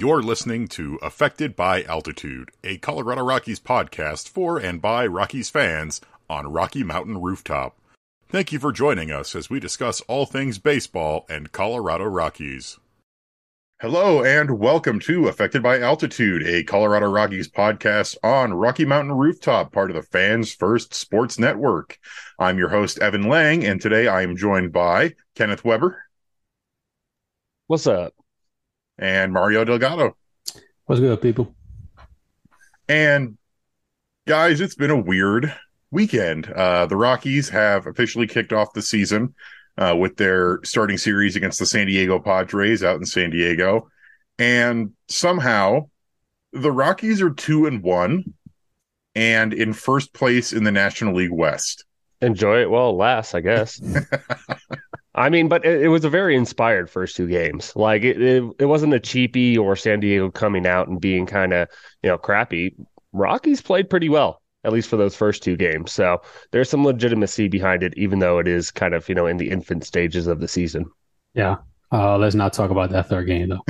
You're 0.00 0.22
listening 0.22 0.66
to 0.68 0.98
Affected 1.02 1.54
by 1.54 1.82
Altitude, 1.82 2.52
a 2.64 2.78
Colorado 2.78 3.22
Rockies 3.22 3.60
podcast 3.60 4.30
for 4.30 4.56
and 4.56 4.80
by 4.80 5.06
Rockies 5.06 5.50
fans 5.50 6.00
on 6.26 6.50
Rocky 6.50 6.82
Mountain 6.82 7.20
Rooftop. 7.20 7.76
Thank 8.26 8.50
you 8.50 8.58
for 8.58 8.72
joining 8.72 9.10
us 9.10 9.36
as 9.36 9.50
we 9.50 9.60
discuss 9.60 10.00
all 10.08 10.24
things 10.24 10.56
baseball 10.58 11.26
and 11.28 11.52
Colorado 11.52 12.04
Rockies. 12.04 12.78
Hello 13.82 14.24
and 14.24 14.58
welcome 14.58 15.00
to 15.00 15.28
Affected 15.28 15.62
by 15.62 15.78
Altitude, 15.78 16.46
a 16.46 16.64
Colorado 16.64 17.10
Rockies 17.10 17.50
podcast 17.50 18.16
on 18.24 18.54
Rocky 18.54 18.86
Mountain 18.86 19.18
Rooftop, 19.18 19.70
part 19.70 19.90
of 19.90 19.96
the 19.96 20.02
Fans 20.02 20.50
First 20.50 20.94
Sports 20.94 21.38
Network. 21.38 21.98
I'm 22.38 22.56
your 22.56 22.70
host, 22.70 22.98
Evan 23.00 23.28
Lang, 23.28 23.66
and 23.66 23.78
today 23.78 24.08
I 24.08 24.22
am 24.22 24.34
joined 24.34 24.72
by 24.72 25.14
Kenneth 25.34 25.62
Weber. 25.62 26.04
What's 27.66 27.86
up? 27.86 28.14
And 29.00 29.32
Mario 29.32 29.64
Delgado. 29.64 30.16
What's 30.84 31.00
good, 31.00 31.20
people? 31.20 31.54
And 32.88 33.38
guys, 34.28 34.60
it's 34.60 34.74
been 34.74 34.90
a 34.90 35.00
weird 35.00 35.52
weekend. 35.90 36.48
Uh, 36.48 36.86
the 36.86 36.96
Rockies 36.96 37.48
have 37.48 37.86
officially 37.86 38.26
kicked 38.26 38.52
off 38.52 38.74
the 38.74 38.82
season 38.82 39.34
uh, 39.78 39.96
with 39.98 40.16
their 40.16 40.60
starting 40.64 40.98
series 40.98 41.34
against 41.34 41.58
the 41.58 41.66
San 41.66 41.86
Diego 41.86 42.18
Padres 42.18 42.84
out 42.84 42.96
in 42.96 43.06
San 43.06 43.30
Diego. 43.30 43.88
And 44.38 44.92
somehow 45.08 45.88
the 46.52 46.72
Rockies 46.72 47.22
are 47.22 47.30
two 47.30 47.66
and 47.66 47.82
one 47.82 48.34
and 49.14 49.52
in 49.52 49.72
first 49.72 50.12
place 50.12 50.52
in 50.52 50.64
the 50.64 50.72
National 50.72 51.14
League 51.14 51.32
West. 51.32 51.84
Enjoy 52.20 52.60
it 52.60 52.70
while 52.70 52.90
it 52.90 52.94
lasts, 52.94 53.34
I 53.34 53.40
guess. 53.40 53.80
I 55.14 55.28
mean, 55.28 55.48
but 55.48 55.64
it, 55.64 55.82
it, 55.82 55.88
was 55.88 56.04
a 56.04 56.10
very 56.10 56.36
inspired 56.36 56.88
first 56.88 57.16
two 57.16 57.26
games. 57.26 57.72
Like 57.74 58.02
it, 58.02 58.20
it, 58.20 58.44
it 58.60 58.64
wasn't 58.66 58.94
a 58.94 59.00
cheapie 59.00 59.58
or 59.58 59.74
San 59.74 60.00
Diego 60.00 60.30
coming 60.30 60.66
out 60.66 60.88
and 60.88 61.00
being 61.00 61.26
kind 61.26 61.52
of 61.52 61.68
you 62.02 62.10
know 62.10 62.18
crappy. 62.18 62.76
Rockies 63.12 63.60
played 63.60 63.90
pretty 63.90 64.08
well, 64.08 64.40
at 64.62 64.72
least 64.72 64.88
for 64.88 64.96
those 64.96 65.16
first 65.16 65.42
two 65.42 65.56
games. 65.56 65.92
So 65.92 66.22
there's 66.52 66.70
some 66.70 66.84
legitimacy 66.84 67.48
behind 67.48 67.82
it, 67.82 67.92
even 67.96 68.20
though 68.20 68.38
it 68.38 68.46
is 68.46 68.70
kind 68.70 68.94
of 68.94 69.08
you 69.08 69.14
know 69.14 69.26
in 69.26 69.36
the 69.36 69.50
infant 69.50 69.84
stages 69.84 70.26
of 70.28 70.40
the 70.40 70.48
season. 70.48 70.86
Yeah. 71.34 71.56
Uh, 71.92 72.16
let's 72.16 72.36
not 72.36 72.52
talk 72.52 72.70
about 72.70 72.90
that 72.90 73.08
third 73.08 73.26
game 73.26 73.48
though. 73.48 73.64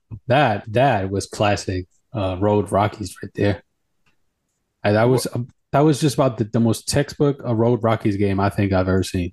that 0.26 0.64
that 0.72 1.10
was 1.10 1.26
classic 1.26 1.86
uh, 2.12 2.36
road 2.40 2.72
Rockies 2.72 3.14
right 3.22 3.32
there. 3.34 3.62
And 4.82 4.96
that 4.96 5.04
was 5.04 5.28
that 5.70 5.80
was 5.80 6.00
just 6.00 6.14
about 6.16 6.38
the, 6.38 6.44
the 6.44 6.58
most 6.58 6.88
textbook 6.88 7.40
a 7.44 7.54
road 7.54 7.84
Rockies 7.84 8.16
game 8.16 8.40
I 8.40 8.50
think 8.50 8.72
I've 8.72 8.88
ever 8.88 9.04
seen 9.04 9.32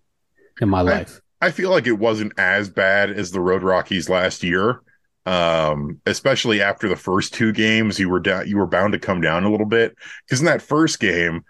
in 0.62 0.70
my 0.70 0.82
life. 0.82 1.22
I 1.42 1.52
feel 1.52 1.72
like 1.72 1.88
it 1.88 2.00
wasn't 2.00 2.32
as 2.38 2.70
bad 2.70 3.12
as 3.12 3.32
the 3.32 3.42
Road 3.42 3.64
Rockies 3.64 4.10
last 4.10 4.44
year. 4.44 4.82
Um, 5.26 6.02
especially 6.06 6.62
after 6.62 6.90
the 6.90 6.96
first 6.96 7.34
two 7.34 7.54
games, 7.54 7.98
you 8.00 8.10
were 8.10 8.20
down, 8.20 8.48
you 8.48 8.58
were 8.58 8.68
bound 8.68 8.94
to 8.94 9.00
come 9.00 9.22
down 9.22 9.46
a 9.46 9.50
little 9.50 9.66
bit 9.66 9.96
because 10.26 10.40
in 10.40 10.46
that 10.46 10.62
first 10.62 11.00
game, 11.00 11.44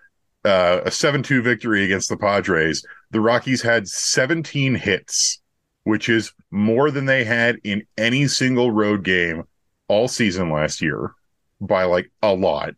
uh, 0.46 0.82
a 0.86 0.92
seven-two 0.92 1.42
victory 1.42 1.84
against 1.84 2.10
the 2.10 2.18
Padres, 2.18 2.86
the 3.12 3.22
Rockies 3.22 3.62
had 3.62 3.88
17 3.88 4.76
hits, 4.76 5.42
which 5.84 6.10
is 6.10 6.34
more 6.52 6.92
than 6.92 7.06
they 7.06 7.24
had 7.24 7.58
in 7.64 7.84
any 7.98 8.28
single 8.28 8.72
road 8.72 9.04
game 9.04 9.44
all 9.88 10.08
season 10.08 10.52
last 10.52 10.82
year 10.82 11.14
by 11.60 11.84
like 11.84 12.12
a 12.22 12.34
lot. 12.34 12.76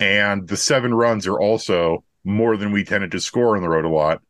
And 0.00 0.46
the 0.46 0.56
seven 0.56 0.94
runs 0.94 1.26
are 1.26 1.40
also 1.40 2.04
more 2.24 2.56
than 2.56 2.72
we 2.72 2.84
tended 2.84 3.10
to 3.12 3.20
score 3.20 3.56
on 3.56 3.62
the 3.62 3.68
road 3.68 3.84
a 3.84 3.88
lot 3.88 4.22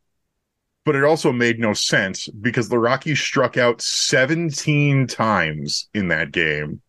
but 0.89 0.97
it 0.97 1.05
also 1.05 1.33
made 1.33 1.61
no 1.61 1.75
sense 1.75 2.29
because 2.29 2.71
the 2.71 2.79
Rockies 2.79 3.21
struck 3.21 3.59
out 3.59 3.83
17 3.83 5.07
times 5.07 5.87
in 5.93 6.09
that 6.09 6.33
game 6.33 6.81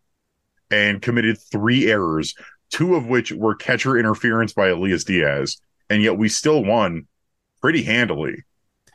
and 0.71 1.01
committed 1.01 1.37
three 1.51 1.91
errors, 1.91 2.33
two 2.71 2.95
of 2.95 3.07
which 3.07 3.33
were 3.33 3.55
catcher 3.55 3.97
interference 3.97 4.53
by 4.53 4.69
Elias 4.69 5.03
Diaz, 5.03 5.57
and 5.89 6.01
yet 6.01 6.17
we 6.17 6.29
still 6.29 6.63
won 6.63 7.07
pretty 7.59 7.83
handily. 7.83 8.45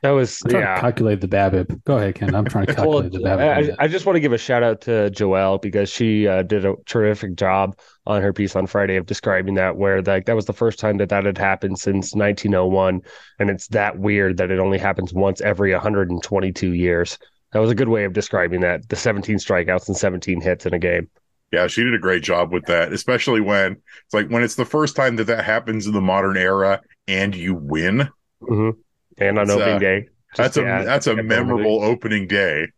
That 0.04 0.10
was 0.10 0.42
I'm 0.44 0.50
trying 0.50 0.62
yeah. 0.65 0.75
to 0.75 0.81
calculate 0.82 1.22
the 1.22 1.28
BABIP. 1.28 1.82
Go 1.84 1.97
ahead, 1.97 2.16
Ken. 2.16 2.34
I'm 2.34 2.44
trying 2.44 2.66
to 2.66 2.75
calculate 2.75 3.10
well, 3.10 3.22
the 3.22 3.26
BABIP. 3.26 3.76
I, 3.81 3.84
I, 3.84 3.88
just 3.88 4.04
want 4.04 4.16
to 4.16 4.20
give 4.20 4.34
a 4.34 4.38
shout 4.38 4.62
out 4.62 4.82
to 4.82 5.10
Joelle 5.10 5.62
because 5.62 5.88
she 5.88 6.28
uh, 6.28 6.42
did 6.42 6.66
a 6.66 6.75
terrific 6.84 7.37
job 7.37 7.78
on 8.06 8.20
her 8.20 8.31
piece 8.31 8.54
on 8.54 8.66
Friday 8.66 8.97
of 8.97 9.06
describing 9.06 9.54
that, 9.54 9.78
where 9.78 10.03
like 10.03 10.26
that 10.26 10.37
was 10.37 10.44
the 10.44 10.53
first 10.53 10.78
time 10.78 10.98
that 10.98 11.09
that 11.09 11.25
had 11.25 11.38
happened 11.38 11.78
since 11.78 12.15
1901, 12.15 13.00
and 13.38 13.48
it's 13.48 13.69
that 13.69 13.98
weird 13.98 14.37
that 14.37 14.50
it 14.50 14.59
only 14.59 14.76
happens 14.76 15.15
once 15.15 15.41
every 15.41 15.72
122 15.72 16.75
years. 16.75 17.19
That 17.54 17.60
was 17.60 17.71
a 17.71 17.75
good 17.75 17.88
way 17.88 18.04
of 18.04 18.12
describing 18.12 18.60
that. 18.60 18.86
The 18.91 18.97
17 18.97 19.36
strikeouts 19.36 19.88
and 19.88 19.97
17 19.97 20.42
hits 20.42 20.66
in 20.66 20.75
a 20.75 20.78
game. 20.78 21.09
Yeah, 21.50 21.66
she 21.66 21.82
did 21.82 21.94
a 21.94 21.98
great 21.98 22.22
job 22.22 22.53
with 22.53 22.66
that, 22.66 22.92
especially 22.92 23.41
when 23.41 23.72
it's 24.04 24.12
like 24.12 24.28
when 24.28 24.42
it's 24.42 24.56
the 24.56 24.66
first 24.66 24.97
time 24.97 25.16
that 25.16 25.28
that 25.28 25.47
happens 25.47 25.86
in 25.86 25.94
the 25.94 26.03
modern 26.03 26.36
era 26.36 26.82
and 27.09 27.34
you 27.34 27.54
win. 27.54 28.10
Mm-hmm 28.42 28.78
and 29.19 29.38
on 29.38 29.50
opening 29.50 29.76
uh, 29.76 29.78
day. 29.78 30.08
That's 30.36 30.56
a 30.56 30.62
that's 30.62 31.06
a 31.06 31.14
memorable 31.22 31.82
opening 31.82 32.26
day. 32.26 32.69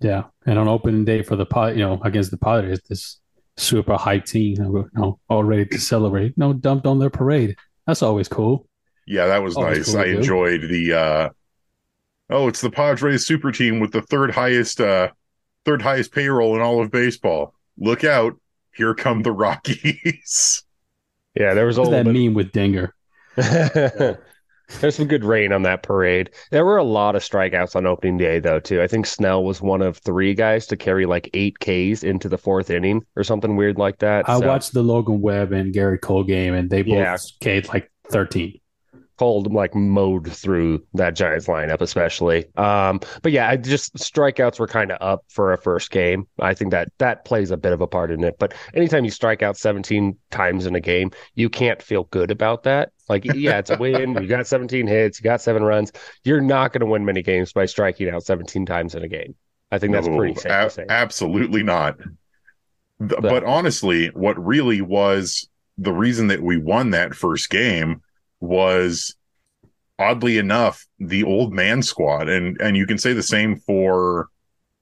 Yeah, 0.00 0.24
and 0.44 0.58
on 0.58 0.68
opening 0.68 1.04
day 1.04 1.22
for 1.22 1.36
the 1.36 1.46
pot, 1.46 1.76
you 1.76 1.82
know, 1.82 2.00
against 2.02 2.30
the 2.30 2.36
Padres, 2.36 2.80
this 2.88 3.18
super 3.56 3.96
hype 3.96 4.26
team, 4.26 4.56
you 4.62 4.90
know, 4.94 5.18
all 5.28 5.44
ready 5.44 5.64
to 5.66 5.78
celebrate. 5.78 6.36
No, 6.36 6.52
dumped 6.52 6.86
on 6.86 6.98
their 6.98 7.10
parade. 7.10 7.56
That's 7.86 8.02
always 8.02 8.28
cool. 8.28 8.68
Yeah, 9.06 9.26
that 9.26 9.42
was 9.42 9.56
always 9.56 9.78
nice. 9.78 9.92
Cool 9.92 10.00
I 10.00 10.16
enjoyed 10.16 10.62
the. 10.62 10.92
uh 10.92 11.28
Oh, 12.28 12.48
it's 12.48 12.60
the 12.60 12.70
Padres 12.70 13.24
super 13.24 13.52
team 13.52 13.78
with 13.78 13.92
the 13.92 14.02
third 14.02 14.32
highest, 14.32 14.80
uh 14.80 15.10
third 15.64 15.80
highest 15.80 16.12
payroll 16.12 16.56
in 16.56 16.60
all 16.60 16.82
of 16.82 16.90
baseball. 16.90 17.54
Look 17.78 18.04
out! 18.04 18.34
Here 18.74 18.94
come 18.94 19.22
the 19.22 19.32
Rockies. 19.32 20.62
Yeah, 21.38 21.52
there 21.52 21.66
was 21.66 21.78
all 21.78 21.90
that 21.90 22.06
bit... 22.06 22.14
meme 22.14 22.32
with 22.32 22.50
Dinger. 22.50 22.94
There's 24.80 24.96
some 24.96 25.06
good 25.06 25.24
rain 25.24 25.52
on 25.52 25.62
that 25.62 25.82
parade. 25.82 26.30
There 26.50 26.64
were 26.64 26.76
a 26.76 26.84
lot 26.84 27.14
of 27.16 27.22
strikeouts 27.22 27.76
on 27.76 27.86
opening 27.86 28.18
day, 28.18 28.40
though, 28.40 28.60
too. 28.60 28.82
I 28.82 28.86
think 28.86 29.06
Snell 29.06 29.44
was 29.44 29.62
one 29.62 29.82
of 29.82 29.98
three 29.98 30.34
guys 30.34 30.66
to 30.66 30.76
carry 30.76 31.06
like 31.06 31.30
eight 31.34 31.58
Ks 31.60 32.02
into 32.02 32.28
the 32.28 32.38
fourth 32.38 32.70
inning 32.70 33.04
or 33.16 33.24
something 33.24 33.56
weird 33.56 33.78
like 33.78 33.98
that. 33.98 34.28
I 34.28 34.40
so. 34.40 34.46
watched 34.46 34.72
the 34.72 34.82
Logan 34.82 35.20
Webb 35.20 35.52
and 35.52 35.74
Gerrit 35.74 36.00
Cole 36.00 36.24
game, 36.24 36.54
and 36.54 36.68
they 36.68 36.82
both 36.82 36.94
yeah. 36.94 37.16
K'd 37.40 37.68
like 37.68 37.90
13 38.10 38.60
Cole 39.18 39.44
like 39.50 39.74
mowed 39.74 40.30
through 40.32 40.84
that 40.94 41.14
Giants 41.14 41.46
lineup, 41.46 41.80
especially. 41.80 42.46
Um, 42.56 43.00
but 43.22 43.32
yeah, 43.32 43.48
I 43.48 43.56
just 43.56 43.94
strikeouts 43.96 44.58
were 44.58 44.66
kind 44.66 44.92
of 44.92 44.98
up 45.00 45.24
for 45.28 45.52
a 45.52 45.58
first 45.58 45.90
game. 45.90 46.26
I 46.40 46.54
think 46.54 46.70
that 46.72 46.88
that 46.98 47.24
plays 47.24 47.50
a 47.50 47.56
bit 47.56 47.72
of 47.72 47.80
a 47.80 47.86
part 47.86 48.10
in 48.10 48.22
it. 48.24 48.36
But 48.38 48.54
anytime 48.74 49.04
you 49.04 49.10
strike 49.10 49.42
out 49.42 49.56
17 49.56 50.16
times 50.30 50.66
in 50.66 50.74
a 50.74 50.80
game, 50.80 51.10
you 51.34 51.48
can't 51.48 51.80
feel 51.80 52.04
good 52.04 52.30
about 52.30 52.64
that. 52.64 52.92
Like, 53.08 53.24
yeah, 53.24 53.58
it's 53.58 53.70
a 53.70 53.76
win. 53.80 54.14
you 54.20 54.26
got 54.26 54.46
17 54.46 54.86
hits, 54.86 55.20
you 55.20 55.24
got 55.24 55.40
seven 55.40 55.62
runs. 55.62 55.92
You're 56.24 56.40
not 56.40 56.72
going 56.72 56.80
to 56.80 56.86
win 56.86 57.04
many 57.04 57.22
games 57.22 57.52
by 57.52 57.66
striking 57.66 58.08
out 58.10 58.24
17 58.24 58.66
times 58.66 58.94
in 58.94 59.02
a 59.02 59.08
game. 59.08 59.34
I 59.70 59.78
think 59.78 59.92
that's 59.92 60.06
no, 60.06 60.16
pretty 60.16 60.34
safe 60.34 60.52
a- 60.52 60.64
to 60.64 60.70
say. 60.70 60.86
Absolutely 60.88 61.62
not. 61.62 61.98
But 62.98 63.44
honestly, 63.44 64.08
what 64.08 64.42
really 64.42 64.80
was 64.80 65.48
the 65.78 65.92
reason 65.92 66.28
that 66.28 66.42
we 66.42 66.56
won 66.56 66.90
that 66.90 67.14
first 67.14 67.50
game 67.50 68.00
was 68.46 69.14
oddly 69.98 70.38
enough 70.38 70.86
the 70.98 71.24
old 71.24 71.52
man 71.52 71.82
squad. 71.82 72.28
And 72.28 72.60
and 72.60 72.76
you 72.76 72.86
can 72.86 72.98
say 72.98 73.12
the 73.12 73.22
same 73.22 73.56
for 73.56 74.28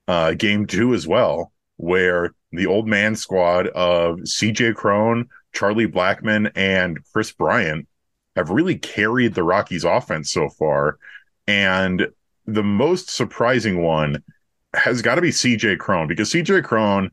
uh 0.08 0.34
game 0.34 0.66
2 0.66 0.94
as 0.94 1.06
well 1.06 1.52
where 1.76 2.34
the 2.52 2.66
old 2.66 2.86
man 2.86 3.16
squad 3.16 3.66
of 3.68 4.18
CJ 4.20 4.74
Cron, 4.76 5.28
Charlie 5.52 5.88
Blackmon 5.88 6.50
and 6.54 6.98
Kris 7.12 7.32
Bryant 7.32 7.88
have 8.36 8.50
really 8.50 8.76
carried 8.76 9.34
the 9.34 9.42
Rockies 9.42 9.84
offense 9.84 10.32
so 10.32 10.48
far. 10.48 10.98
And 11.46 12.08
the 12.46 12.62
most 12.62 13.10
surprising 13.10 13.82
one 13.82 14.22
has 14.74 15.02
got 15.02 15.16
to 15.16 15.22
be 15.22 15.30
CJ 15.30 15.78
Cron 15.78 16.06
because 16.06 16.30
CJ 16.30 16.64
Cron 16.64 17.10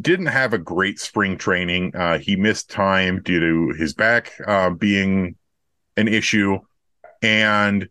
didn't 0.00 0.26
have 0.26 0.52
a 0.52 0.58
great 0.58 1.00
spring 1.00 1.36
training. 1.36 1.94
Uh, 1.96 2.18
he 2.18 2.36
missed 2.36 2.70
time 2.70 3.22
due 3.22 3.40
to 3.40 3.76
his 3.76 3.92
back 3.92 4.32
uh, 4.46 4.70
being 4.70 5.36
an 5.96 6.06
issue. 6.06 6.58
And 7.22 7.88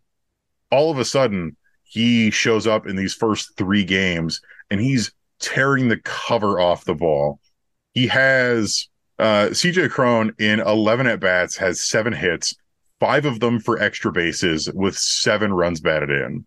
all 0.71 0.91
of 0.91 0.97
a 0.97 1.05
sudden, 1.05 1.57
he 1.83 2.31
shows 2.31 2.67
up 2.67 2.87
in 2.87 2.95
these 2.95 3.13
first 3.13 3.57
three 3.57 3.83
games 3.83 4.41
and 4.69 4.79
he's 4.79 5.11
tearing 5.39 5.87
the 5.87 5.97
cover 5.97 6.59
off 6.59 6.85
the 6.85 6.93
ball. 6.93 7.39
He 7.93 8.07
has 8.07 8.87
uh, 9.17 9.47
CJ 9.51 9.89
Cron 9.89 10.33
in 10.39 10.59
11 10.59 11.07
at 11.07 11.19
bats, 11.19 11.57
has 11.57 11.81
seven 11.81 12.13
hits, 12.13 12.55
five 12.99 13.25
of 13.25 13.39
them 13.39 13.59
for 13.59 13.81
extra 13.81 14.11
bases 14.11 14.69
with 14.73 14.97
seven 14.97 15.51
runs 15.51 15.81
batted 15.81 16.09
in, 16.09 16.45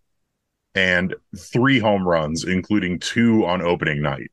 and 0.73 1.13
three 1.37 1.79
home 1.79 2.07
runs, 2.07 2.43
including 2.43 2.99
two 2.99 3.45
on 3.45 3.61
opening 3.61 4.01
night. 4.01 4.31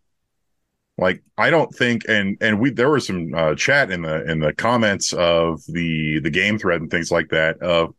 Like 1.00 1.22
I 1.38 1.48
don't 1.48 1.74
think, 1.74 2.04
and 2.08 2.36
and 2.42 2.60
we 2.60 2.70
there 2.70 2.90
was 2.90 3.06
some 3.06 3.32
uh, 3.34 3.54
chat 3.54 3.90
in 3.90 4.02
the 4.02 4.30
in 4.30 4.40
the 4.40 4.52
comments 4.52 5.12
of 5.14 5.62
the 5.66 6.20
the 6.20 6.30
game 6.30 6.58
thread 6.58 6.82
and 6.82 6.90
things 6.90 7.10
like 7.10 7.30
that. 7.30 7.58
Of 7.62 7.94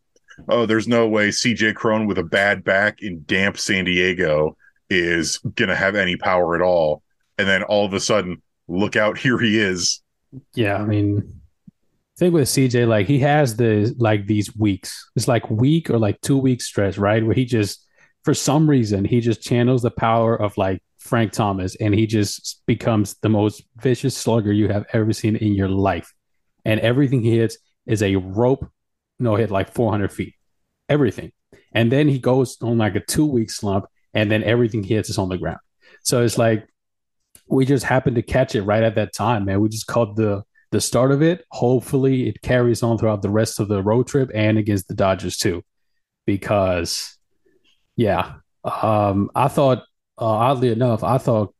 oh, 0.48 0.66
there's 0.66 0.86
no 0.86 1.08
way 1.08 1.28
CJ 1.28 1.74
Cron 1.74 2.06
with 2.06 2.18
a 2.18 2.22
bad 2.22 2.62
back 2.62 3.02
in 3.02 3.24
damp 3.26 3.58
San 3.58 3.84
Diego 3.84 4.56
is 4.88 5.40
to 5.56 5.74
have 5.74 5.96
any 5.96 6.16
power 6.16 6.54
at 6.54 6.62
all. 6.62 7.02
And 7.38 7.48
then 7.48 7.62
all 7.64 7.84
of 7.84 7.92
a 7.92 8.00
sudden, 8.00 8.40
look 8.68 8.94
out, 8.94 9.18
here 9.18 9.38
he 9.38 9.58
is. 9.58 10.00
Yeah, 10.54 10.76
I 10.76 10.84
mean, 10.84 11.40
thing 12.18 12.32
with 12.32 12.48
CJ, 12.48 12.86
like 12.86 13.06
he 13.06 13.18
has 13.18 13.56
the 13.56 13.94
like 13.98 14.26
these 14.26 14.54
weeks. 14.56 15.10
It's 15.16 15.28
like 15.28 15.50
week 15.50 15.90
or 15.90 15.98
like 15.98 16.20
two 16.20 16.38
week 16.38 16.62
stretch, 16.62 16.98
right? 16.98 17.24
Where 17.24 17.34
he 17.34 17.44
just 17.44 17.84
for 18.22 18.32
some 18.32 18.70
reason 18.70 19.04
he 19.04 19.20
just 19.20 19.42
channels 19.42 19.82
the 19.82 19.90
power 19.90 20.40
of 20.40 20.56
like 20.56 20.80
Frank 21.02 21.32
Thomas 21.32 21.74
and 21.76 21.92
he 21.92 22.06
just 22.06 22.62
becomes 22.66 23.16
the 23.22 23.28
most 23.28 23.64
vicious 23.76 24.16
slugger 24.16 24.52
you 24.52 24.68
have 24.68 24.86
ever 24.92 25.12
seen 25.12 25.36
in 25.36 25.54
your 25.54 25.68
life. 25.68 26.12
And 26.64 26.78
everything 26.80 27.22
he 27.22 27.36
hits 27.36 27.58
is 27.86 28.02
a 28.02 28.16
rope 28.16 28.70
no 29.18 29.36
hit 29.36 29.50
like 29.50 29.72
400 29.72 30.12
feet. 30.12 30.34
Everything. 30.88 31.32
And 31.72 31.90
then 31.90 32.08
he 32.08 32.18
goes 32.18 32.56
on 32.62 32.78
like 32.78 32.96
a 32.96 33.00
two 33.00 33.26
week 33.26 33.50
slump 33.50 33.86
and 34.14 34.30
then 34.30 34.42
everything 34.44 34.82
he 34.82 34.94
hits 34.94 35.10
is 35.10 35.18
on 35.18 35.28
the 35.28 35.38
ground. 35.38 35.60
So 36.02 36.22
it's 36.22 36.38
like 36.38 36.66
we 37.48 37.64
just 37.66 37.84
happened 37.84 38.16
to 38.16 38.22
catch 38.22 38.54
it 38.54 38.62
right 38.62 38.82
at 38.82 38.94
that 38.96 39.14
time, 39.14 39.44
man. 39.44 39.60
We 39.60 39.68
just 39.68 39.86
caught 39.86 40.16
the 40.16 40.42
the 40.70 40.80
start 40.80 41.12
of 41.12 41.22
it. 41.22 41.44
Hopefully, 41.50 42.28
it 42.28 42.42
carries 42.42 42.82
on 42.82 42.96
throughout 42.96 43.22
the 43.22 43.30
rest 43.30 43.60
of 43.60 43.68
the 43.68 43.82
road 43.82 44.06
trip 44.06 44.30
and 44.34 44.56
against 44.56 44.88
the 44.88 44.94
Dodgers 44.94 45.36
too, 45.36 45.62
because 46.26 47.18
yeah, 47.96 48.34
um, 48.64 49.30
I 49.34 49.48
thought 49.48 49.84
uh, 50.22 50.50
oddly 50.50 50.70
enough, 50.70 51.02
I 51.02 51.18
thought 51.18 51.54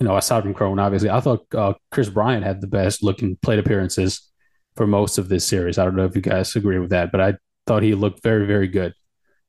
you 0.00 0.06
know 0.06 0.16
aside 0.16 0.42
from 0.42 0.54
Cron, 0.54 0.78
obviously, 0.78 1.10
I 1.10 1.20
thought 1.20 1.46
uh, 1.54 1.74
Kris 1.90 2.08
Bryant 2.08 2.44
had 2.44 2.60
the 2.60 2.66
best 2.66 3.02
looking 3.02 3.36
plate 3.36 3.58
appearances 3.58 4.30
for 4.76 4.86
most 4.86 5.18
of 5.18 5.28
this 5.28 5.46
series. 5.46 5.78
I 5.78 5.84
don't 5.84 5.96
know 5.96 6.04
if 6.04 6.14
you 6.14 6.22
guys 6.22 6.54
agree 6.54 6.78
with 6.78 6.90
that, 6.90 7.12
but 7.12 7.20
I 7.20 7.34
thought 7.66 7.82
he 7.82 7.94
looked 7.94 8.22
very 8.22 8.46
very 8.46 8.68
good. 8.68 8.92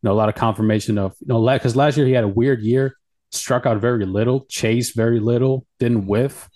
You 0.01 0.07
know, 0.07 0.13
a 0.13 0.13
lot 0.13 0.29
of 0.29 0.35
confirmation 0.35 0.97
of 0.97 1.15
you 1.19 1.27
know 1.27 1.45
because 1.45 1.75
last 1.75 1.97
year 1.97 2.05
he 2.05 2.13
had 2.13 2.23
a 2.23 2.27
weird 2.27 2.61
year, 2.61 2.95
struck 3.31 3.65
out 3.65 3.81
very 3.81 4.05
little, 4.05 4.45
chased 4.49 4.95
very 4.95 5.19
little, 5.19 5.65
didn't 5.79 6.07
whiff 6.07 6.49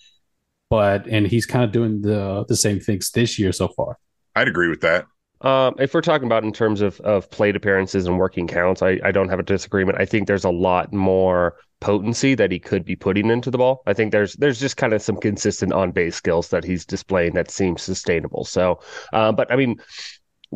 but 0.74 1.06
and 1.06 1.28
he's 1.28 1.46
kind 1.46 1.64
of 1.64 1.72
doing 1.72 2.02
the 2.02 2.46
the 2.48 2.56
same 2.56 2.80
things 2.80 3.12
this 3.12 3.38
year 3.38 3.52
so 3.52 3.68
far. 3.68 3.96
I'd 4.36 4.48
agree 4.48 4.70
with 4.70 4.82
that. 4.82 5.06
Um, 5.42 5.76
if 5.78 5.94
we're 5.94 6.02
talking 6.02 6.26
about 6.26 6.44
in 6.44 6.52
terms 6.52 6.82
of, 6.82 7.00
of 7.02 7.30
plate 7.30 7.56
appearances 7.56 8.08
and 8.08 8.18
working 8.18 8.48
counts, 8.48 8.82
I, 8.82 9.00
I 9.04 9.12
don't 9.12 9.30
have 9.30 9.38
a 9.38 9.44
disagreement. 9.44 10.00
I 10.02 10.06
think 10.06 10.28
there's 10.28 10.46
a 10.46 10.50
lot 10.50 10.92
more 10.92 11.58
potency 11.84 12.34
that 12.34 12.50
he 12.50 12.60
could 12.60 12.86
be 12.86 12.96
putting 12.96 13.30
into 13.30 13.52
the 13.52 13.58
ball. 13.58 13.84
I 13.86 13.94
think 13.94 14.14
there's 14.14 14.34
there's 14.36 14.60
just 14.60 14.78
kind 14.78 14.94
of 14.94 15.02
some 15.02 15.18
consistent 15.18 15.74
on 15.74 15.92
base 15.92 16.16
skills 16.16 16.48
that 16.50 16.64
he's 16.64 16.86
displaying 16.86 17.34
that 17.34 17.52
seems 17.52 17.82
sustainable. 17.82 18.46
So, 18.46 18.80
uh, 19.12 19.34
but 19.34 19.52
I 19.52 19.58
mean, 19.58 19.76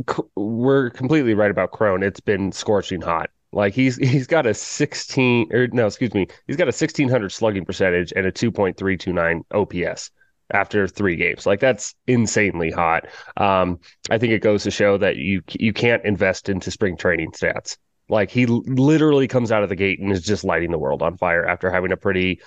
c- 0.09 0.23
we're 0.35 0.89
completely 0.89 1.33
right 1.33 1.51
about 1.51 1.71
Cron. 1.71 2.03
It's 2.03 2.19
been 2.19 2.51
scorching 2.51 3.01
hot. 3.01 3.29
Like 3.51 3.73
he's 3.73 3.97
he's 3.97 4.27
got 4.27 4.45
a 4.45 4.53
16 4.53 5.53
or 5.53 5.67
no, 5.67 5.87
excuse 5.87 6.13
me, 6.13 6.27
he's 6.47 6.57
got 6.57 6.69
a 6.69 6.71
1600 6.71 7.29
slugging 7.31 7.65
percentage 7.65 8.13
and 8.15 8.25
a 8.25 8.31
2.329 8.31 9.43
OPS 9.51 10.11
after 10.53 10.87
three 10.87 11.17
games. 11.17 11.45
Like 11.45 11.59
that's 11.59 11.93
insanely 12.07 12.71
hot. 12.71 13.05
Um, 13.35 13.79
I 14.09 14.17
think 14.17 14.31
it 14.33 14.41
goes 14.41 14.63
to 14.63 14.71
show 14.71 14.97
that 14.97 15.17
you 15.17 15.41
you 15.59 15.73
can't 15.73 16.05
invest 16.05 16.49
into 16.49 16.71
spring 16.71 16.97
training 16.97 17.31
stats. 17.31 17.77
Like 18.09 18.31
he 18.31 18.45
literally 18.45 19.27
comes 19.27 19.51
out 19.51 19.63
of 19.63 19.69
the 19.69 19.75
gate 19.75 19.99
and 19.99 20.11
is 20.11 20.21
just 20.21 20.43
lighting 20.43 20.71
the 20.71 20.77
world 20.77 21.01
on 21.01 21.17
fire 21.17 21.45
after 21.45 21.69
having 21.69 21.91
a 21.91 21.97
pretty 21.97 22.41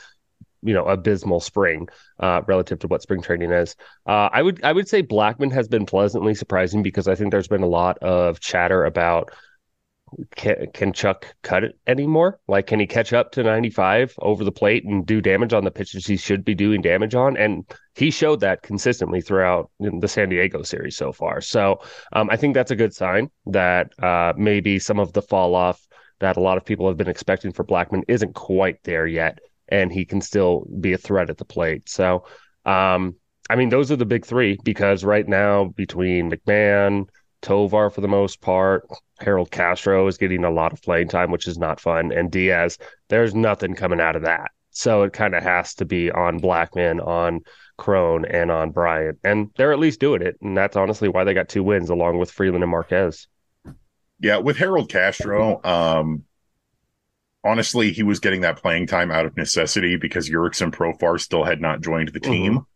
you 0.63 0.75
know 0.75 0.85
abysmal 0.85 1.41
spring 1.41 1.89
uh, 2.19 2.43
relative 2.47 2.79
to 2.81 2.89
what 2.89 3.03
spring 3.03 3.23
training 3.23 3.51
is. 3.51 3.77
Uh, 4.07 4.29
I 4.33 4.43
would 4.43 4.63
I 4.65 4.73
would 4.73 4.89
say 4.89 5.03
Blackmon 5.03 5.53
has 5.53 5.69
been 5.69 5.87
pleasantly 5.87 6.35
surprising 6.35 6.83
because 6.83 7.09
I 7.09 7.15
think 7.15 7.31
there's 7.31 7.49
been 7.49 7.63
a 7.63 7.69
lot 7.69 7.99
of 7.99 8.41
chatter 8.41 8.85
about 8.85 9.31
can, 10.37 10.67
can 10.73 10.93
Chuck 10.93 11.27
cut 11.43 11.65
it 11.65 11.79
anymore? 11.87 12.41
Like, 12.49 12.67
can 12.67 12.81
he 12.81 12.87
catch 12.87 13.13
up 13.13 13.33
to 13.33 13.43
95 13.43 14.15
over 14.21 14.45
the 14.45 14.53
plate 14.53 14.85
and 14.85 15.07
do 15.07 15.21
damage 15.21 15.53
on 15.53 15.65
the 15.65 15.71
pitches 15.71 16.07
he 16.07 16.17
should 16.17 16.45
be 16.45 16.55
doing 16.55 16.83
damage 16.83 17.15
on? 17.15 17.37
And 17.37 17.65
he 17.95 18.11
showed 18.11 18.41
that 18.41 18.63
consistently 18.63 19.21
throughout 19.21 19.71
the 19.79 20.09
San 20.09 20.29
Diego 20.29 20.63
series 20.63 20.97
so 20.97 21.13
far. 21.13 21.41
So 21.41 21.81
um, 22.13 22.31
I 22.31 22.37
think 22.37 22.55
that's 22.55 22.71
a 22.71 22.77
good 22.77 22.95
sign 22.95 23.31
that 23.47 23.93
uh, 24.03 24.33
maybe 24.37 24.79
some 24.79 24.99
of 24.99 25.13
the 25.13 25.23
fall 25.23 25.55
off 25.55 25.81
that 26.21 26.37
a 26.37 26.41
lot 26.41 26.57
of 26.57 26.65
people 26.65 26.87
have 26.87 26.97
been 26.97 27.09
expecting 27.09 27.53
for 27.53 27.65
Blackmon 27.65 28.03
isn't 28.07 28.35
quite 28.35 28.83
there 28.85 29.07
yet, 29.07 29.39
and 29.69 29.93
he 29.93 30.05
can 30.05 30.21
still 30.21 30.67
be 30.81 30.93
a 30.93 30.99
threat 30.99 31.31
at 31.31 31.39
the 31.39 31.45
plate. 31.45 31.89
So, 31.89 32.25
um, 32.65 33.17
I 33.49 33.57
mean, 33.57 33.71
those 33.71 33.91
are 33.91 33.97
the 33.97 34.07
big 34.07 34.25
three 34.25 34.59
because 34.63 35.03
right 35.03 35.27
now 35.27 35.65
between 35.65 36.31
McMahon, 36.31 37.07
Tovar 37.43 37.91
for 37.91 38.01
the 38.01 38.09
most 38.09 38.41
part. 38.41 38.87
Harold 39.19 39.51
Castro 39.51 40.07
is 40.07 40.19
getting 40.19 40.45
a 40.45 40.51
lot 40.51 40.73
of 40.73 40.83
playing 40.83 41.09
time, 41.09 41.31
which 41.31 41.47
is 41.47 41.59
not 41.59 41.81
fun. 41.81 42.13
And 42.13 42.31
Diaz, 42.31 42.79
there's 43.09 43.35
nothing 43.35 43.75
coming 43.75 44.01
out 44.01 44.17
of 44.17 44.23
that. 44.23 44.51
So 44.71 45.03
it 45.03 45.13
kind 45.13 45.35
of 45.35 45.43
has 45.43 45.75
to 45.75 45.85
be 45.85 46.11
on 46.11 46.41
Blackmon, 46.41 47.05
on 47.07 47.41
Cron, 47.77 48.25
and 48.25 48.51
on 48.51 48.71
Bryant. 48.71 49.19
And 49.25 49.51
they're 49.57 49.73
at 49.73 49.79
least 49.79 50.01
doing 50.01 50.23
it. 50.23 50.37
And 50.41 50.57
that's 50.57 50.77
honestly 50.77 51.09
why 51.09 51.25
they 51.25 51.35
got 51.35 51.49
two 51.49 51.63
wins 51.63 51.91
along 51.91 52.19
with 52.19 52.31
Freeland 52.31 52.63
and 52.63 52.71
Marquez. 52.71 53.27
Yeah, 54.21 54.37
with 54.39 54.57
Harold 54.59 54.91
Castro, 54.91 55.61
um, 55.65 56.25
honestly, 57.43 57.93
he 57.93 58.03
was 58.03 58.21
getting 58.21 58.43
that 58.43 58.59
playing 58.59 58.87
time 58.87 59.11
out 59.11 59.27
of 59.27 59.37
necessity 59.37 59.97
because 59.97 60.31
Jurickson 60.31 60.71
Profar 60.71 61.19
still 61.19 61.45
had 61.45 61.61
not 61.61 61.81
joined 61.81 62.11
the 62.13 62.21
team. 62.21 62.67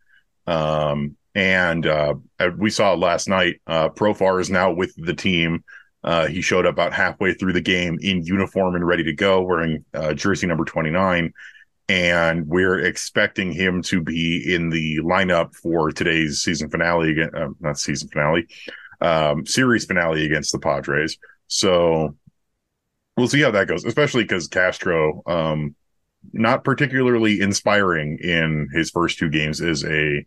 Mm-hmm. 0.47 0.51
Um, 0.51 1.17
and 1.35 1.85
uh, 1.85 2.15
we 2.57 2.69
saw 2.69 2.93
last 2.93 3.27
night. 3.27 3.61
Uh, 3.67 3.89
Profar 3.89 4.39
is 4.39 4.49
now 4.49 4.71
with 4.71 4.93
the 4.97 5.13
team. 5.13 5.63
Uh, 6.03 6.27
he 6.27 6.41
showed 6.41 6.65
up 6.65 6.73
about 6.73 6.93
halfway 6.93 7.33
through 7.33 7.51
the 7.51 7.61
game 7.61 7.97
in 8.01 8.23
uniform 8.23 8.75
and 8.75 8.87
ready 8.87 9.03
to 9.03 9.13
go, 9.13 9.41
wearing 9.41 9.83
uh, 9.93 10.13
jersey 10.13 10.47
number 10.47 10.63
29. 10.63 11.33
And 11.89 12.47
we're 12.47 12.79
expecting 12.79 13.51
him 13.51 13.81
to 13.83 14.01
be 14.01 14.53
in 14.53 14.69
the 14.69 14.99
lineup 14.99 15.53
for 15.55 15.91
today's 15.91 16.41
season 16.41 16.69
finale, 16.69 17.15
uh, 17.21 17.49
not 17.59 17.77
season 17.77 18.07
finale, 18.09 18.47
um, 19.01 19.45
series 19.45 19.85
finale 19.85 20.25
against 20.25 20.51
the 20.51 20.59
Padres. 20.59 21.17
So 21.47 22.15
we'll 23.17 23.27
see 23.27 23.41
how 23.41 23.51
that 23.51 23.67
goes, 23.67 23.83
especially 23.83 24.23
because 24.23 24.47
Castro, 24.47 25.21
um, 25.27 25.75
not 26.33 26.63
particularly 26.63 27.41
inspiring 27.41 28.19
in 28.19 28.67
his 28.73 28.89
first 28.89 29.19
two 29.19 29.29
games 29.29 29.61
is 29.61 29.83
a 29.85 30.25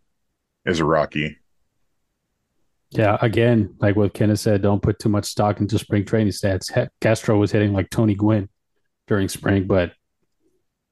a 0.77 0.85
Rocky. 0.85 1.39
Yeah, 2.91 3.17
again, 3.21 3.75
like 3.79 3.95
what 3.95 4.13
Kenneth 4.13 4.39
said, 4.39 4.61
don't 4.61 4.81
put 4.81 4.99
too 4.99 5.09
much 5.09 5.25
stock 5.25 5.59
into 5.59 5.77
spring 5.77 6.05
training 6.05 6.33
stats. 6.33 6.89
Castro 7.01 7.37
was 7.37 7.51
hitting 7.51 7.71
like 7.71 7.89
Tony 7.89 8.15
Gwynn 8.15 8.49
during 9.07 9.27
spring, 9.29 9.67
but 9.67 9.93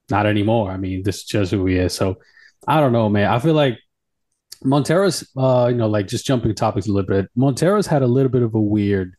not 0.09 0.27
anymore. 0.27 0.69
I 0.69 0.77
mean, 0.77 1.01
this 1.03 1.17
is 1.17 1.23
just 1.23 1.51
who 1.51 1.65
he 1.65 1.75
is. 1.75 1.93
So 1.93 2.17
I 2.67 2.79
don't 2.79 2.91
know, 2.91 3.09
man. 3.09 3.31
I 3.31 3.39
feel 3.39 3.55
like 3.55 3.79
Montero's, 4.63 5.27
uh, 5.35 5.67
you 5.71 5.77
know, 5.77 5.87
like 5.87 6.07
just 6.07 6.25
jumping 6.25 6.53
topics 6.53 6.87
a 6.87 6.91
little 6.91 7.07
bit. 7.07 7.29
Montero's 7.35 7.87
had 7.87 8.03
a 8.03 8.07
little 8.07 8.31
bit 8.31 8.43
of 8.43 8.53
a 8.53 8.61
weird 8.61 9.15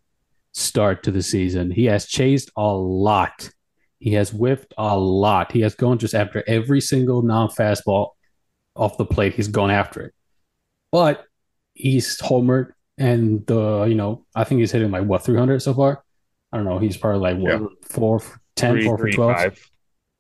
start 0.53 1.03
to 1.05 1.11
the 1.11 1.23
season. 1.23 1.73
He 1.73 1.87
has 1.87 2.07
chased 2.07 2.51
a 2.57 2.73
lot. 2.73 3.51
He 3.99 4.13
has 4.13 4.31
whiffed 4.31 4.73
a 4.79 4.97
lot. 4.97 5.51
He 5.51 5.61
has 5.63 5.75
gone 5.75 5.99
just 5.99 6.15
after 6.15 6.45
every 6.47 6.81
single 6.81 7.23
non 7.23 7.49
fastball 7.49 8.11
off 8.77 8.97
the 8.99 9.05
plate. 9.05 9.35
He's 9.35 9.49
gone 9.49 9.73
after 9.73 10.01
it 10.03 10.15
but 10.93 11.25
he's 11.75 12.19
homered 12.19 12.73
and 12.97 13.47
the 13.47 13.85
you 13.85 13.95
know 13.95 14.25
I 14.35 14.45
think 14.45 14.61
he's 14.61 14.73
hitting 14.73 14.91
like 14.91 15.05
what 15.05 15.25
300 15.25 15.61
so 15.61 15.75
far. 15.75 16.03
I 16.53 16.57
don't 16.57 16.67
know. 16.67 16.79
He's 16.79 16.97
probably 16.97 17.21
like 17.21 17.37
what 17.37 17.61
yeah. 17.61 17.67
four, 17.83 18.23
10, 18.57 18.73
three, 18.73 18.85
four 18.87 18.99
for 18.99 19.11
12. 19.11 19.71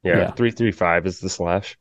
Yeah, 0.04 0.18
yeah, 0.18 0.30
three 0.30 0.50
three 0.50 0.70
five 0.70 1.06
is 1.06 1.18
the 1.20 1.28
slash. 1.28 1.76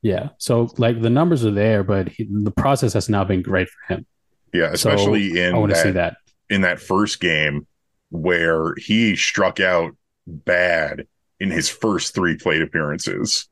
Yeah, 0.00 0.30
so 0.38 0.68
like 0.78 1.00
the 1.00 1.10
numbers 1.10 1.44
are 1.44 1.52
there, 1.52 1.84
but 1.84 2.08
he, 2.08 2.26
the 2.28 2.50
process 2.50 2.92
has 2.94 3.08
not 3.08 3.28
been 3.28 3.42
great 3.42 3.68
for 3.68 3.94
him. 3.94 4.06
Yeah, 4.52 4.70
especially 4.72 5.34
so 5.34 5.40
in 5.40 5.54
I 5.54 5.58
want 5.58 5.72
to 5.72 5.78
see 5.80 5.90
that 5.92 6.16
in 6.50 6.62
that 6.62 6.80
first 6.80 7.20
game 7.20 7.66
where 8.10 8.74
he 8.76 9.16
struck 9.16 9.60
out 9.60 9.96
bad 10.26 11.06
in 11.40 11.50
his 11.50 11.68
first 11.68 12.14
three 12.14 12.36
plate 12.36 12.62
appearances 12.62 13.48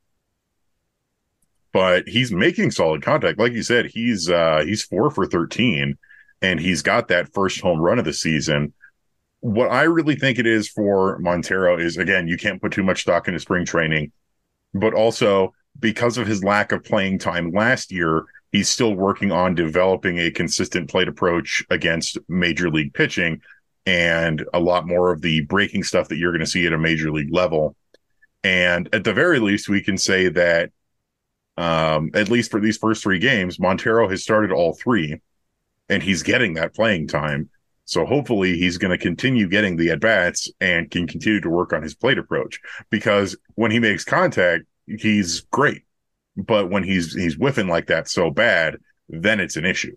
but 1.72 2.08
he's 2.08 2.32
making 2.32 2.70
solid 2.70 3.02
contact. 3.02 3.38
Like 3.38 3.52
you 3.52 3.62
said, 3.62 3.86
he's 3.86 4.28
uh 4.28 4.62
he's 4.64 4.82
four 4.82 5.10
for 5.10 5.26
13 5.26 5.96
and 6.42 6.60
he's 6.60 6.82
got 6.82 7.08
that 7.08 7.32
first 7.32 7.60
home 7.60 7.80
run 7.80 7.98
of 7.98 8.04
the 8.04 8.12
season. 8.12 8.72
What 9.40 9.70
I 9.70 9.84
really 9.84 10.16
think 10.16 10.38
it 10.38 10.46
is 10.46 10.68
for 10.68 11.18
Montero 11.18 11.78
is 11.78 11.96
again, 11.96 12.28
you 12.28 12.36
can't 12.36 12.60
put 12.60 12.72
too 12.72 12.82
much 12.82 13.02
stock 13.02 13.28
into 13.28 13.40
spring 13.40 13.64
training, 13.64 14.12
but 14.74 14.94
also 14.94 15.54
because 15.78 16.18
of 16.18 16.26
his 16.26 16.44
lack 16.44 16.72
of 16.72 16.84
playing 16.84 17.18
time 17.18 17.52
last 17.52 17.92
year, 17.92 18.24
he's 18.52 18.68
still 18.68 18.94
working 18.94 19.32
on 19.32 19.54
developing 19.54 20.18
a 20.18 20.30
consistent 20.30 20.90
plate 20.90 21.08
approach 21.08 21.64
against 21.70 22.18
major 22.28 22.68
league 22.68 22.92
pitching 22.92 23.40
and 23.86 24.44
a 24.52 24.60
lot 24.60 24.86
more 24.86 25.12
of 25.12 25.22
the 25.22 25.40
breaking 25.42 25.84
stuff 25.84 26.08
that 26.08 26.16
you're 26.16 26.32
going 26.32 26.40
to 26.40 26.46
see 26.46 26.66
at 26.66 26.72
a 26.72 26.78
major 26.78 27.10
league 27.10 27.32
level. 27.32 27.76
And 28.42 28.88
at 28.94 29.04
the 29.04 29.12
very 29.12 29.38
least, 29.38 29.68
we 29.68 29.82
can 29.82 29.96
say 29.96 30.28
that 30.28 30.70
um, 31.60 32.10
at 32.14 32.30
least 32.30 32.50
for 32.50 32.58
these 32.58 32.78
first 32.78 33.02
three 33.02 33.18
games, 33.18 33.60
Montero 33.60 34.08
has 34.08 34.22
started 34.22 34.50
all 34.50 34.72
three, 34.72 35.20
and 35.90 36.02
he's 36.02 36.22
getting 36.22 36.54
that 36.54 36.74
playing 36.74 37.06
time. 37.06 37.50
So 37.84 38.06
hopefully 38.06 38.56
he's 38.56 38.78
going 38.78 38.92
to 38.92 39.02
continue 39.02 39.46
getting 39.46 39.76
the 39.76 39.90
at 39.90 40.00
bats 40.00 40.50
and 40.62 40.90
can 40.90 41.06
continue 41.06 41.40
to 41.42 41.50
work 41.50 41.74
on 41.74 41.82
his 41.82 41.94
plate 41.94 42.16
approach 42.16 42.60
because 42.88 43.36
when 43.56 43.70
he 43.70 43.78
makes 43.78 44.04
contact, 44.04 44.64
he's 44.86 45.40
great. 45.50 45.82
But 46.34 46.70
when 46.70 46.82
he's 46.82 47.12
he's 47.12 47.34
whiffing 47.34 47.66
like 47.66 47.88
that 47.88 48.08
so 48.08 48.30
bad, 48.30 48.78
then 49.10 49.38
it's 49.38 49.56
an 49.56 49.66
issue. 49.66 49.96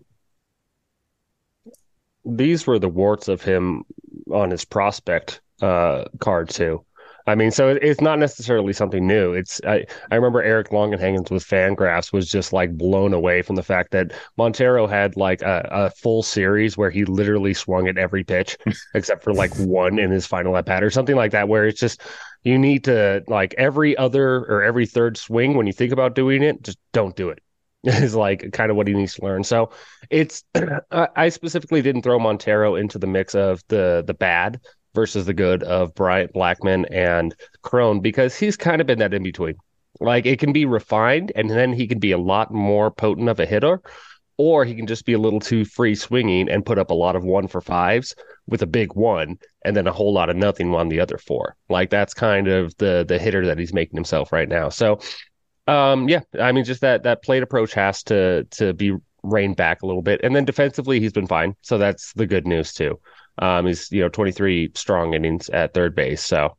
These 2.26 2.66
were 2.66 2.78
the 2.78 2.90
warts 2.90 3.28
of 3.28 3.40
him 3.40 3.84
on 4.30 4.50
his 4.50 4.66
prospect 4.66 5.40
uh, 5.62 6.04
card 6.18 6.50
too. 6.50 6.84
I 7.26 7.34
mean, 7.34 7.50
so 7.50 7.68
it's 7.70 8.02
not 8.02 8.18
necessarily 8.18 8.74
something 8.74 9.06
new. 9.06 9.32
It's 9.32 9.58
I, 9.66 9.86
I 10.10 10.16
remember 10.16 10.42
Eric 10.42 10.68
Longenhagen's 10.68 11.30
with 11.30 11.46
Fangraphs 11.46 12.12
was 12.12 12.28
just 12.28 12.52
like 12.52 12.76
blown 12.76 13.14
away 13.14 13.40
from 13.40 13.56
the 13.56 13.62
fact 13.62 13.92
that 13.92 14.12
Montero 14.36 14.86
had 14.86 15.16
like 15.16 15.40
a, 15.40 15.66
a 15.70 15.90
full 15.90 16.22
series 16.22 16.76
where 16.76 16.90
he 16.90 17.06
literally 17.06 17.54
swung 17.54 17.88
at 17.88 17.96
every 17.96 18.24
pitch 18.24 18.58
except 18.94 19.24
for 19.24 19.32
like 19.32 19.54
one 19.56 19.98
in 19.98 20.10
his 20.10 20.26
final 20.26 20.54
at 20.56 20.66
bat 20.66 20.84
or 20.84 20.90
something 20.90 21.16
like 21.16 21.32
that, 21.32 21.48
where 21.48 21.66
it's 21.66 21.80
just 21.80 22.02
you 22.42 22.58
need 22.58 22.84
to 22.84 23.22
like 23.26 23.54
every 23.56 23.96
other 23.96 24.44
or 24.44 24.62
every 24.62 24.84
third 24.84 25.16
swing 25.16 25.56
when 25.56 25.66
you 25.66 25.72
think 25.72 25.92
about 25.92 26.14
doing 26.14 26.42
it, 26.42 26.62
just 26.62 26.78
don't 26.92 27.16
do 27.16 27.30
it. 27.30 27.38
Is 27.84 28.14
like 28.14 28.52
kind 28.52 28.70
of 28.70 28.76
what 28.76 28.88
he 28.88 28.94
needs 28.94 29.14
to 29.14 29.24
learn. 29.24 29.44
So 29.44 29.70
it's 30.10 30.44
I 30.90 31.28
specifically 31.30 31.80
didn't 31.82 32.02
throw 32.02 32.18
Montero 32.18 32.76
into 32.76 32.98
the 32.98 33.06
mix 33.06 33.34
of 33.34 33.62
the 33.68 34.04
the 34.06 34.14
bad 34.14 34.60
versus 34.94 35.26
the 35.26 35.34
good 35.34 35.62
of 35.62 35.94
Bryant 35.94 36.32
Blackmon 36.32 36.86
and 36.90 37.34
Cron 37.62 38.00
because 38.00 38.36
he's 38.36 38.56
kind 38.56 38.80
of 38.80 38.86
been 38.86 38.98
that 39.00 39.14
in 39.14 39.22
between. 39.22 39.54
Like 40.00 40.26
it 40.26 40.38
can 40.38 40.52
be 40.52 40.64
refined 40.64 41.32
and 41.34 41.50
then 41.50 41.72
he 41.72 41.86
can 41.86 41.98
be 41.98 42.12
a 42.12 42.18
lot 42.18 42.52
more 42.52 42.90
potent 42.90 43.28
of 43.28 43.38
a 43.40 43.46
hitter, 43.46 43.80
or 44.36 44.64
he 44.64 44.74
can 44.74 44.86
just 44.86 45.06
be 45.06 45.12
a 45.12 45.18
little 45.18 45.40
too 45.40 45.64
free 45.64 45.94
swinging 45.94 46.48
and 46.48 46.66
put 46.66 46.78
up 46.78 46.90
a 46.90 46.94
lot 46.94 47.16
of 47.16 47.24
one 47.24 47.46
for 47.46 47.60
fives 47.60 48.14
with 48.46 48.62
a 48.62 48.66
big 48.66 48.94
one 48.94 49.38
and 49.64 49.76
then 49.76 49.86
a 49.86 49.92
whole 49.92 50.12
lot 50.12 50.28
of 50.28 50.36
nothing 50.36 50.74
on 50.74 50.88
the 50.88 51.00
other 51.00 51.18
four. 51.18 51.56
Like 51.68 51.90
that's 51.90 52.14
kind 52.14 52.48
of 52.48 52.76
the 52.78 53.04
the 53.06 53.18
hitter 53.18 53.46
that 53.46 53.58
he's 53.58 53.72
making 53.72 53.96
himself 53.96 54.32
right 54.32 54.48
now. 54.48 54.68
So 54.68 55.00
um 55.66 56.08
yeah, 56.08 56.20
I 56.38 56.52
mean 56.52 56.64
just 56.64 56.80
that 56.80 57.04
that 57.04 57.22
plate 57.22 57.42
approach 57.42 57.72
has 57.74 58.02
to 58.04 58.44
to 58.52 58.72
be 58.72 58.96
reined 59.22 59.56
back 59.56 59.82
a 59.82 59.86
little 59.86 60.02
bit. 60.02 60.20
And 60.22 60.34
then 60.34 60.44
defensively 60.44 61.00
he's 61.00 61.12
been 61.12 61.26
fine. 61.26 61.54
So 61.62 61.78
that's 61.78 62.12
the 62.14 62.26
good 62.26 62.46
news 62.46 62.74
too. 62.74 63.00
Um, 63.38 63.66
he's 63.66 63.90
you 63.90 64.02
know 64.02 64.08
23 64.08 64.72
strong 64.74 65.14
innings 65.14 65.48
at 65.50 65.74
third 65.74 65.94
base. 65.94 66.24
So 66.24 66.56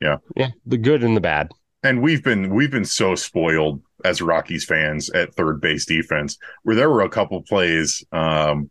yeah, 0.00 0.16
yeah, 0.36 0.50
the 0.66 0.78
good 0.78 1.02
and 1.04 1.16
the 1.16 1.20
bad. 1.20 1.50
And 1.82 2.02
we've 2.02 2.22
been 2.22 2.54
we've 2.54 2.70
been 2.70 2.84
so 2.84 3.14
spoiled 3.14 3.82
as 4.04 4.22
Rockies 4.22 4.64
fans 4.64 5.10
at 5.10 5.34
third 5.34 5.60
base 5.60 5.86
defense, 5.86 6.38
where 6.62 6.76
there 6.76 6.90
were 6.90 7.02
a 7.02 7.08
couple 7.08 7.42
plays 7.42 8.04
um, 8.12 8.70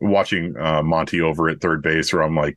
watching 0.00 0.54
uh, 0.56 0.82
Monty 0.82 1.20
over 1.20 1.48
at 1.48 1.60
third 1.60 1.82
base, 1.82 2.12
where 2.12 2.22
I'm 2.22 2.36
like, 2.36 2.56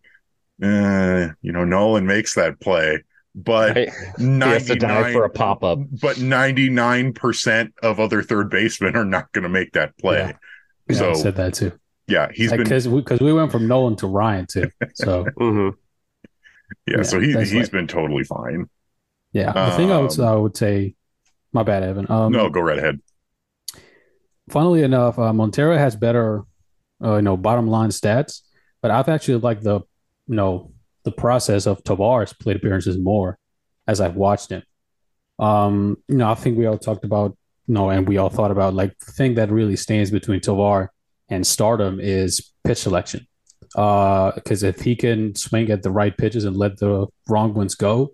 eh, 0.61 1.29
you 1.41 1.51
know, 1.51 1.65
Nolan 1.65 2.05
makes 2.05 2.35
that 2.35 2.59
play, 2.59 3.03
but 3.33 3.89
ninety 4.17 4.75
nine 4.75 5.13
for 5.13 5.25
a 5.25 5.29
pop 5.29 5.63
up. 5.63 5.79
But 6.01 6.19
ninety 6.19 6.69
nine 6.69 7.13
percent 7.13 7.73
of 7.81 8.00
other 8.00 8.21
third 8.21 8.50
basemen 8.50 8.95
are 8.95 9.05
not 9.05 9.31
going 9.31 9.43
to 9.43 9.50
make 9.50 9.73
that 9.73 9.97
play. 9.97 10.17
Yeah. 10.17 10.33
Yeah, 10.89 10.97
so 10.97 11.09
I 11.11 11.13
said 11.13 11.35
that 11.38 11.53
too 11.53 11.71
yeah, 12.08 12.29
he's 12.34 12.51
like, 12.51 12.60
been 12.60 12.65
because 12.65 12.88
we, 12.88 13.03
we 13.20 13.34
went 13.34 13.51
from 13.51 13.67
Nolan 13.67 13.96
to 13.98 14.08
Ryan 14.08 14.46
too. 14.46 14.70
So 14.96 15.25
mm-hmm. 15.39 15.77
yeah, 16.88 16.98
yeah, 16.98 17.03
so 17.03 17.20
he 17.20 17.34
he's 17.34 17.53
like, 17.53 17.72
been 17.72 17.88
totally 17.88 18.24
fine. 18.24 18.70
Yeah, 19.34 19.51
the 19.53 19.72
um, 19.72 19.77
thing 19.77 19.91
I 19.91 19.98
would 20.00 20.20
um, 20.20 20.27
I 20.27 20.36
would 20.36 20.58
say, 20.58 20.96
my 21.53 21.63
bad, 21.63 21.84
Evan. 21.84 22.10
Um, 22.10 22.31
no, 22.31 22.50
go 22.50 22.62
right 22.62 22.77
ahead. 22.77 23.00
Funnily 24.50 24.84
enough, 24.84 25.17
uh, 25.17 25.31
Montero 25.31 25.77
has 25.77 25.96
better, 25.96 26.43
uh, 27.03 27.15
you 27.15 27.22
know, 27.22 27.38
bottom 27.38 27.67
line 27.67 27.89
stats, 27.89 28.41
but 28.81 28.91
I've 28.91 29.08
actually 29.08 29.39
liked 29.39 29.63
the, 29.63 29.79
you 30.27 30.36
know, 30.36 30.74
the 31.03 31.12
process 31.12 31.65
of 31.65 31.84
Tovar's 31.84 32.34
plate 32.34 32.58
appearances 32.58 32.98
more 32.98 33.38
as 33.88 34.01
I've 34.01 34.15
watched 34.15 34.51
him. 34.51 34.63
Um, 35.39 35.98
you 36.08 36.17
know, 36.17 36.29
I 36.29 36.36
think 36.36 36.58
we 36.58 36.65
all 36.65 36.77
talked 36.77 37.05
about, 37.05 37.38
you 37.67 37.74
know, 37.74 37.89
and 37.89 38.08
we 38.08 38.17
all 38.17 38.29
thought 38.29 38.51
about 38.51 38.74
like 38.74 38.98
the 39.00 39.12
thing 39.12 39.36
that 39.36 39.51
really 39.51 39.75
stands 39.75 40.12
between 40.12 40.41
Tovar 40.41 40.91
and 41.31 41.47
stardom 41.47 42.00
is 42.00 42.51
pitch 42.63 42.77
selection. 42.77 43.25
Because 43.73 44.63
uh, 44.63 44.67
if 44.67 44.81
he 44.81 44.95
can 44.95 45.33
swing 45.33 45.71
at 45.71 45.81
the 45.81 45.91
right 45.91 46.15
pitches 46.15 46.45
and 46.45 46.57
let 46.57 46.77
the 46.77 47.07
wrong 47.29 47.53
ones 47.53 47.73
go, 47.73 48.11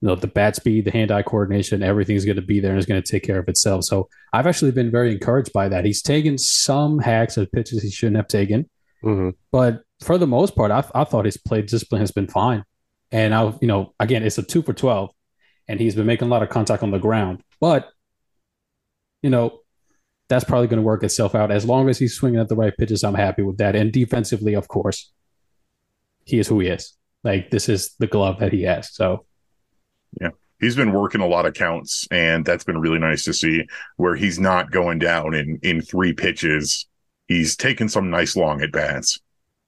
you 0.00 0.08
know, 0.08 0.14
the 0.14 0.26
bat 0.26 0.56
speed, 0.56 0.86
the 0.86 0.90
hand-eye 0.90 1.22
coordination, 1.22 1.82
everything's 1.82 2.24
going 2.24 2.36
to 2.36 2.42
be 2.42 2.58
there 2.58 2.72
and 2.72 2.78
it's 2.78 2.88
going 2.88 3.02
to 3.02 3.12
take 3.12 3.22
care 3.22 3.38
of 3.38 3.48
itself. 3.48 3.84
So 3.84 4.08
I've 4.32 4.46
actually 4.46 4.72
been 4.72 4.90
very 4.90 5.12
encouraged 5.12 5.52
by 5.52 5.68
that. 5.68 5.84
He's 5.84 6.02
taken 6.02 6.38
some 6.38 6.98
hacks 6.98 7.36
of 7.36 7.52
pitches 7.52 7.82
he 7.82 7.90
shouldn't 7.90 8.16
have 8.16 8.28
taken, 8.28 8.68
mm-hmm. 9.02 9.30
but 9.52 9.82
for 10.00 10.18
the 10.18 10.26
most 10.26 10.56
part, 10.56 10.70
I, 10.70 10.84
I 10.94 11.04
thought 11.04 11.24
his 11.24 11.36
play 11.36 11.62
discipline 11.62 12.00
has 12.00 12.10
been 12.10 12.28
fine. 12.28 12.64
And 13.12 13.34
I, 13.34 13.54
you 13.60 13.68
know, 13.68 13.94
again, 14.00 14.22
it's 14.22 14.38
a 14.38 14.42
two 14.42 14.62
for 14.62 14.72
twelve, 14.72 15.10
and 15.68 15.78
he's 15.78 15.94
been 15.94 16.06
making 16.06 16.28
a 16.28 16.30
lot 16.30 16.42
of 16.42 16.48
contact 16.48 16.82
on 16.82 16.90
the 16.90 16.98
ground. 16.98 17.42
But 17.60 17.88
you 19.22 19.30
know, 19.30 19.60
that's 20.28 20.44
probably 20.44 20.66
going 20.66 20.80
to 20.80 20.86
work 20.86 21.02
itself 21.02 21.34
out. 21.34 21.50
As 21.50 21.64
long 21.64 21.88
as 21.88 21.98
he's 21.98 22.14
swinging 22.14 22.40
at 22.40 22.48
the 22.48 22.56
right 22.56 22.76
pitches, 22.76 23.04
I'm 23.04 23.14
happy 23.14 23.42
with 23.42 23.58
that. 23.58 23.76
And 23.76 23.92
defensively, 23.92 24.54
of 24.54 24.68
course, 24.68 25.12
he 26.24 26.38
is 26.38 26.48
who 26.48 26.60
he 26.60 26.68
is. 26.68 26.94
Like 27.22 27.50
this 27.50 27.68
is 27.68 27.94
the 27.98 28.06
glove 28.06 28.40
that 28.40 28.52
he 28.52 28.62
has. 28.62 28.94
So, 28.94 29.24
yeah, 30.20 30.30
he's 30.60 30.76
been 30.76 30.92
working 30.92 31.20
a 31.20 31.26
lot 31.26 31.46
of 31.46 31.54
counts, 31.54 32.06
and 32.10 32.44
that's 32.44 32.64
been 32.64 32.78
really 32.78 32.98
nice 32.98 33.24
to 33.24 33.32
see. 33.32 33.66
Where 33.96 34.14
he's 34.14 34.38
not 34.38 34.70
going 34.70 34.98
down 34.98 35.34
in 35.34 35.58
in 35.62 35.80
three 35.80 36.12
pitches, 36.12 36.86
he's 37.28 37.56
taking 37.56 37.88
some 37.88 38.10
nice 38.10 38.36
long 38.36 38.62
at 38.62 38.72
bats. 38.72 39.20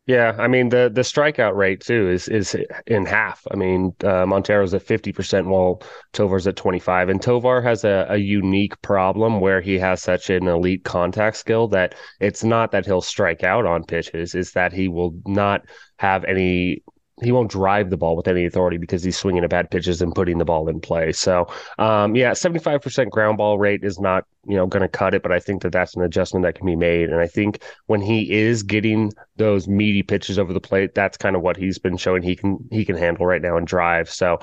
Yeah, 0.07 0.37
I 0.39 0.47
mean 0.47 0.69
the 0.69 0.89
the 0.93 1.01
strikeout 1.01 1.57
rate 1.57 1.81
too 1.81 2.09
is 2.09 2.29
is 2.29 2.57
in 2.87 3.07
half. 3.07 3.45
I 3.51 3.57
mean 3.57 3.93
uh, 4.05 4.25
Montero's 4.25 4.73
at 4.73 4.83
fifty 4.83 5.13
percent 5.13 5.49
while 5.49 5.83
Tovar's 6.13 6.47
at 6.47 6.55
twenty 6.55 6.79
five, 6.79 7.09
and 7.09 7.21
Tovar 7.21 7.61
has 7.63 7.83
a, 7.85 8.07
a 8.09 8.17
unique 8.17 8.81
problem 8.83 9.41
where 9.41 9.61
he 9.61 9.79
has 9.81 10.01
such 10.03 10.31
an 10.31 10.47
elite 10.47 10.85
contact 10.85 11.37
skill 11.37 11.67
that 11.69 11.97
it's 12.21 12.45
not 12.45 12.71
that 12.71 12.87
he'll 12.87 13.01
strike 13.01 13.43
out 13.43 13.67
on 13.67 13.83
pitches; 13.85 14.37
is 14.37 14.53
that 14.53 14.73
he 14.73 14.87
will 14.87 15.13
not 15.27 15.63
have 15.99 16.23
any 16.25 16.83
he 17.23 17.33
won't 17.33 17.51
drive 17.51 17.89
the 17.89 17.97
ball 17.97 18.15
with 18.15 18.29
any 18.29 18.45
authority 18.45 18.77
because 18.77 19.03
he's 19.03 19.17
swinging 19.17 19.43
at 19.43 19.49
bad 19.49 19.71
pitches 19.71 20.03
and 20.03 20.15
putting 20.15 20.37
the 20.37 20.45
ball 20.45 20.69
in 20.69 20.81
play. 20.81 21.13
So, 21.13 21.47
um, 21.79 22.15
yeah, 22.15 22.35
seventy 22.35 22.61
five 22.61 22.83
percent 22.83 23.11
ground 23.11 23.39
ball 23.39 23.59
rate 23.59 23.83
is 23.83 23.99
not 23.99 24.25
you 24.47 24.57
know 24.57 24.67
going 24.67 24.83
to 24.83 24.89
cut 24.89 25.15
it, 25.15 25.23
but 25.23 25.33
I 25.33 25.39
think 25.39 25.63
that 25.63 25.73
that's 25.73 25.97
an 25.97 26.03
adjustment 26.03 26.45
that 26.45 26.57
can 26.57 26.67
be 26.67 26.77
made. 26.77 27.09
And 27.09 27.21
I 27.21 27.27
think 27.27 27.63
when 27.87 28.03
he 28.03 28.31
is 28.31 28.63
getting 28.63 29.13
those 29.37 29.67
meaty 29.67 30.03
pitches 30.03 30.39
over 30.39 30.53
the 30.53 30.61
plate, 30.61 30.95
that's 30.95 31.17
kind 31.17 31.37
of 31.37 31.43
what 31.43 31.57
he's 31.57 31.79
been 31.79 31.97
showing 31.97 32.23
he 32.23 32.37
can 32.37 32.59
he 32.71 32.85
can 32.85 32.97
handle 32.97 33.25
right 33.25 33.41
now 33.41 33.57
and 33.57 33.67
drive. 33.67 34.11
So, 34.11 34.39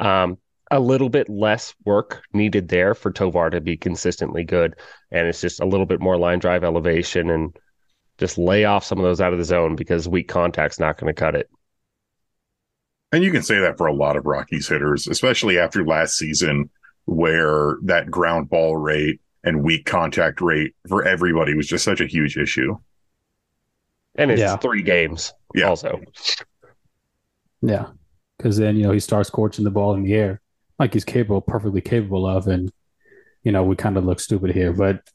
um, 0.00 0.38
a 0.70 0.80
little 0.80 1.10
bit 1.10 1.28
less 1.28 1.74
work 1.84 2.22
needed 2.32 2.68
there 2.68 2.94
for 2.94 3.12
Tovar 3.12 3.50
to 3.50 3.60
be 3.60 3.76
consistently 3.76 4.44
good, 4.44 4.76
and 5.10 5.28
it's 5.28 5.42
just 5.42 5.60
a 5.60 5.66
little 5.66 5.86
bit 5.86 6.00
more 6.00 6.16
line 6.16 6.38
drive 6.38 6.64
elevation 6.64 7.28
and 7.28 7.54
just 8.16 8.38
lay 8.38 8.64
off 8.64 8.84
some 8.84 8.98
of 8.98 9.04
those 9.04 9.20
out 9.20 9.34
of 9.34 9.38
the 9.38 9.44
zone 9.44 9.76
because 9.76 10.08
weak 10.08 10.28
contact's 10.28 10.80
not 10.80 10.98
going 10.98 11.12
to 11.12 11.20
cut 11.20 11.34
it. 11.34 11.50
And 13.14 13.22
you 13.22 13.30
can 13.30 13.44
say 13.44 13.60
that 13.60 13.78
for 13.78 13.86
a 13.86 13.94
lot 13.94 14.16
of 14.16 14.26
Rockies 14.26 14.66
hitters, 14.66 15.06
especially 15.06 15.56
after 15.56 15.86
last 15.86 16.16
season, 16.16 16.68
where 17.04 17.76
that 17.84 18.10
ground 18.10 18.50
ball 18.50 18.76
rate 18.76 19.20
and 19.44 19.62
weak 19.62 19.86
contact 19.86 20.40
rate 20.40 20.74
for 20.88 21.06
everybody 21.06 21.54
was 21.54 21.68
just 21.68 21.84
such 21.84 22.00
a 22.00 22.06
huge 22.06 22.36
issue. 22.36 22.76
And 24.16 24.32
it's 24.32 24.40
yeah. 24.40 24.56
three 24.56 24.82
games 24.82 25.32
yeah. 25.54 25.68
also. 25.68 26.00
Yeah. 27.62 27.86
Because 28.36 28.56
then, 28.56 28.74
you 28.76 28.82
know, 28.82 28.90
he 28.90 28.98
starts 28.98 29.28
scorching 29.28 29.64
the 29.64 29.70
ball 29.70 29.94
in 29.94 30.02
the 30.02 30.12
air 30.12 30.40
like 30.80 30.92
he's 30.92 31.04
capable, 31.04 31.40
perfectly 31.40 31.80
capable 31.80 32.26
of. 32.26 32.48
And, 32.48 32.72
you 33.44 33.52
know, 33.52 33.62
we 33.62 33.76
kind 33.76 33.96
of 33.96 34.04
look 34.04 34.18
stupid 34.18 34.50
here. 34.50 34.72
But 34.72 35.08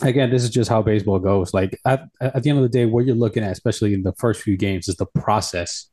again, 0.00 0.30
this 0.30 0.42
is 0.42 0.50
just 0.50 0.68
how 0.68 0.82
baseball 0.82 1.20
goes. 1.20 1.54
Like 1.54 1.78
at, 1.86 2.08
at 2.20 2.42
the 2.42 2.50
end 2.50 2.58
of 2.58 2.64
the 2.64 2.76
day, 2.76 2.86
what 2.86 3.06
you're 3.06 3.14
looking 3.14 3.44
at, 3.44 3.52
especially 3.52 3.94
in 3.94 4.02
the 4.02 4.14
first 4.14 4.42
few 4.42 4.56
games, 4.56 4.88
is 4.88 4.96
the 4.96 5.06
process 5.06 5.88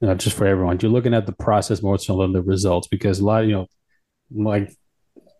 you 0.00 0.08
know, 0.08 0.14
just 0.14 0.36
for 0.36 0.46
everyone. 0.46 0.78
You're 0.80 0.92
looking 0.92 1.14
at 1.14 1.26
the 1.26 1.32
process 1.32 1.82
more 1.82 1.98
so 1.98 2.20
than 2.20 2.32
the 2.32 2.42
results 2.42 2.88
because 2.88 3.20
a 3.20 3.24
lot, 3.24 3.42
of, 3.42 3.48
you 3.48 3.54
know, 3.54 3.66
like 4.30 4.72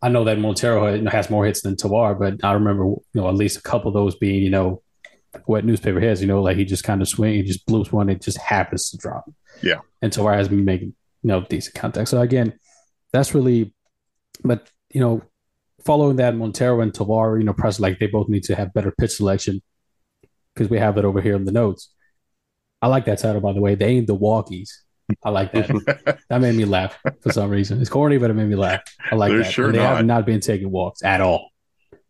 I 0.03 0.09
know 0.09 0.25
that 0.25 0.39
Montero 0.39 1.05
has 1.09 1.31
more 1.31 1.45
hits 1.45 1.63
than 1.63 1.77
Tovar, 1.77 2.15
but 2.15 2.45
I 2.45 2.53
remember, 2.53 2.85
you 2.85 3.03
know, 3.15 3.29
at 3.29 3.35
least 3.35 3.59
a 3.59 3.63
couple 3.63 3.89
of 3.89 3.95
those 3.95 4.17
being, 4.17 4.43
you 4.43 4.51
know, 4.51 4.83
what 5.47 5.65
newspaper 5.65 6.01
has, 6.01 6.21
you 6.21 6.27
know, 6.27 6.43
like 6.43 6.57
he 6.57 6.65
just 6.65 6.85
kind 6.85 7.03
of 7.03 7.09
swing, 7.09 7.35
he 7.35 7.43
just 7.43 7.67
blows 7.67 7.93
one, 7.93 8.09
it 8.09 8.23
just 8.23 8.39
happens 8.39 8.91
to 8.91 8.97
drop. 8.97 9.31
Yeah. 9.63 9.81
And 10.03 10.13
Tovar 10.13 10.35
has 10.35 10.49
been 10.49 10.65
making, 10.65 10.95
you 11.23 11.29
know, 11.29 11.43
decent 11.43 11.75
contact. 11.75 12.09
So 12.09 12.21
again, 12.21 12.59
that's 13.13 13.35
really, 13.35 13.75
but, 14.43 14.71
you 14.91 15.01
know, 15.01 15.23
following 15.85 16.17
that, 16.17 16.37
Montero 16.37 16.81
and 16.81 16.95
Tovar, 16.95 17.39
you 17.39 17.45
know, 17.45 17.53
press 17.53 17.79
like 17.79 17.99
they 17.99 18.07
both 18.07 18.29
need 18.29 18.45
to 18.45 18.55
have 18.55 18.75
better 18.75 18.93
pitch 18.99 19.13
selection 19.13 19.63
because 20.55 20.71
we 20.71 20.79
have 20.79 20.97
it 20.97 21.05
over 21.05 21.21
here 21.21 21.37
in 21.37 21.45
the 21.45 21.53
notes. 21.53 21.93
I 22.81 22.87
like 22.89 23.05
that 23.07 23.19
title, 23.19 23.41
by 23.41 23.53
the 23.53 23.61
way. 23.61 23.75
They 23.75 23.89
ain't 23.89 24.07
the 24.07 24.17
walkies. 24.17 24.71
I 25.25 25.31
like 25.31 25.53
that. 25.53 26.19
that 26.29 26.41
made 26.41 26.55
me 26.55 26.65
laugh 26.65 26.99
for 27.21 27.33
some 27.33 27.51
reason. 27.51 27.81
It's 27.81 27.91
corny, 27.91 28.19
but 28.19 28.31
it 28.31 28.35
made 28.35 28.49
me 28.49 28.57
laugh. 28.57 28.83
I 29.11 29.15
like 29.15 29.31
They're 29.31 29.43
that. 29.43 29.53
Sure 29.53 29.73
they 29.73 29.79
not. 29.79 29.97
have 29.97 30.07
not 30.07 30.27
been 30.27 30.41
taking 30.41 30.71
walks 30.71 31.03
at 31.03 31.21
all. 31.21 31.51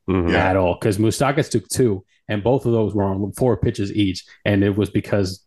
Mm-hmm. 0.08 0.34
At 0.34 0.56
all. 0.56 0.74
Because 0.74 0.98
Moustakas 0.98 1.50
took 1.50 1.68
two, 1.68 2.04
and 2.28 2.42
both 2.42 2.66
of 2.66 2.72
those 2.72 2.94
were 2.94 3.04
on 3.04 3.32
four 3.32 3.56
pitches 3.56 3.92
each, 3.92 4.24
and 4.44 4.64
it 4.64 4.76
was 4.76 4.90
because 4.90 5.44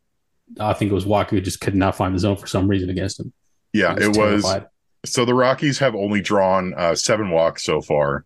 I 0.59 0.73
think 0.73 0.91
it 0.91 0.95
was 0.95 1.05
Walker 1.05 1.35
who 1.35 1.41
just 1.41 1.61
could 1.61 1.75
not 1.75 1.95
find 1.95 2.13
the 2.13 2.19
zone 2.19 2.37
for 2.37 2.47
some 2.47 2.67
reason 2.67 2.89
against 2.89 3.19
him. 3.19 3.33
Yeah, 3.73 3.93
was 3.93 4.05
it 4.05 4.13
terrified. 4.13 4.61
was. 5.03 5.11
So 5.11 5.25
the 5.25 5.33
Rockies 5.33 5.79
have 5.79 5.95
only 5.95 6.21
drawn 6.21 6.73
uh, 6.75 6.95
seven 6.95 7.31
walks 7.31 7.63
so 7.63 7.81
far, 7.81 8.25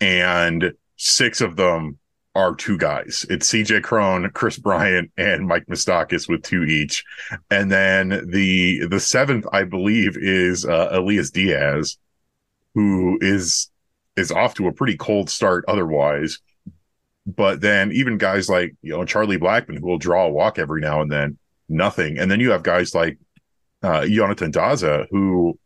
and 0.00 0.72
six 0.96 1.40
of 1.40 1.56
them 1.56 1.98
are 2.34 2.54
two 2.54 2.78
guys. 2.78 3.26
It's 3.28 3.50
CJ 3.50 3.82
Cron, 3.82 4.30
Kris 4.30 4.58
Bryant, 4.58 5.10
and 5.16 5.46
Mike 5.46 5.66
Moustakas 5.66 6.28
with 6.28 6.42
two 6.42 6.64
each. 6.64 7.04
And 7.50 7.70
then 7.70 8.28
the 8.30 8.86
the 8.86 9.00
seventh, 9.00 9.46
I 9.52 9.64
believe, 9.64 10.16
is 10.16 10.64
uh, 10.64 10.88
Elias 10.92 11.30
Diaz, 11.30 11.98
who 12.74 13.18
is 13.20 13.70
is 14.16 14.30
off 14.30 14.54
to 14.54 14.68
a 14.68 14.72
pretty 14.72 14.96
cold 14.96 15.28
start 15.30 15.64
otherwise. 15.66 16.38
But 17.26 17.60
then 17.60 17.92
even 17.92 18.18
guys 18.18 18.48
like 18.48 18.74
you 18.82 18.92
know 18.92 19.04
Charlie 19.04 19.38
Blackmon, 19.38 19.78
who 19.78 19.86
will 19.86 19.98
draw 19.98 20.26
a 20.26 20.30
walk 20.30 20.58
every 20.58 20.80
now 20.80 21.00
and 21.00 21.10
then, 21.10 21.38
nothing. 21.68 22.18
And 22.18 22.30
then 22.30 22.40
you 22.40 22.52
have 22.52 22.62
guys 22.62 22.94
like 22.94 23.18
uh, 23.82 24.06
Jonathan 24.06 24.52
Daza, 24.52 25.06
who 25.10 25.58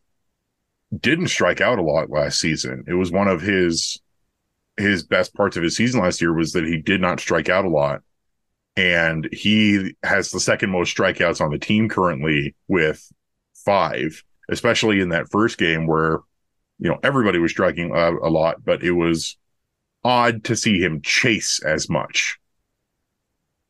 didn't 0.98 1.28
strike 1.28 1.60
out 1.60 1.78
a 1.78 1.82
lot 1.82 2.10
last 2.10 2.40
season. 2.40 2.84
It 2.86 2.94
was 2.94 3.10
one 3.10 3.28
of 3.28 3.40
his 3.40 4.00
his 4.76 5.04
best 5.04 5.34
parts 5.34 5.56
of 5.56 5.62
his 5.62 5.76
season 5.76 6.00
last 6.00 6.20
year 6.20 6.32
was 6.32 6.52
that 6.52 6.64
he 6.64 6.78
did 6.78 7.00
not 7.00 7.20
strike 7.20 7.48
out 7.48 7.64
a 7.64 7.68
lot. 7.68 8.02
And 8.76 9.28
he 9.32 9.94
has 10.02 10.30
the 10.30 10.40
second 10.40 10.70
most 10.70 10.96
strikeouts 10.96 11.40
on 11.40 11.52
the 11.52 11.58
team 11.58 11.88
currently 11.88 12.56
with 12.66 13.08
five, 13.54 14.24
especially 14.48 15.00
in 15.00 15.10
that 15.10 15.30
first 15.30 15.58
game 15.58 15.86
where, 15.86 16.18
you 16.80 16.90
know, 16.90 16.98
everybody 17.04 17.38
was 17.38 17.52
striking 17.52 17.92
a, 17.94 18.12
a 18.14 18.30
lot, 18.30 18.64
but 18.64 18.82
it 18.82 18.92
was 18.92 19.36
odd 20.02 20.44
to 20.44 20.56
see 20.56 20.80
him 20.80 21.00
chase 21.02 21.62
as 21.64 21.88
much. 21.88 22.38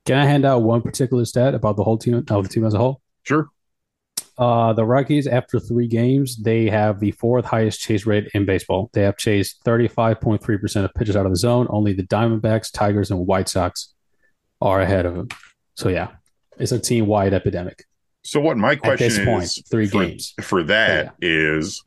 Can 0.07 0.19
I 0.19 0.25
hand 0.25 0.45
out 0.45 0.63
one 0.63 0.83
particular 0.83 1.25
stat 1.25 1.55
about 1.55 1.77
the 1.77 1.85
whole 1.85 1.99
team, 1.99 2.15
of 2.15 2.43
the 2.43 2.49
team 2.49 2.65
as 2.65 2.75
a 2.75 2.79
whole? 2.79 3.01
Sure. 3.23 3.49
Uh, 4.37 4.73
the 4.73 4.85
Rockies, 4.85 5.27
after 5.27 5.61
three 5.61 5.87
games, 5.87 6.37
they 6.37 6.69
have 6.69 6.99
the 6.99 7.13
fourth 7.13 7.45
highest 7.45 7.81
chase 7.81 8.05
rate 8.05 8.29
in 8.35 8.45
baseball. 8.45 8.91
They 8.93 9.03
have 9.03 9.17
chased 9.17 9.63
35.3% 9.65 10.85
of 10.85 10.95
pitches 10.95 11.17
out 11.17 11.25
of 11.25 11.33
the 11.33 11.37
zone. 11.37 11.67
Only 11.71 11.93
the 11.93 12.03
Diamondbacks, 12.03 12.73
Tigers, 12.73 13.11
and 13.11 13.27
White 13.27 13.49
Sox 13.49 13.95
are 14.61 14.81
ahead 14.81 15.07
of 15.07 15.15
them. 15.15 15.29
So, 15.77 15.89
yeah, 15.89 16.09
it's 16.59 16.73
a 16.73 16.79
team 16.79 17.07
wide 17.07 17.33
epidemic. 17.33 17.85
So, 18.25 18.41
what 18.41 18.57
my 18.57 18.75
question 18.75 19.07
At 19.07 19.11
this 19.11 19.25
point, 19.25 19.45
is 19.45 19.63
three 19.71 19.87
for, 19.87 20.05
games 20.05 20.35
for 20.41 20.63
that 20.65 21.15
yeah. 21.21 21.29
is, 21.29 21.85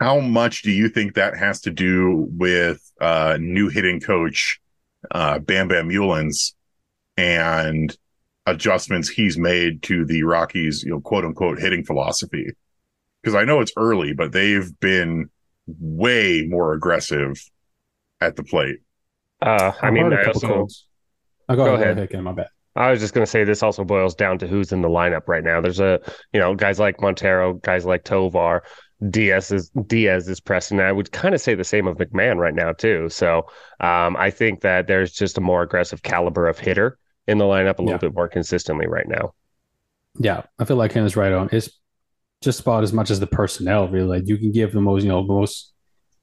how 0.00 0.18
much 0.18 0.62
do 0.62 0.72
you 0.72 0.88
think 0.88 1.14
that 1.14 1.36
has 1.36 1.60
to 1.60 1.70
do 1.70 2.26
with 2.32 2.80
uh, 3.00 3.38
new 3.40 3.68
hitting 3.68 4.00
coach 4.00 4.60
uh, 5.10 5.38
Bam 5.38 5.68
Bam 5.68 5.88
Meulens 5.88 6.54
and 7.16 7.96
adjustments 8.46 9.08
he's 9.08 9.38
made 9.38 9.82
to 9.84 10.04
the 10.04 10.22
Rockies, 10.22 10.82
you 10.82 10.90
know, 10.90 11.00
quote 11.00 11.24
unquote 11.24 11.60
hitting 11.60 11.84
philosophy. 11.84 12.50
Because 13.22 13.34
I 13.34 13.44
know 13.44 13.60
it's 13.60 13.72
early, 13.76 14.12
but 14.12 14.32
they've 14.32 14.68
been 14.80 15.30
way 15.66 16.46
more 16.48 16.72
aggressive 16.72 17.40
at 18.20 18.36
the 18.36 18.42
plate. 18.42 18.78
Uh, 19.40 19.72
I 19.80 19.90
mean, 19.90 20.12
I 20.12 20.24
also, 20.24 20.66
oh, 21.48 21.56
go, 21.56 21.56
go 21.56 21.74
ahead. 21.74 21.98
ahead. 21.98 21.98
Again, 21.98 22.24
my 22.24 22.32
bad. 22.32 22.48
I 22.74 22.90
was 22.90 23.00
just 23.00 23.12
going 23.12 23.24
to 23.24 23.30
say 23.30 23.44
this 23.44 23.62
also 23.62 23.84
boils 23.84 24.14
down 24.14 24.38
to 24.38 24.46
who's 24.46 24.72
in 24.72 24.80
the 24.80 24.88
lineup 24.88 25.28
right 25.28 25.44
now. 25.44 25.60
There's 25.60 25.80
a, 25.80 26.00
you 26.32 26.40
know, 26.40 26.54
guys 26.54 26.78
like 26.78 27.00
Montero, 27.00 27.54
guys 27.54 27.84
like 27.84 28.04
Tovar, 28.04 28.62
Diaz 29.10 29.50
is 29.50 29.70
Diaz 29.86 30.28
is 30.28 30.40
pressing. 30.40 30.80
I 30.80 30.92
would 30.92 31.12
kind 31.12 31.34
of 31.34 31.40
say 31.40 31.54
the 31.54 31.64
same 31.64 31.86
of 31.86 31.98
McMahon 31.98 32.36
right 32.36 32.54
now 32.54 32.72
too. 32.72 33.08
So 33.08 33.46
um, 33.80 34.16
I 34.16 34.30
think 34.30 34.60
that 34.62 34.86
there's 34.86 35.12
just 35.12 35.38
a 35.38 35.40
more 35.40 35.62
aggressive 35.62 36.02
caliber 36.02 36.46
of 36.46 36.58
hitter 36.58 36.98
in 37.26 37.38
the 37.38 37.44
lineup 37.44 37.78
a 37.78 37.82
little 37.82 37.90
yeah. 37.90 37.98
bit 37.98 38.14
more 38.14 38.28
consistently 38.28 38.86
right 38.86 39.08
now. 39.08 39.32
Yeah, 40.18 40.42
I 40.58 40.64
feel 40.64 40.76
like 40.76 40.92
Ken 40.92 41.04
is 41.04 41.16
right 41.16 41.32
on. 41.32 41.48
It's 41.52 41.70
just 42.42 42.60
about 42.60 42.82
as 42.82 42.92
much 42.92 43.10
as 43.10 43.20
the 43.20 43.26
personnel, 43.26 43.88
really. 43.88 44.18
Like 44.18 44.28
you 44.28 44.36
can 44.36 44.52
give 44.52 44.72
the 44.72 44.80
most, 44.80 45.02
you 45.02 45.08
know, 45.08 45.22
most 45.22 45.72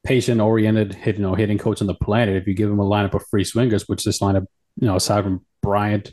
patient 0.04 0.42
oriented 0.42 0.94
hit, 0.94 1.18
you 1.18 1.22
know, 1.22 1.36
hitting 1.36 1.58
coach 1.58 1.82
on 1.82 1.88
the 1.88 1.96
planet. 1.96 2.36
If 2.36 2.48
you 2.48 2.54
give 2.54 2.70
him 2.70 2.80
a 2.80 2.86
lineup 2.86 3.14
of 3.14 3.26
free 3.30 3.44
swingers, 3.44 3.88
which 3.88 4.04
this 4.04 4.20
lineup, 4.20 4.46
you 4.80 4.88
know, 4.88 4.96
aside 4.96 5.24
from 5.24 5.46
Bryant, 5.62 6.12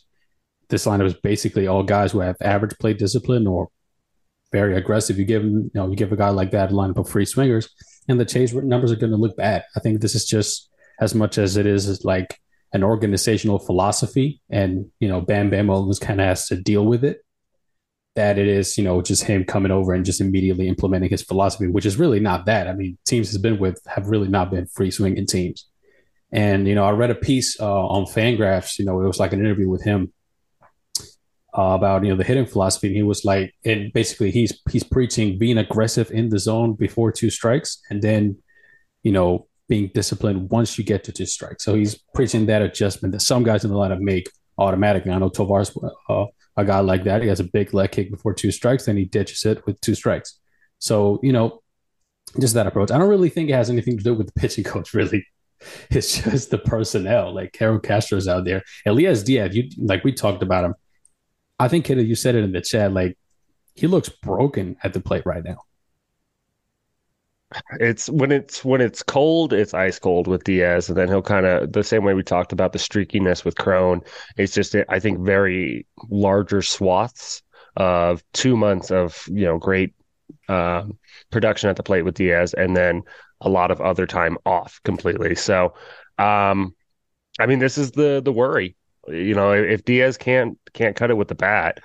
this 0.68 0.87
lineup 0.87 1.07
is 1.07 1.14
basically 1.14 1.66
all 1.66 1.83
guys 1.83 2.12
who 2.12 2.20
have 2.20 2.37
average 2.40 2.77
play 2.79 2.94
discipline 2.94 3.46
or 3.46 3.68
very 4.53 4.77
aggressive. 4.77 5.18
You 5.18 5.25
give 5.25 5.42
him, 5.42 5.64
you 5.64 5.70
know, 5.75 5.90
you 5.90 5.96
give 5.96 6.12
a 6.12 6.16
guy 6.16 6.31
like 6.31 6.53
that 6.53 6.70
a 6.70 6.75
lineup 6.75 6.99
of 6.99 7.09
free 7.09 7.27
swingers, 7.27 7.68
and 8.09 8.18
the 8.18 8.25
chase 8.25 8.53
numbers 8.53 8.92
are 8.92 8.96
going 8.96 9.12
to 9.12 9.18
look 9.18 9.37
bad. 9.37 9.64
I 9.77 9.81
think 9.81 10.01
this 10.01 10.14
is 10.14 10.25
just 10.25 10.70
as 11.01 11.14
much 11.14 11.38
as 11.38 11.57
it 11.57 11.66
is 11.66 12.05
like 12.05 12.38
an 12.72 12.83
organizational 12.83 13.59
philosophy, 13.59 14.40
and 14.50 14.87
you 15.00 15.09
know, 15.09 15.20
Bam 15.20 15.50
Bam 15.50 15.70
almost 15.70 16.00
kind 16.00 16.20
of 16.20 16.26
has 16.26 16.48
to 16.48 16.57
deal 16.57 16.85
with 16.85 17.05
it. 17.05 17.18
That 18.14 18.38
it 18.38 18.48
is, 18.48 18.79
you 18.79 18.85
know, 18.85 19.02
just 19.02 19.24
him 19.24 19.44
coming 19.44 19.70
over 19.70 19.92
and 19.92 20.05
just 20.05 20.22
immediately 20.22 20.68
implementing 20.68 21.11
his 21.11 21.22
philosophy, 21.22 21.66
which 21.66 21.85
is 21.85 21.98
really 21.98 22.18
not 22.18 22.46
that. 22.46 22.66
I 22.66 22.72
mean, 22.72 22.96
teams 23.05 23.29
has 23.29 23.38
been 23.38 23.59
with 23.59 23.81
have 23.87 24.09
really 24.09 24.29
not 24.29 24.50
been 24.50 24.66
free 24.66 24.90
swinging 24.90 25.26
teams. 25.26 25.66
And 26.33 26.66
you 26.66 26.74
know, 26.74 26.85
I 26.85 26.90
read 26.90 27.11
a 27.11 27.14
piece 27.14 27.61
uh, 27.61 27.87
on 27.87 28.05
Fangraphs. 28.05 28.79
You 28.79 28.85
know, 28.85 29.00
it 29.00 29.07
was 29.07 29.20
like 29.20 29.33
an 29.33 29.40
interview 29.40 29.68
with 29.68 29.85
him 29.85 30.12
uh, 31.57 31.74
about 31.74 32.05
you 32.05 32.11
know 32.11 32.16
the 32.16 32.24
hitting 32.24 32.46
philosophy. 32.46 32.88
And 32.88 32.96
he 32.96 33.02
was 33.02 33.24
like, 33.24 33.55
and 33.64 33.92
basically 33.92 34.31
he's 34.31 34.61
he's 34.70 34.85
preaching 34.85 35.38
being 35.38 35.59
aggressive 35.59 36.11
in 36.11 36.29
the 36.29 36.38
zone 36.38 36.74
before 36.74 37.12
two 37.12 37.31
strikes, 37.31 37.81
and 37.90 38.02
then 38.02 38.38
you 39.02 39.12
know 39.12 39.46
being 39.68 39.90
disciplined 39.94 40.50
once 40.50 40.79
you 40.79 40.85
get 40.85 41.05
to 41.05 41.12
two 41.12 41.26
strikes. 41.26 41.64
So 41.64 41.74
he's 41.74 41.96
preaching 42.14 42.46
that 42.46 42.62
adjustment 42.62 43.12
that 43.12 43.20
some 43.20 43.42
guys 43.42 43.64
in 43.64 43.70
the 43.70 43.76
lineup 43.76 44.00
make 44.00 44.31
automatically. 44.59 45.12
I 45.12 45.18
know 45.18 45.29
Tovar's 45.29 45.76
uh, 46.09 46.26
a 46.57 46.64
guy 46.64 46.81
like 46.81 47.05
that. 47.05 47.22
He 47.22 47.29
has 47.29 47.40
a 47.40 47.44
big 47.44 47.74
leg 47.74 47.92
kick 47.92 48.11
before 48.11 48.33
two 48.33 48.50
strikes, 48.50 48.87
then 48.87 48.96
he 48.96 49.05
ditches 49.05 49.44
it 49.44 49.66
with 49.66 49.81
two 49.81 49.94
strikes. 49.94 50.38
So, 50.79 51.20
you 51.22 51.33
know, 51.33 51.62
just 52.40 52.55
that 52.55 52.66
approach. 52.66 52.90
I 52.90 52.98
don't 52.98 53.09
really 53.09 53.29
think 53.29 53.50
it 53.50 53.55
has 53.55 53.70
anything 53.70 53.98
to 53.98 54.05
do 54.05 54.14
with 54.14 54.26
the 54.26 54.40
pitching 54.40 54.64
coach, 54.72 54.94
really. 54.94 55.26
It's 55.90 56.22
just 56.22 56.50
the 56.50 56.59
personnel. 56.59 57.35
Like 57.35 57.57
Harold 57.59 57.83
Castro's 57.83 58.29
out 58.29 58.44
there. 58.44 58.62
Elias 58.85 59.22
Diaz, 59.22 59.57
you 59.57 59.70
like 59.79 60.05
we 60.05 60.12
talked 60.12 60.42
about 60.42 60.64
him. 60.64 60.74
I 61.59 61.68
think 61.68 61.87
Kidda, 61.87 62.07
you 62.07 62.14
said 62.14 62.35
it 62.35 62.44
in 62.44 62.52
the 62.52 62.61
chat, 62.61 62.92
like 62.92 63.16
he 63.74 63.87
looks 63.87 64.11
broken 64.11 64.76
at 64.83 64.92
the 64.92 65.00
plate 65.00 65.24
right 65.24 65.42
now 65.42 65.65
it's 67.78 68.09
when 68.09 68.32
it's 68.32 68.64
when 68.64 68.80
it's 68.80 69.02
cold, 69.02 69.52
it's 69.52 69.74
ice 69.74 69.98
cold 69.98 70.26
with 70.26 70.44
Diaz, 70.44 70.88
and 70.88 70.98
then 70.98 71.09
he'll 71.09 71.22
kind 71.22 71.46
of 71.46 71.72
the 71.72 71.85
same 71.85 72.04
way 72.04 72.14
we 72.14 72.22
talked 72.22 72.52
about 72.52 72.72
the 72.72 72.78
streakiness 72.78 73.44
with 73.44 73.56
Cron. 73.56 74.02
It's 74.37 74.52
just 74.54 74.74
I 74.88 74.98
think 74.98 75.20
very 75.20 75.87
larger 76.09 76.62
swaths 76.62 77.42
of 77.76 78.22
two 78.32 78.56
months 78.56 78.90
of 78.90 79.24
you 79.28 79.44
know 79.44 79.59
great 79.59 79.94
uh, 80.48 80.85
production 81.30 81.70
at 81.70 81.76
the 81.76 81.82
plate 81.82 82.02
with 82.02 82.16
Diaz, 82.16 82.54
and 82.54 82.76
then 82.76 83.02
a 83.40 83.48
lot 83.48 83.70
of 83.70 83.80
other 83.80 84.06
time 84.06 84.38
off 84.46 84.80
completely. 84.85 85.35
So, 85.35 85.74
um, 86.18 86.74
I 87.38 87.46
mean, 87.46 87.59
this 87.61 87.78
is 87.78 87.92
the 87.92 88.20
the 88.24 88.32
worry. 88.32 88.76
You 89.09 89.35
know, 89.35 89.52
if 89.52 89.85
Diaz 89.85 90.16
can't 90.16 90.59
can't 90.72 90.96
cut 90.96 91.11
it 91.11 91.16
with 91.16 91.28
the 91.28 91.35
bat, 91.37 91.78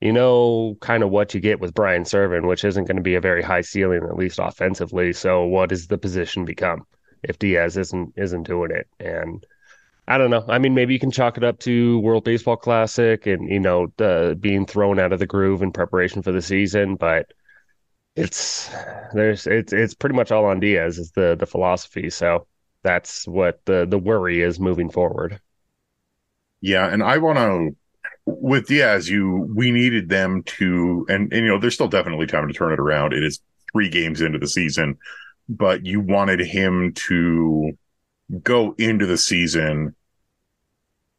you 0.00 0.12
know 0.12 0.76
kind 0.80 1.02
of 1.02 1.10
what 1.10 1.34
you 1.34 1.40
get 1.40 1.60
with 1.60 1.74
Brian 1.74 2.04
Serven, 2.04 2.46
which 2.46 2.64
isn't 2.64 2.84
going 2.84 2.96
to 2.96 3.02
be 3.02 3.14
a 3.14 3.20
very 3.20 3.42
high 3.42 3.62
ceiling, 3.62 4.02
at 4.04 4.16
least 4.16 4.38
offensively. 4.40 5.12
So 5.12 5.44
what 5.44 5.70
does 5.70 5.86
the 5.86 5.98
position 5.98 6.44
become 6.44 6.86
if 7.22 7.38
Diaz 7.38 7.76
isn't 7.76 8.14
isn't 8.16 8.44
doing 8.44 8.70
it? 8.70 8.88
And 9.00 9.44
I 10.08 10.18
don't 10.18 10.30
know. 10.30 10.44
I 10.48 10.58
mean, 10.58 10.74
maybe 10.74 10.92
you 10.92 11.00
can 11.00 11.10
chalk 11.10 11.36
it 11.36 11.44
up 11.44 11.58
to 11.60 11.98
World 12.00 12.24
Baseball 12.24 12.56
Classic 12.56 13.26
and 13.26 13.48
you 13.50 13.60
know 13.60 13.88
being 14.34 14.66
thrown 14.66 14.98
out 14.98 15.12
of 15.12 15.18
the 15.18 15.26
groove 15.26 15.62
in 15.62 15.72
preparation 15.72 16.22
for 16.22 16.32
the 16.32 16.42
season, 16.42 16.96
but 16.96 17.32
it's 18.16 18.70
there's 19.12 19.46
it's 19.46 19.72
it's 19.72 19.94
pretty 19.94 20.16
much 20.16 20.30
all 20.32 20.46
on 20.46 20.60
Diaz 20.60 20.98
is 20.98 21.12
the 21.12 21.36
the 21.38 21.46
philosophy. 21.46 22.10
So 22.10 22.46
that's 22.82 23.26
what 23.26 23.64
the 23.64 23.86
the 23.86 23.98
worry 23.98 24.42
is 24.42 24.60
moving 24.60 24.90
forward. 24.90 25.40
Yeah, 26.60 26.86
and 26.86 27.02
I 27.02 27.18
want 27.18 27.38
to 27.38 27.76
with 28.26 28.66
Diaz, 28.66 29.08
you 29.08 29.48
we 29.54 29.70
needed 29.70 30.08
them 30.08 30.42
to, 30.44 31.06
and, 31.08 31.32
and 31.32 31.44
you 31.44 31.48
know, 31.48 31.58
there's 31.58 31.74
still 31.74 31.88
definitely 31.88 32.26
time 32.26 32.48
to 32.48 32.54
turn 32.54 32.72
it 32.72 32.80
around. 32.80 33.12
It 33.12 33.24
is 33.24 33.40
three 33.72 33.88
games 33.88 34.20
into 34.20 34.38
the 34.38 34.48
season, 34.48 34.98
but 35.48 35.86
you 35.86 36.00
wanted 36.00 36.40
him 36.40 36.92
to 37.08 37.72
go 38.42 38.74
into 38.78 39.06
the 39.06 39.16
season 39.16 39.94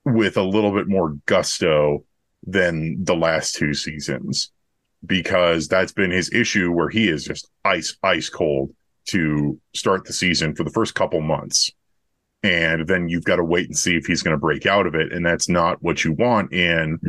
with 0.04 0.38
a 0.38 0.44
little 0.44 0.74
bit 0.74 0.88
more 0.88 1.18
gusto 1.26 2.04
than 2.46 3.04
the 3.04 3.16
last 3.16 3.56
two 3.56 3.74
seasons 3.74 4.52
because 5.06 5.68
that's 5.68 5.92
been 5.92 6.12
his 6.12 6.32
issue 6.34 6.72
where 6.72 6.90
he 6.90 7.08
is 7.08 7.24
just 7.24 7.50
ice 7.66 7.98
ice 8.04 8.30
cold 8.30 8.74
to 9.06 9.60
start 9.74 10.06
the 10.06 10.14
season 10.14 10.56
for 10.56 10.64
the 10.64 10.72
first 10.72 10.96
couple 10.96 11.22
months 11.22 11.72
and 12.44 12.88
then 12.88 13.10
you've 13.10 13.24
got 13.24 13.38
to 13.38 13.44
wait 13.44 13.68
and 13.68 13.78
see 13.78 13.96
if 13.96 14.06
he's 14.06 14.22
going 14.22 14.36
to 14.36 14.40
break 14.40 14.66
out 14.66 14.86
of 14.86 14.96
it 14.96 15.12
and 15.12 15.26
that's 15.26 15.50
not 15.50 15.82
what 15.82 16.04
you 16.04 16.14
want 16.14 16.54
in 16.54 17.00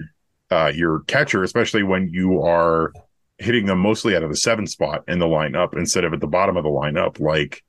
uh, 0.51 0.73
your 0.75 1.01
catcher 1.01 1.43
especially 1.43 1.83
when 1.83 2.09
you 2.09 2.43
are 2.43 2.93
hitting 3.37 3.67
them 3.67 3.79
mostly 3.79 4.17
out 4.17 4.23
of 4.23 4.31
the 4.31 4.37
seven 4.37 4.67
spot 4.67 5.05
in 5.07 5.19
the 5.19 5.27
lineup 5.27 5.77
instead 5.77 6.05
of 6.05 6.12
at 6.12 6.21
the 6.21 6.27
bottom 6.27 6.57
of 6.57 6.64
the 6.64 6.71
lineup 6.71 7.21
like 7.21 7.62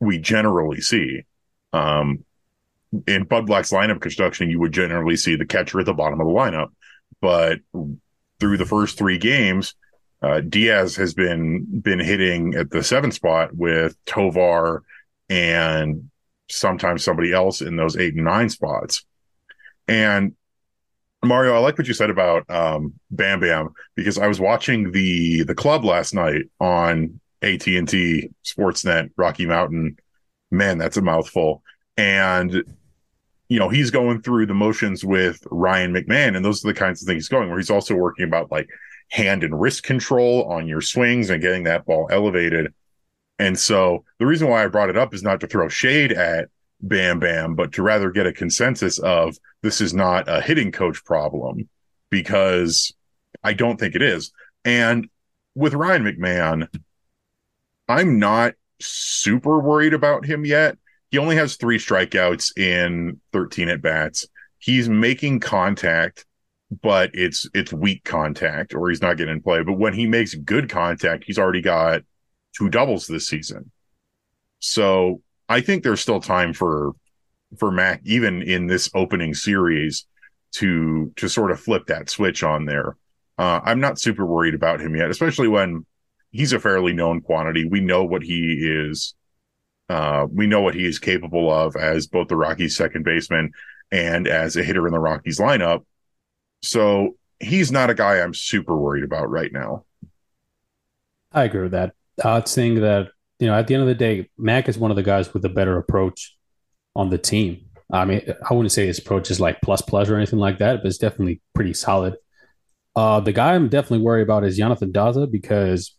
we 0.00 0.18
generally 0.18 0.80
see 0.80 1.22
um, 1.72 2.24
in 3.06 3.24
Bud 3.24 3.46
Black's 3.46 3.70
lineup 3.70 4.00
construction, 4.00 4.50
you 4.50 4.60
would 4.60 4.72
generally 4.72 5.16
see 5.16 5.36
the 5.36 5.46
catcher 5.46 5.80
at 5.80 5.86
the 5.86 5.94
bottom 5.94 6.20
of 6.20 6.26
the 6.26 6.32
lineup. 6.32 6.68
But 7.20 7.60
through 8.40 8.56
the 8.56 8.66
first 8.66 8.96
three 8.96 9.18
games, 9.18 9.74
uh, 10.22 10.40
Diaz 10.40 10.96
has 10.96 11.14
been 11.14 11.80
been 11.80 12.00
hitting 12.00 12.54
at 12.54 12.70
the 12.70 12.82
seventh 12.82 13.14
spot 13.14 13.54
with 13.54 13.96
Tovar 14.04 14.82
and 15.28 16.10
sometimes 16.50 17.04
somebody 17.04 17.32
else 17.32 17.60
in 17.60 17.76
those 17.76 17.96
eight 17.96 18.14
and 18.14 18.24
nine 18.24 18.48
spots. 18.48 19.04
And 19.86 20.34
Mario, 21.22 21.54
I 21.54 21.58
like 21.58 21.78
what 21.78 21.88
you 21.88 21.94
said 21.94 22.10
about 22.10 22.48
um, 22.48 22.94
Bam 23.10 23.40
Bam 23.40 23.70
because 23.96 24.18
I 24.18 24.28
was 24.28 24.40
watching 24.40 24.92
the 24.92 25.42
the 25.44 25.54
club 25.54 25.84
last 25.84 26.14
night 26.14 26.42
on 26.60 27.20
AT 27.42 27.66
and 27.66 27.88
T 27.88 28.30
Sportsnet 28.44 29.10
Rocky 29.16 29.46
Mountain. 29.46 29.96
Man, 30.50 30.78
that's 30.78 30.96
a 30.96 31.02
mouthful. 31.02 31.62
And 31.96 32.62
you 33.48 33.58
know 33.58 33.68
he's 33.68 33.90
going 33.90 34.22
through 34.22 34.46
the 34.46 34.54
motions 34.54 35.04
with 35.04 35.44
Ryan 35.50 35.92
McMahon, 35.92 36.36
and 36.36 36.44
those 36.44 36.64
are 36.64 36.68
the 36.68 36.78
kinds 36.78 37.02
of 37.02 37.06
things 37.06 37.24
he's 37.24 37.28
going. 37.28 37.48
Where 37.48 37.58
he's 37.58 37.70
also 37.70 37.94
working 37.94 38.24
about 38.24 38.52
like 38.52 38.68
hand 39.10 39.42
and 39.42 39.58
wrist 39.58 39.82
control 39.82 40.44
on 40.44 40.68
your 40.68 40.80
swings 40.80 41.30
and 41.30 41.42
getting 41.42 41.64
that 41.64 41.86
ball 41.86 42.08
elevated. 42.12 42.72
And 43.38 43.58
so 43.58 44.04
the 44.18 44.26
reason 44.26 44.48
why 44.48 44.64
I 44.64 44.68
brought 44.68 44.90
it 44.90 44.96
up 44.96 45.14
is 45.14 45.22
not 45.22 45.40
to 45.40 45.46
throw 45.46 45.68
shade 45.68 46.12
at 46.12 46.48
Bam 46.80 47.18
Bam, 47.18 47.54
but 47.54 47.72
to 47.72 47.82
rather 47.82 48.10
get 48.10 48.26
a 48.26 48.32
consensus 48.32 48.98
of 48.98 49.36
this 49.62 49.80
is 49.80 49.94
not 49.94 50.28
a 50.28 50.40
hitting 50.40 50.72
coach 50.72 51.04
problem 51.04 51.68
because 52.10 52.92
I 53.42 53.52
don't 53.52 53.78
think 53.78 53.94
it 53.94 54.02
is. 54.02 54.32
And 54.64 55.08
with 55.54 55.74
Ryan 55.74 56.04
McMahon, 56.04 56.68
I'm 57.88 58.18
not 58.18 58.54
super 58.80 59.58
worried 59.58 59.94
about 59.94 60.24
him 60.24 60.44
yet. 60.44 60.76
He 61.10 61.18
only 61.18 61.36
has 61.36 61.56
three 61.56 61.78
strikeouts 61.78 62.56
in 62.58 63.20
13 63.32 63.68
at 63.68 63.82
bats. 63.82 64.26
He's 64.58 64.88
making 64.88 65.40
contact, 65.40 66.26
but 66.82 67.10
it's 67.14 67.48
it's 67.54 67.72
weak 67.72 68.04
contact 68.04 68.74
or 68.74 68.90
he's 68.90 69.00
not 69.00 69.16
getting 69.16 69.34
in 69.34 69.42
play. 69.42 69.62
But 69.62 69.78
when 69.78 69.94
he 69.94 70.06
makes 70.06 70.34
good 70.34 70.68
contact, 70.68 71.24
he's 71.24 71.38
already 71.38 71.62
got 71.62 72.02
two 72.58 72.68
doubles 72.68 73.06
this 73.06 73.28
season. 73.28 73.70
So 74.58 75.22
I 75.48 75.60
think 75.60 75.82
there's 75.82 76.00
still 76.00 76.20
time 76.20 76.52
for 76.52 76.92
for 77.58 77.70
Mac, 77.70 78.02
even 78.04 78.42
in 78.42 78.66
this 78.66 78.90
opening 78.94 79.34
series, 79.34 80.06
to 80.52 81.12
to 81.16 81.28
sort 81.28 81.50
of 81.50 81.60
flip 81.60 81.86
that 81.86 82.10
switch 82.10 82.42
on 82.42 82.64
there. 82.64 82.96
Uh, 83.38 83.60
I'm 83.64 83.80
not 83.80 84.00
super 84.00 84.26
worried 84.26 84.54
about 84.54 84.80
him 84.80 84.96
yet, 84.96 85.10
especially 85.10 85.48
when 85.48 85.86
he's 86.32 86.52
a 86.52 86.58
fairly 86.58 86.92
known 86.92 87.20
quantity. 87.20 87.66
We 87.66 87.80
know 87.80 88.04
what 88.04 88.22
he 88.22 88.58
is. 88.60 89.14
Uh, 89.88 90.26
we 90.30 90.46
know 90.46 90.60
what 90.60 90.74
he 90.74 90.84
is 90.84 90.98
capable 90.98 91.50
of 91.50 91.74
as 91.76 92.06
both 92.06 92.28
the 92.28 92.36
Rockies 92.36 92.76
second 92.76 93.04
baseman 93.04 93.52
and 93.90 94.28
as 94.28 94.56
a 94.56 94.62
hitter 94.62 94.86
in 94.86 94.92
the 94.92 94.98
Rockies 94.98 95.38
lineup. 95.38 95.84
So 96.60 97.16
he's 97.40 97.72
not 97.72 97.88
a 97.88 97.94
guy 97.94 98.20
I'm 98.20 98.34
super 98.34 98.76
worried 98.76 99.04
about 99.04 99.30
right 99.30 99.52
now. 99.52 99.84
I 101.32 101.44
agree 101.44 101.62
with 101.62 101.72
that. 101.72 101.94
I 102.24 102.40
think 102.40 102.80
that 102.80 103.08
you 103.38 103.46
know, 103.46 103.54
at 103.54 103.66
the 103.66 103.74
end 103.74 103.82
of 103.82 103.88
the 103.88 103.94
day, 103.94 104.28
Mac 104.36 104.68
is 104.68 104.78
one 104.78 104.90
of 104.90 104.96
the 104.96 105.02
guys 105.02 105.32
with 105.32 105.44
a 105.44 105.48
better 105.48 105.76
approach 105.78 106.36
on 106.96 107.10
the 107.10 107.18
team. 107.18 107.66
I 107.90 108.04
mean, 108.04 108.22
I 108.48 108.52
wouldn't 108.52 108.72
say 108.72 108.86
his 108.86 108.98
approach 108.98 109.30
is 109.30 109.40
like 109.40 109.60
plus 109.62 109.80
plus 109.80 110.08
or 110.08 110.16
anything 110.16 110.38
like 110.38 110.58
that, 110.58 110.82
but 110.82 110.88
it's 110.88 110.98
definitely 110.98 111.40
pretty 111.54 111.72
solid. 111.72 112.16
Uh, 112.96 113.20
the 113.20 113.32
guy 113.32 113.54
I'm 113.54 113.68
definitely 113.68 114.04
worried 114.04 114.22
about 114.22 114.44
is 114.44 114.56
Jonathan 114.56 114.92
Daza 114.92 115.30
because, 115.30 115.96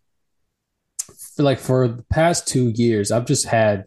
for 1.36 1.44
like 1.44 1.60
for 1.60 1.88
the 1.88 2.04
past 2.12 2.48
two 2.48 2.74
years, 2.76 3.12
I've 3.12 3.26
just 3.26 3.48
had 3.48 3.86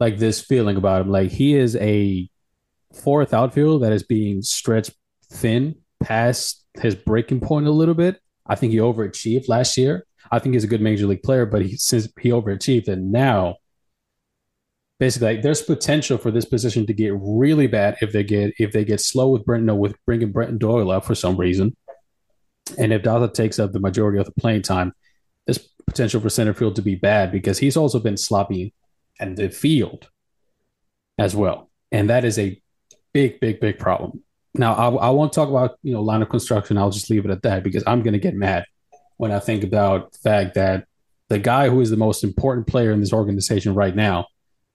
like 0.00 0.18
this 0.18 0.40
feeling 0.40 0.76
about 0.76 1.02
him. 1.02 1.10
Like 1.10 1.30
he 1.30 1.54
is 1.54 1.76
a 1.76 2.30
fourth 2.94 3.34
outfield 3.34 3.82
that 3.82 3.92
is 3.92 4.04
being 4.04 4.42
stretched 4.42 4.92
thin 5.30 5.76
past 6.00 6.64
his 6.80 6.94
breaking 6.94 7.40
point 7.40 7.66
a 7.66 7.72
little 7.72 7.94
bit. 7.94 8.20
I 8.46 8.54
think 8.54 8.72
he 8.72 8.78
overachieved 8.78 9.48
last 9.48 9.76
year. 9.76 10.06
I 10.30 10.38
think 10.38 10.54
he's 10.54 10.64
a 10.64 10.68
good 10.68 10.80
major 10.80 11.06
league 11.06 11.22
player, 11.22 11.46
but 11.46 11.62
he 11.62 11.76
since 11.76 12.08
he 12.20 12.30
overachieved 12.30 12.88
and 12.88 13.12
now 13.12 13.56
basically 14.98 15.34
like, 15.34 15.42
there's 15.42 15.62
potential 15.62 16.18
for 16.18 16.30
this 16.30 16.44
position 16.44 16.86
to 16.86 16.92
get 16.92 17.12
really 17.16 17.66
bad 17.66 17.96
if 18.00 18.12
they 18.12 18.24
get 18.24 18.54
if 18.58 18.72
they 18.72 18.84
get 18.84 19.00
slow 19.00 19.28
with 19.28 19.44
Brenton 19.44 19.78
with 19.78 19.96
bringing 20.06 20.32
Brenton 20.32 20.58
Doyle 20.58 20.90
up 20.90 21.04
for 21.04 21.14
some 21.14 21.36
reason. 21.36 21.76
And 22.76 22.92
if 22.92 23.02
Daza 23.02 23.32
takes 23.32 23.58
up 23.58 23.72
the 23.72 23.80
majority 23.80 24.18
of 24.18 24.26
the 24.26 24.32
playing 24.32 24.62
time, 24.62 24.92
there's 25.46 25.58
potential 25.86 26.20
for 26.20 26.28
center 26.28 26.52
field 26.52 26.76
to 26.76 26.82
be 26.82 26.96
bad 26.96 27.32
because 27.32 27.58
he's 27.58 27.76
also 27.76 27.98
been 27.98 28.16
sloppy 28.18 28.74
and 29.18 29.36
the 29.36 29.48
field 29.48 30.10
as 31.16 31.34
well. 31.34 31.70
And 31.90 32.10
that 32.10 32.24
is 32.24 32.38
a 32.38 32.60
big, 33.14 33.40
big, 33.40 33.60
big 33.60 33.78
problem. 33.78 34.22
Now, 34.54 34.74
I, 34.74 34.88
I 35.06 35.10
won't 35.10 35.32
talk 35.32 35.48
about, 35.48 35.78
you 35.82 35.94
know, 35.94 36.02
line 36.02 36.20
of 36.20 36.28
construction. 36.28 36.76
I'll 36.76 36.90
just 36.90 37.08
leave 37.08 37.24
it 37.24 37.30
at 37.30 37.42
that 37.42 37.62
because 37.62 37.82
I'm 37.86 38.02
going 38.02 38.12
to 38.12 38.18
get 38.18 38.34
mad 38.34 38.64
when 39.18 39.30
I 39.30 39.38
think 39.38 39.62
about 39.62 40.12
the 40.12 40.18
fact 40.18 40.54
that 40.54 40.86
the 41.28 41.38
guy 41.38 41.68
who 41.68 41.80
is 41.80 41.90
the 41.90 41.96
most 41.96 42.24
important 42.24 42.66
player 42.66 42.90
in 42.92 43.00
this 43.00 43.12
organization 43.12 43.74
right 43.74 43.94
now 43.94 44.26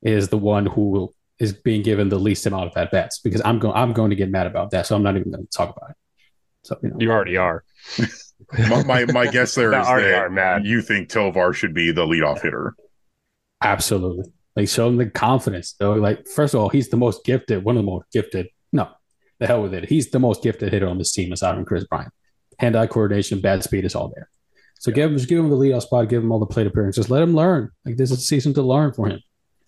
is 0.03 0.29
the 0.29 0.37
one 0.37 0.67
who 0.67 1.11
is 1.39 1.53
being 1.53 1.81
given 1.81 2.09
the 2.09 2.19
least 2.19 2.45
amount 2.45 2.69
of 2.69 2.77
at 2.77 2.91
bats 2.91 3.19
because 3.19 3.41
I'm 3.43 3.57
going 3.57 3.75
I'm 3.75 3.93
going 3.93 4.11
to 4.11 4.15
get 4.15 4.29
mad 4.29 4.45
about 4.45 4.71
that. 4.71 4.85
So 4.85 4.95
I'm 4.95 5.03
not 5.03 5.15
even 5.15 5.31
going 5.31 5.45
to 5.45 5.49
talk 5.49 5.75
about 5.75 5.91
it. 5.91 5.95
So 6.63 6.77
you, 6.83 6.89
know. 6.89 6.97
you 6.99 7.11
already 7.11 7.37
are. 7.37 7.63
my, 8.69 8.83
my, 8.83 9.05
my 9.05 9.27
guess 9.27 9.55
there 9.55 9.73
is 9.79 9.87
that 9.87 10.61
you 10.63 10.81
think 10.81 11.09
Tovar 11.09 11.53
should 11.53 11.73
be 11.73 11.91
the 11.91 12.05
leadoff 12.05 12.41
hitter. 12.41 12.75
Absolutely. 13.61 14.31
Like 14.55 14.69
show 14.69 14.87
him 14.87 14.97
the 14.97 15.09
confidence 15.09 15.73
though. 15.79 15.93
Like 15.93 16.27
first 16.27 16.53
of 16.53 16.59
all, 16.59 16.69
he's 16.69 16.89
the 16.89 16.97
most 16.97 17.25
gifted, 17.25 17.63
one 17.63 17.77
of 17.77 17.83
the 17.83 17.91
most 17.91 18.05
gifted. 18.11 18.47
No, 18.71 18.89
the 19.39 19.47
hell 19.47 19.63
with 19.63 19.73
it. 19.73 19.85
He's 19.85 20.11
the 20.11 20.19
most 20.19 20.43
gifted 20.43 20.71
hitter 20.71 20.87
on 20.87 20.97
this 20.97 21.11
team 21.11 21.31
aside 21.31 21.55
from 21.55 21.65
Kris 21.65 21.85
Bryant. 21.85 22.13
Hand-eye 22.59 22.87
coordination, 22.87 23.41
bad 23.41 23.63
speed 23.63 23.85
is 23.85 23.95
all 23.95 24.11
there. 24.13 24.29
So 24.79 24.91
give 24.91 25.11
him, 25.11 25.17
just 25.17 25.29
give 25.29 25.39
him 25.39 25.49
the 25.49 25.55
leadoff 25.55 25.83
spot, 25.83 26.09
give 26.09 26.21
him 26.21 26.31
all 26.31 26.39
the 26.39 26.45
plate 26.45 26.67
appearances. 26.67 27.09
Let 27.09 27.23
him 27.23 27.35
learn. 27.35 27.71
Like 27.85 27.97
this 27.97 28.11
is 28.11 28.17
a 28.17 28.21
season 28.21 28.53
to 28.55 28.61
learn 28.61 28.93
for 28.93 29.07
him. 29.07 29.21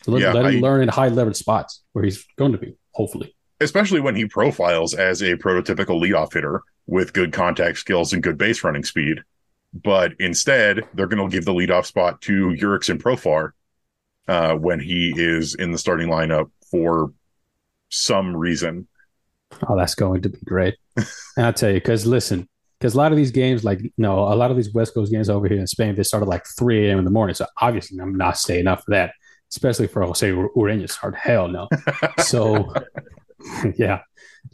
So 0.03 0.11
let, 0.11 0.21
yeah, 0.21 0.33
let 0.33 0.45
him 0.45 0.57
I, 0.57 0.59
learn 0.59 0.81
in 0.81 0.89
high 0.89 1.07
leverage 1.07 1.37
spots 1.37 1.83
where 1.93 2.03
he's 2.03 2.25
going 2.37 2.51
to 2.51 2.57
be, 2.57 2.75
hopefully. 2.91 3.35
Especially 3.61 4.01
when 4.01 4.15
he 4.15 4.27
profiles 4.27 4.93
as 4.93 5.21
a 5.21 5.37
prototypical 5.37 6.01
leadoff 6.01 6.33
hitter 6.33 6.61
with 6.87 7.13
good 7.13 7.31
contact 7.31 7.77
skills 7.77 8.11
and 8.13 8.21
good 8.21 8.37
base 8.37 8.63
running 8.63 8.83
speed. 8.83 9.23
But 9.73 10.13
instead, 10.19 10.81
they're 10.93 11.07
going 11.07 11.29
to 11.29 11.33
give 11.33 11.45
the 11.45 11.53
leadoff 11.53 11.85
spot 11.85 12.21
to 12.23 12.49
Jurickson 12.49 13.01
Profar 13.01 13.51
uh, 14.27 14.55
when 14.55 14.79
he 14.79 15.13
is 15.15 15.55
in 15.55 15.71
the 15.71 15.77
starting 15.77 16.09
lineup 16.09 16.51
for 16.69 17.13
some 17.89 18.35
reason. 18.35 18.87
Oh, 19.67 19.77
that's 19.77 19.95
going 19.95 20.21
to 20.23 20.29
be 20.29 20.39
great. 20.45 20.75
I'll 21.37 21.53
tell 21.53 21.69
you, 21.69 21.75
because 21.75 22.05
listen, 22.05 22.49
because 22.85 22.93
a 22.93 22.97
lot 22.99 23.11
of 23.11 23.17
these 23.17 23.31
games, 23.31 23.63
like 23.63 23.81
you 23.81 23.91
know, 23.97 24.19
a 24.19 24.35
lot 24.35 24.51
of 24.51 24.57
these 24.57 24.71
West 24.71 24.93
Coast 24.93 25.11
games 25.11 25.27
over 25.27 25.47
here 25.47 25.57
in 25.57 25.65
Spain, 25.65 25.95
they 25.95 26.03
start 26.03 26.21
at 26.21 26.29
like 26.29 26.45
3 26.45 26.87
a.m. 26.87 26.99
in 26.99 27.05
the 27.05 27.09
morning. 27.09 27.33
So 27.33 27.47
obviously, 27.59 27.97
I'm 27.97 28.15
not 28.15 28.37
staying 28.37 28.67
up 28.67 28.83
for 28.83 28.91
that, 28.91 29.13
especially 29.51 29.87
for 29.87 30.03
Jose 30.03 30.29
Ureña 30.29 30.87
start. 30.87 31.15
Hell 31.15 31.47
no. 31.47 31.67
so, 32.19 32.71
yeah, 33.75 34.01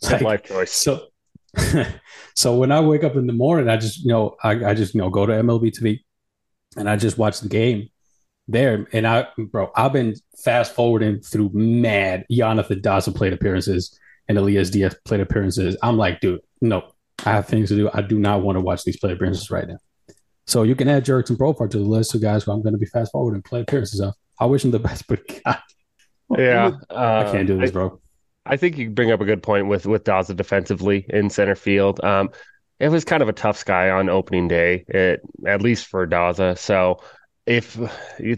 like, 0.04 0.22
life 0.22 0.44
choice. 0.44 0.72
So, 0.72 1.08
so 2.38 2.56
when 2.56 2.72
I 2.72 2.80
wake 2.80 3.04
up 3.04 3.18
in 3.18 3.28
the 3.28 3.34
morning, 3.34 3.68
I 3.68 3.76
just 3.76 4.00
you 4.00 4.08
know, 4.08 4.38
I, 4.42 4.52
I 4.64 4.74
just 4.76 4.96
you 4.96 5.02
know 5.02 5.10
go 5.10 5.26
to 5.26 5.34
MLB 5.34 5.78
TV, 5.78 6.00
and 6.78 6.90
I 6.90 6.96
just 6.96 7.18
watch 7.18 7.42
the 7.42 7.50
game 7.50 7.90
there. 8.48 8.88
And 8.94 9.06
I, 9.06 9.28
bro, 9.38 9.74
I've 9.76 9.92
been 9.92 10.16
fast 10.42 10.74
forwarding 10.74 11.20
through 11.20 11.50
mad 11.52 12.26
Jonathan 12.32 12.80
Daza 12.80 13.14
plate 13.14 13.34
appearances 13.34 14.00
and 14.30 14.38
Elias 14.38 14.70
Diaz 14.70 14.96
plate 15.04 15.20
appearances. 15.20 15.76
I'm 15.84 15.98
like, 15.98 16.22
dude, 16.22 16.40
no, 16.62 16.94
I 17.26 17.32
have 17.32 17.48
things 17.48 17.70
to 17.70 17.76
do. 17.76 17.90
I 17.94 18.02
do 18.02 18.20
not 18.20 18.42
want 18.42 18.58
to 18.58 18.62
watch 18.62 18.84
these 18.84 18.98
play 18.98 19.12
appearances 19.12 19.52
right 19.52 19.68
now. 19.68 19.78
So 20.48 20.64
you 20.64 20.76
can 20.76 20.90
add 20.90 21.06
Jurickson 21.06 21.38
Profar 21.38 21.70
to 21.70 21.78
the 21.78 21.84
list 21.84 22.16
of 22.16 22.22
guys 22.22 22.44
who 22.44 22.52
I'm 22.52 22.62
going 22.62 22.74
to 22.74 22.80
be 22.80 22.86
fast 22.86 23.12
forwarding 23.12 23.42
play 23.42 23.62
appearances 23.62 24.00
of. 24.00 24.14
I 24.40 24.46
wish 24.46 24.66
him 24.66 24.72
the 24.72 24.80
best, 24.90 25.08
but 25.08 25.22
God, 25.28 25.60
yeah, 26.38 26.72
uh, 26.90 27.24
I 27.26 27.32
can't 27.32 27.48
do 27.48 27.58
this, 27.58 27.70
I, 27.70 27.74
bro. 27.74 28.02
I 28.46 28.58
think 28.58 28.78
you 28.78 28.90
bring 28.90 29.12
up 29.12 29.22
a 29.22 29.26
good 29.26 29.44
point 29.44 29.68
with 29.68 29.86
with 29.86 30.04
Daza 30.04 30.36
defensively 30.36 31.06
in 31.10 31.30
center 31.30 31.56
field. 31.56 32.04
Um, 32.04 32.30
it 32.80 32.90
was 32.90 33.06
kind 33.06 33.22
of 33.22 33.30
a 33.30 33.34
tough 33.34 33.58
sky 33.58 33.92
on 33.92 34.10
opening 34.10 34.48
day, 34.48 34.86
it, 34.88 35.22
at 35.46 35.62
least 35.62 35.86
for 35.86 36.08
Daza. 36.08 36.58
So 36.58 37.04
if, 37.46 37.78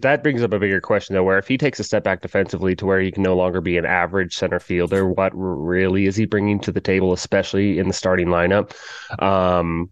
that 0.02 0.24
brings 0.24 0.42
up 0.44 0.54
a 0.54 0.60
bigger 0.60 0.80
question 0.80 1.14
though, 1.14 1.24
where 1.24 1.38
if 1.38 1.48
he 1.48 1.58
takes 1.58 1.80
a 1.80 1.84
step 1.84 2.04
back 2.04 2.22
defensively 2.22 2.76
to 2.76 2.86
where 2.86 3.02
he 3.02 3.12
can 3.12 3.24
no 3.24 3.36
longer 3.36 3.62
be 3.62 3.78
an 3.78 3.86
average 3.86 4.36
center 4.36 4.60
fielder, 4.60 5.08
what 5.08 5.32
really 5.36 6.06
is 6.06 6.16
he 6.16 6.26
bringing 6.26 6.60
to 6.62 6.72
the 6.72 6.82
table, 6.82 7.12
especially 7.12 7.80
in 7.80 7.88
the 7.88 7.94
starting 7.94 8.28
lineup? 8.28 8.74
Um, 9.22 9.92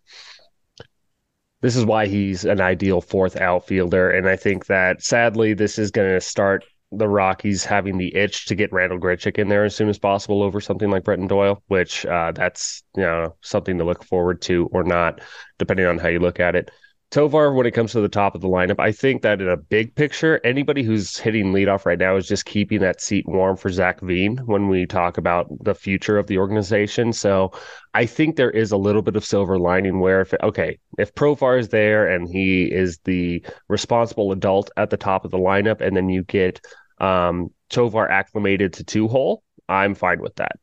this 1.61 1.75
is 1.75 1.85
why 1.85 2.07
he's 2.07 2.45
an 2.45 2.61
ideal 2.61 3.01
fourth 3.01 3.35
outfielder, 3.35 4.09
and 4.09 4.27
I 4.27 4.35
think 4.35 4.65
that 4.67 5.03
sadly 5.03 5.53
this 5.53 5.77
is 5.77 5.91
going 5.91 6.11
to 6.11 6.21
start 6.21 6.65
the 6.91 7.07
Rockies 7.07 7.63
having 7.63 7.97
the 7.97 8.13
itch 8.15 8.47
to 8.47 8.55
get 8.55 8.73
Randall 8.73 8.99
Grichuk 8.99 9.37
in 9.37 9.47
there 9.47 9.63
as 9.63 9.75
soon 9.75 9.87
as 9.87 9.97
possible 9.97 10.43
over 10.43 10.59
something 10.59 10.89
like 10.89 11.03
Brenton 11.03 11.27
Doyle, 11.27 11.61
which 11.67 12.05
uh, 12.05 12.31
that's 12.31 12.83
you 12.95 13.03
know 13.03 13.35
something 13.41 13.77
to 13.77 13.83
look 13.83 14.03
forward 14.03 14.41
to 14.43 14.69
or 14.73 14.83
not, 14.83 15.21
depending 15.59 15.85
on 15.85 15.97
how 15.97 16.07
you 16.07 16.19
look 16.19 16.39
at 16.39 16.55
it. 16.55 16.71
Tovar, 17.11 17.53
when 17.53 17.65
it 17.65 17.71
comes 17.71 17.91
to 17.91 17.99
the 17.99 18.07
top 18.07 18.35
of 18.35 18.41
the 18.41 18.47
lineup, 18.47 18.79
I 18.79 18.93
think 18.93 19.21
that 19.21 19.41
in 19.41 19.49
a 19.49 19.57
big 19.57 19.93
picture, 19.95 20.39
anybody 20.45 20.81
who's 20.81 21.17
hitting 21.17 21.51
leadoff 21.51 21.85
right 21.85 21.99
now 21.99 22.15
is 22.15 22.25
just 22.25 22.45
keeping 22.45 22.79
that 22.79 23.01
seat 23.01 23.25
warm 23.27 23.57
for 23.57 23.69
Zach 23.69 23.99
Veen 23.99 24.37
when 24.45 24.69
we 24.69 24.85
talk 24.85 25.17
about 25.17 25.47
the 25.61 25.75
future 25.75 26.17
of 26.17 26.27
the 26.27 26.37
organization. 26.37 27.11
So 27.11 27.51
I 27.93 28.05
think 28.05 28.37
there 28.37 28.49
is 28.49 28.71
a 28.71 28.77
little 28.77 29.01
bit 29.01 29.17
of 29.17 29.25
silver 29.25 29.59
lining 29.59 29.99
where 29.99 30.21
if 30.21 30.33
okay, 30.41 30.79
if 30.97 31.13
Profar 31.13 31.59
is 31.59 31.67
there 31.67 32.07
and 32.07 32.29
he 32.29 32.63
is 32.63 32.97
the 33.03 33.45
responsible 33.67 34.31
adult 34.31 34.71
at 34.77 34.89
the 34.89 34.95
top 34.95 35.25
of 35.25 35.31
the 35.31 35.37
lineup, 35.37 35.81
and 35.81 35.97
then 35.97 36.07
you 36.07 36.23
get 36.23 36.65
um, 37.01 37.49
Tovar 37.69 38.09
acclimated 38.09 38.71
to 38.73 38.85
two 38.85 39.09
hole, 39.09 39.43
I'm 39.67 39.95
fine 39.95 40.21
with 40.21 40.35
that 40.35 40.53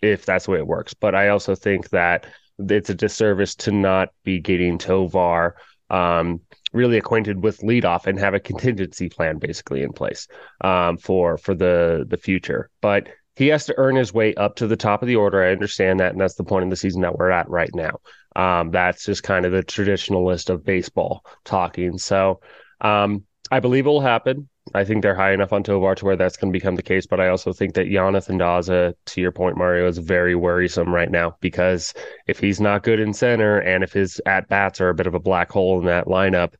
if 0.00 0.24
that's 0.24 0.46
the 0.46 0.52
way 0.52 0.58
it 0.58 0.66
works. 0.66 0.94
But 0.94 1.14
I 1.14 1.28
also 1.28 1.54
think 1.54 1.90
that 1.90 2.24
it's 2.58 2.88
a 2.88 2.94
disservice 2.94 3.54
to 3.56 3.72
not 3.72 4.08
be 4.24 4.40
getting 4.40 4.78
Tovar 4.78 5.56
um, 5.90 6.40
really 6.72 6.98
acquainted 6.98 7.42
with 7.42 7.60
leadoff 7.60 8.06
and 8.06 8.18
have 8.18 8.34
a 8.34 8.40
contingency 8.40 9.08
plan 9.08 9.38
basically 9.38 9.82
in 9.82 9.92
place 9.92 10.28
um, 10.60 10.98
for 10.98 11.38
for 11.38 11.54
the 11.54 12.04
the 12.08 12.16
future. 12.16 12.70
But 12.80 13.08
he 13.36 13.48
has 13.48 13.66
to 13.66 13.74
earn 13.76 13.94
his 13.94 14.12
way 14.12 14.34
up 14.34 14.56
to 14.56 14.66
the 14.66 14.76
top 14.76 15.00
of 15.00 15.06
the 15.06 15.16
order. 15.16 15.42
I 15.42 15.52
understand 15.52 16.00
that, 16.00 16.12
and 16.12 16.20
that's 16.20 16.34
the 16.34 16.44
point 16.44 16.64
in 16.64 16.70
the 16.70 16.76
season 16.76 17.02
that 17.02 17.16
we're 17.16 17.30
at 17.30 17.48
right 17.48 17.70
now. 17.72 18.00
Um, 18.34 18.70
that's 18.70 19.04
just 19.04 19.22
kind 19.22 19.46
of 19.46 19.52
the 19.52 19.62
traditionalist 19.62 20.50
of 20.50 20.64
baseball 20.64 21.24
talking. 21.44 21.98
So 21.98 22.40
um, 22.80 23.24
I 23.50 23.60
believe 23.60 23.86
it 23.86 23.88
will 23.88 24.00
happen. 24.00 24.48
I 24.74 24.84
think 24.84 25.02
they're 25.02 25.14
high 25.14 25.32
enough 25.32 25.52
on 25.52 25.62
Tovar 25.62 25.94
to 25.94 26.04
where 26.04 26.16
that's 26.16 26.36
going 26.36 26.52
to 26.52 26.56
become 26.56 26.76
the 26.76 26.82
case. 26.82 27.06
But 27.06 27.20
I 27.20 27.28
also 27.28 27.52
think 27.52 27.74
that 27.74 27.90
Jonathan 27.90 28.38
Daza, 28.38 28.94
to 29.06 29.20
your 29.20 29.32
point, 29.32 29.56
Mario, 29.56 29.88
is 29.88 29.98
very 29.98 30.34
worrisome 30.34 30.94
right 30.94 31.10
now 31.10 31.36
because 31.40 31.94
if 32.26 32.38
he's 32.38 32.60
not 32.60 32.82
good 32.82 33.00
in 33.00 33.14
center 33.14 33.58
and 33.58 33.82
if 33.82 33.92
his 33.92 34.20
at 34.26 34.48
bats 34.48 34.80
are 34.80 34.90
a 34.90 34.94
bit 34.94 35.06
of 35.06 35.14
a 35.14 35.20
black 35.20 35.50
hole 35.50 35.78
in 35.78 35.86
that 35.86 36.06
lineup, 36.06 36.54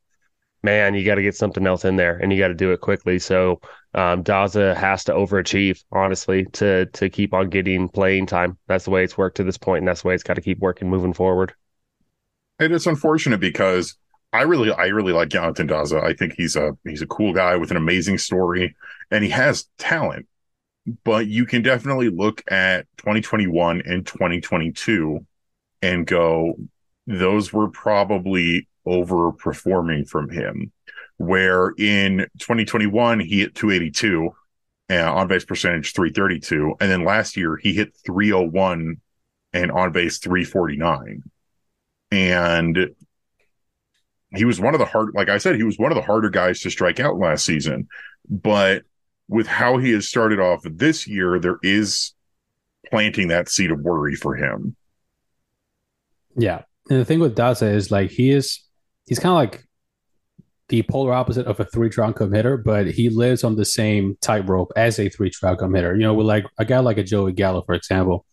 man, 0.63 0.95
you 0.95 1.05
got 1.05 1.15
to 1.15 1.21
get 1.21 1.35
something 1.35 1.67
else 1.67 1.85
in 1.85 1.95
there 1.95 2.17
and 2.17 2.33
you 2.33 2.39
got 2.39 2.49
to 2.49 2.53
do 2.53 2.71
it 2.71 2.81
quickly. 2.81 3.19
So 3.19 3.61
um, 3.93 4.23
Daza 4.23 4.75
has 4.75 5.03
to 5.05 5.13
overachieve, 5.13 5.83
honestly, 5.91 6.45
to 6.53 6.85
to 6.87 7.09
keep 7.09 7.33
on 7.33 7.49
getting 7.49 7.89
playing 7.89 8.25
time. 8.25 8.57
That's 8.67 8.85
the 8.85 8.91
way 8.91 9.03
it's 9.03 9.17
worked 9.17 9.37
to 9.37 9.43
this 9.43 9.57
point, 9.57 9.79
and 9.79 9.87
that's 9.87 10.01
the 10.01 10.09
way 10.09 10.15
it's 10.15 10.23
got 10.23 10.35
to 10.35 10.41
keep 10.41 10.59
working 10.59 10.89
moving 10.89 11.13
forward. 11.13 11.53
And 12.59 12.73
it's 12.73 12.87
unfortunate 12.87 13.39
because 13.39 13.95
I 14.31 14.43
really, 14.43 14.71
I 14.71 14.87
really 14.87 15.13
like 15.13 15.29
Jonathan 15.29 15.67
Daza. 15.67 16.03
I 16.03 16.13
think 16.13 16.33
he's 16.37 16.55
a 16.55 16.77
he's 16.83 17.01
a 17.01 17.07
cool 17.07 17.33
guy 17.33 17.55
with 17.55 17.71
an 17.71 17.77
amazing 17.77 18.19
story, 18.19 18.75
and 19.09 19.23
he 19.23 19.29
has 19.31 19.67
talent. 19.77 20.27
But 21.03 21.27
you 21.27 21.45
can 21.45 21.61
definitely 21.61 22.09
look 22.09 22.43
at 22.51 22.85
2021 22.97 23.83
and 23.85 24.05
2022 24.05 25.25
and 25.81 26.05
go, 26.05 26.55
those 27.05 27.53
were 27.53 27.69
probably 27.69 28.67
overperforming 28.87 30.07
from 30.07 30.29
him. 30.29 30.71
Where 31.17 31.73
in 31.77 32.27
2021 32.39 33.19
he 33.19 33.39
hit 33.39 33.55
282 33.55 34.31
and 34.87 35.07
on 35.07 35.27
base 35.27 35.45
percentage 35.45 35.93
332, 35.93 36.75
and 36.79 36.89
then 36.89 37.03
last 37.03 37.35
year 37.35 37.57
he 37.57 37.73
hit 37.73 37.95
301 38.05 38.97
and 39.53 39.71
on 39.71 39.91
base 39.91 40.17
349. 40.19 41.23
And 42.11 42.95
he 44.35 44.45
was 44.45 44.59
one 44.59 44.73
of 44.73 44.79
the 44.79 44.85
hard, 44.85 45.13
like 45.15 45.29
I 45.29 45.37
said, 45.37 45.55
he 45.55 45.63
was 45.63 45.79
one 45.79 45.91
of 45.91 45.95
the 45.95 46.01
harder 46.01 46.29
guys 46.29 46.59
to 46.61 46.69
strike 46.69 46.99
out 46.99 47.17
last 47.17 47.45
season. 47.45 47.87
But 48.29 48.83
with 49.27 49.47
how 49.47 49.77
he 49.77 49.91
has 49.91 50.07
started 50.07 50.39
off 50.39 50.61
this 50.63 51.07
year, 51.07 51.39
there 51.39 51.57
is 51.63 52.13
planting 52.89 53.29
that 53.29 53.49
seed 53.49 53.71
of 53.71 53.79
worry 53.79 54.15
for 54.15 54.35
him. 54.35 54.75
Yeah. 56.35 56.63
And 56.89 56.99
the 56.99 57.05
thing 57.05 57.19
with 57.19 57.35
Daza 57.35 57.73
is 57.73 57.91
like 57.91 58.11
he 58.11 58.31
is 58.31 58.61
he's 59.07 59.19
kind 59.19 59.31
of 59.31 59.37
like 59.37 59.65
the 60.69 60.83
polar 60.83 61.13
opposite 61.13 61.47
of 61.47 61.59
a 61.59 61.65
three 61.65 61.91
strike 61.91 62.19
hitter, 62.19 62.57
but 62.57 62.87
he 62.87 63.09
lives 63.09 63.43
on 63.43 63.55
the 63.55 63.65
same 63.65 64.15
tightrope 64.21 64.71
as 64.75 64.99
a 64.99 65.09
three 65.09 65.31
strike 65.31 65.59
hitter. 65.59 65.95
You 65.95 66.03
know, 66.03 66.13
with 66.13 66.27
like 66.27 66.45
a 66.57 66.65
guy 66.65 66.79
like 66.79 66.97
a 66.97 67.03
Joey 67.03 67.33
Gallo, 67.33 67.63
for 67.63 67.73
example, 67.73 68.25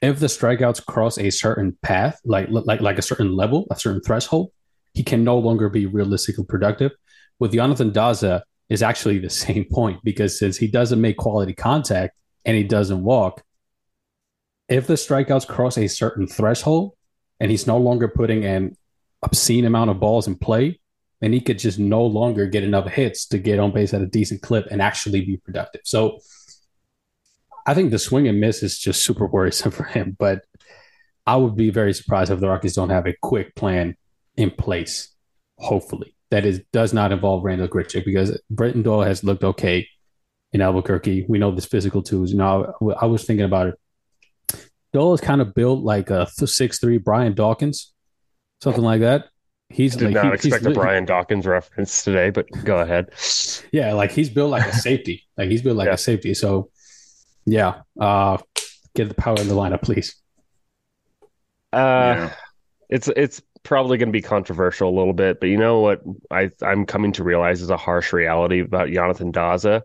if 0.00 0.18
the 0.18 0.26
strikeouts 0.26 0.84
cross 0.84 1.18
a 1.18 1.30
certain 1.30 1.76
path, 1.82 2.18
like 2.24 2.48
like 2.50 2.80
like 2.80 2.98
a 2.98 3.02
certain 3.02 3.34
level, 3.36 3.66
a 3.70 3.76
certain 3.76 4.02
threshold, 4.02 4.50
he 4.94 5.02
can 5.02 5.24
no 5.24 5.38
longer 5.38 5.68
be 5.68 5.86
realistically 5.86 6.44
productive. 6.44 6.92
With 7.38 7.52
Jonathan 7.52 7.92
Daza 7.92 8.42
is 8.68 8.82
actually 8.82 9.18
the 9.18 9.30
same 9.44 9.64
point 9.70 10.00
because 10.04 10.38
since 10.38 10.56
he 10.56 10.66
doesn't 10.66 11.00
make 11.00 11.16
quality 11.16 11.52
contact 11.52 12.16
and 12.44 12.56
he 12.56 12.64
doesn't 12.64 13.02
walk, 13.02 13.42
if 14.68 14.86
the 14.86 14.94
strikeouts 14.94 15.46
cross 15.46 15.76
a 15.76 15.88
certain 15.88 16.26
threshold 16.26 16.92
and 17.40 17.50
he's 17.50 17.66
no 17.66 17.78
longer 17.78 18.08
putting 18.08 18.44
an 18.44 18.76
obscene 19.22 19.64
amount 19.64 19.90
of 19.90 20.00
balls 20.00 20.26
in 20.26 20.36
play, 20.36 20.80
then 21.20 21.32
he 21.32 21.40
could 21.40 21.58
just 21.58 21.78
no 21.78 22.04
longer 22.04 22.46
get 22.46 22.64
enough 22.64 22.88
hits 22.88 23.26
to 23.26 23.38
get 23.38 23.58
on 23.58 23.70
base 23.70 23.94
at 23.94 24.02
a 24.02 24.06
decent 24.06 24.42
clip 24.42 24.66
and 24.70 24.82
actually 24.82 25.24
be 25.24 25.36
productive. 25.36 25.82
So 25.84 26.18
I 27.66 27.74
think 27.74 27.90
the 27.90 27.98
swing 27.98 28.26
and 28.26 28.40
miss 28.40 28.62
is 28.62 28.78
just 28.78 29.04
super 29.04 29.26
worrisome 29.26 29.70
for 29.72 29.84
him. 29.84 30.16
But 30.18 30.44
I 31.26 31.36
would 31.36 31.56
be 31.56 31.70
very 31.70 31.94
surprised 31.94 32.32
if 32.32 32.40
the 32.40 32.48
Rockies 32.48 32.74
don't 32.74 32.90
have 32.90 33.06
a 33.06 33.14
quick 33.22 33.54
plan 33.54 33.96
in 34.36 34.50
place, 34.50 35.08
hopefully. 35.58 36.14
That 36.30 36.46
is 36.46 36.62
does 36.72 36.94
not 36.94 37.12
involve 37.12 37.44
Randall 37.44 37.68
Grichuk 37.68 38.04
because 38.04 38.40
Brenton 38.48 38.82
Doyle 38.82 39.02
has 39.02 39.22
looked 39.22 39.44
okay 39.44 39.86
in 40.52 40.62
Albuquerque. 40.62 41.26
We 41.28 41.38
know 41.38 41.50
this 41.50 41.66
physical 41.66 42.02
too. 42.02 42.24
You 42.24 42.36
know, 42.36 42.74
I, 42.80 43.04
I 43.04 43.06
was 43.06 43.24
thinking 43.24 43.44
about 43.44 43.68
it. 43.68 43.74
Doyle 44.92 45.14
is 45.14 45.20
kind 45.20 45.40
of 45.40 45.54
built 45.54 45.82
like 45.82 46.10
a 46.10 46.26
six 46.26 46.78
three 46.78 46.98
Brian 46.98 47.34
Dawkins, 47.34 47.92
something 48.62 48.84
like 48.84 49.00
that. 49.00 49.26
He's 49.68 49.96
did 49.96 50.12
like, 50.12 50.14
not 50.14 50.26
he, 50.26 50.32
expect 50.34 50.66
a 50.66 50.70
Brian 50.70 51.06
Dawkins 51.06 51.46
reference 51.46 52.04
today, 52.04 52.30
but 52.30 52.46
go 52.64 52.78
ahead. 52.78 53.10
Yeah, 53.72 53.94
like 53.94 54.12
he's 54.12 54.28
built 54.28 54.50
like 54.50 54.66
a 54.66 54.74
safety. 54.74 55.24
like 55.38 55.48
he's 55.48 55.62
built 55.62 55.76
like 55.76 55.86
yeah. 55.86 55.94
a 55.94 55.98
safety. 55.98 56.34
So, 56.34 56.70
yeah, 57.46 57.80
uh, 57.98 58.36
get 58.94 59.08
the 59.08 59.14
power 59.14 59.40
in 59.40 59.48
the 59.48 59.54
lineup, 59.54 59.80
please. 59.80 60.14
Uh, 61.72 62.28
yeah. 62.28 62.34
it's 62.90 63.08
it's 63.08 63.40
probably 63.62 63.98
going 63.98 64.08
to 64.08 64.12
be 64.12 64.22
controversial 64.22 64.88
a 64.88 64.96
little 64.96 65.12
bit, 65.12 65.40
but 65.40 65.48
you 65.48 65.56
know 65.56 65.80
what 65.80 66.02
I 66.30 66.50
I'm 66.62 66.86
coming 66.86 67.12
to 67.12 67.24
realize 67.24 67.60
is 67.60 67.70
a 67.70 67.76
harsh 67.76 68.12
reality 68.12 68.60
about 68.60 68.90
Jonathan 68.90 69.32
Daza. 69.32 69.82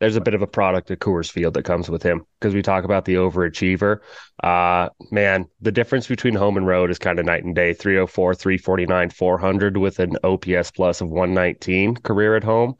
There's 0.00 0.16
a 0.16 0.20
bit 0.20 0.34
of 0.34 0.42
a 0.42 0.46
product 0.46 0.90
of 0.92 1.00
Coors 1.00 1.30
Field 1.30 1.54
that 1.54 1.64
comes 1.64 1.90
with 1.90 2.04
him 2.04 2.24
because 2.38 2.54
we 2.54 2.62
talk 2.62 2.84
about 2.84 3.04
the 3.04 3.14
overachiever. 3.14 3.98
Uh, 4.42 4.90
man, 5.10 5.46
the 5.60 5.72
difference 5.72 6.06
between 6.06 6.34
home 6.34 6.56
and 6.56 6.66
road 6.68 6.90
is 6.90 6.98
kind 6.98 7.18
of 7.18 7.26
night 7.26 7.42
and 7.42 7.54
day. 7.54 7.74
304, 7.74 8.34
349, 8.34 9.10
400 9.10 9.76
with 9.76 9.98
an 9.98 10.16
OPS 10.22 10.70
plus 10.70 11.00
of 11.00 11.08
119 11.08 11.96
career 11.96 12.36
at 12.36 12.44
home, 12.44 12.74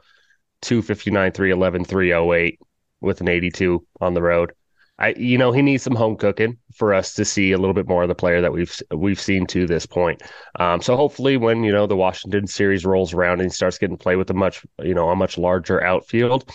259, 0.63 1.33
311, 1.33 1.85
308 1.85 2.61
with 3.01 3.21
an 3.21 3.29
82 3.29 3.85
on 4.01 4.15
the 4.15 4.23
road. 4.23 4.53
I 4.99 5.15
you 5.17 5.39
know 5.39 5.53
he 5.53 5.63
needs 5.63 5.85
some 5.85 5.95
home 5.95 6.17
cooking 6.17 6.59
for 6.75 6.93
us 6.93 7.15
to 7.15 7.25
see 7.25 7.53
a 7.53 7.59
little 7.59 7.75
bit 7.75 7.89
more 7.89 8.03
of 8.03 8.09
the 8.09 8.15
player 8.15 8.41
that 8.41 8.53
we've 8.53 8.77
we've 8.91 9.21
seen 9.21 9.47
to 9.49 9.67
this 9.67 9.87
point. 9.87 10.23
Um, 10.59 10.83
so 10.83 10.97
hopefully, 10.97 11.37
when 11.37 11.63
you 11.63 11.73
know 11.73 11.87
the 11.87 11.97
Washington 11.97 12.47
series 12.47 12.85
rolls 12.85 13.15
around 13.15 13.41
and 13.41 13.51
he 13.51 13.55
starts 13.55 13.79
getting 13.79 13.97
play 13.97 14.17
with 14.17 14.31
a 14.31 14.35
much 14.35 14.67
you 14.83 14.95
know 14.95 15.11
a 15.11 15.17
much 15.17 15.39
larger 15.39 15.83
outfield, 15.83 16.51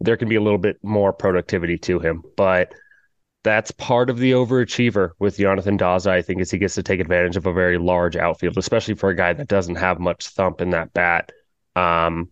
there 0.00 0.16
can 0.16 0.28
be 0.28 0.36
a 0.36 0.40
little 0.40 0.58
bit 0.58 0.78
more 0.82 1.12
productivity 1.12 1.76
to 1.78 1.98
him. 1.98 2.22
But 2.36 2.74
that's 3.44 3.72
part 3.72 4.08
of 4.08 4.18
the 4.18 4.32
overachiever 4.32 5.10
with 5.18 5.36
Jonathan 5.36 5.76
Daza. 5.76 6.10
I 6.10 6.22
think 6.22 6.40
is 6.40 6.50
he 6.50 6.58
gets 6.58 6.76
to 6.76 6.82
take 6.82 7.00
advantage 7.00 7.36
of 7.36 7.46
a 7.46 7.52
very 7.52 7.76
large 7.76 8.16
outfield, 8.16 8.56
especially 8.56 8.94
for 8.94 9.10
a 9.10 9.16
guy 9.16 9.34
that 9.34 9.48
doesn't 9.48 9.76
have 9.76 9.98
much 9.98 10.28
thump 10.28 10.62
in 10.62 10.70
that 10.70 10.94
bat. 10.94 11.30
Um, 11.76 12.30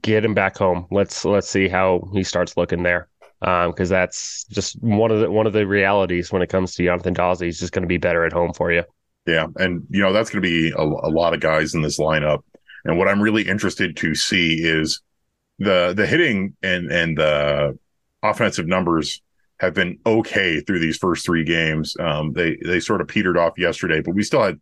get 0.00 0.24
him 0.24 0.32
back 0.32 0.56
home. 0.56 0.86
Let's 0.90 1.26
let's 1.26 1.50
see 1.50 1.68
how 1.68 2.08
he 2.14 2.22
starts 2.22 2.56
looking 2.56 2.82
there 2.82 3.08
because 3.44 3.92
um, 3.92 3.94
that's 3.94 4.44
just 4.44 4.80
one 4.82 5.10
of 5.10 5.20
the 5.20 5.30
one 5.30 5.46
of 5.46 5.52
the 5.52 5.66
realities 5.66 6.32
when 6.32 6.40
it 6.40 6.48
comes 6.48 6.74
to 6.74 6.84
Jonathan 6.84 7.14
Daza. 7.14 7.44
He's 7.44 7.60
just 7.60 7.72
going 7.72 7.82
to 7.82 7.88
be 7.88 7.98
better 7.98 8.24
at 8.24 8.32
home 8.32 8.54
for 8.54 8.72
you. 8.72 8.84
Yeah, 9.26 9.48
and 9.56 9.86
you 9.90 10.00
know 10.00 10.14
that's 10.14 10.30
going 10.30 10.42
to 10.42 10.48
be 10.48 10.70
a, 10.70 10.82
a, 10.82 11.10
lot 11.10 11.34
of 11.34 11.40
guys 11.40 11.74
in 11.74 11.82
this 11.82 11.98
lineup. 11.98 12.42
And 12.86 12.96
what 12.96 13.06
I'm 13.06 13.20
really 13.20 13.46
interested 13.46 13.98
to 13.98 14.14
see 14.14 14.62
is 14.62 15.02
the 15.58 15.92
the 15.94 16.06
hitting 16.06 16.56
and 16.62 16.90
and 16.90 17.18
the 17.18 17.78
offensive 18.22 18.66
numbers 18.66 19.20
have 19.60 19.74
been 19.74 19.98
okay 20.06 20.60
through 20.60 20.78
these 20.78 20.96
first 20.96 21.26
three 21.26 21.44
games. 21.44 21.94
Um, 22.00 22.32
they 22.32 22.56
they 22.64 22.80
sort 22.80 23.02
of 23.02 23.08
petered 23.08 23.36
off 23.36 23.58
yesterday, 23.58 24.00
but 24.00 24.14
we 24.14 24.22
still 24.22 24.42
had 24.42 24.58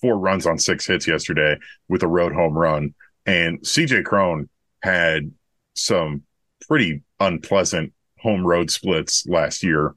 four 0.00 0.18
runs 0.18 0.46
on 0.46 0.58
six 0.58 0.84
hits 0.84 1.06
yesterday 1.06 1.56
with 1.88 2.02
a 2.02 2.08
road 2.08 2.32
home 2.32 2.58
run. 2.58 2.92
And 3.24 3.60
CJ 3.60 4.04
Cron 4.04 4.48
had 4.82 5.30
some 5.74 6.22
pretty 6.66 7.02
unpleasant 7.20 7.92
home 8.20 8.46
road 8.46 8.70
splits 8.70 9.26
last 9.26 9.62
year. 9.62 9.94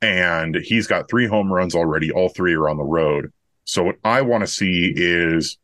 And 0.00 0.56
he's 0.56 0.86
got 0.86 1.08
three 1.08 1.26
home 1.26 1.52
runs 1.52 1.74
already. 1.74 2.10
All 2.10 2.28
three 2.28 2.54
are 2.54 2.68
on 2.68 2.76
the 2.76 2.84
road. 2.84 3.32
So 3.64 3.84
what 3.84 3.96
I 4.04 4.20
want 4.22 4.42
to 4.42 4.46
see 4.46 4.92
is 4.94 5.56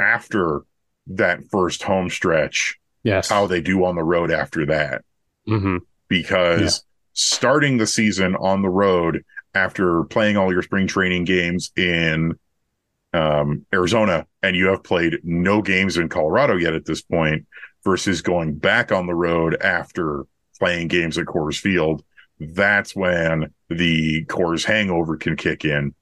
after 0.00 0.62
that 1.08 1.44
first 1.50 1.82
home 1.82 2.10
stretch, 2.10 2.76
yes, 3.04 3.28
how 3.28 3.46
they 3.46 3.60
do 3.60 3.84
on 3.84 3.94
the 3.94 4.02
road 4.02 4.30
after 4.30 4.66
that. 4.66 5.04
Mm-hmm. 5.48 5.78
Because 6.08 6.60
yeah. 6.60 6.98
starting 7.12 7.78
the 7.78 7.86
season 7.86 8.34
on 8.36 8.62
the 8.62 8.68
road 8.68 9.24
after 9.54 10.04
playing 10.04 10.36
all 10.36 10.52
your 10.52 10.62
spring 10.62 10.86
training 10.86 11.24
games 11.24 11.70
in 11.76 12.38
um, 13.12 13.64
Arizona 13.72 14.26
and 14.42 14.56
you 14.56 14.66
have 14.66 14.82
played 14.82 15.18
no 15.22 15.62
games 15.62 15.96
in 15.96 16.08
Colorado 16.08 16.56
yet 16.56 16.74
at 16.74 16.84
this 16.84 17.02
point 17.02 17.46
versus 17.84 18.22
going 18.22 18.54
back 18.56 18.92
on 18.92 19.06
the 19.06 19.14
road 19.14 19.56
after 19.62 20.24
playing 20.58 20.88
games 20.88 21.18
at 21.18 21.26
Coors 21.26 21.58
Field, 21.58 22.04
that's 22.40 22.94
when 22.94 23.52
the 23.68 24.24
Coors 24.26 24.64
hangover 24.64 25.16
can 25.16 25.36
kick 25.36 25.64
in. 25.64 25.94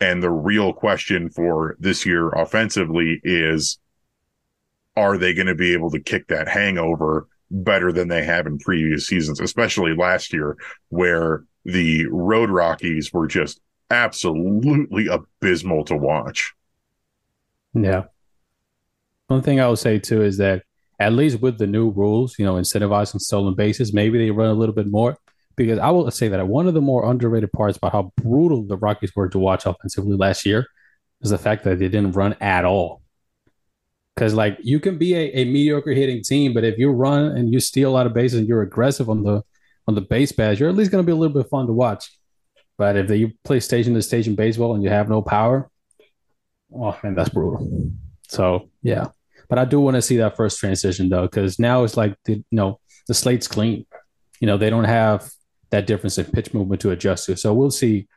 And 0.00 0.22
the 0.22 0.30
real 0.30 0.72
question 0.72 1.28
for 1.28 1.76
this 1.78 2.06
year 2.06 2.28
offensively 2.28 3.20
is 3.24 3.78
are 4.96 5.16
they 5.16 5.34
going 5.34 5.46
to 5.46 5.54
be 5.54 5.72
able 5.72 5.90
to 5.90 6.00
kick 6.00 6.28
that 6.28 6.48
hangover 6.48 7.28
better 7.50 7.92
than 7.92 8.08
they 8.08 8.24
have 8.24 8.46
in 8.46 8.58
previous 8.58 9.06
seasons, 9.06 9.40
especially 9.40 9.94
last 9.94 10.32
year, 10.32 10.56
where 10.88 11.44
the 11.64 12.06
Road 12.06 12.50
Rockies 12.50 13.12
were 13.12 13.26
just 13.26 13.60
absolutely 13.90 15.06
abysmal 15.06 15.84
to 15.84 15.96
watch. 15.96 16.52
Yeah. 17.74 18.04
One 19.28 19.42
thing 19.42 19.60
I 19.60 19.68
would 19.68 19.78
say 19.78 19.98
too 19.98 20.22
is 20.22 20.38
that 20.38 20.62
at 20.98 21.12
least 21.12 21.40
with 21.40 21.58
the 21.58 21.66
new 21.66 21.90
rules, 21.90 22.38
you 22.38 22.44
know, 22.44 22.54
incentivizing 22.54 23.20
stolen 23.20 23.54
bases, 23.54 23.92
maybe 23.92 24.18
they 24.18 24.30
run 24.30 24.50
a 24.50 24.54
little 24.54 24.74
bit 24.74 24.86
more. 24.86 25.16
Because 25.56 25.78
I 25.78 25.90
will 25.90 26.10
say 26.10 26.28
that 26.28 26.46
one 26.46 26.68
of 26.68 26.74
the 26.74 26.80
more 26.80 27.10
underrated 27.10 27.50
parts 27.52 27.76
about 27.76 27.92
how 27.92 28.12
brutal 28.16 28.64
the 28.64 28.76
Rockies 28.76 29.14
were 29.16 29.28
to 29.28 29.38
watch 29.38 29.66
offensively 29.66 30.16
last 30.16 30.46
year 30.46 30.66
is 31.20 31.30
the 31.30 31.38
fact 31.38 31.64
that 31.64 31.78
they 31.78 31.88
didn't 31.88 32.12
run 32.12 32.36
at 32.40 32.64
all. 32.64 33.02
Because 34.14 34.34
like 34.34 34.58
you 34.62 34.80
can 34.80 34.98
be 34.98 35.14
a, 35.14 35.30
a 35.30 35.44
mediocre 35.44 35.92
hitting 35.92 36.22
team, 36.22 36.52
but 36.52 36.64
if 36.64 36.78
you 36.78 36.90
run 36.90 37.36
and 37.36 37.52
you 37.52 37.60
steal 37.60 37.90
a 37.90 37.94
lot 37.94 38.06
of 38.06 38.14
bases 38.14 38.38
and 38.38 38.48
you're 38.48 38.62
aggressive 38.62 39.10
on 39.10 39.22
the 39.22 39.42
on 39.86 39.94
the 39.94 40.00
base 40.00 40.32
pass, 40.32 40.60
you're 40.60 40.68
at 40.68 40.74
least 40.74 40.90
going 40.90 41.02
to 41.02 41.06
be 41.06 41.12
a 41.12 41.16
little 41.16 41.34
bit 41.34 41.48
fun 41.48 41.66
to 41.66 41.72
watch. 41.72 42.10
But 42.76 42.96
if 42.96 43.10
you 43.10 43.32
play 43.42 43.58
station 43.60 43.94
to 43.94 44.02
station 44.02 44.34
baseball 44.34 44.74
and 44.74 44.82
you 44.82 44.90
have 44.90 45.08
no 45.08 45.22
power, 45.22 45.70
oh 46.72 46.96
man, 47.02 47.14
that's 47.14 47.30
brutal. 47.30 47.90
So 48.28 48.70
yeah, 48.82 49.06
but 49.48 49.58
I 49.58 49.64
do 49.64 49.80
want 49.80 49.96
to 49.96 50.02
see 50.02 50.18
that 50.18 50.36
first 50.36 50.58
transition 50.58 51.08
though, 51.08 51.22
because 51.22 51.58
now 51.58 51.84
it's 51.84 51.96
like 51.96 52.16
the 52.24 52.34
you 52.34 52.44
know 52.50 52.80
the 53.06 53.14
slate's 53.14 53.48
clean. 53.48 53.86
You 54.40 54.46
know 54.46 54.56
they 54.56 54.70
don't 54.70 54.84
have 54.84 55.30
that 55.70 55.86
difference 55.86 56.18
in 56.18 56.26
pitch 56.26 56.54
movement 56.54 56.80
to 56.82 56.90
adjust 56.90 57.26
to. 57.26 57.36
So 57.36 57.52
we'll 57.54 57.70
see 57.70 58.08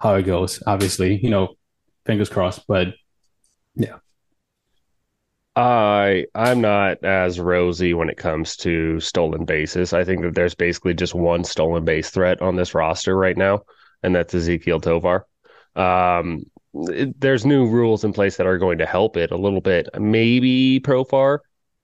how 0.00 0.14
it 0.14 0.22
goes. 0.22 0.62
Obviously, 0.66 1.16
you 1.22 1.30
know, 1.30 1.54
fingers 2.06 2.28
crossed. 2.28 2.66
But 2.66 2.94
yeah. 3.74 3.96
I 5.56 6.26
I'm 6.34 6.60
not 6.60 7.04
as 7.04 7.40
rosy 7.40 7.92
when 7.92 8.08
it 8.08 8.16
comes 8.16 8.56
to 8.58 9.00
stolen 9.00 9.44
bases. 9.44 9.92
I 9.92 10.04
think 10.04 10.22
that 10.22 10.34
there's 10.34 10.54
basically 10.54 10.94
just 10.94 11.14
one 11.14 11.44
stolen 11.44 11.84
base 11.84 12.10
threat 12.10 12.40
on 12.40 12.56
this 12.56 12.74
roster 12.74 13.16
right 13.16 13.36
now, 13.36 13.62
and 14.02 14.14
that's 14.14 14.34
Ezekiel 14.34 14.80
Tovar. 14.80 15.26
Um, 15.74 16.44
it, 16.74 17.20
there's 17.20 17.44
new 17.44 17.66
rules 17.66 18.04
in 18.04 18.12
place 18.12 18.36
that 18.36 18.46
are 18.46 18.58
going 18.58 18.78
to 18.78 18.86
help 18.86 19.16
it 19.16 19.30
a 19.30 19.36
little 19.36 19.60
bit. 19.60 19.88
Maybe 19.98 20.80
Profar. 20.80 21.38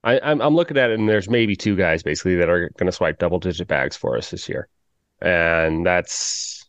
I, 0.04 0.20
I'm 0.22 0.40
I'm 0.40 0.54
looking 0.54 0.78
at 0.78 0.90
it, 0.90 0.98
and 0.98 1.08
there's 1.08 1.28
maybe 1.28 1.56
two 1.56 1.76
guys 1.76 2.02
basically 2.02 2.36
that 2.36 2.48
are 2.48 2.70
going 2.78 2.86
to 2.86 2.92
swipe 2.92 3.18
double 3.18 3.38
digit 3.38 3.66
bags 3.66 3.96
for 3.96 4.16
us 4.16 4.30
this 4.30 4.48
year, 4.48 4.68
and 5.20 5.84
that's 5.84 6.64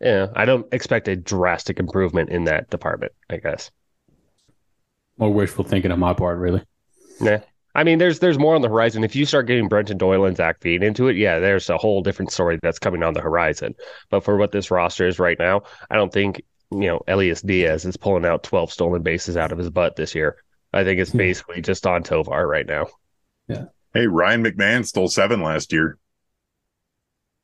yeah. 0.00 0.28
I 0.34 0.44
don't 0.44 0.66
expect 0.72 1.08
a 1.08 1.16
drastic 1.16 1.78
improvement 1.78 2.30
in 2.30 2.44
that 2.44 2.70
department. 2.70 3.12
I 3.28 3.36
guess. 3.36 3.70
More 5.18 5.32
wishful 5.32 5.64
thinking 5.64 5.92
on 5.92 5.98
my 5.98 6.12
part, 6.12 6.38
really. 6.38 6.62
Yeah. 7.20 7.40
I 7.74 7.84
mean, 7.84 7.98
there's 7.98 8.20
there's 8.20 8.38
more 8.38 8.54
on 8.54 8.62
the 8.62 8.70
horizon. 8.70 9.04
If 9.04 9.14
you 9.14 9.26
start 9.26 9.46
getting 9.46 9.68
Brenton 9.68 9.98
Doyle 9.98 10.24
and 10.24 10.34
Zach 10.34 10.62
Veen 10.62 10.82
into 10.82 11.08
it, 11.08 11.16
yeah, 11.16 11.38
there's 11.38 11.68
a 11.68 11.76
whole 11.76 12.00
different 12.00 12.32
story 12.32 12.58
that's 12.62 12.78
coming 12.78 13.02
on 13.02 13.12
the 13.12 13.20
horizon. 13.20 13.74
But 14.08 14.24
for 14.24 14.38
what 14.38 14.52
this 14.52 14.70
roster 14.70 15.06
is 15.06 15.18
right 15.18 15.38
now, 15.38 15.62
I 15.90 15.96
don't 15.96 16.10
think 16.10 16.42
you 16.70 16.86
know 16.86 17.00
Elias 17.06 17.42
Diaz 17.42 17.84
is 17.84 17.96
pulling 17.96 18.24
out 18.24 18.42
12 18.42 18.72
stolen 18.72 19.02
bases 19.02 19.36
out 19.36 19.52
of 19.52 19.58
his 19.58 19.70
butt 19.70 19.96
this 19.96 20.14
year. 20.14 20.36
I 20.72 20.84
think 20.84 21.00
it's 21.00 21.12
hmm. 21.12 21.18
basically 21.18 21.62
just 21.62 21.86
on 21.86 22.02
Tovar 22.02 22.46
right 22.46 22.66
now. 22.66 22.86
Yeah. 23.48 23.66
Hey, 23.94 24.06
Ryan 24.06 24.44
McMahon 24.44 24.84
stole 24.84 25.08
seven 25.08 25.42
last 25.42 25.72
year. 25.72 25.98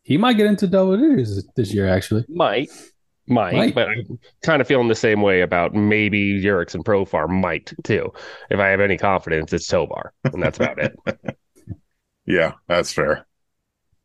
He 0.03 0.19
might 0.19 0.37
get 0.37 0.47
into 0.47 0.67
double 0.67 0.97
digits 0.97 1.45
this 1.55 1.73
year, 1.73 1.89
actually. 1.89 2.25
Might. 2.29 2.71
Might, 3.29 3.55
might, 3.55 3.75
but 3.75 3.89
I'm 3.89 4.19
kind 4.43 4.61
of 4.61 4.67
feeling 4.67 4.89
the 4.89 4.97
same 4.97 5.23
way 5.23 5.43
about 5.43 5.75
maybe 5.75 6.43
Jurickson 6.43 6.75
and 6.77 6.85
Profar 6.85 7.29
might 7.29 7.73
too. 7.85 8.13
If 8.51 8.59
I 8.59 8.69
have 8.69 8.81
any 8.81 8.99
confidence, 8.99 9.53
it's 9.53 9.69
Tovar, 9.69 10.13
and 10.25 10.43
that's 10.43 10.59
about 10.59 10.79
it. 10.81 10.97
Yeah, 12.25 12.53
that's 12.69 12.93
fair. 12.93 13.27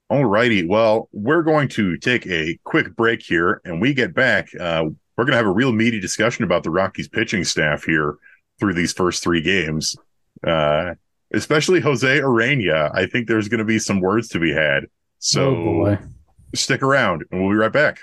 All 0.09 0.25
righty. 0.25 0.65
Well, 0.65 1.09
we're 1.11 1.43
going 1.43 1.67
to 1.69 1.97
take 1.97 2.25
a 2.27 2.57
quick 2.63 2.95
break 2.95 3.21
here, 3.21 3.61
and 3.63 3.81
we 3.81 3.93
get 3.93 4.13
back. 4.13 4.49
Uh, 4.59 4.85
we're 5.17 5.25
going 5.25 5.33
to 5.33 5.37
have 5.37 5.47
a 5.47 5.51
real 5.51 5.71
meaty 5.71 5.99
discussion 5.99 6.43
about 6.43 6.63
the 6.63 6.69
Rockies 6.69 7.07
pitching 7.07 7.43
staff 7.43 7.83
here 7.83 8.17
through 8.59 8.73
these 8.73 8.93
first 8.93 9.23
three 9.23 9.41
games, 9.41 9.95
uh, 10.45 10.93
especially 11.33 11.79
Jose 11.79 12.19
Urena. 12.19 12.91
I 12.93 13.07
think 13.07 13.27
there's 13.27 13.47
going 13.47 13.59
to 13.59 13.65
be 13.65 13.79
some 13.79 13.99
words 13.99 14.29
to 14.29 14.39
be 14.39 14.53
had. 14.53 14.85
So 15.19 15.49
oh 15.49 15.97
stick 16.53 16.83
around, 16.83 17.25
and 17.31 17.41
we'll 17.41 17.51
be 17.51 17.57
right 17.57 17.71
back. 17.71 17.99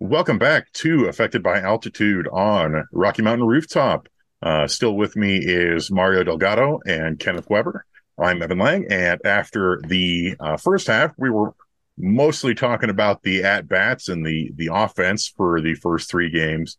Welcome 0.00 0.38
back 0.38 0.70
to 0.74 1.06
Affected 1.06 1.42
by 1.42 1.60
Altitude 1.60 2.28
on 2.28 2.84
Rocky 2.92 3.22
Mountain 3.22 3.48
Rooftop. 3.48 4.08
Uh, 4.40 4.68
still 4.68 4.94
with 4.94 5.16
me 5.16 5.38
is 5.38 5.90
Mario 5.90 6.22
Delgado 6.22 6.78
and 6.86 7.18
Kenneth 7.18 7.50
Weber. 7.50 7.84
I'm 8.16 8.40
Evan 8.40 8.58
Lang. 8.58 8.86
And 8.88 9.20
after 9.24 9.80
the 9.84 10.36
uh, 10.38 10.56
first 10.56 10.86
half, 10.86 11.14
we 11.18 11.30
were 11.30 11.52
mostly 11.98 12.54
talking 12.54 12.90
about 12.90 13.22
the 13.22 13.42
at 13.42 13.68
bats 13.68 14.08
and 14.08 14.24
the, 14.24 14.52
the 14.54 14.70
offense 14.72 15.28
for 15.28 15.60
the 15.60 15.74
first 15.74 16.10
three 16.10 16.30
games. 16.30 16.78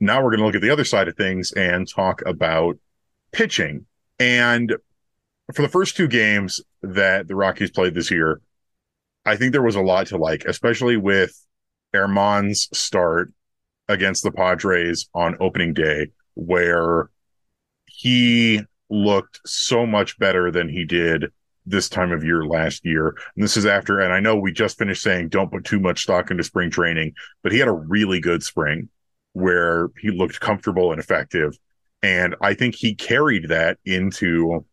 Now 0.00 0.22
we're 0.22 0.30
going 0.30 0.40
to 0.40 0.46
look 0.46 0.54
at 0.54 0.62
the 0.62 0.70
other 0.70 0.84
side 0.84 1.08
of 1.08 1.16
things 1.16 1.52
and 1.52 1.88
talk 1.88 2.22
about 2.26 2.78
pitching. 3.32 3.86
And 4.18 4.74
for 5.54 5.62
the 5.62 5.68
first 5.68 5.96
two 5.96 6.08
games 6.08 6.60
that 6.82 7.28
the 7.28 7.36
Rockies 7.36 7.70
played 7.70 7.94
this 7.94 8.10
year, 8.10 8.40
I 9.24 9.36
think 9.36 9.52
there 9.52 9.62
was 9.62 9.76
a 9.76 9.80
lot 9.80 10.06
to 10.08 10.16
like, 10.16 10.44
especially 10.44 10.96
with 10.96 11.32
Germán's 11.94 12.68
start 12.76 13.32
against 13.88 14.22
the 14.22 14.32
Padres 14.32 15.08
on 15.14 15.36
opening 15.40 15.74
day, 15.74 16.08
where 16.34 17.10
he 17.86 18.60
looked 18.90 19.40
so 19.46 19.86
much 19.86 20.18
better 20.18 20.50
than 20.50 20.68
he 20.68 20.84
did 20.84 21.32
this 21.68 21.88
time 21.88 22.12
of 22.12 22.24
year 22.24 22.44
last 22.44 22.84
year. 22.84 23.08
And 23.34 23.44
this 23.44 23.56
is 23.56 23.66
after, 23.66 24.00
and 24.00 24.12
I 24.12 24.20
know 24.20 24.36
we 24.36 24.52
just 24.52 24.78
finished 24.78 25.02
saying 25.02 25.28
don't 25.28 25.50
put 25.50 25.64
too 25.64 25.80
much 25.80 26.02
stock 26.02 26.30
into 26.30 26.44
spring 26.44 26.70
training, 26.70 27.14
but 27.42 27.52
he 27.52 27.58
had 27.58 27.68
a 27.68 27.72
really 27.72 28.20
good 28.20 28.42
spring 28.42 28.88
where 29.32 29.90
he 30.00 30.10
looked 30.10 30.40
comfortable 30.40 30.90
and 30.90 31.00
effective. 31.00 31.56
And 32.02 32.34
I 32.40 32.54
think 32.54 32.74
he 32.74 32.94
carried 32.94 33.48
that 33.48 33.78
into 33.84 34.64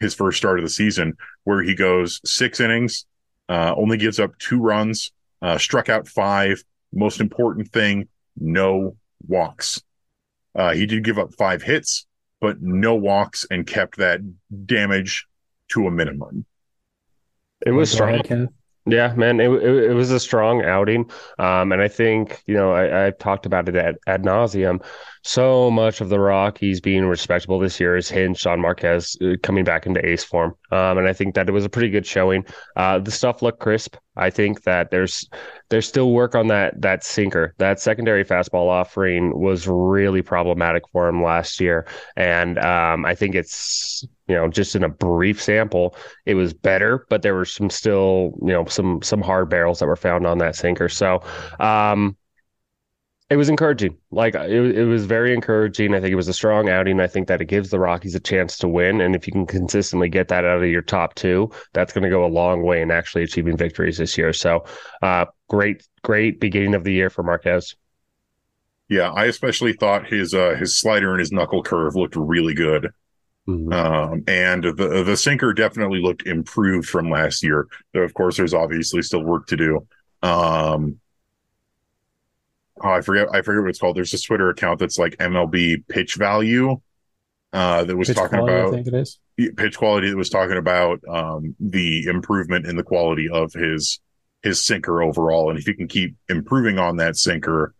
his 0.00 0.14
first 0.14 0.38
start 0.38 0.58
of 0.58 0.64
the 0.64 0.70
season, 0.70 1.16
where 1.44 1.62
he 1.62 1.74
goes 1.74 2.20
six 2.24 2.60
innings, 2.60 3.04
uh, 3.48 3.74
only 3.76 3.96
gives 3.96 4.20
up 4.20 4.36
two 4.38 4.60
runs, 4.60 5.12
uh, 5.42 5.58
struck 5.58 5.88
out 5.88 6.08
five. 6.08 6.62
Most 6.92 7.20
important 7.20 7.68
thing, 7.70 8.08
no 8.36 8.96
walks. 9.26 9.82
Uh, 10.54 10.72
he 10.72 10.86
did 10.86 11.04
give 11.04 11.18
up 11.18 11.34
five 11.34 11.62
hits, 11.62 12.06
but 12.40 12.60
no 12.60 12.94
walks 12.94 13.44
and 13.50 13.66
kept 13.66 13.98
that 13.98 14.20
damage 14.66 15.27
to 15.70 15.86
a 15.86 15.90
minimum. 15.90 16.44
It 17.64 17.72
was 17.72 17.90
strong. 17.90 18.22
Yeah, 18.86 19.12
man, 19.16 19.38
it, 19.38 19.50
it, 19.50 19.90
it 19.90 19.94
was 19.94 20.10
a 20.10 20.20
strong 20.20 20.64
outing, 20.64 21.10
um, 21.38 21.72
and 21.72 21.82
I 21.82 21.88
think 21.88 22.42
you 22.46 22.54
know 22.54 22.72
I, 22.72 22.84
have 22.84 23.18
talked 23.18 23.44
about 23.44 23.68
it 23.68 23.76
ad, 23.76 23.96
ad 24.06 24.22
nauseum. 24.22 24.82
So 25.22 25.70
much 25.70 26.00
of 26.00 26.08
the 26.08 26.18
Rockies 26.18 26.80
being 26.80 27.04
respectable 27.04 27.58
this 27.58 27.78
year 27.78 27.96
is 27.96 28.08
hinged 28.08 28.46
on 28.46 28.60
Marquez 28.60 29.14
uh, 29.20 29.34
coming 29.42 29.64
back 29.64 29.84
into 29.84 30.04
ace 30.06 30.24
form, 30.24 30.54
um, 30.70 30.96
and 30.96 31.06
I 31.06 31.12
think 31.12 31.34
that 31.34 31.48
it 31.48 31.52
was 31.52 31.66
a 31.66 31.68
pretty 31.68 31.90
good 31.90 32.06
showing. 32.06 32.46
Uh, 32.76 32.98
the 32.98 33.10
stuff 33.10 33.42
looked 33.42 33.60
crisp. 33.60 33.96
I 34.18 34.30
think 34.30 34.64
that 34.64 34.90
there's 34.90 35.28
there's 35.70 35.88
still 35.88 36.12
work 36.12 36.34
on 36.34 36.48
that 36.48 36.80
that 36.82 37.04
sinker. 37.04 37.54
That 37.58 37.80
secondary 37.80 38.24
fastball 38.24 38.68
offering 38.68 39.38
was 39.38 39.66
really 39.66 40.20
problematic 40.20 40.82
for 40.92 41.08
him 41.08 41.22
last 41.22 41.60
year, 41.60 41.86
and 42.16 42.58
um, 42.58 43.06
I 43.06 43.14
think 43.14 43.34
it's 43.34 44.04
you 44.26 44.34
know 44.34 44.48
just 44.48 44.76
in 44.76 44.84
a 44.84 44.88
brief 44.88 45.42
sample 45.42 45.96
it 46.26 46.34
was 46.34 46.52
better, 46.52 47.06
but 47.08 47.22
there 47.22 47.34
were 47.34 47.46
some 47.46 47.70
still 47.70 48.34
you 48.42 48.52
know 48.52 48.66
some 48.66 49.00
some 49.00 49.22
hard 49.22 49.48
barrels 49.48 49.78
that 49.78 49.86
were 49.86 49.96
found 49.96 50.26
on 50.26 50.36
that 50.38 50.56
sinker. 50.56 50.90
So 50.90 51.22
um, 51.58 52.17
it 53.30 53.36
was 53.36 53.48
encouraging. 53.48 53.96
Like 54.10 54.34
it, 54.34 54.76
it 54.78 54.84
was 54.84 55.04
very 55.04 55.34
encouraging. 55.34 55.94
I 55.94 56.00
think 56.00 56.12
it 56.12 56.16
was 56.16 56.28
a 56.28 56.32
strong 56.32 56.68
outing. 56.68 56.98
I 56.98 57.06
think 57.06 57.28
that 57.28 57.42
it 57.42 57.46
gives 57.46 57.70
the 57.70 57.78
Rockies 57.78 58.14
a 58.14 58.20
chance 58.20 58.56
to 58.58 58.68
win. 58.68 59.00
And 59.00 59.14
if 59.14 59.26
you 59.26 59.32
can 59.32 59.46
consistently 59.46 60.08
get 60.08 60.28
that 60.28 60.44
out 60.44 60.62
of 60.62 60.68
your 60.68 60.82
top 60.82 61.14
two, 61.14 61.50
that's 61.74 61.92
going 61.92 62.04
to 62.04 62.10
go 62.10 62.24
a 62.24 62.26
long 62.26 62.62
way 62.62 62.80
in 62.80 62.90
actually 62.90 63.22
achieving 63.22 63.56
victories 63.56 63.98
this 63.98 64.16
year. 64.16 64.32
So, 64.32 64.64
uh, 65.02 65.26
great, 65.48 65.86
great 66.02 66.40
beginning 66.40 66.74
of 66.74 66.84
the 66.84 66.92
year 66.92 67.10
for 67.10 67.22
Marquez. 67.22 67.76
Yeah, 68.88 69.12
I 69.12 69.26
especially 69.26 69.74
thought 69.74 70.06
his 70.06 70.32
uh, 70.32 70.54
his 70.58 70.78
slider 70.78 71.10
and 71.10 71.20
his 71.20 71.30
knuckle 71.30 71.62
curve 71.62 71.94
looked 71.94 72.16
really 72.16 72.54
good. 72.54 72.90
Mm-hmm. 73.46 73.72
Um, 73.72 74.24
and 74.26 74.64
the 74.64 75.04
the 75.04 75.16
sinker 75.16 75.52
definitely 75.52 76.00
looked 76.00 76.26
improved 76.26 76.88
from 76.88 77.10
last 77.10 77.42
year. 77.42 77.66
Though 77.92 78.00
of 78.00 78.14
course, 78.14 78.38
there's 78.38 78.54
obviously 78.54 79.02
still 79.02 79.24
work 79.24 79.46
to 79.48 79.56
do. 79.56 79.86
Um, 80.22 81.00
oh, 82.82 82.90
I 82.90 83.00
forget 83.00 83.28
I 83.32 83.42
forget 83.42 83.62
what 83.62 83.70
it's 83.70 83.78
called. 83.78 83.96
There's 83.96 84.10
this 84.10 84.22
Twitter 84.22 84.50
account 84.50 84.80
that's 84.80 84.98
like 84.98 85.16
MLB 85.16 85.86
pitch 85.88 86.14
value 86.14 86.80
uh, 87.52 87.84
that 87.84 87.96
was 87.96 88.08
pitch 88.08 88.16
talking 88.16 88.38
quality, 88.38 88.54
about 88.54 88.68
I 88.68 88.70
think 88.70 88.86
it 88.88 88.94
is. 88.94 89.18
pitch 89.56 89.78
quality 89.78 90.10
that 90.10 90.16
was 90.16 90.30
talking 90.30 90.56
about 90.56 91.00
um, 91.08 91.54
the 91.60 92.04
improvement 92.04 92.66
in 92.66 92.76
the 92.76 92.82
quality 92.82 93.28
of 93.28 93.52
his 93.52 94.00
his 94.42 94.64
sinker 94.64 95.02
overall. 95.02 95.50
And 95.50 95.58
if 95.58 95.66
he 95.66 95.74
can 95.74 95.88
keep 95.88 96.16
improving 96.28 96.78
on 96.78 96.96
that 96.96 97.16
sinker, 97.16 97.74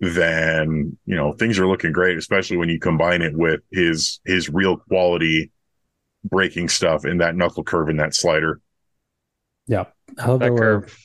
then 0.00 0.96
you 1.04 1.16
know 1.16 1.32
things 1.32 1.58
are 1.58 1.66
looking 1.66 1.92
great, 1.92 2.18
especially 2.18 2.56
when 2.56 2.68
you 2.68 2.80
combine 2.80 3.22
it 3.22 3.36
with 3.36 3.60
his 3.70 4.20
his 4.24 4.48
real 4.48 4.76
quality 4.76 5.52
breaking 6.24 6.68
stuff 6.68 7.04
in 7.04 7.18
that 7.18 7.36
knuckle 7.36 7.64
curve 7.64 7.88
and 7.88 8.00
that 8.00 8.14
slider. 8.14 8.60
Yeah, 9.66 9.84
how 10.18 10.38
that 10.38 10.56
curve. 10.56 10.96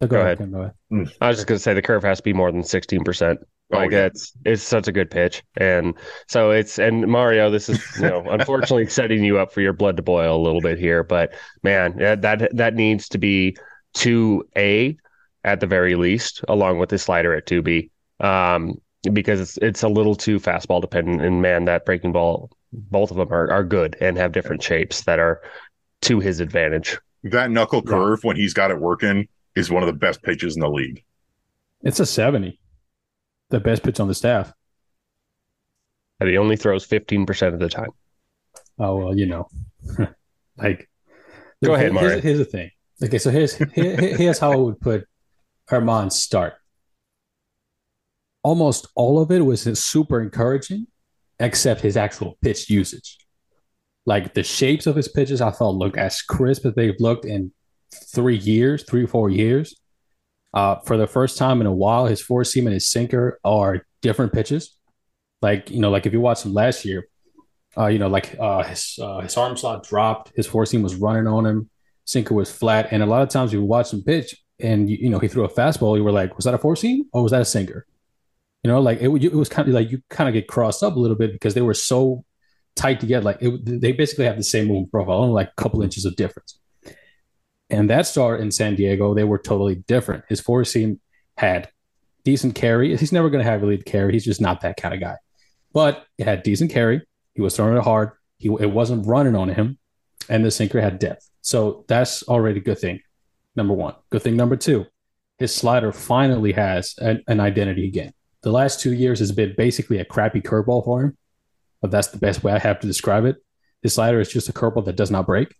Oh, 0.00 0.06
go, 0.06 0.16
go, 0.16 0.22
ahead. 0.22 0.38
ahead. 0.38 0.52
Go 0.52 0.60
ahead. 0.60 0.74
Mm. 0.92 1.12
I 1.20 1.28
was 1.28 1.36
just 1.36 1.46
going 1.46 1.56
to 1.56 1.62
say 1.62 1.74
the 1.74 1.82
curve 1.82 2.02
has 2.02 2.18
to 2.18 2.24
be 2.24 2.32
more 2.32 2.50
than 2.50 2.62
sixteen 2.62 3.04
percent. 3.04 3.40
Oh, 3.72 3.78
like 3.78 3.92
yeah. 3.92 4.06
it's 4.06 4.32
it's 4.44 4.62
such 4.62 4.88
a 4.88 4.92
good 4.92 5.10
pitch, 5.10 5.42
and 5.56 5.94
so 6.28 6.50
it's 6.50 6.78
and 6.78 7.06
Mario. 7.06 7.50
This 7.50 7.68
is 7.68 7.82
you 7.96 8.02
know 8.02 8.24
unfortunately 8.30 8.86
setting 8.88 9.24
you 9.24 9.38
up 9.38 9.52
for 9.52 9.60
your 9.60 9.72
blood 9.72 9.96
to 9.96 10.02
boil 10.02 10.36
a 10.36 10.42
little 10.42 10.60
bit 10.60 10.78
here, 10.78 11.02
but 11.02 11.34
man, 11.62 11.96
that 11.96 12.48
that 12.54 12.74
needs 12.74 13.08
to 13.10 13.18
be 13.18 13.56
two 13.94 14.46
A 14.56 14.96
at 15.44 15.60
the 15.60 15.66
very 15.66 15.94
least, 15.94 16.44
along 16.48 16.78
with 16.78 16.90
the 16.90 16.98
slider 16.98 17.34
at 17.34 17.46
two 17.46 17.62
B, 17.62 17.90
um, 18.20 18.74
because 19.12 19.40
it's 19.40 19.56
it's 19.58 19.82
a 19.82 19.88
little 19.88 20.14
too 20.14 20.38
fastball 20.38 20.80
dependent. 20.80 21.22
And 21.22 21.40
man, 21.40 21.64
that 21.64 21.86
breaking 21.86 22.12
ball, 22.12 22.50
both 22.72 23.10
of 23.10 23.16
them 23.16 23.32
are 23.32 23.50
are 23.50 23.64
good 23.64 23.96
and 24.00 24.18
have 24.18 24.32
different 24.32 24.62
shapes 24.62 25.04
that 25.04 25.18
are 25.18 25.40
to 26.02 26.20
his 26.20 26.40
advantage. 26.40 26.98
That 27.22 27.50
knuckle 27.50 27.80
curve 27.80 28.20
yeah. 28.22 28.28
when 28.28 28.36
he's 28.36 28.52
got 28.52 28.70
it 28.70 28.78
working 28.78 29.28
is 29.56 29.70
one 29.70 29.82
of 29.82 29.86
the 29.86 29.92
best 29.92 30.22
pitches 30.22 30.56
in 30.56 30.60
the 30.60 30.68
league. 30.68 31.04
It's 31.82 32.00
a 32.00 32.06
seventy, 32.06 32.60
the 33.50 33.60
best 33.60 33.82
pitch 33.82 34.00
on 34.00 34.08
the 34.08 34.14
staff. 34.14 34.52
And 36.20 36.28
he 36.28 36.38
only 36.38 36.56
throws 36.56 36.84
fifteen 36.84 37.26
percent 37.26 37.54
of 37.54 37.60
the 37.60 37.68
time. 37.68 37.90
Oh 38.78 38.96
well, 38.96 39.16
you 39.16 39.26
know, 39.26 39.48
like. 40.56 40.88
Go 41.62 41.74
ahead, 41.74 41.92
Mario. 41.92 42.10
Here's, 42.10 42.22
here's 42.22 42.38
the 42.38 42.44
thing 42.44 42.70
Okay, 43.02 43.18
so 43.18 43.30
here's 43.30 43.54
here, 43.56 43.96
here's 43.96 44.38
how 44.38 44.52
I 44.52 44.56
would 44.56 44.80
put 44.80 45.06
Germán's 45.68 46.16
start. 46.16 46.54
Almost 48.42 48.86
all 48.94 49.20
of 49.20 49.30
it 49.30 49.40
was 49.40 49.62
super 49.78 50.20
encouraging, 50.20 50.86
except 51.40 51.80
his 51.80 51.96
actual 51.96 52.38
pitch 52.40 52.70
usage. 52.70 53.18
Like 54.06 54.34
the 54.34 54.42
shapes 54.42 54.86
of 54.86 54.96
his 54.96 55.08
pitches, 55.08 55.40
I 55.40 55.50
thought 55.50 55.74
looked 55.74 55.96
as 55.96 56.22
crisp 56.22 56.66
as 56.66 56.74
they've 56.74 56.98
looked 57.00 57.24
in 57.24 57.52
three 57.94 58.36
years, 58.36 58.84
three 58.84 59.04
or 59.04 59.08
four 59.08 59.30
years. 59.30 59.74
Uh, 60.52 60.76
for 60.80 60.96
the 60.96 61.06
first 61.06 61.36
time 61.36 61.60
in 61.60 61.66
a 61.66 61.72
while, 61.72 62.06
his 62.06 62.20
four 62.20 62.44
seam 62.44 62.66
and 62.66 62.74
his 62.74 62.88
sinker 62.88 63.40
are 63.44 63.84
different 64.02 64.32
pitches. 64.32 64.76
Like 65.42 65.70
you 65.70 65.80
know, 65.80 65.90
like 65.90 66.06
if 66.06 66.12
you 66.12 66.20
watch 66.20 66.44
him 66.44 66.54
last 66.54 66.84
year, 66.84 67.08
uh, 67.76 67.86
you 67.86 67.98
know, 67.98 68.08
like 68.08 68.36
uh, 68.38 68.62
his 68.62 68.98
uh, 69.02 69.20
his 69.20 69.36
arm 69.36 69.56
slot 69.56 69.84
dropped, 69.84 70.32
his 70.36 70.46
four 70.46 70.64
seam 70.64 70.82
was 70.82 70.94
running 70.94 71.26
on 71.26 71.44
him 71.44 71.70
sinker 72.04 72.34
was 72.34 72.50
flat. 72.50 72.88
And 72.90 73.02
a 73.02 73.06
lot 73.06 73.22
of 73.22 73.28
times 73.28 73.52
you 73.52 73.62
watch 73.62 73.92
him 73.92 74.02
pitch 74.02 74.36
and, 74.60 74.88
you, 74.88 74.98
you 75.00 75.10
know, 75.10 75.18
he 75.18 75.28
threw 75.28 75.44
a 75.44 75.48
fastball. 75.48 75.96
You 75.96 76.04
were 76.04 76.12
like, 76.12 76.36
was 76.36 76.44
that 76.44 76.54
a 76.54 76.58
four 76.58 76.76
seam 76.76 77.06
or 77.12 77.22
was 77.22 77.32
that 77.32 77.42
a 77.42 77.46
sinker? 77.46 77.86
You 78.62 78.70
know, 78.70 78.80
like 78.80 79.00
it, 79.00 79.08
it 79.08 79.34
was 79.34 79.48
kind 79.48 79.68
of 79.68 79.74
like 79.74 79.90
you 79.90 80.00
kind 80.08 80.28
of 80.28 80.32
get 80.32 80.48
crossed 80.48 80.82
up 80.82 80.96
a 80.96 80.98
little 80.98 81.16
bit 81.16 81.32
because 81.32 81.54
they 81.54 81.60
were 81.60 81.74
so 81.74 82.24
tight 82.76 83.00
together. 83.00 83.24
Like 83.24 83.38
it, 83.40 83.80
they 83.80 83.92
basically 83.92 84.24
have 84.24 84.36
the 84.36 84.42
same 84.42 84.68
movement 84.68 84.90
profile, 84.90 85.18
only 85.18 85.34
like 85.34 85.48
a 85.48 85.62
couple 85.62 85.82
inches 85.82 86.04
of 86.04 86.16
difference. 86.16 86.58
And 87.74 87.90
that 87.90 88.06
start 88.06 88.40
in 88.40 88.52
San 88.52 88.76
Diego, 88.76 89.14
they 89.14 89.24
were 89.24 89.38
totally 89.38 89.74
different. 89.74 90.24
His 90.28 90.40
four 90.40 90.64
seam 90.64 91.00
had 91.36 91.68
decent 92.22 92.54
carry. 92.54 92.96
He's 92.96 93.12
never 93.12 93.28
going 93.28 93.44
to 93.44 93.50
have 93.50 93.62
lead 93.62 93.84
carry. 93.84 94.12
He's 94.12 94.24
just 94.24 94.40
not 94.40 94.60
that 94.60 94.76
kind 94.76 94.94
of 94.94 95.00
guy. 95.00 95.16
But 95.72 96.06
it 96.16 96.24
had 96.24 96.44
decent 96.44 96.70
carry. 96.70 97.02
He 97.34 97.42
was 97.42 97.56
throwing 97.56 97.76
it 97.76 97.82
hard. 97.82 98.12
He 98.38 98.48
it 98.60 98.70
wasn't 98.70 99.06
running 99.06 99.34
on 99.34 99.48
him, 99.48 99.78
and 100.28 100.44
the 100.44 100.50
sinker 100.50 100.80
had 100.80 101.00
depth. 101.00 101.28
So 101.40 101.84
that's 101.88 102.22
already 102.28 102.60
a 102.60 102.62
good 102.62 102.78
thing. 102.78 103.00
Number 103.56 103.74
one. 103.74 103.94
Good 104.10 104.22
thing 104.22 104.36
number 104.36 104.56
two, 104.56 104.86
his 105.38 105.54
slider 105.54 105.92
finally 105.92 106.52
has 106.52 106.94
an, 106.98 107.22
an 107.26 107.40
identity 107.40 107.86
again. 107.88 108.12
The 108.42 108.52
last 108.52 108.80
two 108.80 108.92
years 108.92 109.18
has 109.18 109.32
been 109.32 109.54
basically 109.56 109.98
a 109.98 110.04
crappy 110.04 110.40
curveball 110.40 110.84
for 110.84 111.02
him, 111.02 111.18
but 111.80 111.90
that's 111.90 112.08
the 112.08 112.18
best 112.18 112.44
way 112.44 112.52
I 112.52 112.58
have 112.58 112.80
to 112.80 112.86
describe 112.86 113.24
it. 113.24 113.36
His 113.82 113.94
slider 113.94 114.20
is 114.20 114.32
just 114.32 114.48
a 114.48 114.52
curveball 114.52 114.84
that 114.84 114.96
does 114.96 115.10
not 115.10 115.26
break. 115.26 115.54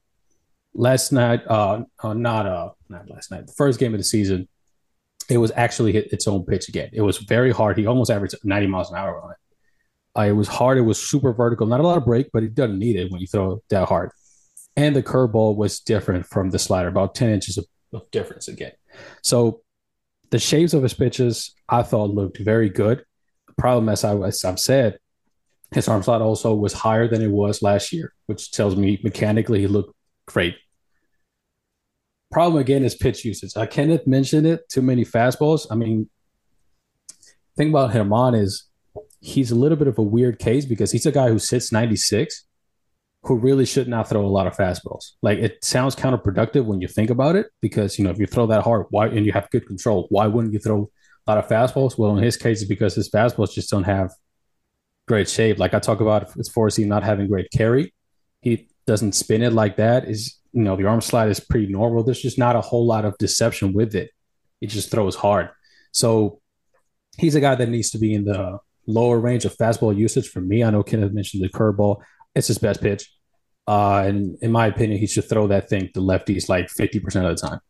Last 0.75 1.13
night, 1.13 1.47
uh, 1.47 1.85
uh 2.03 2.15
not 2.15 2.47
uh, 2.47 2.71
not 2.89 3.09
last 3.09 3.31
night, 3.31 3.47
the 3.47 3.53
first 3.53 3.79
game 3.79 3.95
of 3.95 4.01
the 4.01 4.05
season, 4.05 4.49
it 5.31 5.39
was 5.39 5.53
actually 5.55 5.93
hit 5.93 6.13
its 6.13 6.27
own 6.27 6.45
pitch 6.45 6.69
again. 6.69 6.91
It 6.93 7.03
was 7.03 7.19
very 7.19 7.53
hard. 7.53 7.79
He 7.79 7.87
almost 7.87 8.11
averaged 8.11 8.35
90 8.43 8.67
miles 8.67 8.91
an 8.91 8.97
hour 8.97 9.23
on 9.23 9.31
it. 9.31 9.37
Uh, 10.17 10.23
it 10.23 10.33
was 10.33 10.49
hard. 10.49 10.79
It 10.79 10.83
was 10.83 11.01
super 11.01 11.33
vertical. 11.33 11.67
Not 11.67 11.81
a 11.81 11.85
lot 11.85 11.99
of 11.99 12.05
break, 12.05 12.31
but 12.33 12.43
it 12.43 12.55
doesn't 12.55 12.79
need 12.79 12.97
it 12.97 13.11
when 13.11 13.21
you 13.21 13.27
throw 13.27 13.63
that 13.71 13.89
hard 13.89 14.11
and 14.77 14.95
the 14.95 15.03
curveball 15.03 15.57
was 15.57 15.81
different 15.81 16.27
from 16.27 16.51
the 16.51 16.59
slider, 16.59 16.89
about 16.89 17.15
10 17.15 17.31
inches 17.31 17.59
of, 17.59 17.67
of 17.93 18.11
difference 18.11 18.49
again. 18.49 18.73
So 19.23 19.63
the 20.31 20.39
shapes 20.39 20.75
of 20.75 20.83
his 20.83 20.95
pitches 20.95 21.55
I 21.69 21.83
thought 21.83 22.11
looked 22.11 22.39
very 22.39 22.69
good. 22.69 23.05
The 23.47 23.55
problem, 23.55 23.89
as, 23.89 24.05
I, 24.05 24.17
as 24.17 24.45
I've 24.45 24.59
said, 24.59 24.99
his 25.71 25.89
arm 25.89 26.03
slot 26.03 26.23
also 26.23 26.55
was 26.55 26.73
higher 26.73 27.09
than 27.09 27.23
it 27.23 27.31
was 27.31 27.63
last 27.63 27.93
year, 27.93 28.13
which 28.27 28.51
tells 28.53 28.77
me 28.77 29.01
mechanically 29.03 29.61
he 29.61 29.67
looked 29.67 29.95
great. 30.27 30.57
Problem 32.35 32.61
again 32.61 32.83
is 32.83 32.97
pitch 32.97 33.25
usage. 33.25 33.53
Uh, 33.57 33.61
I 33.61 33.67
cannot 33.67 34.09
mention 34.09 34.45
it 34.45 34.69
too 34.69 34.83
many 34.83 35.05
fastballs. 35.05 35.69
I 35.71 35.77
mean, 35.77 36.11
thing 37.57 37.69
about 37.69 37.93
Germán 37.93 38.37
is 38.37 38.65
he's 39.21 39.53
a 39.53 39.55
little 39.55 39.79
bit 39.79 39.87
of 39.87 39.99
a 39.99 40.03
weird 40.03 40.41
case 40.41 40.65
because 40.65 40.91
he's 40.91 41.07
a 41.07 41.13
guy 41.13 41.29
who 41.29 41.39
sits 41.39 41.71
96 41.71 42.45
who 43.23 43.37
really 43.37 43.65
should 43.65 43.87
not 43.87 44.09
throw 44.09 44.27
a 44.27 44.27
lot 44.27 44.49
of 44.49 44.57
fastballs. 44.57 45.13
Like 45.23 45.39
it 45.39 45.65
sounds 45.65 45.95
counterproductive 45.95 46.65
when 46.65 46.81
you 46.81 46.89
think 46.89 47.09
about 47.09 47.37
it, 47.37 47.47
because 47.61 48.01
you 48.01 48.05
know 48.05 48.11
if 48.11 48.19
you 48.19 48.27
throw 48.27 48.49
that 48.49 48.65
hard, 48.65 48.87
why 48.91 49.07
and 49.07 49.25
you 49.25 49.31
have 49.31 49.49
good 49.51 49.69
control, 49.69 50.09
why 50.11 50.27
wouldn't 50.27 50.53
you 50.53 50.59
throw 50.59 50.91
a 51.29 51.31
lot 51.31 51.39
of 51.39 51.47
fastballs? 51.47 51.97
Well, 51.97 52.17
in 52.17 52.25
his 52.25 52.37
case, 52.37 52.63
it's 52.63 52.69
because 52.69 52.97
his 52.97 53.09
fastballs 53.09 53.53
just 53.53 53.71
don't 53.71 53.85
have 53.85 54.11
great 55.07 55.29
shape. 55.29 55.61
Like 55.61 55.73
I 55.73 55.79
talk 55.79 56.01
about 56.01 56.33
his 56.33 56.49
four 56.49 56.69
seam 56.69 56.89
not 56.89 57.05
having 57.05 57.29
great 57.29 57.53
carry, 57.53 57.95
he 58.41 58.69
doesn't 58.89 59.13
spin 59.13 59.41
it 59.41 59.53
like 59.53 59.77
that. 59.77 60.09
Is 60.09 60.41
you 60.55 60.63
know 60.63 60.77
the 60.77 60.87
arm 60.87 61.01
slide 61.01 61.29
is 61.29 61.41
pretty 61.41 61.67
normal. 61.67 62.05
There's 62.05 62.23
just 62.23 62.39
not 62.39 62.57
a 62.57 62.61
whole 62.61 62.87
lot 62.87 63.05
of 63.05 63.19
deception 63.19 63.73
with 63.73 63.95
it. 63.95 64.11
It 64.61 64.69
just 64.69 64.91
throws 64.91 65.17
hard. 65.17 65.51
So 65.93 66.41
he's 67.19 67.35
a 67.35 67.41
guy 67.41 67.57
that 67.57 67.69
needs 67.69 67.91
to 67.91 67.99
be 67.99 68.15
in 68.15 68.25
the 68.25 68.59
lower 68.87 69.19
range 69.19 69.45
of 69.45 69.57
fastball 69.57 69.97
usage 69.97 70.29
for 70.29 70.41
me. 70.41 70.63
I 70.63 70.71
know 70.71 70.83
Kenneth 70.83 71.13
mentioned 71.13 71.43
the 71.43 71.49
curveball. 71.49 72.03
It's 72.35 72.47
his 72.47 72.59
best 72.59 72.81
pitch. 72.81 73.11
Uh, 73.67 74.05
and 74.07 74.37
in 74.43 74.53
my 74.53 74.67
opinion, 74.67 75.01
he 75.01 75.07
should 75.07 75.29
throw 75.29 75.47
that 75.49 75.69
thing 75.69 75.91
to 75.95 76.01
lefties 76.01 76.49
like 76.49 76.69
50% 76.69 77.29
of 77.29 77.41
the 77.41 77.49
time. 77.49 77.61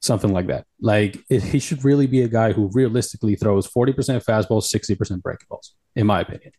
Something 0.00 0.32
like 0.32 0.46
that. 0.48 0.66
Like 0.80 1.18
it, 1.28 1.42
he 1.42 1.58
should 1.58 1.84
really 1.84 2.06
be 2.06 2.22
a 2.22 2.28
guy 2.28 2.52
who 2.52 2.70
realistically 2.72 3.36
throws 3.36 3.68
40% 3.68 4.24
fastballs, 4.24 4.72
60% 4.74 5.22
breakables, 5.22 5.72
in 5.94 6.06
my 6.06 6.20
opinion. 6.20 6.52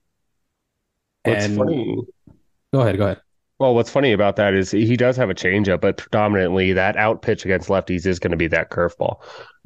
What's 1.23 1.45
and 1.45 1.57
funny. 1.57 2.01
go 2.73 2.81
ahead, 2.81 2.97
go 2.97 3.05
ahead. 3.05 3.21
Well, 3.59 3.75
what's 3.75 3.89
funny 3.89 4.13
about 4.13 4.37
that 4.37 4.53
is 4.53 4.71
he 4.71 4.95
does 4.95 5.17
have 5.17 5.29
a 5.29 5.33
changeup, 5.33 5.81
but 5.81 5.97
predominantly 5.97 6.71
that 6.73 6.95
out 6.95 7.21
pitch 7.21 7.43
against 7.43 7.67
lefties 7.67 8.05
is 8.05 8.17
going 8.17 8.31
to 8.31 8.37
be 8.37 8.47
that 8.47 8.69
curveball. 8.69 9.17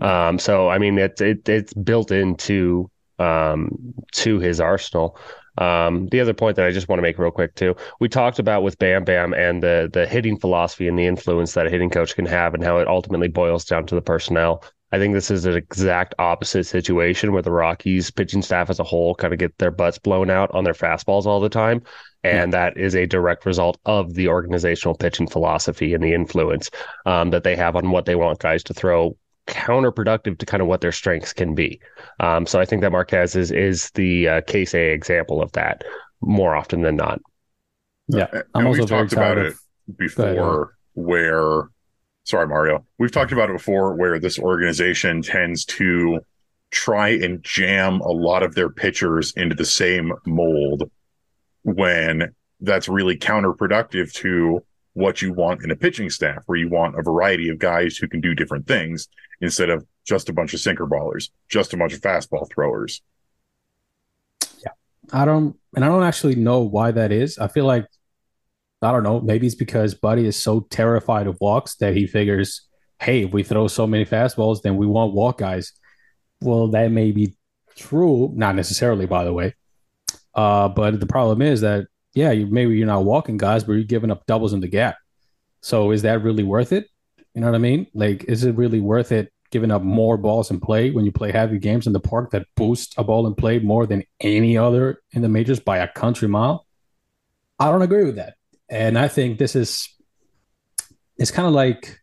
Um, 0.02 0.40
so 0.40 0.68
I 0.70 0.80
mean, 0.80 0.98
it's 0.98 1.22
it, 1.22 1.48
it's 1.48 1.74
built 1.76 2.12
into 2.12 2.90
um, 3.20 3.94
to 4.14 4.40
his 4.40 4.60
arsenal. 4.60 5.18
Um, 5.60 6.08
the 6.08 6.20
other 6.20 6.34
point 6.34 6.56
that 6.56 6.66
I 6.66 6.72
just 6.72 6.90
want 6.90 6.98
to 6.98 7.04
make 7.04 7.20
real 7.20 7.30
quick 7.30 7.54
too, 7.54 7.76
we 8.00 8.10
talked 8.10 8.40
about 8.40 8.64
with 8.64 8.80
Bam 8.80 9.04
Bam 9.04 9.36
and 9.36 9.62
the 9.62 9.88
the 9.94 10.08
hitting 10.08 10.40
philosophy 10.40 10.88
and 10.88 10.98
the 10.98 11.06
influence 11.06 11.54
that 11.54 11.68
a 11.68 11.70
hitting 11.70 11.92
coach 11.92 12.16
can 12.16 12.26
have, 12.26 12.56
and 12.56 12.64
how 12.64 12.80
it 12.80 12.88
ultimately 12.88 13.28
boils 13.28 13.64
down 13.64 13.86
to 13.86 13.96
the 13.96 14.02
personnel. 14.02 14.64
I 14.94 15.00
think 15.00 15.16
this 15.16 15.32
is 15.32 15.46
an 15.46 15.56
exact 15.56 16.14
opposite 16.20 16.66
situation 16.66 17.34
where 17.34 17.42
the 17.42 17.52
Rockies 17.52 18.12
pitching 18.12 18.44
staff 18.44 18.70
as 18.70 18.80
a 18.80 18.84
whole 18.84 19.16
kind 19.16 19.34
of 19.34 19.40
get 19.40 19.58
their 19.58 19.72
butts 19.72 19.98
blown 19.98 20.30
out 20.30 20.52
on 20.54 20.64
their 20.64 20.76
fastballs 20.76 21.26
all 21.26 21.40
the 21.40 21.50
time. 21.50 21.82
And 22.24 22.54
yeah. 22.54 22.70
that 22.70 22.78
is 22.78 22.94
a 22.94 23.08
direct 23.08 23.44
result 23.48 23.80
of 23.86 24.14
the 24.14 24.28
organizational 24.28 24.94
pitching 24.94 25.28
philosophy 25.28 25.96
and 25.96 26.04
the 26.04 26.14
influence 26.14 26.70
um, 27.08 27.32
that 27.32 27.44
they 27.44 27.56
have 27.56 27.76
on 27.76 27.90
what 27.90 28.06
they 28.06 28.14
want 28.14 28.38
guys 28.38 28.62
to 28.66 28.76
throw 28.76 29.18
counterproductive 29.48 30.38
to 30.38 30.46
kind 30.46 30.62
of 30.62 30.68
what 30.68 30.82
their 30.82 30.92
strengths 30.92 31.34
can 31.34 31.56
be. 31.56 31.82
Um, 32.20 32.46
so 32.46 32.60
I 32.60 32.66
think 32.66 32.84
that 32.84 32.92
Marquez 32.92 33.36
is 33.36 33.52
is 33.52 33.90
the 33.96 34.28
uh, 34.28 34.42
case 34.42 34.76
A 34.76 34.92
example 34.92 35.42
of 35.42 35.52
that 35.54 35.84
more 36.22 36.56
often 36.56 36.84
than 36.84 36.98
not. 36.98 37.20
Yeah, 38.10 38.28
I'm 38.32 38.44
and 38.54 38.68
also 38.68 38.82
we've 38.82 38.90
talked 38.90 39.14
about 39.14 39.40
of... 39.40 39.48
it 39.48 39.54
before. 39.98 40.76
Where, 40.94 41.70
sorry, 42.24 42.48
Mario, 42.48 42.86
we've 42.98 43.12
talked 43.12 43.32
about 43.32 43.50
it 43.50 43.58
before. 43.58 43.96
Where 43.96 44.20
this 44.20 44.40
organization 44.40 45.22
tends 45.22 45.66
to 45.66 46.20
try 46.72 47.10
and 47.10 47.44
jam 47.44 48.02
a 48.02 48.12
lot 48.12 48.44
of 48.44 48.56
their 48.56 48.70
pitchers 48.70 49.34
into 49.36 49.56
the 49.56 49.66
same 49.66 50.12
mold 50.26 50.90
when 51.64 52.34
that's 52.62 52.88
really 52.88 53.18
counterproductive 53.18 54.12
to 54.14 54.64
what 54.94 55.22
you 55.22 55.34
want 55.34 55.64
in 55.64 55.72
a 55.72 55.76
pitching 55.76 56.10
staff, 56.10 56.44
where 56.46 56.58
you 56.58 56.70
want 56.70 56.98
a 56.98 57.02
variety 57.02 57.50
of 57.50 57.60
guys 57.60 57.98
who 57.98 58.08
can 58.08 58.22
do 58.22 58.36
different 58.36 58.68
things 58.68 59.08
instead 59.42 59.70
of 59.70 59.86
just 60.06 60.30
a 60.30 60.34
bunch 60.34 60.54
of 60.54 60.60
sinker 60.60 60.86
ballers, 60.86 61.30
just 61.50 61.74
a 61.74 61.78
bunch 61.78 61.94
of 61.94 62.02
fastball 62.02 62.50
throwers. 62.52 63.02
Yeah. 64.64 64.72
I 65.12 65.26
don't, 65.26 65.56
and 65.76 65.84
I 65.84 65.88
don't 65.88 66.04
actually 66.04 66.36
know 66.36 66.60
why 66.60 66.92
that 66.92 67.12
is. 67.12 67.40
I 67.40 67.48
feel 67.48 67.66
like, 67.66 67.88
I 68.84 68.92
don't 68.92 69.04
know, 69.04 69.22
maybe 69.22 69.48
it's 69.48 69.56
because 69.56 69.94
Buddy 69.94 70.26
is 70.26 70.42
so 70.42 70.62
terrified 70.70 71.28
of 71.28 71.38
walks 71.40 71.76
that 71.76 71.96
he 71.96 72.08
figures, 72.08 72.68
hey, 73.00 73.24
if 73.24 73.32
we 73.32 73.44
throw 73.44 73.68
so 73.68 73.88
many 73.88 74.06
fastballs, 74.06 74.62
then 74.62 74.78
we 74.78 74.88
won't 74.88 75.14
walk 75.14 75.38
guys. 75.38 75.74
Well, 76.42 76.68
that 76.70 76.92
may 76.92 77.12
be 77.12 77.36
true, 77.76 78.32
not 78.36 78.56
necessarily, 78.56 79.06
by 79.06 79.24
the 79.24 79.34
way. 79.34 79.56
Uh, 80.36 80.68
but 80.70 81.00
the 81.00 81.06
problem 81.06 81.42
is 81.42 81.62
that, 81.62 81.88
yeah, 82.14 82.32
you, 82.32 82.48
maybe 82.48 82.76
you're 82.76 82.88
not 82.88 83.06
walking 83.06 83.38
guys, 83.38 83.64
but 83.64 83.74
you're 83.74 83.84
giving 83.84 84.12
up 84.12 84.26
doubles 84.26 84.54
in 84.54 84.60
the 84.60 84.68
gap. 84.68 84.98
So 85.62 85.92
is 85.92 86.02
that 86.02 86.24
really 86.24 86.44
worth 86.44 86.72
it? 86.72 86.88
You 87.34 87.42
know 87.42 87.48
what 87.48 87.56
I 87.56 87.60
mean? 87.60 87.88
Like, 87.94 88.26
is 88.26 88.44
it 88.44 88.56
really 88.56 88.80
worth 88.80 89.12
it 89.12 89.32
giving 89.50 89.72
up 89.72 89.84
more 89.84 90.18
balls 90.18 90.52
in 90.52 90.60
play 90.60 90.92
when 90.92 91.06
you 91.06 91.12
play 91.12 91.32
heavy 91.32 91.60
games 91.60 91.88
in 91.88 91.94
the 91.94 92.00
park 92.00 92.32
that 92.32 92.48
boost 92.56 92.96
a 92.98 93.04
ball 93.04 93.28
in 93.28 93.36
play 93.36 93.60
more 93.60 93.86
than 93.86 94.04
any 94.20 94.58
other 94.58 95.02
in 95.12 95.22
the 95.22 95.30
majors 95.30 95.60
by 95.60 95.78
a 95.78 95.88
country 95.88 96.28
mile? 96.28 96.66
I 97.60 97.72
don't 97.72 97.82
agree 97.82 98.04
with 98.04 98.16
that. 98.16 98.36
And 98.74 98.98
I 98.98 99.08
think 99.08 99.38
this 99.38 99.56
is 99.56 99.88
it's 101.18 101.30
kind 101.30 101.48
of 101.48 101.54
like 101.54 102.00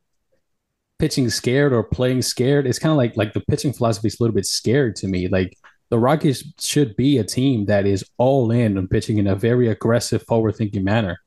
pitching 1.01 1.29
scared 1.29 1.73
or 1.73 1.83
playing 1.83 2.23
scared. 2.23 2.65
It's 2.65 2.79
kind 2.79 2.93
of 2.93 2.97
like 2.97 3.17
like 3.17 3.33
the 3.33 3.41
pitching 3.41 3.73
philosophy 3.73 4.07
is 4.07 4.21
a 4.21 4.23
little 4.23 4.37
bit 4.37 4.47
scared 4.47 4.95
to 4.97 5.09
me. 5.09 5.27
Like 5.27 5.59
the 5.89 5.99
Rockies 5.99 6.45
should 6.61 6.95
be 6.95 7.19
a 7.19 7.25
team 7.25 7.67
that 7.67 7.87
is 7.87 8.05
all 8.19 8.53
in 8.53 8.79
on 8.79 8.87
pitching 8.87 9.19
in 9.19 9.27
a 9.27 9.35
very 9.35 9.67
aggressive, 9.67 10.23
forward 10.23 10.55
thinking 10.55 10.85
manner. 10.85 11.19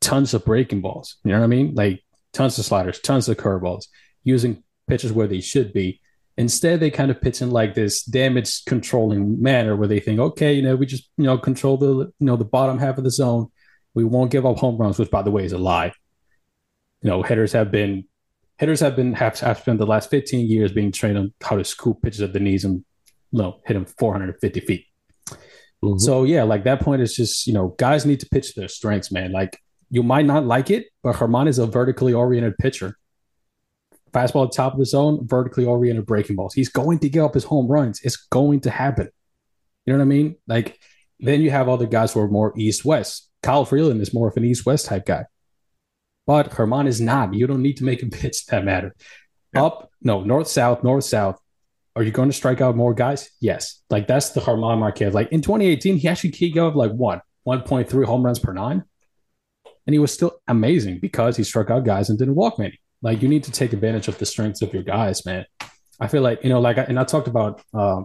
Tons 0.00 0.34
of 0.34 0.44
breaking 0.44 0.80
balls. 0.80 1.16
You 1.22 1.30
know 1.30 1.38
what 1.38 1.44
I 1.44 1.46
mean? 1.46 1.76
Like 1.76 2.02
tons 2.32 2.58
of 2.58 2.64
sliders, 2.64 2.98
tons 2.98 3.28
of 3.28 3.36
curveballs, 3.36 3.86
using 4.24 4.64
pitches 4.88 5.12
where 5.12 5.28
they 5.28 5.40
should 5.40 5.72
be. 5.72 6.00
Instead, 6.36 6.80
they 6.80 6.90
kind 6.90 7.12
of 7.12 7.20
pitch 7.20 7.40
in 7.40 7.52
like 7.52 7.74
this 7.74 8.02
damage 8.02 8.64
controlling 8.64 9.40
manner 9.40 9.76
where 9.76 9.86
they 9.86 10.00
think, 10.00 10.18
okay, 10.18 10.54
you 10.54 10.62
know, 10.62 10.74
we 10.74 10.86
just 10.86 11.08
you 11.16 11.24
know 11.24 11.38
control 11.38 11.76
the 11.76 11.86
you 11.86 12.26
know 12.26 12.34
the 12.34 12.44
bottom 12.44 12.80
half 12.80 12.98
of 12.98 13.04
the 13.04 13.10
zone. 13.12 13.46
We 13.94 14.04
won't 14.04 14.30
give 14.30 14.46
up 14.46 14.58
home 14.58 14.76
runs, 14.76 14.98
which 14.98 15.10
by 15.10 15.22
the 15.22 15.30
way 15.30 15.44
is 15.44 15.52
a 15.52 15.58
lie. 15.58 15.92
You 17.02 17.10
know, 17.10 17.22
hitters 17.22 17.52
have 17.52 17.70
been 17.70 18.04
hitters 18.58 18.80
have 18.80 18.96
been 18.96 19.12
have, 19.14 19.38
have 19.40 19.58
spent 19.58 19.78
the 19.78 19.86
last 19.86 20.10
15 20.10 20.46
years 20.48 20.72
being 20.72 20.92
trained 20.92 21.18
on 21.18 21.34
how 21.42 21.56
to 21.56 21.64
scoop 21.64 22.02
pitches 22.02 22.20
at 22.20 22.32
the 22.32 22.40
knees 22.40 22.64
and 22.64 22.84
you 23.32 23.38
know, 23.38 23.60
hit 23.66 23.74
them 23.74 23.86
450 23.86 24.60
feet. 24.60 24.86
Mm-hmm. 25.82 25.98
So 25.98 26.24
yeah, 26.24 26.44
like 26.44 26.64
that 26.64 26.80
point 26.80 27.02
is 27.02 27.14
just, 27.14 27.46
you 27.46 27.52
know, 27.52 27.74
guys 27.78 28.06
need 28.06 28.20
to 28.20 28.28
pitch 28.28 28.54
their 28.54 28.68
strengths, 28.68 29.10
man. 29.10 29.32
Like 29.32 29.58
you 29.90 30.02
might 30.02 30.26
not 30.26 30.46
like 30.46 30.70
it, 30.70 30.86
but 31.02 31.16
Germán 31.16 31.48
is 31.48 31.58
a 31.58 31.66
vertically 31.66 32.12
oriented 32.12 32.56
pitcher. 32.58 32.96
Fastball 34.12 34.46
at 34.46 34.52
top 34.52 34.74
of 34.74 34.78
the 34.78 34.84
zone, 34.84 35.26
vertically 35.26 35.64
oriented 35.64 36.06
breaking 36.06 36.36
balls. 36.36 36.54
He's 36.54 36.68
going 36.68 36.98
to 37.00 37.08
give 37.08 37.24
up 37.24 37.34
his 37.34 37.44
home 37.44 37.66
runs. 37.66 38.00
It's 38.02 38.16
going 38.16 38.60
to 38.60 38.70
happen. 38.70 39.08
You 39.86 39.92
know 39.94 39.98
what 39.98 40.04
I 40.04 40.06
mean? 40.06 40.36
Like 40.46 40.78
then 41.18 41.40
you 41.40 41.50
have 41.50 41.68
other 41.68 41.86
guys 41.86 42.12
who 42.12 42.20
are 42.20 42.28
more 42.28 42.52
east 42.56 42.84
west. 42.84 43.28
Kyle 43.42 43.64
Freeland 43.64 44.00
is 44.00 44.14
more 44.14 44.28
of 44.28 44.36
an 44.36 44.44
east 44.44 44.66
west 44.66 44.86
type 44.86 45.06
guy. 45.06 45.24
But 46.26 46.50
Germán 46.50 46.86
is 46.86 47.00
not. 47.00 47.34
You 47.34 47.46
don't 47.46 47.62
need 47.62 47.78
to 47.78 47.84
make 47.84 48.02
a 48.02 48.06
pitch 48.06 48.46
that 48.46 48.64
matter. 48.64 48.94
Yeah. 49.54 49.64
Up, 49.64 49.90
no, 50.00 50.22
north 50.22 50.48
south, 50.48 50.82
north 50.82 51.04
south. 51.04 51.38
Are 51.94 52.02
you 52.02 52.10
going 52.10 52.30
to 52.30 52.36
strike 52.36 52.62
out 52.62 52.74
more 52.74 52.94
guys? 52.94 53.28
Yes. 53.40 53.82
Like 53.90 54.06
that's 54.06 54.30
the 54.30 54.40
Germán 54.40 54.78
Marquez. 54.78 55.12
Like 55.12 55.30
in 55.30 55.42
2018, 55.42 55.98
he 55.98 56.08
actually 56.08 56.30
gave 56.30 56.56
up 56.56 56.74
like 56.74 56.92
one, 56.92 57.20
1.3 57.46 58.04
home 58.04 58.24
runs 58.24 58.38
per 58.38 58.52
nine 58.52 58.84
and 59.86 59.94
he 59.94 59.98
was 59.98 60.12
still 60.12 60.40
amazing 60.48 60.98
because 61.00 61.36
he 61.36 61.44
struck 61.44 61.70
out 61.70 61.84
guys 61.84 62.08
and 62.08 62.18
didn't 62.18 62.34
walk 62.34 62.58
many. 62.58 62.78
Like 63.02 63.22
you 63.22 63.28
need 63.28 63.44
to 63.44 63.52
take 63.52 63.72
advantage 63.72 64.08
of 64.08 64.18
the 64.18 64.26
strengths 64.26 64.62
of 64.62 64.72
your 64.72 64.82
guys, 64.82 65.26
man. 65.26 65.44
I 66.00 66.08
feel 66.08 66.22
like 66.22 66.42
you 66.42 66.50
know, 66.50 66.60
like, 66.60 66.76
and 66.76 66.98
I 66.98 67.04
talked 67.04 67.28
about 67.28 67.62
uh, 67.74 68.02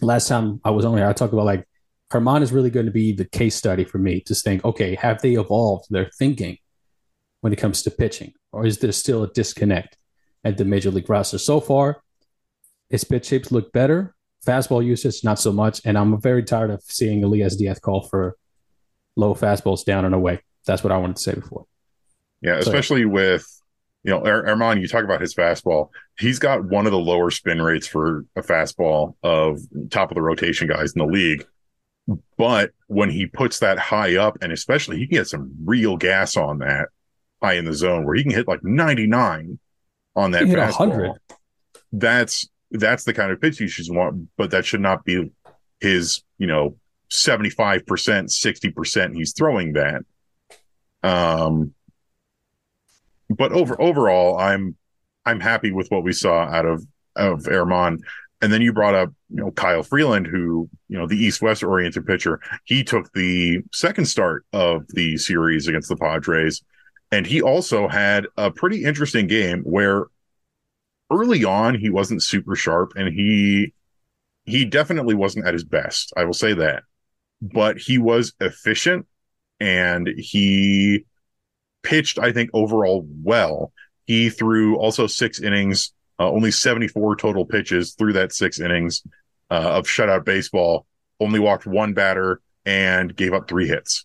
last 0.00 0.28
time 0.28 0.60
I 0.64 0.70
was 0.70 0.84
on 0.84 0.96
here. 0.96 1.06
I 1.06 1.12
talked 1.12 1.32
about 1.32 1.44
like 1.44 1.68
Germán 2.14 2.42
is 2.42 2.52
really 2.52 2.70
going 2.70 2.86
to 2.86 2.92
be 2.92 3.12
the 3.12 3.24
case 3.24 3.56
study 3.56 3.82
for 3.82 3.98
me 3.98 4.20
to 4.20 4.34
think, 4.36 4.64
okay, 4.64 4.94
have 4.94 5.20
they 5.20 5.32
evolved 5.32 5.86
their 5.90 6.08
thinking 6.16 6.58
when 7.40 7.52
it 7.52 7.56
comes 7.56 7.82
to 7.82 7.90
pitching, 7.90 8.32
or 8.52 8.64
is 8.64 8.78
there 8.78 8.92
still 8.92 9.24
a 9.24 9.32
disconnect 9.32 9.98
at 10.44 10.56
the 10.56 10.64
major 10.64 10.92
league 10.92 11.10
roster? 11.10 11.38
So 11.38 11.60
far, 11.60 12.02
his 12.88 13.02
pitch 13.02 13.26
shapes 13.26 13.50
look 13.50 13.72
better, 13.72 14.14
fastball 14.46 14.84
usage 14.84 15.24
not 15.24 15.40
so 15.40 15.52
much, 15.52 15.80
and 15.84 15.98
I'm 15.98 16.20
very 16.20 16.44
tired 16.44 16.70
of 16.70 16.82
seeing 16.82 17.24
Elias 17.24 17.56
Diaz 17.56 17.80
call 17.80 18.02
for 18.02 18.36
low 19.16 19.34
fastballs 19.34 19.84
down 19.84 20.04
and 20.04 20.14
away. 20.14 20.40
That's 20.66 20.84
what 20.84 20.92
I 20.92 20.98
wanted 20.98 21.16
to 21.16 21.22
say 21.22 21.34
before. 21.34 21.66
Yeah, 22.40 22.58
especially 22.58 23.02
so, 23.02 23.08
with 23.08 23.60
you 24.04 24.12
know 24.12 24.20
Germán. 24.20 24.80
You 24.80 24.86
talk 24.86 25.02
about 25.02 25.20
his 25.20 25.34
fastball. 25.34 25.88
He's 26.18 26.38
got 26.38 26.64
one 26.64 26.86
of 26.86 26.92
the 26.92 26.98
lower 26.98 27.30
spin 27.30 27.60
rates 27.60 27.88
for 27.88 28.24
a 28.36 28.42
fastball 28.42 29.16
of 29.24 29.58
top 29.90 30.12
of 30.12 30.14
the 30.14 30.22
rotation 30.22 30.68
guys 30.68 30.92
in 30.94 31.00
the 31.00 31.12
league. 31.12 31.44
But 32.36 32.72
when 32.88 33.08
he 33.10 33.26
puts 33.26 33.60
that 33.60 33.78
high 33.78 34.16
up, 34.16 34.36
and 34.42 34.52
especially 34.52 34.98
he 34.98 35.06
can 35.06 35.16
get 35.18 35.28
some 35.28 35.52
real 35.64 35.96
gas 35.96 36.36
on 36.36 36.58
that 36.58 36.88
high 37.42 37.54
in 37.54 37.64
the 37.64 37.72
zone, 37.72 38.04
where 38.04 38.14
he 38.14 38.22
can 38.22 38.32
hit 38.32 38.46
like 38.48 38.62
ninety 38.62 39.06
nine 39.06 39.58
on 40.14 40.32
that 40.32 40.42
fastball. 40.72 40.78
That's 41.92 42.48
that's 42.70 43.04
the 43.04 43.14
kind 43.14 43.30
of 43.32 43.40
pitch 43.40 43.60
you 43.60 43.68
should 43.68 43.86
want, 43.88 44.28
but 44.36 44.50
that 44.50 44.66
should 44.66 44.80
not 44.80 45.04
be 45.04 45.30
his, 45.80 46.22
you 46.38 46.46
know, 46.46 46.76
75%, 47.10 47.84
60% 47.84 49.14
he's 49.14 49.32
throwing 49.32 49.74
that. 49.74 50.02
Um, 51.02 51.74
but 53.30 53.52
over 53.52 53.80
overall, 53.80 54.38
I'm 54.38 54.76
I'm 55.24 55.40
happy 55.40 55.72
with 55.72 55.88
what 55.90 56.02
we 56.04 56.12
saw 56.12 56.42
out 56.42 56.66
of 56.66 56.84
of 57.16 57.40
Germán. 57.40 57.98
And 58.44 58.52
then 58.52 58.60
you 58.60 58.74
brought 58.74 58.94
up, 58.94 59.08
you 59.30 59.42
know, 59.42 59.52
Kyle 59.52 59.82
Freeland, 59.82 60.26
who, 60.26 60.68
you 60.88 60.98
know, 60.98 61.06
the 61.06 61.16
East 61.16 61.40
West 61.40 61.64
oriented 61.64 62.04
pitcher. 62.04 62.40
He 62.64 62.84
took 62.84 63.10
the 63.14 63.62
second 63.72 64.04
start 64.04 64.44
of 64.52 64.86
the 64.88 65.16
series 65.16 65.66
against 65.66 65.88
the 65.88 65.96
Padres. 65.96 66.62
And 67.10 67.26
he 67.26 67.40
also 67.40 67.88
had 67.88 68.26
a 68.36 68.50
pretty 68.50 68.84
interesting 68.84 69.28
game 69.28 69.62
where 69.62 70.08
early 71.10 71.42
on 71.42 71.74
he 71.74 71.88
wasn't 71.88 72.22
super 72.22 72.54
sharp 72.54 72.92
and 72.96 73.14
he 73.14 73.72
he 74.44 74.66
definitely 74.66 75.14
wasn't 75.14 75.46
at 75.46 75.54
his 75.54 75.64
best. 75.64 76.12
I 76.14 76.24
will 76.24 76.34
say 76.34 76.52
that. 76.52 76.82
But 77.40 77.78
he 77.78 77.96
was 77.96 78.34
efficient 78.40 79.06
and 79.58 80.06
he 80.18 81.06
pitched, 81.82 82.18
I 82.18 82.30
think, 82.30 82.50
overall 82.52 83.08
well. 83.22 83.72
He 84.04 84.28
threw 84.28 84.76
also 84.76 85.06
six 85.06 85.40
innings, 85.40 85.94
uh, 86.18 86.30
only 86.30 86.50
74 86.50 87.16
total 87.16 87.44
pitches 87.44 87.94
through 87.94 88.12
that 88.14 88.32
six 88.32 88.60
innings 88.60 89.02
uh, 89.50 89.54
of 89.54 89.86
shutout 89.86 90.24
baseball, 90.24 90.86
only 91.20 91.38
walked 91.38 91.66
one 91.66 91.94
batter 91.94 92.40
and 92.64 93.14
gave 93.14 93.32
up 93.32 93.48
three 93.48 93.66
hits. 93.66 94.04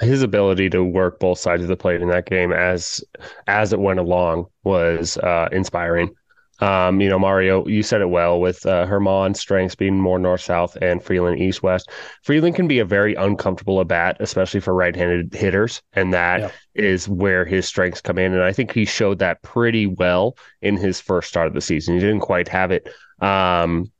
His 0.00 0.22
ability 0.22 0.68
to 0.70 0.84
work 0.84 1.18
both 1.18 1.38
sides 1.38 1.62
of 1.62 1.68
the 1.68 1.76
plate 1.76 2.02
in 2.02 2.08
that 2.10 2.26
game 2.26 2.52
as 2.52 3.02
as 3.46 3.72
it 3.72 3.80
went 3.80 3.98
along 3.98 4.46
was 4.62 5.16
uh, 5.18 5.48
inspiring. 5.52 6.14
Um, 6.60 7.00
you 7.00 7.08
know, 7.08 7.18
Mario, 7.18 7.66
you 7.66 7.82
said 7.82 8.00
it 8.00 8.08
well 8.08 8.40
with 8.40 8.64
uh, 8.64 8.86
Germán's 8.86 9.40
strengths 9.40 9.74
being 9.74 10.00
more 10.00 10.18
north 10.18 10.40
south 10.40 10.76
and 10.80 11.02
Freeland 11.02 11.38
east 11.38 11.62
west. 11.62 11.90
Freeland 12.22 12.54
can 12.54 12.66
be 12.66 12.78
a 12.78 12.84
very 12.84 13.14
uncomfortable 13.14 13.80
at 13.80 13.88
bat, 13.88 14.16
especially 14.20 14.60
for 14.60 14.74
right 14.74 14.96
handed 14.96 15.34
hitters. 15.34 15.82
And 15.92 16.14
that 16.14 16.40
yeah. 16.40 16.50
is 16.74 17.08
where 17.08 17.44
his 17.44 17.66
strengths 17.66 18.00
come 18.00 18.18
in. 18.18 18.32
And 18.32 18.42
I 18.42 18.52
think 18.52 18.72
he 18.72 18.84
showed 18.84 19.18
that 19.18 19.42
pretty 19.42 19.86
well 19.86 20.36
in 20.62 20.76
his 20.76 21.00
first 21.00 21.28
start 21.28 21.46
of 21.46 21.54
the 21.54 21.60
season. 21.60 21.94
He 21.94 22.00
didn't 22.00 22.20
quite 22.20 22.48
have 22.48 22.70
it 22.70 22.88
um, 23.20 23.92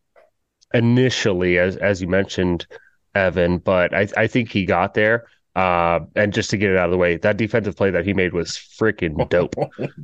initially, 0.72 1.58
as, 1.58 1.76
as 1.76 2.00
you 2.00 2.08
mentioned, 2.08 2.66
Evan, 3.14 3.58
but 3.58 3.94
I, 3.94 4.08
I 4.16 4.26
think 4.26 4.50
he 4.50 4.66
got 4.66 4.94
there. 4.94 5.26
Uh, 5.56 6.00
and 6.14 6.34
just 6.34 6.50
to 6.50 6.58
get 6.58 6.70
it 6.70 6.76
out 6.76 6.84
of 6.84 6.90
the 6.90 6.98
way, 6.98 7.16
that 7.16 7.38
defensive 7.38 7.74
play 7.74 7.90
that 7.90 8.04
he 8.04 8.12
made 8.12 8.34
was 8.34 8.50
freaking 8.50 9.26
dope. 9.30 9.54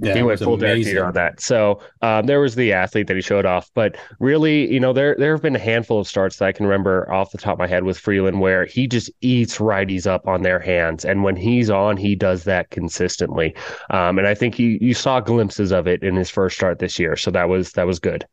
yeah, 0.00 0.14
he 0.14 0.22
went 0.22 0.40
full 0.40 0.56
Derek 0.56 0.86
on 0.98 1.12
that. 1.12 1.42
So 1.42 1.78
um, 2.00 2.24
there 2.24 2.40
was 2.40 2.54
the 2.54 2.72
athlete 2.72 3.06
that 3.08 3.16
he 3.16 3.22
showed 3.22 3.44
off, 3.44 3.70
but 3.74 3.98
really, 4.18 4.72
you 4.72 4.80
know, 4.80 4.94
there 4.94 5.14
there 5.18 5.32
have 5.32 5.42
been 5.42 5.54
a 5.54 5.58
handful 5.60 6.00
of 6.00 6.08
starts 6.08 6.36
that 6.38 6.46
I 6.46 6.52
can 6.52 6.64
remember 6.64 7.12
off 7.12 7.32
the 7.32 7.38
top 7.38 7.52
of 7.52 7.58
my 7.58 7.66
head 7.66 7.84
with 7.84 7.98
Freeland 7.98 8.40
where 8.40 8.64
he 8.64 8.86
just 8.86 9.10
eats 9.20 9.58
righties 9.58 10.06
up 10.06 10.26
on 10.26 10.40
their 10.40 10.58
hands, 10.58 11.04
and 11.04 11.22
when 11.22 11.36
he's 11.36 11.68
on, 11.68 11.98
he 11.98 12.14
does 12.16 12.44
that 12.44 12.70
consistently. 12.70 13.54
Um, 13.90 14.16
and 14.16 14.26
I 14.26 14.34
think 14.34 14.54
he 14.54 14.78
you 14.80 14.94
saw 14.94 15.20
glimpses 15.20 15.70
of 15.70 15.86
it 15.86 16.02
in 16.02 16.16
his 16.16 16.30
first 16.30 16.56
start 16.56 16.78
this 16.78 16.98
year, 16.98 17.14
so 17.14 17.30
that 17.30 17.50
was 17.50 17.72
that 17.72 17.86
was 17.86 17.98
good. 17.98 18.24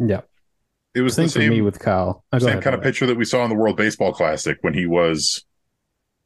Yeah. 0.00 0.22
It 0.94 1.02
was 1.02 1.16
the 1.16 1.28
same, 1.28 1.50
me 1.50 1.62
with 1.62 1.78
Kyle. 1.78 2.22
Oh, 2.32 2.38
same 2.38 2.48
ahead, 2.48 2.62
kind 2.62 2.74
of 2.74 2.82
picture 2.82 3.06
that 3.06 3.16
we 3.16 3.24
saw 3.24 3.44
in 3.44 3.48
the 3.48 3.56
World 3.56 3.76
Baseball 3.78 4.12
Classic 4.12 4.58
when 4.60 4.74
he 4.74 4.84
was 4.84 5.42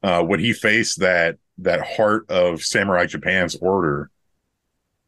uh, 0.07 0.23
when 0.23 0.39
he 0.39 0.53
faced 0.53 1.01
that 1.01 1.37
that 1.59 1.85
heart 1.85 2.31
of 2.31 2.63
Samurai 2.63 3.07
Japan's 3.07 3.57
order, 3.57 4.09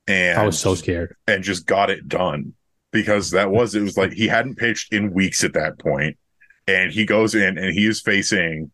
and 0.09 0.41
I 0.41 0.45
was 0.45 0.59
so 0.59 0.75
scared, 0.75 1.15
and 1.29 1.45
just 1.45 1.67
got 1.67 1.89
it 1.89 2.09
done 2.09 2.55
because 2.91 3.31
that 3.31 3.53
was 3.53 3.77
it 3.77 3.83
was 3.83 3.97
like 3.97 4.13
he 4.13 4.27
hadn't 4.27 4.57
pitched 4.57 4.93
in 4.93 5.15
weeks 5.15 5.45
at 5.45 5.53
that 5.53 5.79
point, 5.79 6.19
and 6.67 6.91
he 6.91 7.07
goes 7.07 7.37
in 7.37 7.59
and 7.59 7.73
he 7.73 7.87
is 7.87 8.01
facing 8.01 8.73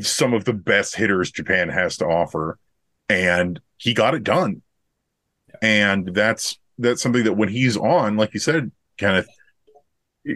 some 0.00 0.32
of 0.32 0.46
the 0.46 0.54
best 0.54 0.96
hitters 0.96 1.30
Japan 1.30 1.68
has 1.68 1.98
to 1.98 2.06
offer, 2.06 2.58
and 3.10 3.60
he 3.76 3.92
got 3.92 4.14
it 4.14 4.24
done, 4.24 4.62
and 5.60 6.14
that's 6.14 6.58
that's 6.78 7.02
something 7.02 7.24
that 7.24 7.36
when 7.36 7.50
he's 7.50 7.76
on, 7.76 8.16
like 8.16 8.32
you 8.32 8.40
said, 8.40 8.72
Kenneth, 8.96 9.28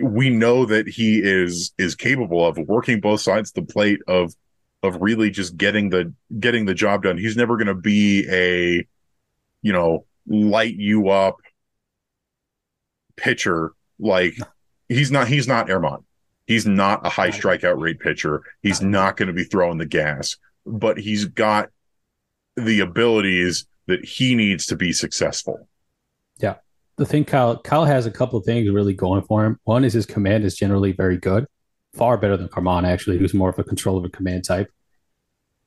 we 0.02 0.28
know 0.28 0.66
that 0.66 0.86
he 0.86 1.18
is 1.24 1.72
is 1.78 1.94
capable 1.94 2.46
of 2.46 2.58
working 2.58 3.00
both 3.00 3.22
sides 3.22 3.52
of 3.56 3.66
the 3.66 3.72
plate 3.72 4.00
of 4.06 4.34
of 4.83 5.01
really 5.01 5.31
just 5.31 5.57
getting 5.57 5.91
the 5.91 6.12
getting 6.39 6.64
the 6.64 6.74
job 6.74 7.03
done. 7.03 7.18
He's 7.18 7.37
never 7.37 7.57
going 7.57 7.66
to 7.66 7.74
be 7.74 8.26
a 8.31 8.87
you 9.62 9.72
know 9.72 10.07
light 10.26 10.76
you 10.76 11.09
up 11.09 11.37
pitcher 13.16 13.72
like 13.99 14.35
he's 14.89 15.11
not 15.11 15.28
he's 15.28 15.49
not 15.49 15.68
Germán. 15.68 16.05
He's 16.47 16.66
not 16.66 17.07
a 17.07 17.11
high 17.11 17.31
strikeout 17.31 17.81
rate 17.81 18.01
pitcher. 18.01 18.43
He's 18.62 18.83
not 18.83 19.16
going 19.16 19.28
to 19.28 19.33
be 19.33 19.45
throwing 19.45 19.78
the 19.78 19.87
gas, 19.87 20.37
but 20.66 20.99
he's 20.99 21.24
got 21.26 21.70
the 22.57 22.81
abilities 22.81 23.66
that 23.87 24.05
he 24.05 24.35
needs 24.35 24.66
to 24.66 24.76
be 24.76 24.93
successful. 24.93 25.68
Yeah. 26.39 26.57
The 26.97 27.07
thing 27.07 27.24
Kyle 27.24 27.59
Kyle 27.59 27.85
has 27.85 28.07
a 28.07 28.11
couple 28.11 28.39
of 28.39 28.45
things 28.45 28.68
really 28.68 28.95
going 28.95 29.22
for 29.22 29.45
him. 29.45 29.59
One 29.64 29.85
is 29.85 29.93
his 29.93 30.07
command 30.07 30.45
is 30.45 30.57
generally 30.57 30.93
very 30.93 31.18
good. 31.18 31.47
Far 31.95 32.16
better 32.16 32.36
than 32.36 32.49
Germán, 32.49 32.86
actually, 32.86 33.18
who's 33.18 33.34
more 33.34 33.51
of 33.51 33.59
a 33.59 33.64
control 33.64 33.99
of 33.99 34.05
a 34.05 34.09
command 34.09 34.45
type. 34.45 34.70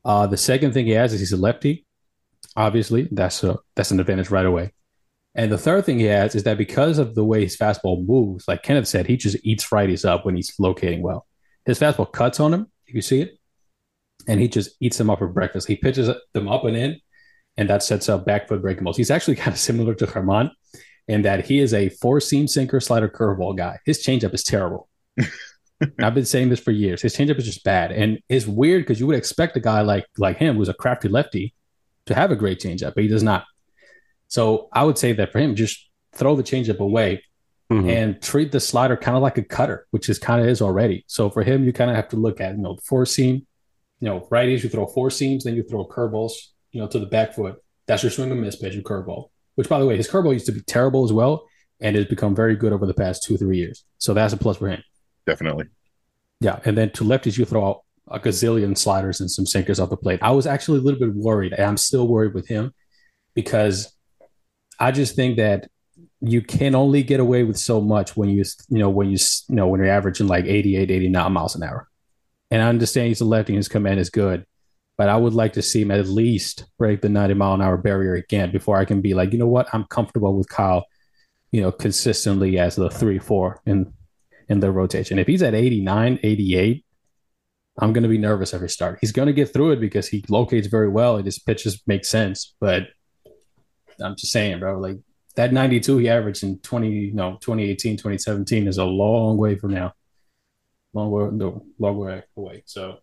Uh, 0.05 0.27
the 0.27 0.37
second 0.37 0.73
thing 0.73 0.85
he 0.85 0.91
has 0.93 1.13
is 1.13 1.19
he's 1.19 1.33
a 1.33 1.37
lefty. 1.37 1.85
Obviously, 2.55 3.07
that's 3.11 3.43
a 3.43 3.57
that's 3.75 3.91
an 3.91 3.99
advantage 3.99 4.29
right 4.29 4.45
away. 4.45 4.71
And 5.35 5.51
the 5.51 5.57
third 5.57 5.85
thing 5.85 5.99
he 5.99 6.05
has 6.05 6.35
is 6.35 6.43
that 6.43 6.57
because 6.57 6.99
of 6.99 7.15
the 7.15 7.25
way 7.25 7.43
his 7.43 7.57
fastball 7.57 8.05
moves, 8.05 8.47
like 8.47 8.61
Kenneth 8.61 8.87
said, 8.87 9.07
he 9.07 9.17
just 9.17 9.37
eats 9.43 9.69
righties 9.69 10.07
up 10.07 10.25
when 10.25 10.35
he's 10.35 10.53
locating 10.59 11.01
well. 11.01 11.25
His 11.65 11.79
fastball 11.79 12.11
cuts 12.11 12.39
on 12.39 12.53
him, 12.53 12.67
you 12.85 13.01
see 13.01 13.21
it, 13.21 13.39
and 14.27 14.39
he 14.39 14.47
just 14.47 14.71
eats 14.79 14.97
them 14.97 15.09
up 15.09 15.19
for 15.19 15.27
breakfast. 15.27 15.67
He 15.67 15.75
pitches 15.75 16.09
them 16.33 16.47
up 16.47 16.65
and 16.65 16.77
in, 16.77 16.99
and 17.57 17.69
that 17.69 17.81
sets 17.81 18.09
up 18.09 18.25
back 18.25 18.47
foot 18.47 18.61
breaking 18.61 18.83
balls. 18.83 18.97
He's 18.97 19.11
actually 19.11 19.35
kind 19.37 19.53
of 19.53 19.59
similar 19.59 19.95
to 19.95 20.05
Germán 20.05 20.51
in 21.07 21.23
that 21.23 21.45
he 21.45 21.59
is 21.59 21.73
a 21.73 21.89
four 21.89 22.19
seam 22.19 22.47
sinker 22.47 22.79
slider 22.79 23.09
curveball 23.09 23.57
guy. 23.57 23.79
His 23.85 24.05
changeup 24.05 24.33
is 24.33 24.43
terrible. 24.43 24.87
I've 25.99 26.15
been 26.15 26.25
saying 26.25 26.49
this 26.49 26.59
for 26.59 26.71
years. 26.71 27.01
His 27.01 27.15
changeup 27.15 27.37
is 27.37 27.45
just 27.45 27.63
bad, 27.63 27.91
and 27.91 28.19
it's 28.29 28.45
weird 28.45 28.83
because 28.83 28.99
you 28.99 29.07
would 29.07 29.17
expect 29.17 29.57
a 29.57 29.59
guy 29.59 29.81
like 29.81 30.05
like 30.17 30.37
him, 30.37 30.55
who's 30.57 30.69
a 30.69 30.73
crafty 30.73 31.09
lefty, 31.09 31.53
to 32.05 32.15
have 32.15 32.31
a 32.31 32.35
great 32.35 32.59
changeup, 32.59 32.93
but 32.95 33.03
he 33.03 33.09
does 33.09 33.23
not. 33.23 33.45
So 34.27 34.69
I 34.71 34.83
would 34.83 34.97
say 34.97 35.13
that 35.13 35.31
for 35.31 35.39
him, 35.39 35.55
just 35.55 35.89
throw 36.13 36.35
the 36.35 36.43
changeup 36.43 36.79
away 36.79 37.23
mm-hmm. 37.71 37.89
and 37.89 38.21
treat 38.21 38.51
the 38.51 38.59
slider 38.59 38.97
kind 38.97 39.17
of 39.17 39.23
like 39.23 39.37
a 39.37 39.43
cutter, 39.43 39.87
which 39.91 40.09
is 40.09 40.19
kind 40.19 40.41
of 40.41 40.47
is 40.47 40.61
already. 40.61 41.03
So 41.07 41.29
for 41.29 41.43
him, 41.43 41.63
you 41.63 41.73
kind 41.73 41.89
of 41.89 41.95
have 41.95 42.09
to 42.09 42.15
look 42.15 42.41
at 42.41 42.55
you 42.55 42.61
know 42.61 42.77
four 42.85 43.05
seam, 43.05 43.45
you 43.99 44.09
know 44.09 44.27
righties 44.31 44.63
you 44.63 44.69
throw 44.69 44.85
four 44.85 45.09
seams, 45.09 45.43
then 45.43 45.55
you 45.55 45.63
throw 45.63 45.85
curveballs, 45.85 46.33
you 46.71 46.81
know 46.81 46.87
to 46.87 46.99
the 46.99 47.05
back 47.05 47.33
foot. 47.33 47.61
That's 47.85 48.03
your 48.03 48.11
swing 48.11 48.31
and 48.31 48.41
miss 48.41 48.55
pitch 48.55 48.73
your 48.73 48.83
curveball. 48.83 49.29
Which 49.55 49.69
by 49.69 49.79
the 49.79 49.85
way, 49.85 49.97
his 49.97 50.09
curveball 50.09 50.33
used 50.33 50.47
to 50.47 50.51
be 50.51 50.61
terrible 50.61 51.03
as 51.03 51.13
well, 51.13 51.47
and 51.79 51.95
has 51.95 52.05
become 52.05 52.35
very 52.35 52.55
good 52.55 52.73
over 52.73 52.85
the 52.85 52.93
past 52.93 53.23
two 53.23 53.37
three 53.37 53.57
years. 53.57 53.83
So 53.97 54.13
that's 54.13 54.33
a 54.33 54.37
plus 54.37 54.57
for 54.57 54.69
him. 54.69 54.83
Definitely. 55.25 55.65
Yeah, 56.39 56.59
and 56.65 56.77
then 56.77 56.91
to 56.91 57.03
lefties 57.03 57.37
you 57.37 57.45
throw 57.45 57.67
out 57.67 57.81
a 58.09 58.19
gazillion 58.19 58.77
sliders 58.77 59.21
and 59.21 59.31
some 59.31 59.45
sinkers 59.45 59.79
off 59.79 59.89
the 59.89 59.97
plate. 59.97 60.19
I 60.21 60.31
was 60.31 60.45
actually 60.45 60.79
a 60.79 60.81
little 60.81 60.99
bit 60.99 61.13
worried, 61.13 61.53
and 61.53 61.65
I'm 61.65 61.77
still 61.77 62.07
worried 62.07 62.33
with 62.33 62.47
him 62.47 62.73
because 63.33 63.93
I 64.79 64.91
just 64.91 65.15
think 65.15 65.37
that 65.37 65.67
you 66.25 66.41
can 66.41 66.73
only 66.73 67.03
get 67.03 67.19
away 67.19 67.43
with 67.43 67.57
so 67.57 67.81
much 67.81 68.15
when 68.15 68.29
you 68.29 68.43
you 68.69 68.79
know 68.79 68.89
when 68.89 69.09
you 69.09 69.17
you 69.49 69.55
know 69.55 69.67
when 69.67 69.79
you're 69.79 69.89
averaging 69.89 70.27
like 70.27 70.45
88 70.45 70.89
89 70.89 71.31
miles 71.31 71.55
an 71.55 71.63
hour 71.63 71.89
and 72.49 72.61
i 72.61 72.69
understand 72.69 73.09
he's 73.09 73.19
a 73.19 73.25
lefty 73.25 73.53
and 73.53 73.57
his 73.57 73.67
command 73.67 73.99
is 73.99 74.09
good 74.09 74.45
but 74.97 75.09
i 75.09 75.17
would 75.17 75.33
like 75.33 75.53
to 75.53 75.61
see 75.61 75.81
him 75.81 75.91
at 75.91 76.07
least 76.07 76.65
break 76.77 77.01
the 77.01 77.09
90 77.09 77.33
mile 77.33 77.53
an 77.55 77.61
hour 77.61 77.77
barrier 77.77 78.15
again 78.15 78.51
before 78.51 78.77
i 78.77 78.85
can 78.85 79.01
be 79.01 79.13
like 79.13 79.33
you 79.33 79.39
know 79.39 79.47
what 79.47 79.67
i'm 79.73 79.83
comfortable 79.85 80.37
with 80.37 80.47
kyle 80.47 80.85
you 81.51 81.61
know 81.61 81.73
consistently 81.73 82.57
as 82.57 82.77
the 82.77 82.89
3 82.89 83.19
4 83.19 83.61
in 83.65 83.93
in 84.49 84.59
the 84.59 84.71
rotation 84.71 85.19
if 85.19 85.27
he's 85.27 85.41
at 85.41 85.53
89 85.53 86.19
88 86.21 86.85
i'm 87.79 87.93
going 87.93 88.03
to 88.03 88.09
be 88.09 88.17
nervous 88.17 88.53
every 88.53 88.69
start 88.69 88.99
he's 89.01 89.11
going 89.11 89.27
to 89.27 89.33
get 89.33 89.51
through 89.51 89.71
it 89.71 89.79
because 89.79 90.07
he 90.07 90.23
locates 90.29 90.67
very 90.67 90.89
well 90.89 91.15
and 91.17 91.25
his 91.25 91.39
pitches 91.39 91.81
make 91.87 92.05
sense 92.05 92.55
but 92.59 92.87
I'm 93.99 94.15
just 94.15 94.31
saying, 94.31 94.59
bro. 94.59 94.79
Like 94.79 94.97
that 95.35 95.53
92 95.53 95.97
he 95.97 96.09
averaged 96.09 96.43
in 96.43 96.59
20, 96.59 97.11
no, 97.13 97.37
2018, 97.41 97.97
2017 97.97 98.67
is 98.67 98.77
a 98.77 98.85
long 98.85 99.37
way 99.37 99.55
from 99.55 99.73
now. 99.73 99.93
Long 100.93 101.11
way, 101.11 101.29
no, 101.31 101.65
long 101.79 101.97
way 101.97 102.23
away. 102.37 102.63
So 102.65 102.97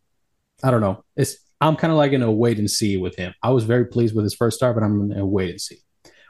I 0.62 0.70
don't 0.70 0.80
know. 0.80 1.04
It's 1.16 1.36
I'm 1.60 1.76
kind 1.76 1.90
of 1.90 1.98
like 1.98 2.12
in 2.12 2.22
a 2.22 2.30
wait 2.30 2.58
and 2.58 2.70
see 2.70 2.96
with 2.96 3.16
him. 3.16 3.34
I 3.42 3.50
was 3.50 3.64
very 3.64 3.86
pleased 3.86 4.14
with 4.14 4.24
his 4.24 4.34
first 4.34 4.56
start, 4.56 4.76
but 4.76 4.84
I'm 4.84 5.10
in 5.10 5.18
a 5.18 5.26
wait 5.26 5.50
and 5.50 5.60
see. 5.60 5.78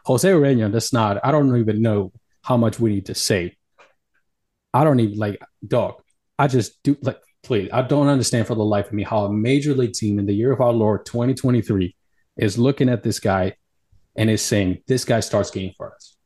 Jose 0.06 0.28
Urena, 0.28 0.72
that's 0.72 0.92
not. 0.92 1.18
I 1.24 1.30
don't 1.30 1.54
even 1.56 1.82
know 1.82 2.12
how 2.42 2.56
much 2.56 2.80
we 2.80 2.90
need 2.90 3.06
to 3.06 3.14
say. 3.14 3.56
I 4.72 4.84
don't 4.84 5.00
even 5.00 5.18
like 5.18 5.40
dog. 5.66 6.02
I 6.38 6.46
just 6.46 6.82
do 6.82 6.96
like 7.02 7.20
please. 7.42 7.70
I 7.72 7.82
don't 7.82 8.08
understand 8.08 8.46
for 8.46 8.54
the 8.54 8.64
life 8.64 8.86
of 8.86 8.92
me 8.92 9.02
how 9.02 9.24
a 9.24 9.32
major 9.32 9.74
league 9.74 9.92
team 9.92 10.18
in 10.18 10.26
the 10.26 10.34
year 10.34 10.52
of 10.52 10.60
our 10.60 10.72
Lord 10.72 11.06
2023 11.06 11.94
is 12.36 12.58
looking 12.58 12.88
at 12.88 13.02
this 13.02 13.20
guy 13.20 13.54
and 14.16 14.30
is 14.30 14.42
saying 14.42 14.82
this 14.86 15.04
guy 15.04 15.20
starts 15.20 15.50
game 15.50 15.72
for 15.76 15.94
us. 15.94 16.16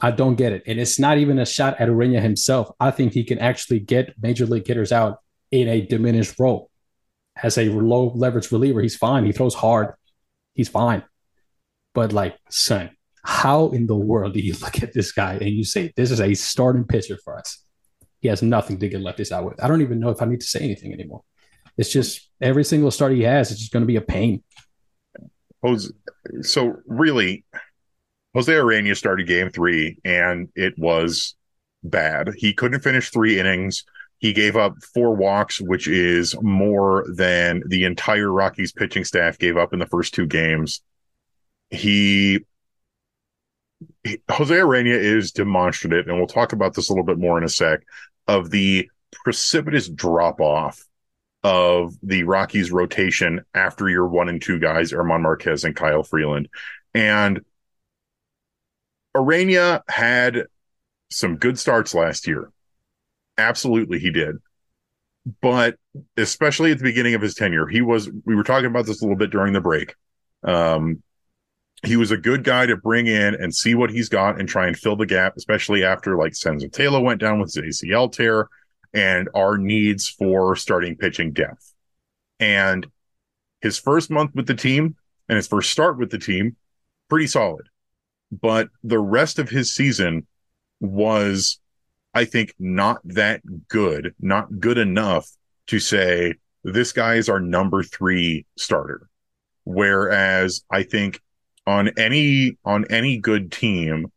I 0.00 0.10
don't 0.10 0.34
get 0.34 0.52
it. 0.52 0.62
And 0.66 0.80
it's 0.80 0.98
not 0.98 1.18
even 1.18 1.38
a 1.38 1.46
shot 1.46 1.80
at 1.80 1.88
Urena 1.88 2.20
himself. 2.20 2.70
I 2.80 2.90
think 2.90 3.12
he 3.12 3.24
can 3.24 3.38
actually 3.38 3.80
get 3.80 4.14
major 4.20 4.46
league 4.46 4.66
hitters 4.66 4.92
out 4.92 5.18
in 5.50 5.68
a 5.68 5.80
diminished 5.80 6.38
role. 6.38 6.70
As 7.42 7.58
a 7.58 7.68
low 7.68 8.12
leverage 8.14 8.50
reliever, 8.50 8.80
he's 8.80 8.96
fine. 8.96 9.24
He 9.24 9.32
throws 9.32 9.54
hard. 9.54 9.94
He's 10.54 10.68
fine. 10.68 11.04
But 11.94 12.12
like, 12.12 12.36
son, 12.50 12.90
how 13.24 13.68
in 13.68 13.86
the 13.86 13.96
world 13.96 14.34
do 14.34 14.40
you 14.40 14.54
look 14.60 14.82
at 14.82 14.92
this 14.92 15.12
guy 15.12 15.34
and 15.34 15.50
you 15.50 15.64
say 15.64 15.92
this 15.96 16.10
is 16.10 16.20
a 16.20 16.34
starting 16.34 16.84
pitcher 16.84 17.18
for 17.24 17.38
us? 17.38 17.63
He 18.24 18.30
has 18.30 18.40
nothing 18.40 18.78
to 18.78 18.88
get 18.88 19.02
lefties 19.02 19.32
out 19.32 19.44
with. 19.44 19.62
I 19.62 19.68
don't 19.68 19.82
even 19.82 20.00
know 20.00 20.08
if 20.08 20.22
I 20.22 20.24
need 20.24 20.40
to 20.40 20.46
say 20.46 20.60
anything 20.60 20.94
anymore. 20.94 21.22
It's 21.76 21.92
just 21.92 22.30
every 22.40 22.64
single 22.64 22.90
start 22.90 23.12
he 23.12 23.20
has, 23.24 23.50
it's 23.50 23.60
just 23.60 23.70
going 23.70 23.82
to 23.82 23.86
be 23.86 23.96
a 23.96 24.00
pain. 24.00 24.42
Jose, 25.62 25.90
so 26.40 26.76
really, 26.86 27.44
Jose 28.32 28.50
Urena 28.50 28.96
started 28.96 29.26
game 29.26 29.50
three 29.50 29.98
and 30.06 30.48
it 30.56 30.72
was 30.78 31.34
bad. 31.82 32.30
He 32.34 32.54
couldn't 32.54 32.80
finish 32.80 33.10
three 33.10 33.38
innings. 33.38 33.84
He 34.16 34.32
gave 34.32 34.56
up 34.56 34.72
four 34.94 35.14
walks, 35.14 35.60
which 35.60 35.86
is 35.86 36.34
more 36.40 37.04
than 37.14 37.62
the 37.66 37.84
entire 37.84 38.32
Rockies 38.32 38.72
pitching 38.72 39.04
staff 39.04 39.38
gave 39.38 39.58
up 39.58 39.74
in 39.74 39.80
the 39.80 39.86
first 39.86 40.14
two 40.14 40.26
games. 40.26 40.80
He, 41.68 42.46
Jose 44.30 44.54
Urena 44.54 44.94
is 44.94 45.32
demonstrative, 45.32 46.08
and 46.08 46.16
we'll 46.16 46.26
talk 46.26 46.52
about 46.52 46.74
this 46.74 46.88
a 46.88 46.92
little 46.92 47.04
bit 47.04 47.18
more 47.18 47.38
in 47.38 47.44
a 47.44 47.48
sec, 47.48 47.80
of 48.26 48.50
the 48.50 48.88
precipitous 49.24 49.88
drop 49.88 50.40
off 50.40 50.84
of 51.42 51.94
the 52.02 52.24
Rockies 52.24 52.70
rotation 52.70 53.44
after 53.54 53.88
your 53.88 54.06
one 54.08 54.28
and 54.28 54.40
two 54.40 54.58
guys, 54.58 54.92
Germán 54.92 55.22
Marquez 55.22 55.64
and 55.64 55.76
Kyle 55.76 56.02
Freeland. 56.02 56.48
And 56.94 57.40
Urena 59.14 59.82
had 59.88 60.46
some 61.10 61.36
good 61.36 61.58
starts 61.58 61.94
last 61.94 62.26
year. 62.26 62.50
Absolutely, 63.36 63.98
he 63.98 64.10
did. 64.10 64.36
But 65.40 65.76
especially 66.16 66.72
at 66.72 66.78
the 66.78 66.84
beginning 66.84 67.14
of 67.14 67.22
his 67.22 67.34
tenure, 67.34 67.66
he 67.66 67.80
was, 67.80 68.10
we 68.24 68.34
were 68.34 68.44
talking 68.44 68.66
about 68.66 68.86
this 68.86 69.00
a 69.00 69.04
little 69.04 69.16
bit 69.16 69.30
during 69.30 69.52
the 69.52 69.60
break. 69.60 69.94
Um, 70.42 71.02
he 71.86 71.96
was 71.96 72.10
a 72.10 72.16
good 72.16 72.44
guy 72.44 72.66
to 72.66 72.76
bring 72.76 73.06
in 73.06 73.34
and 73.34 73.54
see 73.54 73.74
what 73.74 73.90
he's 73.90 74.08
got 74.08 74.38
and 74.38 74.48
try 74.48 74.66
and 74.66 74.76
fill 74.76 74.96
the 74.96 75.06
gap, 75.06 75.34
especially 75.36 75.84
after 75.84 76.16
like 76.16 76.32
Senzatela 76.32 77.02
went 77.02 77.20
down 77.20 77.40
with 77.40 77.52
his 77.52 77.82
ACL 77.82 78.10
tear 78.10 78.48
and 78.92 79.28
our 79.34 79.58
needs 79.58 80.08
for 80.08 80.54
starting 80.56 80.96
pitching 80.96 81.32
depth. 81.32 81.74
And 82.38 82.86
his 83.60 83.78
first 83.78 84.10
month 84.10 84.34
with 84.34 84.46
the 84.46 84.54
team 84.54 84.96
and 85.28 85.36
his 85.36 85.48
first 85.48 85.70
start 85.70 85.98
with 85.98 86.10
the 86.10 86.18
team, 86.18 86.56
pretty 87.08 87.26
solid. 87.26 87.68
But 88.30 88.68
the 88.82 88.98
rest 88.98 89.38
of 89.38 89.48
his 89.48 89.74
season 89.74 90.26
was, 90.80 91.58
I 92.12 92.24
think, 92.24 92.54
not 92.58 93.00
that 93.04 93.42
good, 93.68 94.14
not 94.20 94.60
good 94.60 94.78
enough 94.78 95.28
to 95.68 95.78
say 95.78 96.34
this 96.62 96.92
guy 96.92 97.14
is 97.14 97.28
our 97.28 97.40
number 97.40 97.82
three 97.82 98.46
starter. 98.56 99.08
Whereas 99.64 100.62
I 100.70 100.82
think 100.82 101.20
on 101.66 101.88
any 101.96 102.58
on 102.64 102.84
any 102.90 103.18
good 103.18 103.52
team 103.52 104.10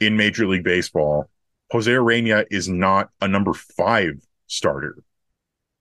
in 0.00 0.16
Major 0.16 0.46
League 0.46 0.64
Baseball, 0.64 1.28
Jose 1.70 1.90
Urena 1.90 2.44
is 2.50 2.68
not 2.68 3.10
a 3.20 3.28
number 3.28 3.52
five 3.52 4.14
starter. 4.46 4.96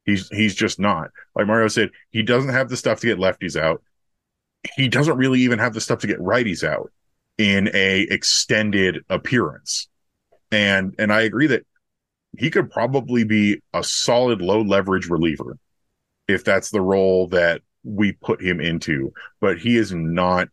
He's 0.06 0.30
he's 0.30 0.56
just 0.56 0.80
not. 0.80 1.12
Like 1.36 1.48
Mario 1.48 1.68
said, 1.68 1.92
he 2.10 2.24
doesn't 2.24 2.54
have 2.54 2.70
the 2.70 2.78
stuff 2.78 3.02
to 3.02 3.08
get 3.08 3.18
lefties 3.18 3.60
out. 3.60 3.84
He 4.76 4.88
doesn't 4.88 5.18
really 5.18 5.42
even 5.42 5.60
have 5.60 5.74
the 5.74 5.82
stuff 5.82 6.00
to 6.00 6.08
get 6.08 6.20
righties 6.20 6.64
out 6.64 6.92
in 7.38 7.70
a 7.74 8.02
extended 8.02 9.04
appearance. 9.10 9.88
And 10.52 10.96
and 10.98 11.14
I 11.14 11.22
agree 11.22 11.48
that 11.48 11.66
he 12.38 12.50
could 12.50 12.72
probably 12.72 13.24
be 13.24 13.62
a 13.74 13.84
solid 13.84 14.42
low 14.42 14.62
leverage 14.62 15.10
reliever 15.10 15.58
if 16.28 16.44
that's 16.44 16.70
the 16.70 16.82
role 16.82 17.28
that 17.28 17.62
we 17.84 18.14
put 18.14 18.42
him 18.42 18.62
into, 18.62 19.12
but 19.40 19.58
he 19.58 19.76
is 19.76 19.92
not 19.92 20.48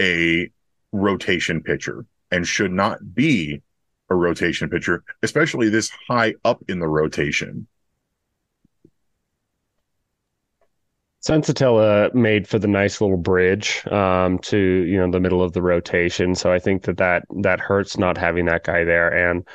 a 0.00 0.50
rotation 0.92 1.62
pitcher. 1.62 2.04
and 2.30 2.46
should 2.46 2.72
not 2.72 3.14
be 3.14 3.62
a 4.10 4.14
rotation 4.14 4.68
pitcher, 4.68 5.02
especially 5.22 5.68
this 5.68 5.90
high 6.08 6.34
up 6.44 6.62
in 6.68 6.78
the 6.78 6.86
rotation. 6.86 7.66
Senzatela 11.22 12.14
made 12.14 12.46
for 12.46 12.58
the 12.58 12.68
nice 12.68 13.00
little 13.00 13.16
bridge 13.16 13.86
um, 13.88 14.38
to 14.40 14.56
you 14.56 14.98
know 14.98 15.10
the 15.10 15.20
middle 15.20 15.42
of 15.42 15.52
the 15.52 15.62
rotation, 15.62 16.34
so 16.34 16.52
I 16.52 16.58
think 16.58 16.84
that 16.84 16.98
that 16.98 17.24
that 17.42 17.60
hurts 17.60 17.98
not 17.98 18.16
having 18.16 18.46
that 18.46 18.64
guy 18.64 18.84
there, 18.84 19.08
and 19.08 19.46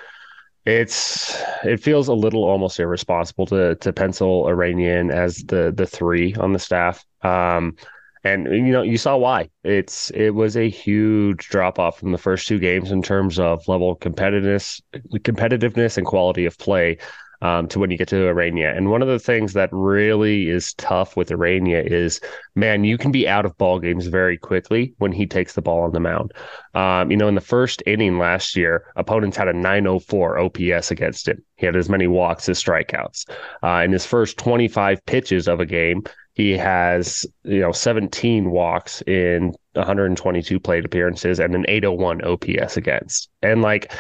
it's 0.66 1.41
it 1.64 1.82
feels 1.82 2.08
a 2.10 2.14
little 2.14 2.44
almost 2.44 2.80
irresponsible 2.80 3.46
to 3.48 3.76
to 3.76 3.94
pencil 3.94 4.44
Ureña 4.44 5.12
as 5.12 5.38
the 5.38 5.74
the 5.76 5.86
three 5.88 6.36
on 6.36 6.52
the 6.54 6.60
staff. 6.60 7.06
Um, 7.22 7.76
and 8.24 8.45
you 8.45 8.71
know 8.71 8.82
you 8.82 8.97
saw 8.97 9.17
why 9.17 9.49
it's 9.63 10.09
it 10.11 10.32
was 10.32 10.55
a 10.55 10.69
huge 10.69 11.49
drop 11.49 11.80
off 11.80 11.99
from 11.99 12.11
the 12.11 12.17
first 12.17 12.47
two 12.47 12.59
games 12.59 12.91
in 12.91 13.01
terms 13.01 13.39
of 13.39 13.67
level 13.67 13.91
of 13.91 13.99
competitiveness 13.99 14.82
competitiveness 15.17 15.97
and 15.97 16.05
quality 16.05 16.45
of 16.45 16.57
play 16.57 16.97
um, 17.43 17.67
to 17.67 17.78
when 17.78 17.91
you 17.91 17.97
get 17.97 18.07
to 18.07 18.15
Ureña. 18.15 18.76
And 18.76 18.89
one 18.89 19.01
of 19.01 19.09
the 19.09 19.19
things 19.19 19.51
that 19.53 19.69
really 19.74 20.49
is 20.49 20.74
tough 20.76 21.17
with 21.17 21.30
Ureña 21.30 21.86
is, 21.86 22.21
man, 22.55 22.86
you 22.86 22.97
can 22.97 23.11
be 23.11 23.28
out 23.28 23.45
of 23.45 23.57
ball 23.57 23.80
games 23.80 24.07
very 24.07 24.38
quickly 24.38 24.93
when 24.97 25.11
he 25.11 25.28
takes 25.28 25.53
the 25.53 25.61
ball 25.61 25.82
on 25.82 25.91
the 25.91 25.99
mound. 25.99 26.32
Um, 26.74 27.11
you 27.11 27.17
know, 27.17 27.28
in 27.28 27.36
the 27.36 27.41
first 27.41 27.84
inning 27.86 28.17
last 28.17 28.55
year, 28.55 28.86
opponents 28.95 29.36
had 29.36 29.49
a 29.49 29.53
904 29.53 30.39
OPS 30.39 30.89
against 30.89 31.28
him. 31.28 31.43
He 31.57 31.65
had 31.65 31.76
as 31.76 31.89
many 31.89 32.07
walks 32.07 32.47
as 32.47 32.63
strikeouts. 32.63 33.30
Uh, 33.61 33.82
in 33.84 33.91
his 33.91 34.05
first 34.05 34.38
25 34.38 35.05
pitches 35.05 35.49
of 35.49 35.59
a 35.59 35.65
game, 35.65 36.03
he 36.34 36.58
has, 36.58 37.26
you 37.44 37.60
know, 37.60 37.72
17 37.72 38.50
walks 38.50 39.02
in 39.04 39.54
122 39.74 40.60
plate 40.60 40.84
appearances 40.84 41.40
and 41.40 41.56
an 41.56 41.66
801 41.68 42.24
OPS 42.24 42.76
against. 42.76 43.30
And 43.42 43.62
like 43.62 43.94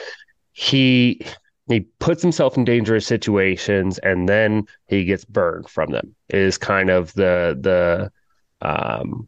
he 0.51 1.21
he 1.67 1.81
puts 1.99 2.21
himself 2.21 2.57
in 2.57 2.65
dangerous 2.65 3.07
situations 3.07 3.97
and 3.99 4.27
then 4.27 4.65
he 4.87 5.05
gets 5.05 5.23
burned 5.23 5.69
from 5.69 5.91
them 5.91 6.13
is 6.29 6.57
kind 6.57 6.89
of 6.89 7.13
the 7.13 7.57
the 7.59 8.11
um, 8.67 9.27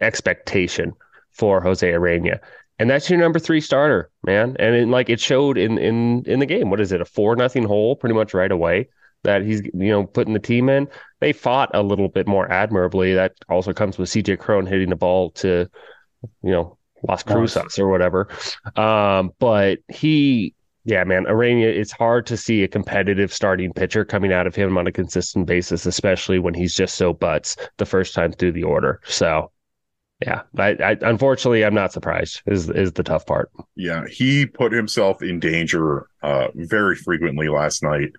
expectation 0.00 0.92
for 1.30 1.60
Jose 1.60 1.88
Ureña. 1.88 2.38
And 2.78 2.90
that's 2.90 3.08
your 3.08 3.20
number 3.20 3.38
three 3.38 3.60
starter, 3.60 4.10
man. 4.24 4.56
And 4.58 4.74
it, 4.74 4.88
like 4.88 5.08
it 5.10 5.20
showed 5.20 5.58
in 5.58 5.78
in 5.78 6.24
in 6.24 6.40
the 6.40 6.46
game. 6.46 6.70
What 6.70 6.80
is 6.80 6.90
it? 6.90 7.02
A 7.02 7.04
four 7.04 7.36
nothing 7.36 7.64
hole 7.64 7.96
pretty 7.96 8.14
much 8.14 8.32
right 8.32 8.50
away 8.50 8.88
that 9.24 9.42
he's 9.42 9.62
you 9.62 9.90
know 9.90 10.04
putting 10.04 10.34
the 10.34 10.40
team 10.40 10.68
in. 10.68 10.88
They 11.20 11.32
fought 11.32 11.70
a 11.74 11.82
little 11.82 12.08
bit 12.08 12.26
more 12.26 12.50
admirably. 12.50 13.14
That 13.14 13.34
also 13.48 13.72
comes 13.72 13.98
with 13.98 14.10
CJ 14.10 14.38
Cron 14.38 14.66
hitting 14.66 14.90
the 14.90 14.96
ball 14.96 15.30
to 15.32 15.68
you 16.42 16.50
know 16.50 16.78
Las 17.06 17.22
Cruces 17.22 17.78
or 17.78 17.88
whatever. 17.88 18.28
Um, 18.76 19.32
but 19.38 19.80
he 19.88 20.54
yeah, 20.84 21.02
man, 21.04 21.24
Ureña, 21.24 21.64
it's 21.64 21.92
hard 21.92 22.26
to 22.26 22.36
see 22.36 22.62
a 22.62 22.68
competitive 22.68 23.32
starting 23.32 23.72
pitcher 23.72 24.04
coming 24.04 24.32
out 24.32 24.46
of 24.46 24.54
him 24.54 24.76
on 24.76 24.86
a 24.86 24.92
consistent 24.92 25.46
basis, 25.46 25.86
especially 25.86 26.38
when 26.38 26.52
he's 26.52 26.74
just 26.74 26.96
so 26.96 27.14
butts 27.14 27.56
the 27.78 27.86
first 27.86 28.14
time 28.14 28.32
through 28.32 28.52
the 28.52 28.64
order. 28.64 29.00
So, 29.04 29.50
yeah, 30.20 30.42
I, 30.58 30.76
I 30.82 30.96
unfortunately 31.00 31.64
I'm 31.64 31.74
not 31.74 31.92
surprised. 31.92 32.42
Is 32.46 32.68
is 32.68 32.92
the 32.92 33.02
tough 33.02 33.24
part? 33.24 33.50
Yeah, 33.76 34.04
he 34.10 34.44
put 34.44 34.72
himself 34.72 35.22
in 35.22 35.40
danger 35.40 36.06
uh, 36.22 36.48
very 36.54 36.96
frequently 36.96 37.48
last 37.48 37.82
night. 37.82 38.10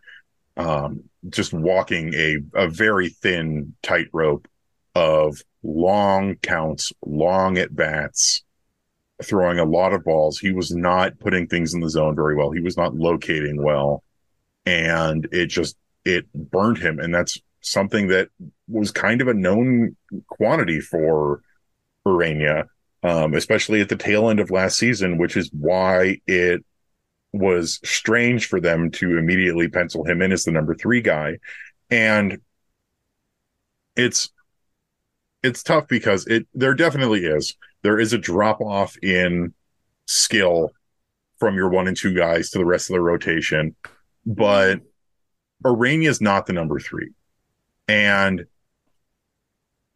Um, 0.58 1.03
just 1.30 1.53
walking 1.53 2.14
a 2.14 2.38
a 2.53 2.70
very 2.70 3.10
thin 3.10 3.76
tightrope 3.84 4.47
of 4.95 5.41
long 5.64 6.36
counts, 6.36 6.93
long 7.06 7.58
at 7.58 7.76
bats, 7.76 8.43
throwing 9.24 9.60
a 9.60 9.66
lot 9.66 9.93
of 9.93 10.03
balls. 10.03 10.39
He 10.39 10.51
was 10.51 10.72
not 10.72 11.20
putting 11.20 11.47
things 11.47 11.74
in 11.74 11.82
the 11.82 11.89
zone 11.89 12.16
very 12.16 12.36
well. 12.36 12.51
He 12.51 12.62
was 12.62 12.78
not 12.78 12.95
locating 12.95 13.62
well. 13.62 14.03
And 14.66 15.28
it 15.32 15.47
just, 15.47 15.76
it 16.06 16.32
burned 16.34 16.78
him. 16.78 16.99
And 16.99 17.14
that's 17.14 17.39
something 17.62 18.08
that 18.08 18.30
was 18.68 18.91
kind 18.91 19.22
of 19.22 19.28
a 19.28 19.34
known 19.34 19.95
quantity 20.28 20.80
for 20.80 21.41
Ureña, 22.06 22.68
um, 23.03 23.34
especially 23.34 23.82
at 23.82 23.89
the 23.89 23.95
tail 23.95 24.30
end 24.30 24.39
of 24.39 24.51
last 24.51 24.78
season, 24.78 25.18
which 25.18 25.36
is 25.38 25.49
why 25.51 26.20
it 26.28 26.64
was 27.38 27.79
strange 27.83 28.47
for 28.47 28.59
them 28.59 28.91
to 28.91 29.17
immediately 29.17 29.67
pencil 29.67 30.03
him 30.03 30.21
in 30.21 30.31
as 30.31 30.43
the 30.43 30.51
number 30.51 30.73
three 30.73 31.01
guy. 31.01 31.38
And 31.89 32.39
it's, 33.95 34.29
it's 35.43 35.63
tough 35.63 35.88
because 35.88 36.25
it, 36.27 36.47
there 36.53 36.73
definitely 36.73 37.25
is 37.25 37.55
there 37.86 37.99
is 37.99 38.13
a 38.13 38.17
drop 38.17 38.61
off 38.61 38.97
in 39.03 39.53
skill 40.07 40.71
from 41.38 41.55
your 41.55 41.69
one 41.69 41.88
and 41.88 41.95
two 41.95 42.15
guys 42.15 42.49
to 42.49 42.57
the 42.57 42.65
rest 42.65 42.89
of 42.89 42.95
the 42.95 43.01
rotation, 43.01 43.75
but 44.25 44.79
Ureña 45.63 46.07
is 46.07 46.19
not 46.19 46.47
the 46.47 46.53
number 46.53 46.79
three. 46.79 47.11
And 47.88 48.45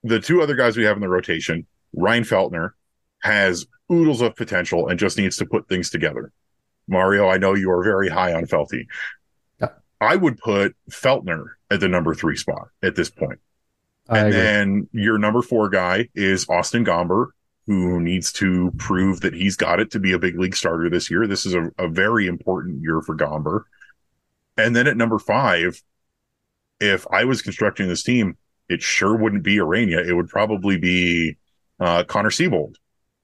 the 0.04 0.20
two 0.20 0.42
other 0.44 0.56
guys 0.56 0.78
we 0.78 0.84
have 0.84 0.98
in 0.98 1.02
the 1.02 1.10
rotation, 1.10 1.66
Ryan 1.96 2.24
Feltner 2.24 2.72
has 3.24 3.66
oodles 3.92 4.22
of 4.22 4.36
potential 4.36 4.88
and 4.88 5.00
just 5.00 5.18
needs 5.18 5.38
to 5.38 5.48
put 5.48 5.68
things 5.68 5.90
together. 5.90 6.32
Mario, 6.90 7.30
I 7.30 7.38
know 7.38 7.54
you 7.54 7.72
are 7.72 7.84
very 7.84 8.10
high 8.10 8.34
on 8.34 8.46
Felty. 8.46 8.88
Yeah. 9.62 9.70
I 10.02 10.16
would 10.16 10.38
put 10.38 10.76
Feltner 10.92 11.46
at 11.70 11.80
the 11.80 11.88
number 11.88 12.14
three 12.14 12.36
spot 12.36 12.70
at 12.82 12.96
this 12.96 13.10
point. 13.10 13.40
and 14.10 14.34
then 14.34 14.90
your 14.92 15.18
number 15.20 15.42
four 15.42 15.70
guy 15.70 16.10
is 16.16 16.48
Austin 16.50 16.84
Gomber, 16.84 17.28
who 17.68 18.00
needs 18.00 18.34
to 18.34 18.72
prove 18.78 19.22
that 19.22 19.36
he's 19.36 19.56
got 19.56 19.80
it 19.80 19.92
to 19.92 20.00
be 20.00 20.12
a 20.14 20.20
big 20.20 20.40
league 20.40 20.56
starter 20.56 20.90
this 20.90 21.12
year. 21.12 21.28
This 21.28 21.46
is 21.46 21.54
a, 21.54 21.70
a 21.78 21.88
very 21.88 22.26
important 22.26 22.82
year 22.82 23.02
for 23.02 23.16
Gomber. 23.16 23.64
And 24.58 24.76
then 24.76 24.88
at 24.88 24.98
number 24.98 25.20
five, 25.20 25.82
if 26.80 27.06
I 27.12 27.26
was 27.26 27.44
constructing 27.44 27.88
this 27.88 28.04
team, 28.04 28.38
it 28.68 28.82
sure 28.82 29.16
wouldn't 29.16 29.44
be 29.44 29.58
Ureña. 29.58 30.06
It 30.06 30.14
would 30.16 30.30
probably 30.30 30.78
be 30.78 31.38
uh, 31.80 32.04
Connor 32.06 32.30
Seabold. 32.30 32.76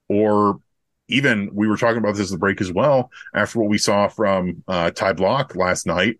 Or 0.07 0.59
even 1.08 1.49
we 1.53 1.68
were 1.68 1.78
talking 1.78 1.97
about 1.97 2.16
this 2.16 2.32
the 2.32 2.38
break 2.38 2.62
as 2.62 2.72
well. 2.72 3.12
After 3.34 3.60
what 3.60 3.70
we 3.70 3.78
saw 3.78 4.08
from 4.08 4.64
uh, 4.68 4.91
Ty 4.91 5.14
Blach 5.14 5.56
last 5.56 5.86
night, 5.86 6.20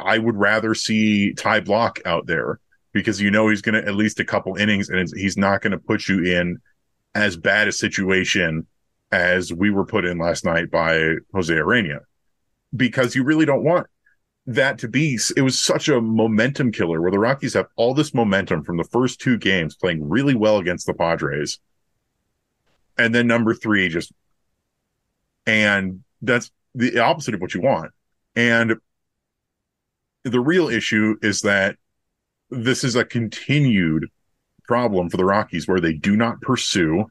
I 0.00 0.18
would 0.18 0.36
rather 0.36 0.74
see 0.74 1.34
Ty 1.34 1.60
Blach 1.60 2.04
out 2.06 2.26
there 2.26 2.60
because 2.92 3.20
you 3.20 3.30
know 3.30 3.48
he's 3.48 3.62
going 3.62 3.80
to 3.80 3.86
at 3.86 3.94
least 3.94 4.20
a 4.20 4.24
couple 4.24 4.56
innings 4.56 4.88
and 4.88 5.08
he's 5.16 5.36
not 5.36 5.60
going 5.60 5.72
to 5.72 5.78
put 5.78 6.08
you 6.08 6.24
in 6.24 6.58
as 7.14 7.36
bad 7.36 7.68
a 7.68 7.72
situation 7.72 8.66
as 9.10 9.52
we 9.52 9.70
were 9.70 9.84
put 9.84 10.04
in 10.04 10.18
last 10.18 10.44
night 10.44 10.70
by 10.70 11.14
Jose 11.34 11.52
Ureña 11.52 12.00
because 12.74 13.14
you 13.14 13.24
really 13.24 13.44
don't 13.44 13.64
want 13.64 13.86
that 14.46 14.78
to 14.78 14.88
be 14.88 15.18
it 15.36 15.42
was 15.42 15.60
such 15.60 15.88
a 15.88 16.00
momentum 16.00 16.72
killer 16.72 17.00
where 17.00 17.10
the 17.10 17.18
Rockies 17.18 17.54
have 17.54 17.68
all 17.76 17.94
this 17.94 18.14
momentum 18.14 18.64
from 18.64 18.76
the 18.76 18.84
first 18.84 19.20
two 19.20 19.36
games 19.38 19.76
playing 19.76 20.08
really 20.08 20.34
well 20.34 20.58
against 20.58 20.86
the 20.86 20.94
Padres 20.94 21.60
and 23.02 23.14
then 23.14 23.26
number 23.26 23.54
3 23.54 23.88
just 23.88 24.12
and 25.46 26.02
that's 26.20 26.50
the 26.74 26.98
opposite 26.98 27.34
of 27.34 27.40
what 27.40 27.54
you 27.54 27.60
want 27.60 27.92
and 28.36 28.76
the 30.24 30.40
real 30.40 30.68
issue 30.68 31.16
is 31.22 31.40
that 31.40 31.76
this 32.50 32.84
is 32.84 32.94
a 32.94 33.04
continued 33.04 34.08
problem 34.64 35.08
for 35.08 35.16
the 35.16 35.24
Rockies 35.24 35.66
where 35.66 35.80
they 35.80 35.94
do 35.94 36.16
not 36.16 36.40
pursue 36.40 37.06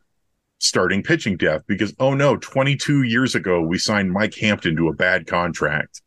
starting 0.59 1.03
pitching 1.03 1.37
depth 1.37 1.65
because, 1.67 1.93
oh 1.99 2.13
no, 2.13 2.37
22 2.37 3.03
years 3.03 3.35
ago, 3.35 3.61
we 3.61 3.77
signed 3.77 4.11
Mike 4.11 4.35
Hampton 4.35 4.75
to 4.75 4.87
a 4.87 4.93
bad 4.93 5.27
contract. 5.27 6.01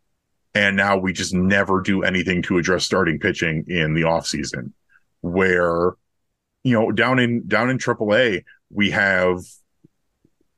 And 0.55 0.77
now 0.77 0.97
we 0.97 1.13
just 1.13 1.35
never 1.35 1.81
do 1.81 2.05
anything 2.05 2.41
to 2.43 2.59
address 2.59 2.85
starting 2.85 3.19
pitching 3.19 3.65
in 3.67 3.95
the 3.95 4.03
offseason. 4.03 4.73
Where, 5.21 5.95
you 6.63 6.75
know, 6.75 6.93
down 6.93 7.19
in 7.19 7.49
down 7.49 7.71
in 7.71 7.79
AAA, 7.79 8.45
we 8.71 8.91
have 8.91 9.39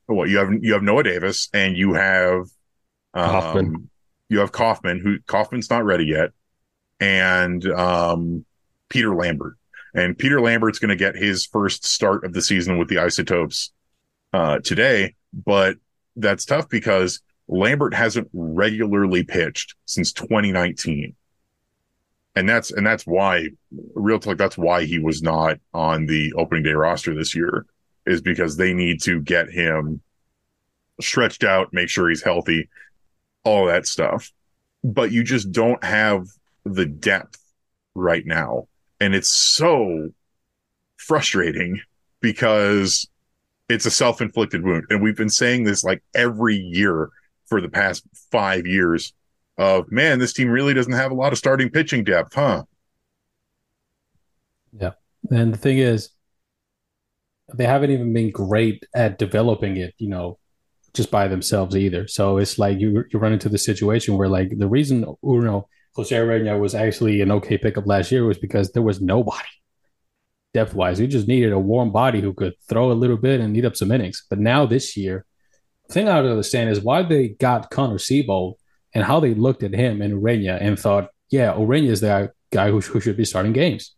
well, 0.07 0.27
you 0.27 0.37
have 0.37 0.49
you 0.61 0.73
have 0.73 0.83
Noah 0.83 1.03
Davis 1.03 1.49
and 1.53 1.75
you 1.75 1.93
have 1.93 2.47
um, 3.13 3.29
Kauffmann. 3.29 3.89
You 4.29 4.39
have 4.39 4.51
Kauffmann, 4.51 4.99
who 5.01 5.19
Kauffmann's 5.27 5.69
not 5.69 5.85
ready 5.85 6.05
yet, 6.05 6.31
and 6.99 7.65
um, 7.71 8.45
Peter 8.89 9.15
Lambert. 9.15 9.55
And 9.93 10.17
Peter 10.17 10.39
Lambert's 10.39 10.79
going 10.79 10.89
to 10.89 10.95
get 10.95 11.15
his 11.15 11.45
first 11.45 11.85
start 11.85 12.23
of 12.23 12.33
the 12.33 12.41
season 12.41 12.77
with 12.77 12.87
the 12.87 12.99
Isotopes 12.99 13.71
uh, 14.33 14.59
today, 14.59 15.15
but 15.33 15.77
that's 16.15 16.45
tough 16.45 16.69
because 16.69 17.21
Lambert 17.47 17.93
hasn't 17.93 18.29
regularly 18.33 19.23
pitched 19.23 19.75
since 19.85 20.11
2019. 20.11 21.15
And 22.35 22.47
that's 22.47 22.71
and 22.71 22.85
that's 22.85 23.07
why 23.07 23.47
real 23.95 24.19
talk 24.19 24.37
that's 24.37 24.57
why 24.57 24.83
he 24.83 24.99
was 24.99 25.23
not 25.23 25.57
on 25.73 26.05
the 26.05 26.33
opening 26.33 26.63
day 26.63 26.73
roster 26.73 27.15
this 27.15 27.33
year 27.33 27.65
is 28.07 28.21
because 28.21 28.57
they 28.57 28.73
need 28.73 29.01
to 29.03 29.21
get 29.21 29.49
him 29.49 30.01
stretched 30.99 31.43
out, 31.43 31.73
make 31.73 31.89
sure 31.89 32.09
he's 32.09 32.23
healthy, 32.23 32.69
all 33.43 33.67
that 33.67 33.85
stuff. 33.85 34.31
But 34.83 35.11
you 35.11 35.23
just 35.23 35.51
don't 35.51 35.83
have 35.83 36.27
the 36.65 36.85
depth 36.85 37.39
right 37.93 38.25
now 38.25 38.67
and 38.99 39.13
it's 39.13 39.29
so 39.29 40.09
frustrating 40.97 41.79
because 42.21 43.07
it's 43.69 43.85
a 43.85 43.91
self-inflicted 43.91 44.63
wound. 44.63 44.85
And 44.89 45.01
we've 45.01 45.15
been 45.15 45.29
saying 45.29 45.63
this 45.63 45.83
like 45.83 46.01
every 46.15 46.55
year 46.55 47.09
for 47.45 47.61
the 47.61 47.69
past 47.69 48.03
five 48.31 48.65
years 48.65 49.13
of 49.57 49.91
man, 49.91 50.19
this 50.19 50.33
team 50.33 50.49
really 50.49 50.73
doesn't 50.73 50.93
have 50.93 51.11
a 51.11 51.15
lot 51.15 51.31
of 51.31 51.37
starting 51.37 51.69
pitching 51.69 52.03
depth, 52.03 52.33
huh? 52.33 52.63
Yeah. 54.77 54.91
And 55.29 55.53
the 55.53 55.57
thing 55.57 55.79
is, 55.79 56.09
they 57.53 57.65
haven't 57.65 57.91
even 57.91 58.13
been 58.13 58.31
great 58.31 58.85
at 58.93 59.17
developing 59.17 59.77
it, 59.77 59.93
you 59.97 60.09
know, 60.09 60.37
just 60.93 61.11
by 61.11 61.27
themselves 61.27 61.75
either. 61.75 62.07
So 62.07 62.37
it's 62.37 62.59
like 62.59 62.79
you 62.79 63.05
you 63.11 63.19
run 63.19 63.33
into 63.33 63.49
the 63.49 63.57
situation 63.57 64.17
where 64.17 64.27
like 64.27 64.57
the 64.57 64.67
reason 64.67 64.99
you 65.01 65.41
know 65.41 65.67
Jose 65.95 66.15
Urena 66.15 66.59
was 66.59 66.75
actually 66.75 67.21
an 67.21 67.31
okay 67.31 67.57
pickup 67.57 67.87
last 67.87 68.11
year 68.11 68.25
was 68.25 68.37
because 68.37 68.71
there 68.71 68.83
was 68.83 69.01
nobody 69.01 69.47
depth 70.53 70.73
wise. 70.73 70.99
You 70.99 71.07
just 71.07 71.27
needed 71.27 71.51
a 71.51 71.59
warm 71.59 71.91
body 71.91 72.21
who 72.21 72.33
could 72.33 72.53
throw 72.67 72.91
a 72.91 72.93
little 73.01 73.17
bit 73.17 73.39
and 73.39 73.55
eat 73.55 73.65
up 73.65 73.75
some 73.75 73.91
innings. 73.91 74.25
But 74.29 74.39
now 74.39 74.65
this 74.65 74.97
year, 74.97 75.25
the 75.87 75.93
thing 75.93 76.07
I 76.09 76.21
don't 76.21 76.31
understand 76.31 76.69
is 76.69 76.81
why 76.81 77.03
they 77.03 77.29
got 77.29 77.69
Connor 77.69 77.97
Seabold 77.97 78.55
and 78.93 79.03
how 79.03 79.19
they 79.19 79.33
looked 79.33 79.63
at 79.63 79.73
him 79.73 80.01
and 80.01 80.13
Urena 80.13 80.57
and 80.59 80.79
thought, 80.79 81.09
yeah, 81.29 81.53
Urena 81.53 81.89
is 81.89 82.01
the 82.01 82.31
guy 82.51 82.71
who, 82.71 82.81
who 82.81 82.99
should 82.99 83.17
be 83.17 83.25
starting 83.25 83.53
games. 83.53 83.95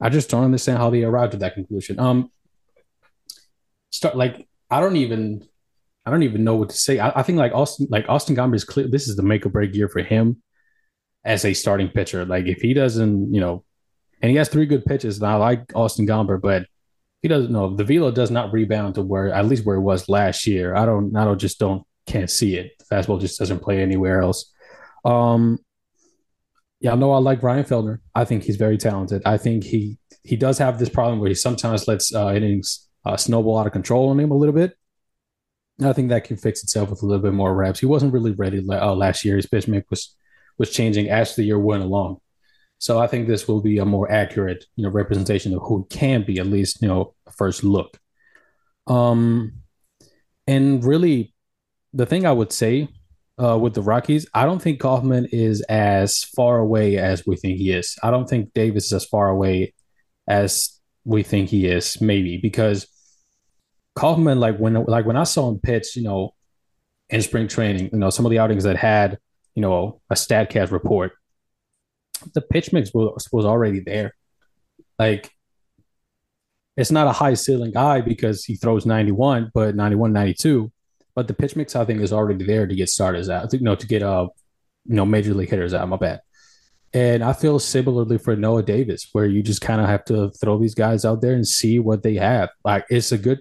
I 0.00 0.08
just 0.08 0.30
don't 0.30 0.44
understand 0.44 0.78
how 0.78 0.90
they 0.90 1.04
arrived 1.04 1.34
at 1.34 1.40
that 1.40 1.54
conclusion. 1.54 1.98
Um, 1.98 2.30
start 3.92 4.16
like 4.16 4.48
I 4.70 4.80
don't 4.80 4.96
even 4.96 5.46
I 6.04 6.10
don't 6.10 6.24
even 6.24 6.42
know 6.42 6.56
what 6.56 6.70
to 6.70 6.76
say. 6.76 6.98
I, 6.98 7.20
I 7.20 7.22
think 7.22 7.38
like 7.38 7.52
Austin 7.52 7.86
like 7.90 8.08
Austin 8.08 8.34
Gomber 8.34 8.56
is 8.56 8.64
clear. 8.64 8.88
This 8.88 9.06
is 9.06 9.14
the 9.16 9.22
make 9.22 9.46
or 9.46 9.50
break 9.50 9.74
year 9.74 9.88
for 9.88 10.02
him 10.02 10.42
as 11.24 11.44
a 11.44 11.54
starting 11.54 11.88
pitcher. 11.88 12.24
Like 12.24 12.46
if 12.46 12.60
he 12.60 12.74
doesn't, 12.74 13.32
you 13.32 13.40
know, 13.40 13.64
and 14.20 14.30
he 14.30 14.36
has 14.36 14.48
three 14.48 14.66
good 14.66 14.84
pitches, 14.84 15.18
and 15.18 15.26
I 15.26 15.36
like 15.36 15.72
Austin 15.74 16.06
Gomber, 16.06 16.40
but 16.40 16.66
he 17.20 17.28
doesn't 17.28 17.52
know 17.52 17.76
the 17.76 17.84
velo 17.84 18.10
does 18.10 18.30
not 18.30 18.52
rebound 18.52 18.96
to 18.96 19.02
where 19.02 19.32
at 19.32 19.46
least 19.46 19.64
where 19.64 19.76
it 19.76 19.82
was 19.82 20.08
last 20.08 20.46
year. 20.46 20.74
I 20.74 20.84
don't 20.84 21.14
I 21.16 21.24
don't 21.24 21.38
just 21.38 21.60
don't 21.60 21.84
can't 22.06 22.30
see 22.30 22.56
it. 22.56 22.72
The 22.78 22.84
Fastball 22.96 23.20
just 23.20 23.38
doesn't 23.38 23.60
play 23.60 23.80
anywhere 23.80 24.20
else. 24.20 24.52
Um 25.04 25.58
yeah, 26.80 26.92
I 26.92 26.96
know 26.96 27.12
I 27.12 27.18
like 27.18 27.44
Ryan 27.44 27.64
Feltner. 27.64 27.98
I 28.12 28.24
think 28.24 28.42
he's 28.42 28.56
very 28.56 28.76
talented. 28.76 29.22
I 29.24 29.38
think 29.38 29.62
he 29.62 29.98
he 30.24 30.34
does 30.34 30.58
have 30.58 30.80
this 30.80 30.88
problem 30.88 31.20
where 31.20 31.28
he 31.28 31.34
sometimes 31.36 31.86
lets 31.86 32.12
uh, 32.12 32.32
innings 32.34 32.88
uh, 33.04 33.16
snowball 33.16 33.58
out 33.58 33.66
of 33.66 33.72
control 33.72 34.08
on 34.10 34.20
him 34.20 34.30
a 34.30 34.36
little 34.36 34.54
bit. 34.54 34.76
I 35.82 35.92
think 35.92 36.10
that 36.10 36.24
can 36.24 36.36
fix 36.36 36.62
itself 36.62 36.90
with 36.90 37.02
a 37.02 37.06
little 37.06 37.22
bit 37.22 37.32
more 37.32 37.54
reps. 37.54 37.80
He 37.80 37.86
wasn't 37.86 38.12
really 38.12 38.32
ready 38.32 38.64
uh, 38.68 38.94
last 38.94 39.24
year. 39.24 39.36
His 39.36 39.46
pitch 39.46 39.68
mix 39.68 39.88
was 39.90 40.14
was 40.58 40.70
changing 40.70 41.08
as 41.08 41.34
the 41.34 41.44
year 41.44 41.58
went 41.58 41.82
along. 41.82 42.18
So 42.78 42.98
I 42.98 43.06
think 43.06 43.26
this 43.26 43.48
will 43.48 43.60
be 43.60 43.78
a 43.78 43.84
more 43.84 44.10
accurate, 44.10 44.64
you 44.76 44.84
know, 44.84 44.90
representation 44.90 45.54
of 45.54 45.62
who 45.62 45.86
can 45.88 46.24
be 46.24 46.38
at 46.38 46.46
least, 46.46 46.82
you 46.82 46.88
know, 46.88 47.14
first 47.36 47.64
look. 47.64 47.98
Um, 48.86 49.62
and 50.46 50.84
really, 50.84 51.34
the 51.92 52.06
thing 52.06 52.26
I 52.26 52.32
would 52.32 52.52
say 52.52 52.88
uh, 53.42 53.56
with 53.58 53.74
the 53.74 53.82
Rockies, 53.82 54.26
I 54.34 54.44
don't 54.44 54.60
think 54.60 54.80
Kauffmann 54.80 55.28
is 55.30 55.62
as 55.62 56.24
far 56.24 56.58
away 56.58 56.98
as 56.98 57.24
we 57.26 57.36
think 57.36 57.58
he 57.58 57.70
is. 57.70 57.96
I 58.02 58.10
don't 58.10 58.28
think 58.28 58.52
Davis 58.52 58.86
is 58.86 58.92
as 58.92 59.04
far 59.04 59.28
away 59.28 59.74
as 60.26 60.80
we 61.04 61.22
think 61.22 61.50
he 61.50 61.66
is, 61.66 62.00
maybe 62.00 62.38
because 62.38 62.86
Kauffmann, 63.94 64.40
like 64.40 64.56
when 64.58 64.74
like 64.84 65.06
when 65.06 65.16
I 65.16 65.24
saw 65.24 65.48
him 65.48 65.58
pitch, 65.58 65.96
you 65.96 66.02
know, 66.02 66.34
in 67.10 67.22
spring 67.22 67.48
training, 67.48 67.90
you 67.92 67.98
know, 67.98 68.10
some 68.10 68.24
of 68.24 68.30
the 68.30 68.38
outings 68.38 68.64
that 68.64 68.76
had, 68.76 69.18
you 69.54 69.62
know, 69.62 70.00
a 70.10 70.14
Statcast 70.14 70.70
report, 70.70 71.12
the 72.34 72.40
pitch 72.40 72.72
mix 72.72 72.92
was 72.94 73.28
was 73.32 73.44
already 73.44 73.80
there. 73.80 74.14
Like 74.98 75.30
it's 76.76 76.90
not 76.90 77.06
a 77.06 77.12
high 77.12 77.34
ceiling 77.34 77.72
guy 77.72 78.00
because 78.00 78.44
he 78.44 78.56
throws 78.56 78.86
91, 78.86 79.50
but 79.52 79.74
91, 79.74 80.12
92. 80.12 80.72
But 81.14 81.28
the 81.28 81.34
pitch 81.34 81.54
mix, 81.54 81.76
I 81.76 81.84
think, 81.84 82.00
is 82.00 82.12
already 82.12 82.44
there 82.44 82.66
to 82.66 82.74
get 82.74 82.88
starters 82.88 83.28
out, 83.28 83.52
you 83.52 83.60
know, 83.60 83.74
to 83.74 83.86
get 83.86 84.02
uh, 84.02 84.28
you 84.86 84.94
know, 84.94 85.04
major 85.04 85.34
league 85.34 85.50
hitters 85.50 85.74
out. 85.74 85.88
My 85.88 85.96
bad. 85.96 86.20
And 86.94 87.24
I 87.24 87.32
feel 87.32 87.58
similarly 87.58 88.18
for 88.18 88.36
Noah 88.36 88.62
Davis, 88.62 89.08
where 89.12 89.24
you 89.24 89.42
just 89.42 89.62
kind 89.62 89.80
of 89.80 89.88
have 89.88 90.04
to 90.06 90.30
throw 90.30 90.58
these 90.58 90.74
guys 90.74 91.04
out 91.04 91.22
there 91.22 91.34
and 91.34 91.46
see 91.46 91.78
what 91.78 92.02
they 92.02 92.16
have. 92.16 92.50
Like 92.64 92.84
it's 92.90 93.12
a 93.12 93.18
good, 93.18 93.40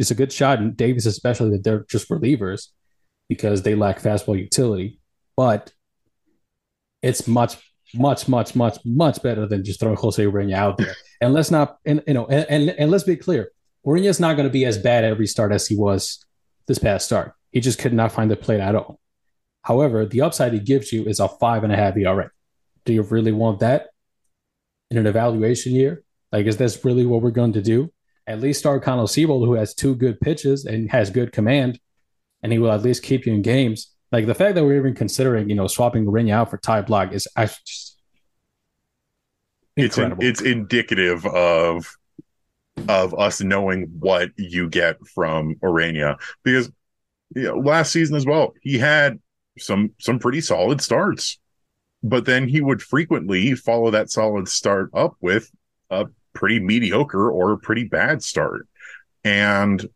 it's 0.00 0.10
a 0.10 0.14
good 0.16 0.32
shot, 0.32 0.58
and 0.58 0.76
Davis 0.76 1.06
especially 1.06 1.50
that 1.50 1.62
they're 1.62 1.84
just 1.88 2.08
relievers 2.08 2.68
because 3.28 3.62
they 3.62 3.74
lack 3.74 4.00
fastball 4.00 4.38
utility. 4.38 4.98
But 5.36 5.72
it's 7.02 7.28
much, 7.28 7.56
much, 7.94 8.28
much, 8.28 8.56
much, 8.56 8.78
much 8.84 9.22
better 9.22 9.46
than 9.46 9.64
just 9.64 9.78
throwing 9.78 9.96
Jose 9.96 10.22
Urena 10.22 10.54
out 10.54 10.78
there. 10.78 10.94
And 11.20 11.34
let's 11.34 11.50
not, 11.50 11.76
and 11.84 12.02
you 12.06 12.14
know, 12.14 12.26
and 12.26 12.46
and, 12.48 12.70
and 12.70 12.90
let's 12.90 13.04
be 13.04 13.14
clear, 13.14 13.52
Urena's 13.86 14.18
not 14.18 14.36
going 14.36 14.48
to 14.48 14.52
be 14.52 14.64
as 14.64 14.78
bad 14.78 15.04
at 15.04 15.10
every 15.10 15.26
start 15.26 15.52
as 15.52 15.66
he 15.66 15.76
was 15.76 16.24
this 16.66 16.78
past 16.78 17.04
start. 17.04 17.34
He 17.52 17.60
just 17.60 17.78
could 17.78 17.92
not 17.92 18.10
find 18.10 18.30
the 18.30 18.36
plate 18.36 18.60
at 18.60 18.74
all. 18.74 18.98
However, 19.62 20.06
the 20.06 20.22
upside 20.22 20.54
he 20.54 20.60
gives 20.60 20.92
you 20.92 21.04
is 21.04 21.20
a 21.20 21.28
five 21.28 21.62
and 21.62 21.72
a 21.72 21.76
half 21.76 21.96
ERA 21.96 22.30
do 22.84 22.94
you 22.94 23.02
really 23.02 23.32
want 23.32 23.60
that 23.60 23.88
in 24.90 24.98
an 24.98 25.06
evaluation 25.06 25.74
year? 25.74 26.02
Like, 26.32 26.46
is 26.46 26.56
this 26.56 26.84
really 26.84 27.06
what 27.06 27.22
we're 27.22 27.30
going 27.30 27.52
to 27.54 27.62
do? 27.62 27.92
At 28.26 28.40
least 28.40 28.60
start 28.60 28.82
Connor 28.82 29.04
Seabold, 29.04 29.44
who 29.46 29.54
has 29.54 29.74
two 29.74 29.94
good 29.94 30.20
pitches 30.20 30.64
and 30.64 30.90
has 30.90 31.10
good 31.10 31.32
command, 31.32 31.80
and 32.42 32.52
he 32.52 32.58
will 32.58 32.72
at 32.72 32.82
least 32.82 33.02
keep 33.02 33.26
you 33.26 33.34
in 33.34 33.42
games. 33.42 33.92
Like 34.12 34.26
the 34.26 34.34
fact 34.34 34.54
that 34.54 34.64
we're 34.64 34.78
even 34.78 34.94
considering, 34.94 35.48
you 35.48 35.54
know, 35.54 35.66
swapping 35.66 36.04
Urena 36.04 36.32
out 36.32 36.50
for 36.50 36.58
Ty 36.58 36.82
Blach 36.82 37.12
is 37.12 37.28
actually 37.36 37.62
just 37.66 37.98
incredible. 39.76 40.24
It's, 40.24 40.40
in, 40.40 40.46
it's 40.46 40.52
indicative 40.58 41.26
of 41.26 41.96
of 42.88 43.14
us 43.18 43.40
knowing 43.42 43.88
what 43.98 44.30
you 44.36 44.68
get 44.68 44.96
from 45.06 45.54
Urena 45.56 46.18
because 46.42 46.70
you 47.34 47.42
know, 47.42 47.58
last 47.58 47.92
season 47.92 48.16
as 48.16 48.26
well, 48.26 48.54
he 48.62 48.78
had 48.78 49.20
some 49.58 49.92
some 49.98 50.18
pretty 50.18 50.40
solid 50.40 50.80
starts 50.80 51.38
but 52.02 52.24
then 52.24 52.48
he 52.48 52.60
would 52.60 52.82
frequently 52.82 53.54
follow 53.54 53.90
that 53.90 54.10
solid 54.10 54.48
start 54.48 54.90
up 54.94 55.16
with 55.20 55.50
a 55.90 56.06
pretty 56.32 56.60
mediocre 56.60 57.30
or 57.30 57.56
pretty 57.56 57.84
bad 57.84 58.22
start. 58.22 58.66
And 59.24 59.86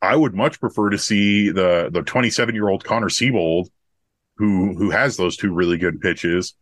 I 0.00 0.16
would 0.16 0.34
much 0.34 0.60
prefer 0.60 0.90
to 0.90 0.98
see 0.98 1.50
the 1.50 1.88
the 1.92 2.02
27 2.02 2.54
year 2.54 2.68
old 2.68 2.84
Connor 2.84 3.08
Seabold, 3.08 3.68
who 4.36 4.74
who 4.74 4.90
has 4.90 5.16
those 5.16 5.36
two 5.36 5.52
really 5.52 5.78
good 5.78 6.00
pitches, 6.00 6.54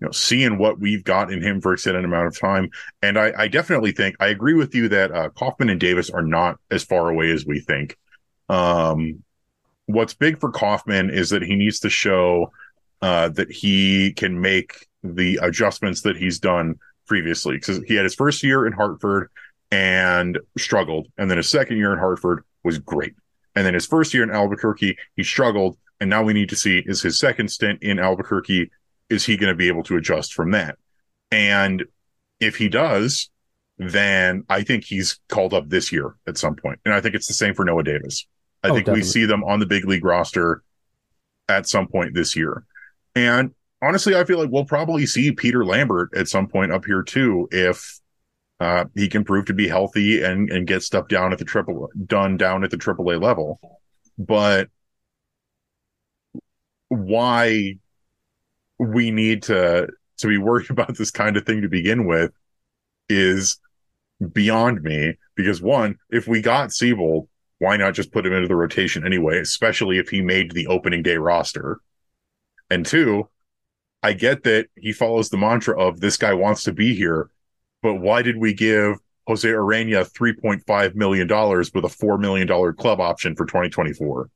you 0.00 0.06
know, 0.06 0.10
seeing 0.10 0.58
what 0.58 0.80
we've 0.80 1.04
got 1.04 1.32
in 1.32 1.42
him 1.42 1.60
for 1.60 1.72
extended 1.72 2.04
amount 2.04 2.26
of 2.26 2.38
time. 2.38 2.70
And 3.00 3.16
I, 3.16 3.32
I 3.36 3.48
definitely 3.48 3.92
think 3.92 4.16
I 4.18 4.26
agree 4.28 4.54
with 4.54 4.74
you 4.74 4.88
that 4.88 5.12
uh, 5.12 5.28
Kauffmann 5.30 5.70
and 5.70 5.80
Davis 5.80 6.10
are 6.10 6.22
not 6.22 6.58
as 6.70 6.82
far 6.84 7.08
away 7.08 7.30
as 7.30 7.46
we 7.46 7.60
think. 7.60 7.96
Um, 8.48 9.22
what's 9.86 10.14
big 10.14 10.40
for 10.40 10.50
Kauffmann 10.50 11.10
is 11.10 11.30
that 11.30 11.42
he 11.42 11.54
needs 11.54 11.80
to 11.80 11.90
show 11.90 12.52
uh, 13.00 13.28
that 13.30 13.50
he 13.50 14.12
can 14.12 14.40
make 14.40 14.86
the 15.04 15.38
adjustments 15.40 16.02
that 16.02 16.16
he's 16.16 16.40
done 16.40 16.78
previously 17.08 17.56
because 17.56 17.82
he 17.86 17.94
had 17.94 18.04
his 18.04 18.14
first 18.14 18.42
year 18.42 18.66
in 18.66 18.72
Hartford 18.72 19.30
and 19.70 20.38
struggled, 20.56 21.08
and 21.18 21.30
then 21.30 21.36
his 21.36 21.48
second 21.48 21.78
year 21.78 21.92
in 21.92 21.98
Hartford 21.98 22.44
was 22.64 22.78
great, 22.78 23.14
and 23.54 23.66
then 23.66 23.74
his 23.74 23.86
first 23.86 24.14
year 24.14 24.22
in 24.22 24.30
Albuquerque 24.30 24.96
he 25.16 25.24
struggled, 25.24 25.76
and 26.00 26.08
now 26.08 26.22
we 26.22 26.32
need 26.32 26.48
to 26.50 26.56
see 26.56 26.82
is 26.86 27.02
his 27.02 27.18
second 27.18 27.48
stint 27.48 27.82
in 27.82 27.98
Albuquerque 27.98 28.70
is 29.10 29.24
he 29.24 29.36
going 29.36 29.52
to 29.52 29.56
be 29.56 29.68
able 29.68 29.82
to 29.84 29.96
adjust 29.96 30.34
from 30.34 30.52
that, 30.52 30.78
and 31.30 31.84
if 32.40 32.56
he 32.56 32.68
does, 32.68 33.30
then 33.78 34.44
I 34.48 34.62
think 34.62 34.84
he's 34.84 35.18
called 35.28 35.54
up 35.54 35.68
this 35.68 35.90
year 35.92 36.14
at 36.26 36.38
some 36.38 36.54
point, 36.54 36.78
and 36.84 36.94
I 36.94 37.00
think 37.00 37.14
it's 37.14 37.26
the 37.26 37.34
same 37.34 37.54
for 37.54 37.64
Noah 37.64 37.82
Davis. 37.82 38.26
I 38.62 38.68
oh, 38.68 38.74
think 38.74 38.86
definitely. 38.86 39.02
we 39.02 39.08
see 39.08 39.24
them 39.24 39.44
on 39.44 39.60
the 39.60 39.66
big 39.66 39.84
league 39.84 40.04
roster 40.04 40.62
at 41.48 41.68
some 41.68 41.88
point 41.88 42.14
this 42.14 42.36
year. 42.36 42.64
And 43.14 43.54
honestly, 43.82 44.16
I 44.16 44.24
feel 44.24 44.38
like 44.38 44.50
we'll 44.50 44.64
probably 44.64 45.06
see 45.06 45.32
Peter 45.32 45.64
Lambert 45.64 46.10
at 46.16 46.28
some 46.28 46.48
point 46.48 46.72
up 46.72 46.84
here 46.84 47.02
too, 47.02 47.48
if 47.50 48.00
uh, 48.60 48.84
he 48.94 49.08
can 49.08 49.24
prove 49.24 49.46
to 49.46 49.54
be 49.54 49.68
healthy 49.68 50.22
and 50.22 50.50
and 50.50 50.66
get 50.66 50.82
stuff 50.82 51.08
down 51.08 51.32
at 51.32 51.38
the 51.38 51.44
triple 51.44 51.88
done 52.06 52.36
down 52.36 52.64
at 52.64 52.70
the 52.70 52.76
AAA 52.76 53.22
level. 53.22 53.60
But 54.18 54.68
why 56.88 57.78
we 58.78 59.10
need 59.10 59.44
to 59.44 59.88
to 60.18 60.26
be 60.26 60.38
worried 60.38 60.70
about 60.70 60.96
this 60.96 61.10
kind 61.10 61.36
of 61.36 61.44
thing 61.44 61.62
to 61.62 61.68
begin 61.68 62.06
with 62.06 62.32
is 63.08 63.58
beyond 64.32 64.82
me. 64.82 65.14
Because 65.36 65.62
one, 65.62 65.96
if 66.10 66.26
we 66.26 66.42
got 66.42 66.70
Seabold, 66.70 67.28
why 67.58 67.76
not 67.76 67.94
just 67.94 68.12
put 68.12 68.26
him 68.26 68.32
into 68.32 68.48
the 68.48 68.56
rotation 68.56 69.06
anyway? 69.06 69.38
Especially 69.38 69.98
if 69.98 70.08
he 70.08 70.20
made 70.20 70.50
the 70.52 70.66
opening 70.66 71.02
day 71.02 71.16
roster. 71.16 71.78
And 72.70 72.84
two, 72.84 73.28
I 74.08 74.14
get 74.14 74.44
that 74.44 74.68
he 74.74 74.94
follows 74.94 75.28
the 75.28 75.36
mantra 75.36 75.78
of 75.78 76.00
this 76.00 76.16
guy 76.16 76.32
wants 76.32 76.62
to 76.62 76.72
be 76.72 76.94
here, 76.94 77.28
but 77.82 77.96
why 77.96 78.22
did 78.22 78.38
we 78.38 78.54
give 78.54 78.96
Jose 79.26 79.46
Urena 79.46 80.10
$3.5 80.10 80.94
million 80.94 81.28
with 81.28 81.84
a 81.84 81.94
$4 82.06 82.18
million 82.18 82.48
club 82.72 83.00
option 83.02 83.36
for 83.36 83.44
2024? 83.44 84.30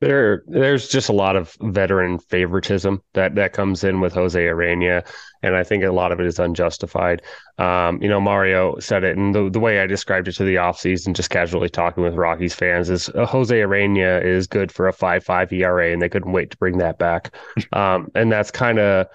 There, 0.00 0.44
there's 0.46 0.88
just 0.88 1.08
a 1.08 1.12
lot 1.12 1.34
of 1.34 1.56
veteran 1.60 2.20
favoritism 2.20 3.02
that 3.14 3.34
that 3.34 3.52
comes 3.52 3.82
in 3.82 4.00
with 4.00 4.12
Jose 4.12 4.40
Urena, 4.40 5.04
and 5.42 5.56
I 5.56 5.64
think 5.64 5.82
a 5.82 5.90
lot 5.90 6.12
of 6.12 6.20
it 6.20 6.26
is 6.26 6.38
unjustified. 6.38 7.22
Um, 7.58 8.00
you 8.00 8.08
know, 8.08 8.20
Mario 8.20 8.78
said 8.78 9.02
it, 9.02 9.16
and 9.16 9.34
the, 9.34 9.50
the 9.50 9.58
way 9.58 9.80
I 9.80 9.88
described 9.88 10.28
it 10.28 10.36
to 10.36 10.44
the 10.44 10.54
offseason, 10.54 11.16
just 11.16 11.30
casually 11.30 11.68
talking 11.68 12.04
with 12.04 12.14
Rockies 12.14 12.54
fans, 12.54 12.90
is 12.90 13.08
uh, 13.08 13.26
Jose 13.26 13.52
Urena 13.52 14.24
is 14.24 14.46
good 14.46 14.70
for 14.70 14.86
a 14.86 14.92
five 14.92 15.24
five 15.24 15.52
ERA, 15.52 15.92
and 15.92 16.00
they 16.00 16.08
couldn't 16.08 16.32
wait 16.32 16.52
to 16.52 16.56
bring 16.58 16.78
that 16.78 16.98
back. 16.98 17.34
Um, 17.72 18.08
and 18.14 18.32
that's 18.32 18.50
kind 18.50 18.78
of 18.78 19.08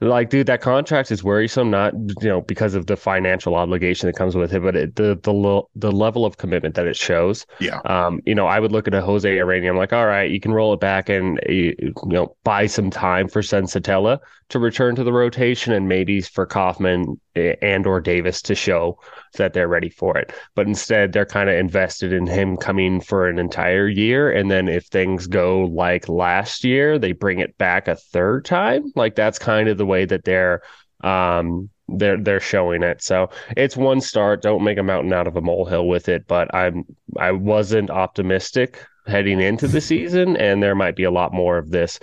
like, 0.00 0.30
dude, 0.30 0.46
that 0.46 0.62
contract 0.62 1.10
is 1.10 1.22
worrisome, 1.22 1.70
not 1.70 1.92
you 1.94 2.28
know 2.28 2.40
because 2.40 2.74
of 2.74 2.86
the 2.86 2.96
financial 2.96 3.54
obligation 3.54 4.06
that 4.06 4.16
comes 4.16 4.34
with 4.34 4.54
it, 4.54 4.62
but 4.62 4.74
it, 4.74 4.96
the 4.96 5.18
the 5.22 5.62
the 5.74 5.92
level 5.92 6.24
of 6.24 6.38
commitment 6.38 6.74
that 6.76 6.86
it 6.86 6.96
shows. 6.96 7.44
Yeah. 7.60 7.80
Um, 7.84 8.20
you 8.24 8.34
know, 8.34 8.46
I 8.46 8.60
would 8.60 8.72
look 8.72 8.88
at 8.88 8.94
a 8.94 9.02
Jose 9.02 9.28
Urena. 9.28 9.68
I'm 9.68 9.76
like, 9.76 9.92
all 9.92 10.06
right, 10.06 10.30
you 10.30 10.40
can 10.40 10.52
roll 10.52 10.72
it 10.72 10.80
back 10.80 11.08
and 11.10 11.38
you 11.48 11.74
know 12.06 12.34
buy 12.44 12.66
some 12.66 12.90
time 12.90 13.28
for 13.28 13.42
Senzatela 13.42 14.20
to 14.50 14.58
return 14.58 14.96
to 14.96 15.04
the 15.04 15.12
rotation, 15.12 15.72
and 15.72 15.88
maybe 15.88 16.20
for 16.20 16.46
Kauffmann 16.46 17.20
and 17.34 17.86
or 17.86 18.00
Davis 18.00 18.42
to 18.42 18.54
show 18.54 18.98
that 19.36 19.52
they're 19.52 19.68
ready 19.68 19.90
for 19.90 20.18
it. 20.18 20.32
But 20.54 20.66
instead, 20.66 21.12
they're 21.12 21.26
kind 21.26 21.48
of 21.48 21.56
invested 21.56 22.12
in 22.12 22.26
him 22.26 22.56
coming 22.56 23.00
for 23.00 23.28
an 23.28 23.38
entire 23.38 23.88
year. 23.88 24.30
And 24.30 24.50
then 24.50 24.68
if 24.68 24.86
things 24.86 25.26
go 25.26 25.62
like 25.62 26.08
last 26.08 26.64
year, 26.64 26.98
they 26.98 27.12
bring 27.12 27.38
it 27.38 27.56
back 27.58 27.88
a 27.88 27.96
third 27.96 28.44
time. 28.44 28.92
Like 28.94 29.14
that's 29.14 29.38
kind 29.38 29.68
of 29.68 29.78
the 29.78 29.86
way 29.86 30.04
that 30.04 30.24
they're 30.24 30.62
um 31.02 31.70
they're 31.88 32.22
they're 32.22 32.40
showing 32.40 32.82
it. 32.82 33.02
So 33.02 33.30
it's 33.56 33.76
one 33.76 34.00
start. 34.00 34.42
Don't 34.42 34.64
make 34.64 34.78
a 34.78 34.82
mountain 34.82 35.12
out 35.12 35.26
of 35.26 35.36
a 35.36 35.40
molehill 35.40 35.88
with 35.88 36.08
it. 36.08 36.26
But 36.26 36.54
I'm 36.54 36.84
I 37.18 37.32
wasn't 37.32 37.90
optimistic 37.90 38.84
heading 39.06 39.40
into 39.40 39.66
the 39.66 39.80
season, 39.80 40.36
and 40.36 40.62
there 40.62 40.74
might 40.74 40.96
be 40.96 41.04
a 41.04 41.10
lot 41.10 41.32
more 41.32 41.58
of 41.58 41.70
this 41.70 41.98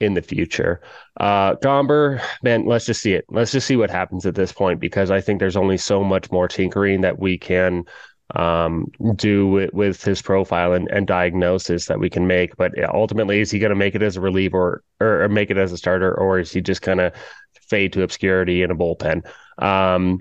in 0.00 0.14
the 0.14 0.22
future. 0.22 0.80
Uh, 1.18 1.54
Gomber, 1.56 2.22
man, 2.42 2.66
let's 2.66 2.86
just 2.86 3.02
see 3.02 3.12
it. 3.12 3.24
Let's 3.30 3.52
just 3.52 3.66
see 3.66 3.76
what 3.76 3.90
happens 3.90 4.26
at 4.26 4.34
this 4.34 4.52
point 4.52 4.80
because 4.80 5.10
I 5.10 5.20
think 5.20 5.38
there's 5.38 5.56
only 5.56 5.76
so 5.76 6.02
much 6.02 6.30
more 6.30 6.48
tinkering 6.48 7.02
that 7.02 7.18
we 7.18 7.38
can 7.38 7.84
um, 8.34 8.86
do 9.16 9.46
with, 9.48 9.72
with, 9.72 10.04
his 10.04 10.22
profile 10.22 10.72
and, 10.72 10.88
and, 10.90 11.06
diagnosis 11.06 11.86
that 11.86 11.98
we 11.98 12.08
can 12.08 12.26
make. 12.28 12.56
But 12.56 12.72
ultimately, 12.94 13.40
is 13.40 13.50
he 13.50 13.58
going 13.58 13.70
to 13.70 13.76
make 13.76 13.96
it 13.96 14.02
as 14.02 14.16
a 14.16 14.20
reliever 14.20 14.84
or, 15.00 15.22
or, 15.22 15.28
make 15.28 15.50
it 15.50 15.58
as 15.58 15.72
a 15.72 15.76
starter, 15.76 16.14
or 16.16 16.38
is 16.38 16.52
he 16.52 16.60
just 16.60 16.80
going 16.80 16.98
to 16.98 17.12
fade 17.68 17.92
to 17.94 18.02
obscurity 18.02 18.62
in 18.62 18.70
a 18.70 18.76
bullpen? 18.76 19.26
Um, 19.58 20.20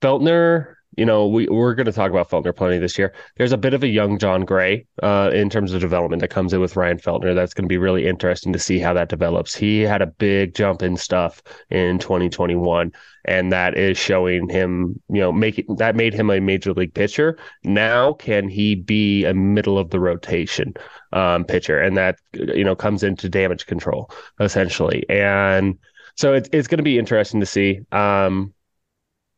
Feltner, 0.00 0.74
you 0.98 1.04
know, 1.04 1.28
we, 1.28 1.46
we're 1.46 1.74
going 1.74 1.86
to 1.86 1.92
talk 1.92 2.10
about 2.10 2.28
Feltner 2.28 2.54
plenty 2.54 2.78
this 2.78 2.98
year. 2.98 3.14
There's 3.36 3.52
a 3.52 3.56
bit 3.56 3.72
of 3.72 3.84
a 3.84 3.86
young 3.86 4.18
Jon 4.18 4.44
Gray 4.44 4.84
uh, 5.00 5.30
in 5.32 5.48
terms 5.48 5.72
of 5.72 5.80
development 5.80 6.20
that 6.22 6.28
comes 6.28 6.52
in 6.52 6.60
with 6.60 6.74
Ryan 6.74 6.98
Feltner. 6.98 7.36
That's 7.36 7.54
going 7.54 7.66
to 7.66 7.68
be 7.68 7.78
really 7.78 8.08
interesting 8.08 8.52
to 8.52 8.58
see 8.58 8.80
how 8.80 8.92
that 8.94 9.08
develops. 9.08 9.54
He 9.54 9.80
had 9.80 10.02
a 10.02 10.06
big 10.06 10.56
jump 10.56 10.82
in 10.82 10.96
stuff 10.96 11.40
in 11.70 12.00
2021, 12.00 12.92
and 13.26 13.52
that 13.52 13.78
is 13.78 13.96
showing 13.96 14.48
him, 14.48 15.00
you 15.08 15.20
know, 15.20 15.30
making 15.30 15.76
that 15.76 15.94
made 15.94 16.14
him 16.14 16.30
a 16.30 16.40
major 16.40 16.72
league 16.72 16.94
pitcher. 16.94 17.38
Now, 17.62 18.14
can 18.14 18.48
he 18.48 18.74
be 18.74 19.24
a 19.24 19.32
middle 19.32 19.78
of 19.78 19.90
the 19.90 20.00
rotation 20.00 20.74
um, 21.12 21.44
pitcher? 21.44 21.78
And 21.78 21.96
that, 21.96 22.18
you 22.32 22.64
know, 22.64 22.74
comes 22.74 23.04
into 23.04 23.28
damage 23.28 23.66
control 23.66 24.10
essentially. 24.40 25.08
And 25.08 25.78
so 26.16 26.34
it's, 26.34 26.48
it's 26.52 26.66
going 26.66 26.78
to 26.78 26.82
be 26.82 26.98
interesting 26.98 27.38
to 27.38 27.46
see. 27.46 27.82
Um, 27.92 28.52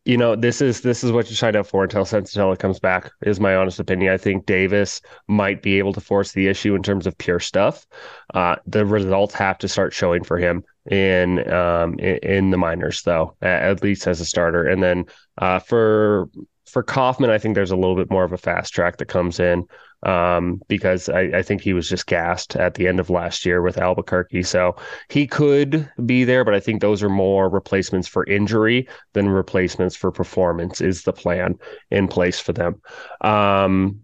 you 0.04 0.16
know, 0.16 0.34
this 0.34 0.62
is 0.62 0.80
this 0.80 1.04
is 1.04 1.12
what 1.12 1.28
you 1.28 1.36
signed 1.36 1.56
up 1.56 1.66
for 1.66 1.84
until 1.84 2.04
Senzatela 2.04 2.58
comes 2.58 2.80
back. 2.80 3.10
Is 3.22 3.38
my 3.38 3.54
honest 3.54 3.78
opinion. 3.78 4.12
I 4.12 4.16
think 4.16 4.46
Davis 4.46 5.02
might 5.28 5.62
be 5.62 5.78
able 5.78 5.92
to 5.92 6.00
force 6.00 6.32
the 6.32 6.48
issue 6.48 6.74
in 6.74 6.82
terms 6.82 7.06
of 7.06 7.18
pure 7.18 7.40
stuff. 7.40 7.86
Uh, 8.32 8.56
the 8.66 8.86
results 8.86 9.34
have 9.34 9.58
to 9.58 9.68
start 9.68 9.92
showing 9.92 10.24
for 10.24 10.38
him 10.38 10.64
in 10.90 11.50
um, 11.52 11.98
in, 11.98 12.16
in 12.18 12.50
the 12.50 12.56
minors, 12.56 13.02
though, 13.02 13.36
at, 13.42 13.62
at, 13.62 13.82
least 13.82 14.06
as 14.06 14.20
a 14.20 14.24
starter. 14.24 14.66
And 14.66 14.82
then 14.82 15.04
uh, 15.36 15.58
for 15.58 16.30
for 16.70 16.82
Kauffmann, 16.82 17.30
I 17.30 17.38
think 17.38 17.54
there's 17.54 17.70
a 17.70 17.76
little 17.76 17.96
bit 17.96 18.10
more 18.10 18.24
of 18.24 18.32
a 18.32 18.38
fast 18.38 18.72
track 18.72 18.98
that 18.98 19.06
comes 19.06 19.40
in 19.40 19.66
um, 20.04 20.62
because 20.68 21.08
I, 21.08 21.20
I, 21.20 21.42
think 21.42 21.60
he 21.60 21.74
was 21.74 21.88
just 21.88 22.06
gassed 22.06 22.56
at 22.56 22.74
the 22.74 22.88
end 22.88 23.00
of 23.00 23.10
last 23.10 23.44
year 23.44 23.60
with 23.60 23.76
Albuquerque. 23.76 24.44
So 24.44 24.76
he 25.10 25.26
could 25.26 25.90
be 26.06 26.24
there, 26.24 26.44
but 26.44 26.54
I 26.54 26.60
think 26.60 26.80
those 26.80 27.02
are 27.02 27.10
more 27.10 27.50
replacements 27.50 28.08
for 28.08 28.24
injury 28.24 28.88
than 29.12 29.28
replacements 29.28 29.96
for 29.96 30.10
performance, 30.10 30.80
is 30.80 31.02
the 31.02 31.12
plan 31.12 31.58
in 31.90 32.08
place 32.08 32.40
for 32.40 32.52
them. 32.52 32.80
Um, 33.20 34.00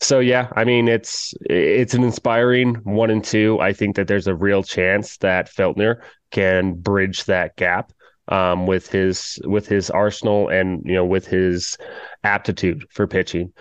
so 0.00 0.18
yeah, 0.20 0.50
I 0.54 0.64
mean 0.64 0.88
it's 0.88 1.32
it's 1.48 1.94
an 1.94 2.04
inspiring 2.04 2.74
one 2.82 3.08
and 3.08 3.24
two. 3.24 3.58
I 3.60 3.72
think 3.72 3.96
that 3.96 4.08
there's 4.08 4.26
a 4.26 4.34
real 4.34 4.62
chance 4.62 5.16
that 5.18 5.50
Feltner 5.50 6.02
can 6.30 6.74
bridge 6.74 7.24
that 7.24 7.56
gap 7.56 7.92
um, 8.28 8.66
with 8.66 8.88
his 8.88 9.38
with 9.44 9.66
his 9.66 9.90
arsenal 9.90 10.48
and 10.48 10.82
you 10.84 10.94
know 10.94 11.04
with 11.04 11.26
his 11.26 11.76
aptitude 12.24 12.86
for 12.90 13.06
pitching 13.06 13.52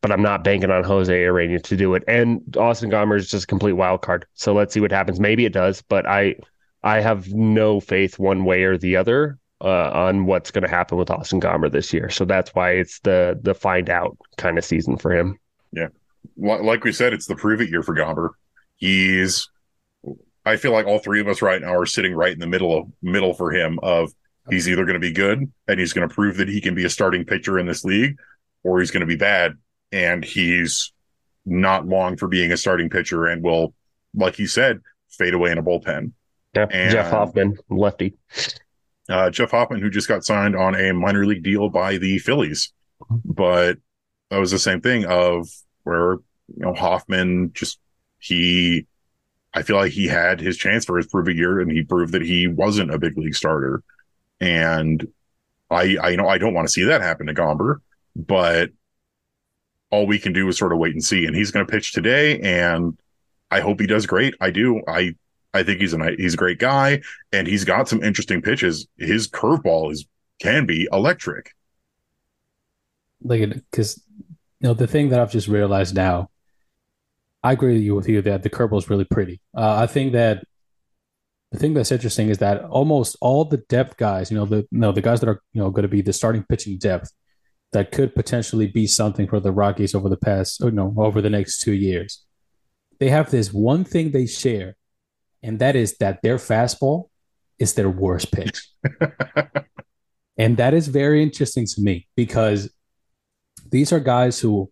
but 0.00 0.10
I'm 0.10 0.22
not 0.22 0.44
banking 0.44 0.70
on 0.70 0.82
José 0.82 1.26
Ureña 1.26 1.62
to 1.62 1.76
do 1.76 1.94
it. 1.94 2.02
And 2.08 2.56
Austin 2.56 2.90
Gomber 2.90 3.16
is 3.16 3.28
just 3.28 3.44
a 3.44 3.46
complete 3.46 3.72
wild 3.72 4.02
card. 4.02 4.26
So 4.34 4.54
let's 4.54 4.72
see 4.72 4.80
what 4.80 4.92
happens. 4.92 5.20
Maybe 5.20 5.44
it 5.44 5.52
does, 5.52 5.82
but 5.82 6.06
I 6.06 6.36
I 6.82 7.00
have 7.00 7.32
no 7.32 7.80
faith 7.80 8.18
one 8.18 8.44
way 8.44 8.62
or 8.62 8.78
the 8.78 8.96
other 8.96 9.38
uh, 9.60 9.90
on 9.90 10.24
what's 10.24 10.50
going 10.50 10.62
to 10.62 10.70
happen 10.70 10.96
with 10.96 11.10
Austin 11.10 11.40
Gomber 11.40 11.70
this 11.70 11.92
year. 11.92 12.08
So 12.08 12.24
that's 12.24 12.54
why 12.54 12.72
it's 12.72 13.00
the 13.00 13.38
the 13.42 13.54
find 13.54 13.90
out 13.90 14.16
kind 14.38 14.56
of 14.56 14.64
season 14.64 14.96
for 14.96 15.12
him. 15.12 15.38
Yeah, 15.72 15.88
like 16.36 16.84
we 16.84 16.92
said, 16.92 17.12
it's 17.12 17.26
the 17.26 17.36
prove 17.36 17.60
it 17.60 17.70
year 17.70 17.82
for 17.82 17.94
Gomber. 17.94 18.30
He's 18.76 19.48
I 20.44 20.56
feel 20.56 20.72
like 20.72 20.86
all 20.86 20.98
three 20.98 21.20
of 21.20 21.28
us 21.28 21.42
right 21.42 21.60
now 21.60 21.74
are 21.74 21.86
sitting 21.86 22.14
right 22.14 22.32
in 22.32 22.38
the 22.38 22.46
middle 22.46 22.76
of 22.76 22.88
middle 23.02 23.34
for 23.34 23.52
him 23.52 23.78
of 23.82 24.12
he's 24.48 24.68
either 24.68 24.84
going 24.84 24.94
to 24.94 25.00
be 25.00 25.12
good 25.12 25.50
and 25.68 25.80
he's 25.80 25.92
going 25.92 26.08
to 26.08 26.14
prove 26.14 26.38
that 26.38 26.48
he 26.48 26.60
can 26.60 26.74
be 26.74 26.84
a 26.84 26.90
starting 26.90 27.24
pitcher 27.24 27.58
in 27.58 27.66
this 27.66 27.84
league 27.84 28.18
or 28.62 28.80
he's 28.80 28.90
going 28.90 29.02
to 29.02 29.06
be 29.06 29.16
bad 29.16 29.56
and 29.92 30.24
he's 30.24 30.92
not 31.44 31.86
long 31.86 32.16
for 32.16 32.28
being 32.28 32.52
a 32.52 32.56
starting 32.56 32.88
pitcher 32.88 33.26
and 33.26 33.42
will, 33.42 33.74
like 34.14 34.36
he 34.36 34.46
said, 34.46 34.80
fade 35.10 35.34
away 35.34 35.50
in 35.50 35.58
a 35.58 35.62
bullpen. 35.62 36.12
Yeah, 36.54 36.66
and, 36.70 36.90
Jeff 36.90 37.10
Hoffman, 37.10 37.56
lefty. 37.68 38.14
Uh, 39.08 39.30
Jeff 39.30 39.50
Hoffman, 39.50 39.80
who 39.80 39.90
just 39.90 40.08
got 40.08 40.24
signed 40.24 40.56
on 40.56 40.74
a 40.74 40.92
minor 40.92 41.26
league 41.26 41.42
deal 41.42 41.68
by 41.68 41.96
the 41.96 42.18
Phillies, 42.18 42.72
but 43.24 43.78
that 44.30 44.38
was 44.38 44.50
the 44.50 44.58
same 44.58 44.80
thing 44.80 45.04
of 45.04 45.48
where 45.84 46.12
you 46.12 46.64
know 46.64 46.74
Hoffman 46.74 47.52
just 47.52 47.78
he, 48.18 48.86
I 49.52 49.62
feel 49.62 49.76
like 49.76 49.92
he 49.92 50.06
had 50.06 50.40
his 50.40 50.56
chance 50.56 50.84
for 50.84 50.96
his 50.96 51.06
prove 51.06 51.28
year, 51.28 51.60
and 51.60 51.70
he 51.70 51.82
proved 51.82 52.12
that 52.12 52.22
he 52.22 52.46
wasn't 52.46 52.94
a 52.94 52.98
big 52.98 53.16
league 53.18 53.34
starter, 53.34 53.82
and 54.40 55.06
I 55.70 55.96
I 56.02 56.16
know 56.16 56.28
I 56.28 56.38
don't 56.38 56.54
want 56.54 56.68
to 56.68 56.72
see 56.72 56.84
that 56.84 57.00
happen 57.00 57.26
to 57.26 57.34
Gomber, 57.34 57.78
but 58.14 58.70
all 59.90 60.06
we 60.06 60.18
can 60.18 60.32
do 60.32 60.48
is 60.48 60.58
sort 60.58 60.72
of 60.72 60.78
wait 60.78 60.92
and 60.94 61.04
see. 61.04 61.26
And 61.26 61.34
he's 61.34 61.50
going 61.50 61.66
to 61.66 61.70
pitch 61.70 61.92
today, 61.92 62.38
and 62.40 62.98
I 63.50 63.60
hope 63.60 63.80
he 63.80 63.86
does 63.86 64.06
great. 64.06 64.34
I 64.40 64.50
do. 64.50 64.82
I 64.86 65.14
I 65.52 65.62
think 65.62 65.80
he's 65.80 65.92
a 65.92 66.10
he's 66.16 66.34
a 66.34 66.38
great 66.38 66.58
guy, 66.58 67.02
and 67.32 67.46
he's 67.46 67.64
got 67.64 67.88
some 67.88 68.02
interesting 68.02 68.42
pitches. 68.42 68.86
His 68.98 69.28
curveball 69.28 69.92
is 69.92 70.06
can 70.40 70.66
be 70.66 70.88
electric. 70.92 71.54
Like, 73.22 73.52
because 73.70 74.00
you 74.60 74.68
know 74.68 74.74
the 74.74 74.86
thing 74.86 75.10
that 75.10 75.20
I've 75.20 75.32
just 75.32 75.48
realized 75.48 75.94
now, 75.94 76.30
I 77.42 77.52
agree 77.52 77.74
with 77.74 77.82
you 77.82 77.94
with 77.94 78.08
you 78.08 78.22
that 78.22 78.42
the 78.42 78.50
curveball 78.50 78.78
is 78.78 78.90
really 78.90 79.04
pretty. 79.04 79.40
Uh, 79.56 79.76
I 79.76 79.86
think 79.86 80.12
that 80.12 80.44
the 81.52 81.58
thing 81.58 81.74
that's 81.74 81.90
interesting 81.90 82.28
is 82.28 82.38
that 82.38 82.62
almost 82.64 83.16
all 83.20 83.44
the 83.44 83.56
depth 83.68 83.96
guys, 83.96 84.30
you 84.30 84.36
know, 84.36 84.44
the 84.44 84.66
you 84.70 84.78
know, 84.78 84.92
the 84.92 85.00
guys 85.00 85.20
that 85.20 85.28
are 85.28 85.40
you 85.52 85.60
know 85.60 85.70
going 85.70 85.82
to 85.82 85.88
be 85.88 86.02
the 86.02 86.12
starting 86.12 86.44
pitching 86.48 86.78
depth, 86.78 87.12
that 87.72 87.92
could 87.92 88.14
potentially 88.14 88.66
be 88.66 88.86
something 88.86 89.26
for 89.26 89.40
the 89.40 89.52
Rockies 89.52 89.94
over 89.94 90.08
the 90.08 90.16
past, 90.16 90.62
or 90.62 90.70
no, 90.70 90.94
over 90.96 91.20
the 91.20 91.30
next 91.30 91.60
two 91.60 91.72
years. 91.72 92.24
They 92.98 93.08
have 93.08 93.30
this 93.30 93.52
one 93.52 93.84
thing 93.84 94.10
they 94.10 94.26
share, 94.26 94.76
and 95.42 95.58
that 95.60 95.76
is 95.76 95.96
that 95.98 96.20
their 96.22 96.36
fastball 96.36 97.08
is 97.58 97.74
their 97.74 97.90
worst 97.90 98.32
pitch. 98.32 98.68
and 100.36 100.56
that 100.58 100.74
is 100.74 100.88
very 100.88 101.22
interesting 101.22 101.66
to 101.66 101.80
me 101.80 102.06
because 102.16 102.70
these 103.70 103.92
are 103.92 104.00
guys 104.00 104.40
who, 104.40 104.70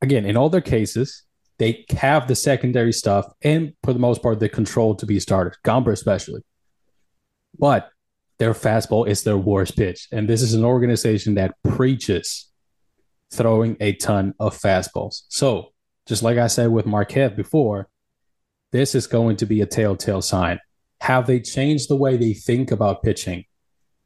again, 0.00 0.24
in 0.24 0.36
all 0.36 0.50
their 0.50 0.60
cases, 0.60 1.24
they 1.58 1.84
have 1.90 2.28
the 2.28 2.36
secondary 2.36 2.92
stuff 2.92 3.26
and 3.42 3.72
for 3.82 3.92
the 3.92 3.98
most 3.98 4.22
part, 4.22 4.38
the 4.38 4.48
control 4.48 4.94
to 4.96 5.06
be 5.06 5.18
started, 5.20 5.58
Gomber 5.64 5.92
especially. 5.92 6.42
But 7.58 7.90
their 8.38 8.54
fastball 8.54 9.08
is 9.08 9.24
their 9.24 9.36
worst 9.36 9.76
pitch. 9.76 10.08
And 10.12 10.28
this 10.28 10.42
is 10.42 10.54
an 10.54 10.64
organization 10.64 11.34
that 11.34 11.54
preaches 11.64 12.48
throwing 13.32 13.76
a 13.80 13.92
ton 13.94 14.34
of 14.38 14.56
fastballs. 14.56 15.22
So, 15.28 15.72
just 16.06 16.22
like 16.22 16.38
I 16.38 16.46
said 16.46 16.70
with 16.70 16.86
Márquez 16.86 17.36
before, 17.36 17.88
this 18.72 18.94
is 18.94 19.06
going 19.06 19.36
to 19.36 19.46
be 19.46 19.60
a 19.60 19.66
telltale 19.66 20.22
sign. 20.22 20.60
Have 21.00 21.26
they 21.26 21.40
changed 21.40 21.90
the 21.90 21.96
way 21.96 22.16
they 22.16 22.32
think 22.32 22.70
about 22.70 23.02
pitching? 23.02 23.44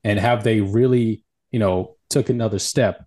And 0.02 0.18
have 0.18 0.42
they 0.42 0.60
really, 0.60 1.24
you 1.52 1.58
know, 1.58 1.96
took 2.10 2.28
another 2.28 2.58
step 2.58 3.04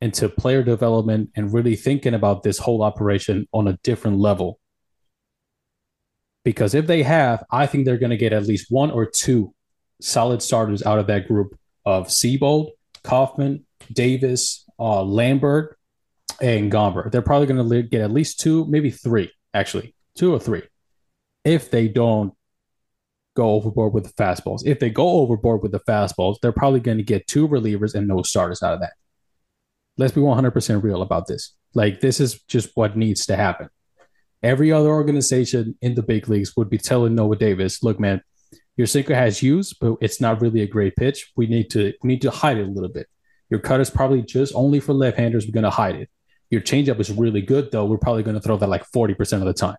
into 0.00 0.28
player 0.28 0.62
development 0.62 1.30
and 1.36 1.52
really 1.52 1.76
thinking 1.76 2.14
about 2.14 2.42
this 2.42 2.58
whole 2.58 2.82
operation 2.82 3.46
on 3.52 3.68
a 3.68 3.78
different 3.82 4.18
level 4.18 4.60
Because 6.44 6.74
if 6.74 6.86
they 6.86 7.02
have, 7.02 7.44
I 7.50 7.66
think 7.66 7.84
they're 7.84 7.98
going 7.98 8.10
to 8.10 8.16
get 8.16 8.32
at 8.32 8.46
least 8.46 8.70
one 8.70 8.90
or 8.90 9.06
two 9.06 9.54
solid 10.00 10.42
starters 10.42 10.82
out 10.84 10.98
of 10.98 11.06
that 11.08 11.28
group 11.28 11.58
of 11.84 12.08
Seabold, 12.08 12.70
Kauffmann, 13.04 13.64
Davis, 13.92 14.64
uh, 14.78 15.02
Lambert, 15.02 15.78
and 16.40 16.70
Gomber. 16.72 17.10
They're 17.10 17.22
probably 17.22 17.46
going 17.46 17.68
to 17.68 17.82
get 17.82 18.00
at 18.00 18.12
least 18.12 18.40
two, 18.40 18.64
maybe 18.66 18.90
three, 18.90 19.30
actually, 19.52 19.94
two 20.16 20.32
or 20.32 20.38
three, 20.38 20.62
if 21.44 21.70
they 21.70 21.88
don't 21.88 22.32
go 23.34 23.50
overboard 23.50 23.92
with 23.92 24.04
the 24.04 24.12
fastballs. 24.22 24.62
If 24.64 24.78
they 24.80 24.90
go 24.90 25.08
overboard 25.20 25.62
with 25.62 25.72
the 25.72 25.80
fastballs, 25.80 26.36
they're 26.40 26.52
probably 26.52 26.80
going 26.80 26.98
to 26.98 27.04
get 27.04 27.26
two 27.26 27.48
relievers 27.48 27.94
and 27.94 28.08
no 28.08 28.22
starters 28.22 28.62
out 28.62 28.74
of 28.74 28.80
that. 28.80 28.92
Let's 29.98 30.12
be 30.12 30.20
100% 30.20 30.82
real 30.82 31.02
about 31.02 31.26
this. 31.26 31.54
Like, 31.74 32.00
this 32.00 32.20
is 32.20 32.40
just 32.44 32.70
what 32.74 32.96
needs 32.96 33.26
to 33.26 33.36
happen. 33.36 33.68
Every 34.42 34.70
other 34.70 34.88
organization 34.88 35.76
in 35.82 35.96
the 35.96 36.02
big 36.02 36.28
leagues 36.28 36.56
would 36.56 36.70
be 36.70 36.78
telling 36.78 37.16
Noah 37.16 37.36
Davis, 37.36 37.82
look, 37.82 37.98
man, 37.98 38.22
your 38.76 38.86
sinker 38.86 39.14
has 39.14 39.42
use, 39.42 39.74
but 39.74 39.96
it's 40.00 40.20
not 40.20 40.40
really 40.40 40.62
a 40.62 40.66
great 40.66 40.94
pitch. 40.94 41.32
We 41.36 41.48
need 41.48 41.68
to 41.70 41.92
we 42.02 42.06
need 42.06 42.22
to 42.22 42.30
hide 42.30 42.58
it 42.58 42.68
a 42.68 42.70
little 42.70 42.88
bit. 42.88 43.08
Your 43.50 43.58
cut 43.58 43.80
is 43.80 43.90
probably 43.90 44.22
just 44.22 44.54
only 44.54 44.78
for 44.78 44.92
left-handers. 44.92 45.46
We're 45.46 45.52
gonna 45.52 45.68
hide 45.68 45.96
it. 45.96 46.08
Your 46.48 46.60
changeup 46.60 47.00
is 47.00 47.10
really 47.10 47.42
good, 47.42 47.72
though. 47.72 47.86
We're 47.86 47.98
probably 47.98 48.22
gonna 48.22 48.40
throw 48.40 48.56
that 48.56 48.68
like 48.68 48.84
40% 48.92 49.40
of 49.40 49.46
the 49.46 49.52
time. 49.52 49.76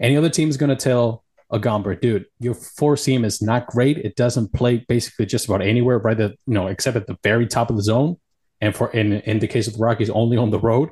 Any 0.00 0.16
other 0.16 0.28
team 0.28 0.48
is 0.48 0.56
gonna 0.56 0.74
tell 0.74 1.24
a 1.50 1.60
Gomber, 1.60 1.98
dude, 1.98 2.26
your 2.40 2.54
four 2.54 2.96
seam 2.96 3.24
is 3.24 3.40
not 3.40 3.68
great. 3.68 3.98
It 3.98 4.16
doesn't 4.16 4.52
play 4.52 4.84
basically 4.88 5.26
just 5.26 5.46
about 5.46 5.62
anywhere, 5.62 5.98
right? 5.98 6.16
That 6.18 6.32
you 6.46 6.54
know, 6.54 6.66
except 6.66 6.96
at 6.96 7.06
the 7.06 7.16
very 7.22 7.46
top 7.46 7.70
of 7.70 7.76
the 7.76 7.82
zone. 7.82 8.16
And 8.60 8.74
for 8.74 8.90
in 8.90 9.12
in 9.12 9.38
the 9.38 9.48
case 9.48 9.66
of 9.66 9.74
the 9.74 9.78
Rockies, 9.78 10.10
only 10.10 10.36
on 10.36 10.50
the 10.50 10.58
road. 10.58 10.90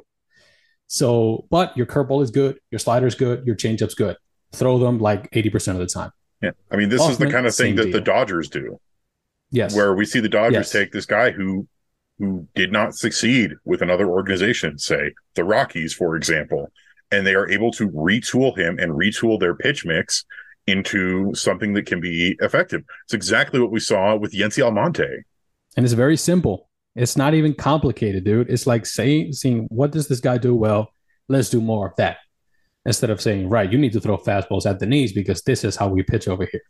So, 0.89 1.47
but 1.51 1.77
your 1.77 1.87
curveball 1.87 2.23
is 2.23 2.31
good, 2.31 2.61
your 2.71 2.79
slider 2.79 3.07
is 3.07 3.17
good, 3.17 3.45
your 3.45 3.57
changeup's 3.57 3.95
good. 3.95 4.17
Throw 4.53 4.79
them 4.79 4.99
like 4.99 5.29
80% 5.33 5.73
of 5.73 5.79
the 5.79 5.87
time. 5.87 6.12
Yeah. 6.41 6.53
I 6.71 6.77
mean, 6.77 6.89
this 6.89 7.03
is 7.03 7.19
the 7.19 7.29
kind 7.29 7.45
of 7.45 7.55
thing 7.55 7.75
that 7.75 7.85
deal. 7.85 7.93
the 7.93 8.01
Dodgers 8.01 8.49
do. 8.49 8.79
Yes. 9.51 9.75
Where 9.75 9.95
we 9.95 10.05
see 10.05 10.21
the 10.21 10.29
Dodgers 10.29 10.55
yes. 10.55 10.71
take 10.71 10.93
this 10.93 11.07
guy 11.07 11.31
who 11.33 11.67
who 12.19 12.47
did 12.55 12.73
not 12.73 12.95
succeed 12.95 13.53
with 13.64 13.83
another 13.83 14.09
organization, 14.09 14.79
say 14.79 15.12
the 15.35 15.45
Rockies, 15.45 15.93
for 15.93 16.17
example, 16.17 16.73
and 17.11 17.27
they 17.27 17.35
are 17.35 17.49
able 17.49 17.71
to 17.73 17.89
retool 17.91 18.57
him 18.57 18.79
and 18.79 18.93
retool 18.93 19.39
their 19.39 19.55
pitch 19.55 19.85
mix 19.85 20.25
into 20.67 21.35
something 21.35 21.75
that 21.75 21.87
can 21.87 22.01
be 22.01 22.37
effective. 22.41 22.83
It's 23.05 23.14
exactly 23.14 23.61
what 23.61 23.71
we 23.71 23.81
saw 23.81 24.17
with 24.17 24.33
Yency 24.33 24.62
Almonte. 24.64 25.25
And 25.77 25.85
it's 25.85 25.93
very 25.93 26.17
simple. 26.17 26.66
It's 26.97 27.16
not 27.16 27.34
even 27.34 27.55
complicated, 27.55 28.24
dude. 28.24 28.51
It's 28.51 28.66
like 28.66 28.86
saying, 28.86 29.34
seeing 29.34 29.66
what 29.68 29.92
does 29.92 30.09
this 30.09 30.20
guy 30.20 30.38
do 30.38 30.55
well? 30.55 30.88
Let's 31.28 31.51
do 31.51 31.61
more 31.61 31.88
of 31.88 31.97
that 31.97 32.18
instead 32.86 33.11
of 33.11 33.20
saying, 33.20 33.49
right, 33.49 33.70
you 33.70 33.78
need 33.78 33.92
to 33.92 34.01
throw 34.01 34.16
fastballs 34.16 34.64
at 34.64 34.78
the 34.78 34.86
knees 34.86 35.12
because 35.12 35.42
this 35.42 35.64
is 35.64 35.76
how 35.76 35.88
we 35.88 36.03
pitch 36.03 36.28
over 36.28 36.47
here. 36.51 36.62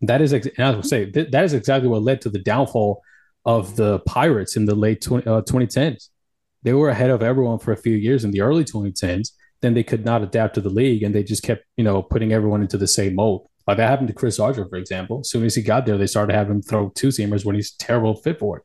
That 0.00 0.20
is, 0.20 0.32
and 0.32 0.50
I 0.58 0.70
would 0.70 0.86
say 0.86 1.10
th- 1.10 1.30
that 1.30 1.44
is 1.44 1.52
exactly 1.52 1.88
what 1.88 2.02
led 2.02 2.20
to 2.22 2.30
the 2.30 2.38
downfall 2.38 3.02
of 3.44 3.76
the 3.76 4.00
Pirates 4.00 4.56
in 4.56 4.64
the 4.64 4.74
late 4.74 5.00
20, 5.00 5.26
uh, 5.26 5.42
2010s. 5.42 6.08
They 6.62 6.72
were 6.72 6.88
ahead 6.88 7.10
of 7.10 7.22
everyone 7.22 7.58
for 7.58 7.72
a 7.72 7.76
few 7.76 7.94
years 7.94 8.24
in 8.24 8.30
the 8.30 8.40
early 8.40 8.64
2010s. 8.64 9.30
Then 9.60 9.74
they 9.74 9.82
could 9.82 10.04
not 10.04 10.22
adapt 10.22 10.54
to 10.54 10.60
the 10.60 10.70
league, 10.70 11.02
and 11.02 11.14
they 11.14 11.24
just 11.24 11.42
kept, 11.42 11.64
you 11.76 11.84
know, 11.84 12.02
putting 12.02 12.32
everyone 12.32 12.62
into 12.62 12.78
the 12.78 12.86
same 12.86 13.14
mold. 13.16 13.48
Like 13.66 13.76
that 13.76 13.90
happened 13.90 14.08
to 14.08 14.14
Chris 14.14 14.38
Archer, 14.38 14.66
for 14.68 14.76
example. 14.76 15.20
As 15.20 15.30
soon 15.30 15.44
as 15.44 15.54
he 15.54 15.62
got 15.62 15.84
there, 15.84 15.98
they 15.98 16.06
started 16.06 16.34
having 16.34 16.56
him 16.56 16.62
throw 16.62 16.90
two 16.90 17.08
seamers 17.08 17.44
when 17.44 17.56
he's 17.56 17.72
terrible 17.72 18.14
fit 18.16 18.38
for 18.38 18.58
it. 18.58 18.62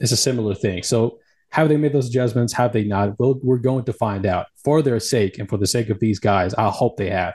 It's 0.00 0.12
a 0.12 0.16
similar 0.16 0.54
thing. 0.54 0.82
So 0.82 1.18
have 1.50 1.68
they 1.68 1.76
made 1.76 1.92
those 1.92 2.08
adjustments? 2.08 2.52
Have 2.52 2.72
they 2.72 2.84
not? 2.84 3.18
We'll, 3.18 3.40
we're 3.42 3.58
going 3.58 3.84
to 3.84 3.92
find 3.92 4.26
out. 4.26 4.46
For 4.64 4.82
their 4.82 5.00
sake 5.00 5.38
and 5.38 5.48
for 5.48 5.56
the 5.56 5.66
sake 5.66 5.88
of 5.88 5.98
these 5.98 6.18
guys, 6.18 6.54
I 6.54 6.68
hope 6.68 6.96
they 6.96 7.10
have. 7.10 7.34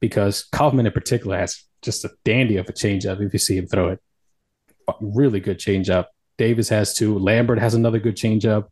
Because 0.00 0.46
Kauffmann 0.52 0.86
in 0.86 0.92
particular 0.92 1.38
has 1.38 1.64
just 1.82 2.04
a 2.04 2.10
dandy 2.24 2.56
of 2.56 2.68
a 2.68 2.72
changeup 2.72 3.24
if 3.24 3.32
you 3.32 3.38
see 3.38 3.56
him 3.56 3.66
throw 3.66 3.88
it. 3.88 4.00
Really 5.00 5.40
good 5.40 5.58
changeup. 5.58 6.06
Davis 6.36 6.68
has 6.68 6.94
two. 6.94 7.18
Lambert 7.18 7.58
has 7.58 7.74
another 7.74 7.98
good 7.98 8.16
changeup 8.16 8.66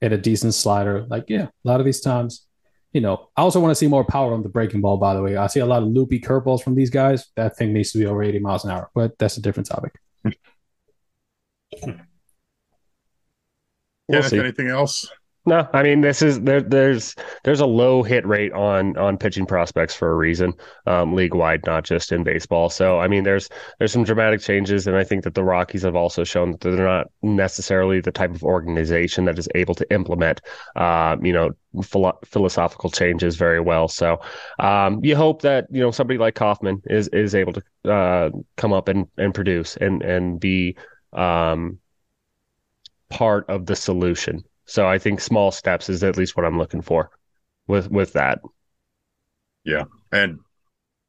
and 0.00 0.12
a 0.12 0.18
decent 0.18 0.54
slider. 0.54 1.06
Like, 1.08 1.24
yeah, 1.28 1.44
a 1.44 1.50
lot 1.64 1.80
of 1.80 1.86
these 1.86 2.00
times, 2.00 2.46
you 2.92 3.00
know, 3.00 3.28
I 3.36 3.42
also 3.42 3.60
want 3.60 3.70
to 3.70 3.76
see 3.76 3.88
more 3.88 4.04
power 4.04 4.34
on 4.34 4.42
the 4.42 4.48
breaking 4.48 4.80
ball, 4.80 4.96
by 4.96 5.14
the 5.14 5.22
way. 5.22 5.36
I 5.36 5.46
see 5.46 5.60
a 5.60 5.66
lot 5.66 5.82
of 5.82 5.88
loopy 5.88 6.20
curveballs 6.20 6.62
from 6.62 6.74
these 6.74 6.90
guys. 6.90 7.26
That 7.36 7.56
thing 7.56 7.72
needs 7.72 7.92
to 7.92 7.98
be 7.98 8.06
over 8.06 8.22
80 8.22 8.38
miles 8.40 8.64
an 8.64 8.70
hour, 8.70 8.90
but 8.94 9.18
that's 9.18 9.36
a 9.36 9.42
different 9.42 9.68
topic. 9.68 9.98
We'll 14.08 14.22
see. 14.22 14.38
anything 14.38 14.68
else? 14.68 15.08
No, 15.46 15.68
I 15.74 15.82
mean 15.82 16.00
this 16.00 16.22
is 16.22 16.40
there. 16.40 16.62
There's 16.62 17.14
there's 17.44 17.60
a 17.60 17.66
low 17.66 18.02
hit 18.02 18.26
rate 18.26 18.52
on 18.52 18.96
on 18.96 19.18
pitching 19.18 19.44
prospects 19.44 19.94
for 19.94 20.10
a 20.10 20.14
reason, 20.14 20.54
um, 20.86 21.12
league 21.12 21.34
wide, 21.34 21.66
not 21.66 21.84
just 21.84 22.12
in 22.12 22.24
baseball. 22.24 22.70
So 22.70 22.98
I 22.98 23.08
mean, 23.08 23.24
there's 23.24 23.50
there's 23.78 23.92
some 23.92 24.04
dramatic 24.04 24.40
changes, 24.40 24.86
and 24.86 24.96
I 24.96 25.04
think 25.04 25.22
that 25.24 25.34
the 25.34 25.44
Rockies 25.44 25.82
have 25.82 25.96
also 25.96 26.24
shown 26.24 26.52
that 26.52 26.60
they're 26.62 26.86
not 26.86 27.08
necessarily 27.22 28.00
the 28.00 28.10
type 28.10 28.34
of 28.34 28.42
organization 28.42 29.26
that 29.26 29.38
is 29.38 29.46
able 29.54 29.74
to 29.74 29.92
implement, 29.92 30.40
uh, 30.76 31.18
you 31.20 31.34
know, 31.34 31.50
philo- 31.82 32.18
philosophical 32.24 32.88
changes 32.88 33.36
very 33.36 33.60
well. 33.60 33.86
So 33.86 34.20
um, 34.60 35.04
you 35.04 35.14
hope 35.14 35.42
that 35.42 35.66
you 35.70 35.80
know 35.80 35.90
somebody 35.90 36.16
like 36.16 36.36
Kauffmann 36.36 36.80
is 36.86 37.08
is 37.08 37.34
able 37.34 37.52
to 37.52 37.92
uh, 37.92 38.30
come 38.56 38.72
up 38.72 38.88
and 38.88 39.08
and 39.18 39.34
produce 39.34 39.76
and 39.76 40.02
and 40.02 40.40
be 40.40 40.78
um, 41.12 41.78
part 43.10 43.48
of 43.48 43.66
the 43.66 43.76
solution. 43.76 44.44
So 44.66 44.86
I 44.86 44.98
think 44.98 45.20
small 45.20 45.50
steps 45.50 45.88
is 45.88 46.02
at 46.02 46.16
least 46.16 46.36
what 46.36 46.46
I'm 46.46 46.58
looking 46.58 46.82
for 46.82 47.10
with 47.66 47.90
with 47.90 48.12
that. 48.14 48.40
Yeah. 49.64 49.84
And 50.12 50.40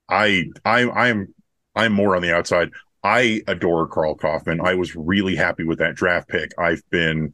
I 0.09 0.45
I 0.63 0.89
I'm 0.89 1.33
I'm 1.75 1.93
more 1.93 2.15
on 2.15 2.21
the 2.21 2.35
outside. 2.35 2.71
I 3.03 3.41
adore 3.47 3.87
Karl 3.87 4.15
Kauffmann. 4.15 4.61
I 4.61 4.75
was 4.75 4.95
really 4.95 5.35
happy 5.35 5.63
with 5.63 5.79
that 5.79 5.95
draft 5.95 6.27
pick. 6.27 6.51
I've 6.57 6.81
been 6.89 7.33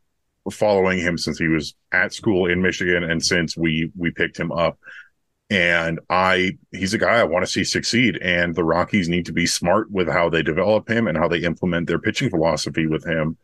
following 0.51 0.99
him 0.99 1.17
since 1.17 1.37
he 1.37 1.47
was 1.47 1.75
at 1.91 2.13
school 2.13 2.47
in 2.49 2.61
Michigan 2.61 3.03
and 3.03 3.23
since 3.23 3.55
we 3.55 3.91
we 3.95 4.11
picked 4.11 4.39
him 4.39 4.51
up. 4.51 4.77
And 5.49 5.99
I 6.09 6.57
he's 6.71 6.93
a 6.93 6.97
guy 6.97 7.19
I 7.19 7.23
want 7.23 7.45
to 7.45 7.51
see 7.51 7.63
succeed. 7.63 8.17
And 8.21 8.55
the 8.55 8.63
Rockies 8.63 9.09
need 9.09 9.25
to 9.25 9.33
be 9.33 9.45
smart 9.45 9.91
with 9.91 10.07
how 10.07 10.29
they 10.29 10.43
develop 10.43 10.89
him 10.89 11.07
and 11.07 11.17
how 11.17 11.27
they 11.27 11.39
implement 11.39 11.87
their 11.87 11.99
pitching 11.99 12.29
philosophy 12.29 12.87
with 12.87 13.05
him 13.05 13.37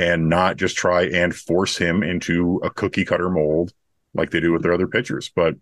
and 0.00 0.30
not 0.30 0.56
just 0.56 0.76
try 0.76 1.02
and 1.02 1.36
force 1.36 1.76
him 1.76 2.02
into 2.02 2.58
a 2.64 2.70
cookie 2.70 3.04
cutter 3.04 3.28
mold 3.28 3.74
like 4.14 4.30
they 4.30 4.40
do 4.40 4.50
with 4.50 4.62
their 4.62 4.72
other 4.72 4.88
pitchers. 4.88 5.30
But 5.36 5.56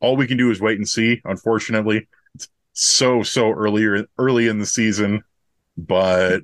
all 0.00 0.16
we 0.16 0.26
can 0.26 0.38
do 0.38 0.50
is 0.50 0.58
wait 0.58 0.78
and 0.78 0.88
see. 0.88 1.20
Unfortunately, 1.26 2.08
it's 2.34 2.48
so 2.72 3.22
so 3.22 3.52
earlier 3.52 4.06
early 4.18 4.48
in 4.48 4.58
the 4.58 4.66
season, 4.66 5.22
but 5.76 6.40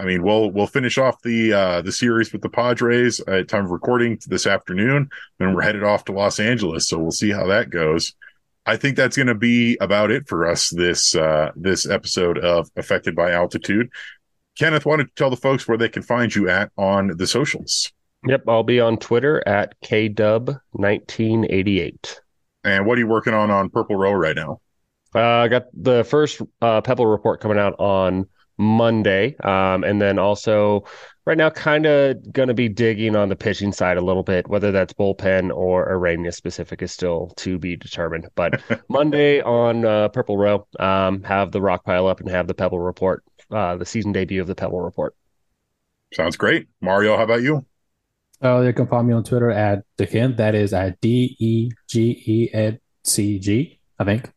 I 0.00 0.04
mean, 0.04 0.22
we'll 0.22 0.50
we'll 0.50 0.66
finish 0.66 0.96
off 0.96 1.20
the 1.20 1.52
uh, 1.52 1.82
the 1.82 1.92
series 1.92 2.32
with 2.32 2.40
the 2.40 2.48
Padres 2.48 3.20
at 3.20 3.48
time 3.48 3.66
of 3.66 3.70
recording 3.70 4.18
this 4.26 4.46
afternoon. 4.46 5.10
Then 5.38 5.54
we're 5.54 5.60
headed 5.60 5.84
off 5.84 6.06
to 6.06 6.12
Los 6.12 6.40
Angeles, 6.40 6.88
so 6.88 6.98
we'll 6.98 7.10
see 7.10 7.30
how 7.30 7.46
that 7.48 7.68
goes. 7.68 8.14
I 8.64 8.76
think 8.76 8.96
that's 8.96 9.16
going 9.16 9.28
to 9.28 9.34
be 9.34 9.76
about 9.80 10.10
it 10.10 10.26
for 10.26 10.46
us 10.46 10.70
this 10.70 11.14
uh, 11.14 11.52
this 11.54 11.86
episode 11.86 12.38
of 12.38 12.70
Affected 12.76 13.14
by 13.14 13.32
Altitude. 13.32 13.90
Kenneth, 14.58 14.86
why 14.86 14.96
don't 14.96 15.06
you 15.06 15.12
tell 15.16 15.30
the 15.30 15.36
folks 15.36 15.68
where 15.68 15.78
they 15.78 15.88
can 15.88 16.02
find 16.02 16.34
you 16.34 16.48
at 16.48 16.72
on 16.76 17.16
the 17.16 17.26
socials? 17.26 17.92
Yep, 18.26 18.44
I'll 18.48 18.62
be 18.62 18.80
on 18.80 18.96
Twitter 18.96 19.46
at 19.46 19.78
KDub1988. 19.82 22.16
And 22.64 22.86
what 22.86 22.96
are 22.96 23.00
you 23.00 23.06
working 23.06 23.34
on 23.34 23.50
on 23.50 23.68
Purple 23.70 23.96
Row 23.96 24.12
right 24.12 24.34
now? 24.34 24.60
Uh, 25.14 25.20
I 25.20 25.48
got 25.48 25.64
the 25.72 26.04
first 26.04 26.40
uh, 26.60 26.80
Pebble 26.80 27.06
report 27.06 27.40
coming 27.40 27.58
out 27.58 27.78
on 27.78 28.26
Monday. 28.58 29.36
Um, 29.44 29.84
and 29.84 30.00
then 30.00 30.18
also 30.18 30.84
right 31.26 31.36
now, 31.36 31.50
kind 31.50 31.84
of 31.86 32.32
going 32.32 32.48
to 32.48 32.54
be 32.54 32.68
digging 32.68 33.14
on 33.14 33.28
the 33.28 33.36
pitching 33.36 33.72
side 33.72 33.98
a 33.98 34.04
little 34.04 34.22
bit, 34.22 34.48
whether 34.48 34.72
that's 34.72 34.94
bullpen 34.94 35.54
or 35.54 35.86
Ureña 35.88 36.34
specific 36.34 36.82
is 36.82 36.92
still 36.92 37.32
to 37.36 37.58
be 37.58 37.76
determined. 37.76 38.28
But 38.34 38.62
Monday 38.88 39.42
on 39.42 39.84
uh, 39.84 40.08
Purple 40.08 40.38
Row, 40.38 40.66
um, 40.80 41.22
have 41.22 41.52
the 41.52 41.60
rock 41.60 41.84
pile 41.84 42.06
up 42.06 42.20
and 42.20 42.30
have 42.30 42.46
the 42.46 42.54
Pebble 42.54 42.80
report 42.80 43.22
uh, 43.50 43.76
the 43.76 43.86
season 43.86 44.12
debut 44.12 44.40
of 44.40 44.46
the 44.46 44.54
Pebble 44.54 44.80
Report. 44.80 45.14
Sounds 46.12 46.36
great. 46.36 46.68
Mario, 46.80 47.16
how 47.16 47.24
about 47.24 47.42
you? 47.42 47.64
Oh, 48.42 48.60
you 48.60 48.72
can 48.72 48.86
find 48.86 49.06
me 49.06 49.14
on 49.14 49.24
Twitter 49.24 49.50
at 49.50 49.84
Degencg. 49.98 50.36
That 50.36 50.54
is 50.54 50.72
at 50.72 51.00
D 51.00 51.36
E 51.38 51.70
G 51.88 52.22
E 52.26 52.50
N 52.52 52.78
C 53.04 53.38
G, 53.38 53.80
I 53.98 54.04
think. 54.04 54.30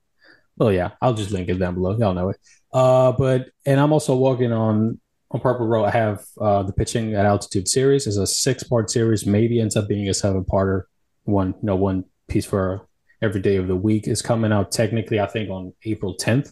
Well, 0.57 0.71
yeah, 0.71 0.91
I'll 1.01 1.13
just 1.13 1.31
link 1.31 1.49
it 1.49 1.59
down 1.59 1.75
below. 1.75 1.97
Y'all 1.97 2.13
know 2.13 2.29
it. 2.29 2.37
Uh, 2.71 3.11
but 3.11 3.49
and 3.65 3.79
I'm 3.79 3.91
also 3.91 4.15
working 4.15 4.51
on 4.51 4.99
on 5.31 5.39
Purple 5.41 5.67
Row. 5.67 5.85
I 5.85 5.91
have 5.91 6.25
uh, 6.39 6.63
the 6.63 6.73
pitching 6.73 7.13
at 7.15 7.25
altitude 7.25 7.67
series. 7.67 8.07
is 8.07 8.17
a 8.17 8.27
six 8.27 8.63
part 8.63 8.89
series. 8.89 9.25
Maybe 9.25 9.59
ends 9.59 9.75
up 9.75 9.87
being 9.87 10.07
a 10.09 10.13
seven 10.13 10.43
parter. 10.43 10.83
One, 11.23 11.53
no, 11.61 11.75
one 11.75 12.05
piece 12.27 12.45
for 12.45 12.87
every 13.21 13.41
day 13.41 13.57
of 13.57 13.67
the 13.67 13.75
week 13.75 14.07
is 14.07 14.21
coming 14.21 14.51
out. 14.51 14.71
Technically, 14.71 15.19
I 15.19 15.27
think 15.27 15.49
on 15.49 15.73
April 15.83 16.15
10th. 16.17 16.51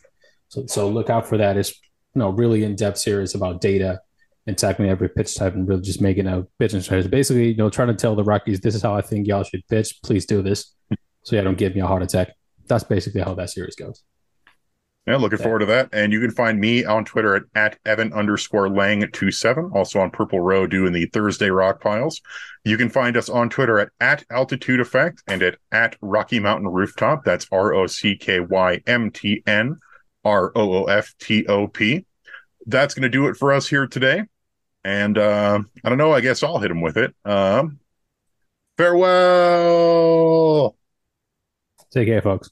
So 0.50 0.66
so 0.68 0.90
look 0.90 1.10
out 1.10 1.28
for 1.28 1.38
that. 1.38 1.58
It's 1.58 1.74
you 2.16 2.20
know 2.20 2.30
really 2.30 2.64
in 2.64 2.76
depth 2.76 2.98
series 2.98 3.36
about 3.36 3.62
data 3.62 4.02
and 4.46 4.58
tackling 4.58 4.90
every 4.90 5.10
pitch 5.10 5.36
type 5.36 5.54
and 5.56 5.68
really 5.68 5.82
just 5.82 6.02
making 6.02 6.26
a 6.28 6.46
pitching 6.58 6.82
strategy. 6.82 7.10
Basically, 7.10 7.50
you 7.50 7.58
know, 7.58 7.70
trying 7.70 7.90
to 7.90 7.94
tell 7.94 8.16
the 8.16 8.24
Rockies 8.24 8.62
this 8.62 8.76
is 8.76 8.82
how 8.82 8.96
I 8.96 9.02
think 9.02 9.28
y'all 9.28 9.44
should 9.44 9.68
pitch. 9.68 10.00
Please 10.04 10.26
do 10.26 10.42
this, 10.42 10.74
so 11.24 11.36
yeah, 11.36 11.42
don't 11.42 11.58
give 11.58 11.76
me 11.76 11.82
a 11.82 11.88
heart 11.88 12.04
attack. 12.04 12.30
that's 12.68 12.84
basically 12.84 13.22
how 13.22 13.34
that 13.36 13.50
series 13.50 13.76
goes. 13.76 14.04
Yeah, 15.08 15.16
looking 15.16 15.40
yeah. 15.40 15.44
forward 15.44 15.60
to 15.60 15.66
that. 15.68 15.90
And 15.94 16.12
you 16.12 16.20
can 16.20 16.32
find 16.32 16.60
me 16.60 16.84
on 16.84 17.06
Twitter 17.06 17.36
at, 17.38 17.44
at 17.56 17.80
Evan 17.86 18.12
underscore 18.12 18.68
Lang27, 18.68 19.74
also 19.74 20.02
on 20.02 20.12
Purple 20.12 20.42
Row 20.42 20.68
doing 20.68 20.92
the 20.92 21.06
Thursday 21.08 21.50
Rock 21.50 21.80
Piles. 21.80 22.22
You 22.66 22.76
can 22.76 22.90
find 22.90 23.16
us 23.16 23.30
on 23.30 23.50
Twitter 23.50 23.80
at, 23.80 23.90
at 24.02 24.26
Altitude 24.30 24.82
Effect 24.82 25.24
and 25.28 25.42
at, 25.42 25.58
at 25.72 25.96
Rocky 26.02 26.42
Mountain 26.42 26.68
Rooftop. 26.68 27.24
That's 27.24 27.48
R 27.54 27.74
O 27.74 27.88
C 27.88 28.18
K 28.18 28.42
Y 28.42 28.82
M 28.86 29.10
T 29.10 29.42
N 29.48 29.80
R 30.24 30.52
O 30.56 30.74
O 30.74 30.84
F 30.86 31.16
T 31.20 31.46
O 31.48 31.68
P. 31.68 32.06
That's 32.66 32.94
going 32.94 33.04
to 33.04 33.10
do 33.10 33.28
it 33.28 33.38
for 33.38 33.54
us 33.54 33.68
here 33.68 33.88
today. 33.88 34.24
And 34.84 35.18
uh, 35.18 35.60
I 35.84 35.90
don't 35.90 35.98
know, 35.98 36.14
I 36.14 36.22
guess 36.22 36.44
I'll 36.44 36.60
hit 36.60 36.72
him 36.72 36.82
with 36.82 36.98
it. 36.98 37.16
Um, 37.26 37.80
farewell. 38.78 40.76
Take 41.92 42.08
care, 42.08 42.22
folks. 42.22 42.52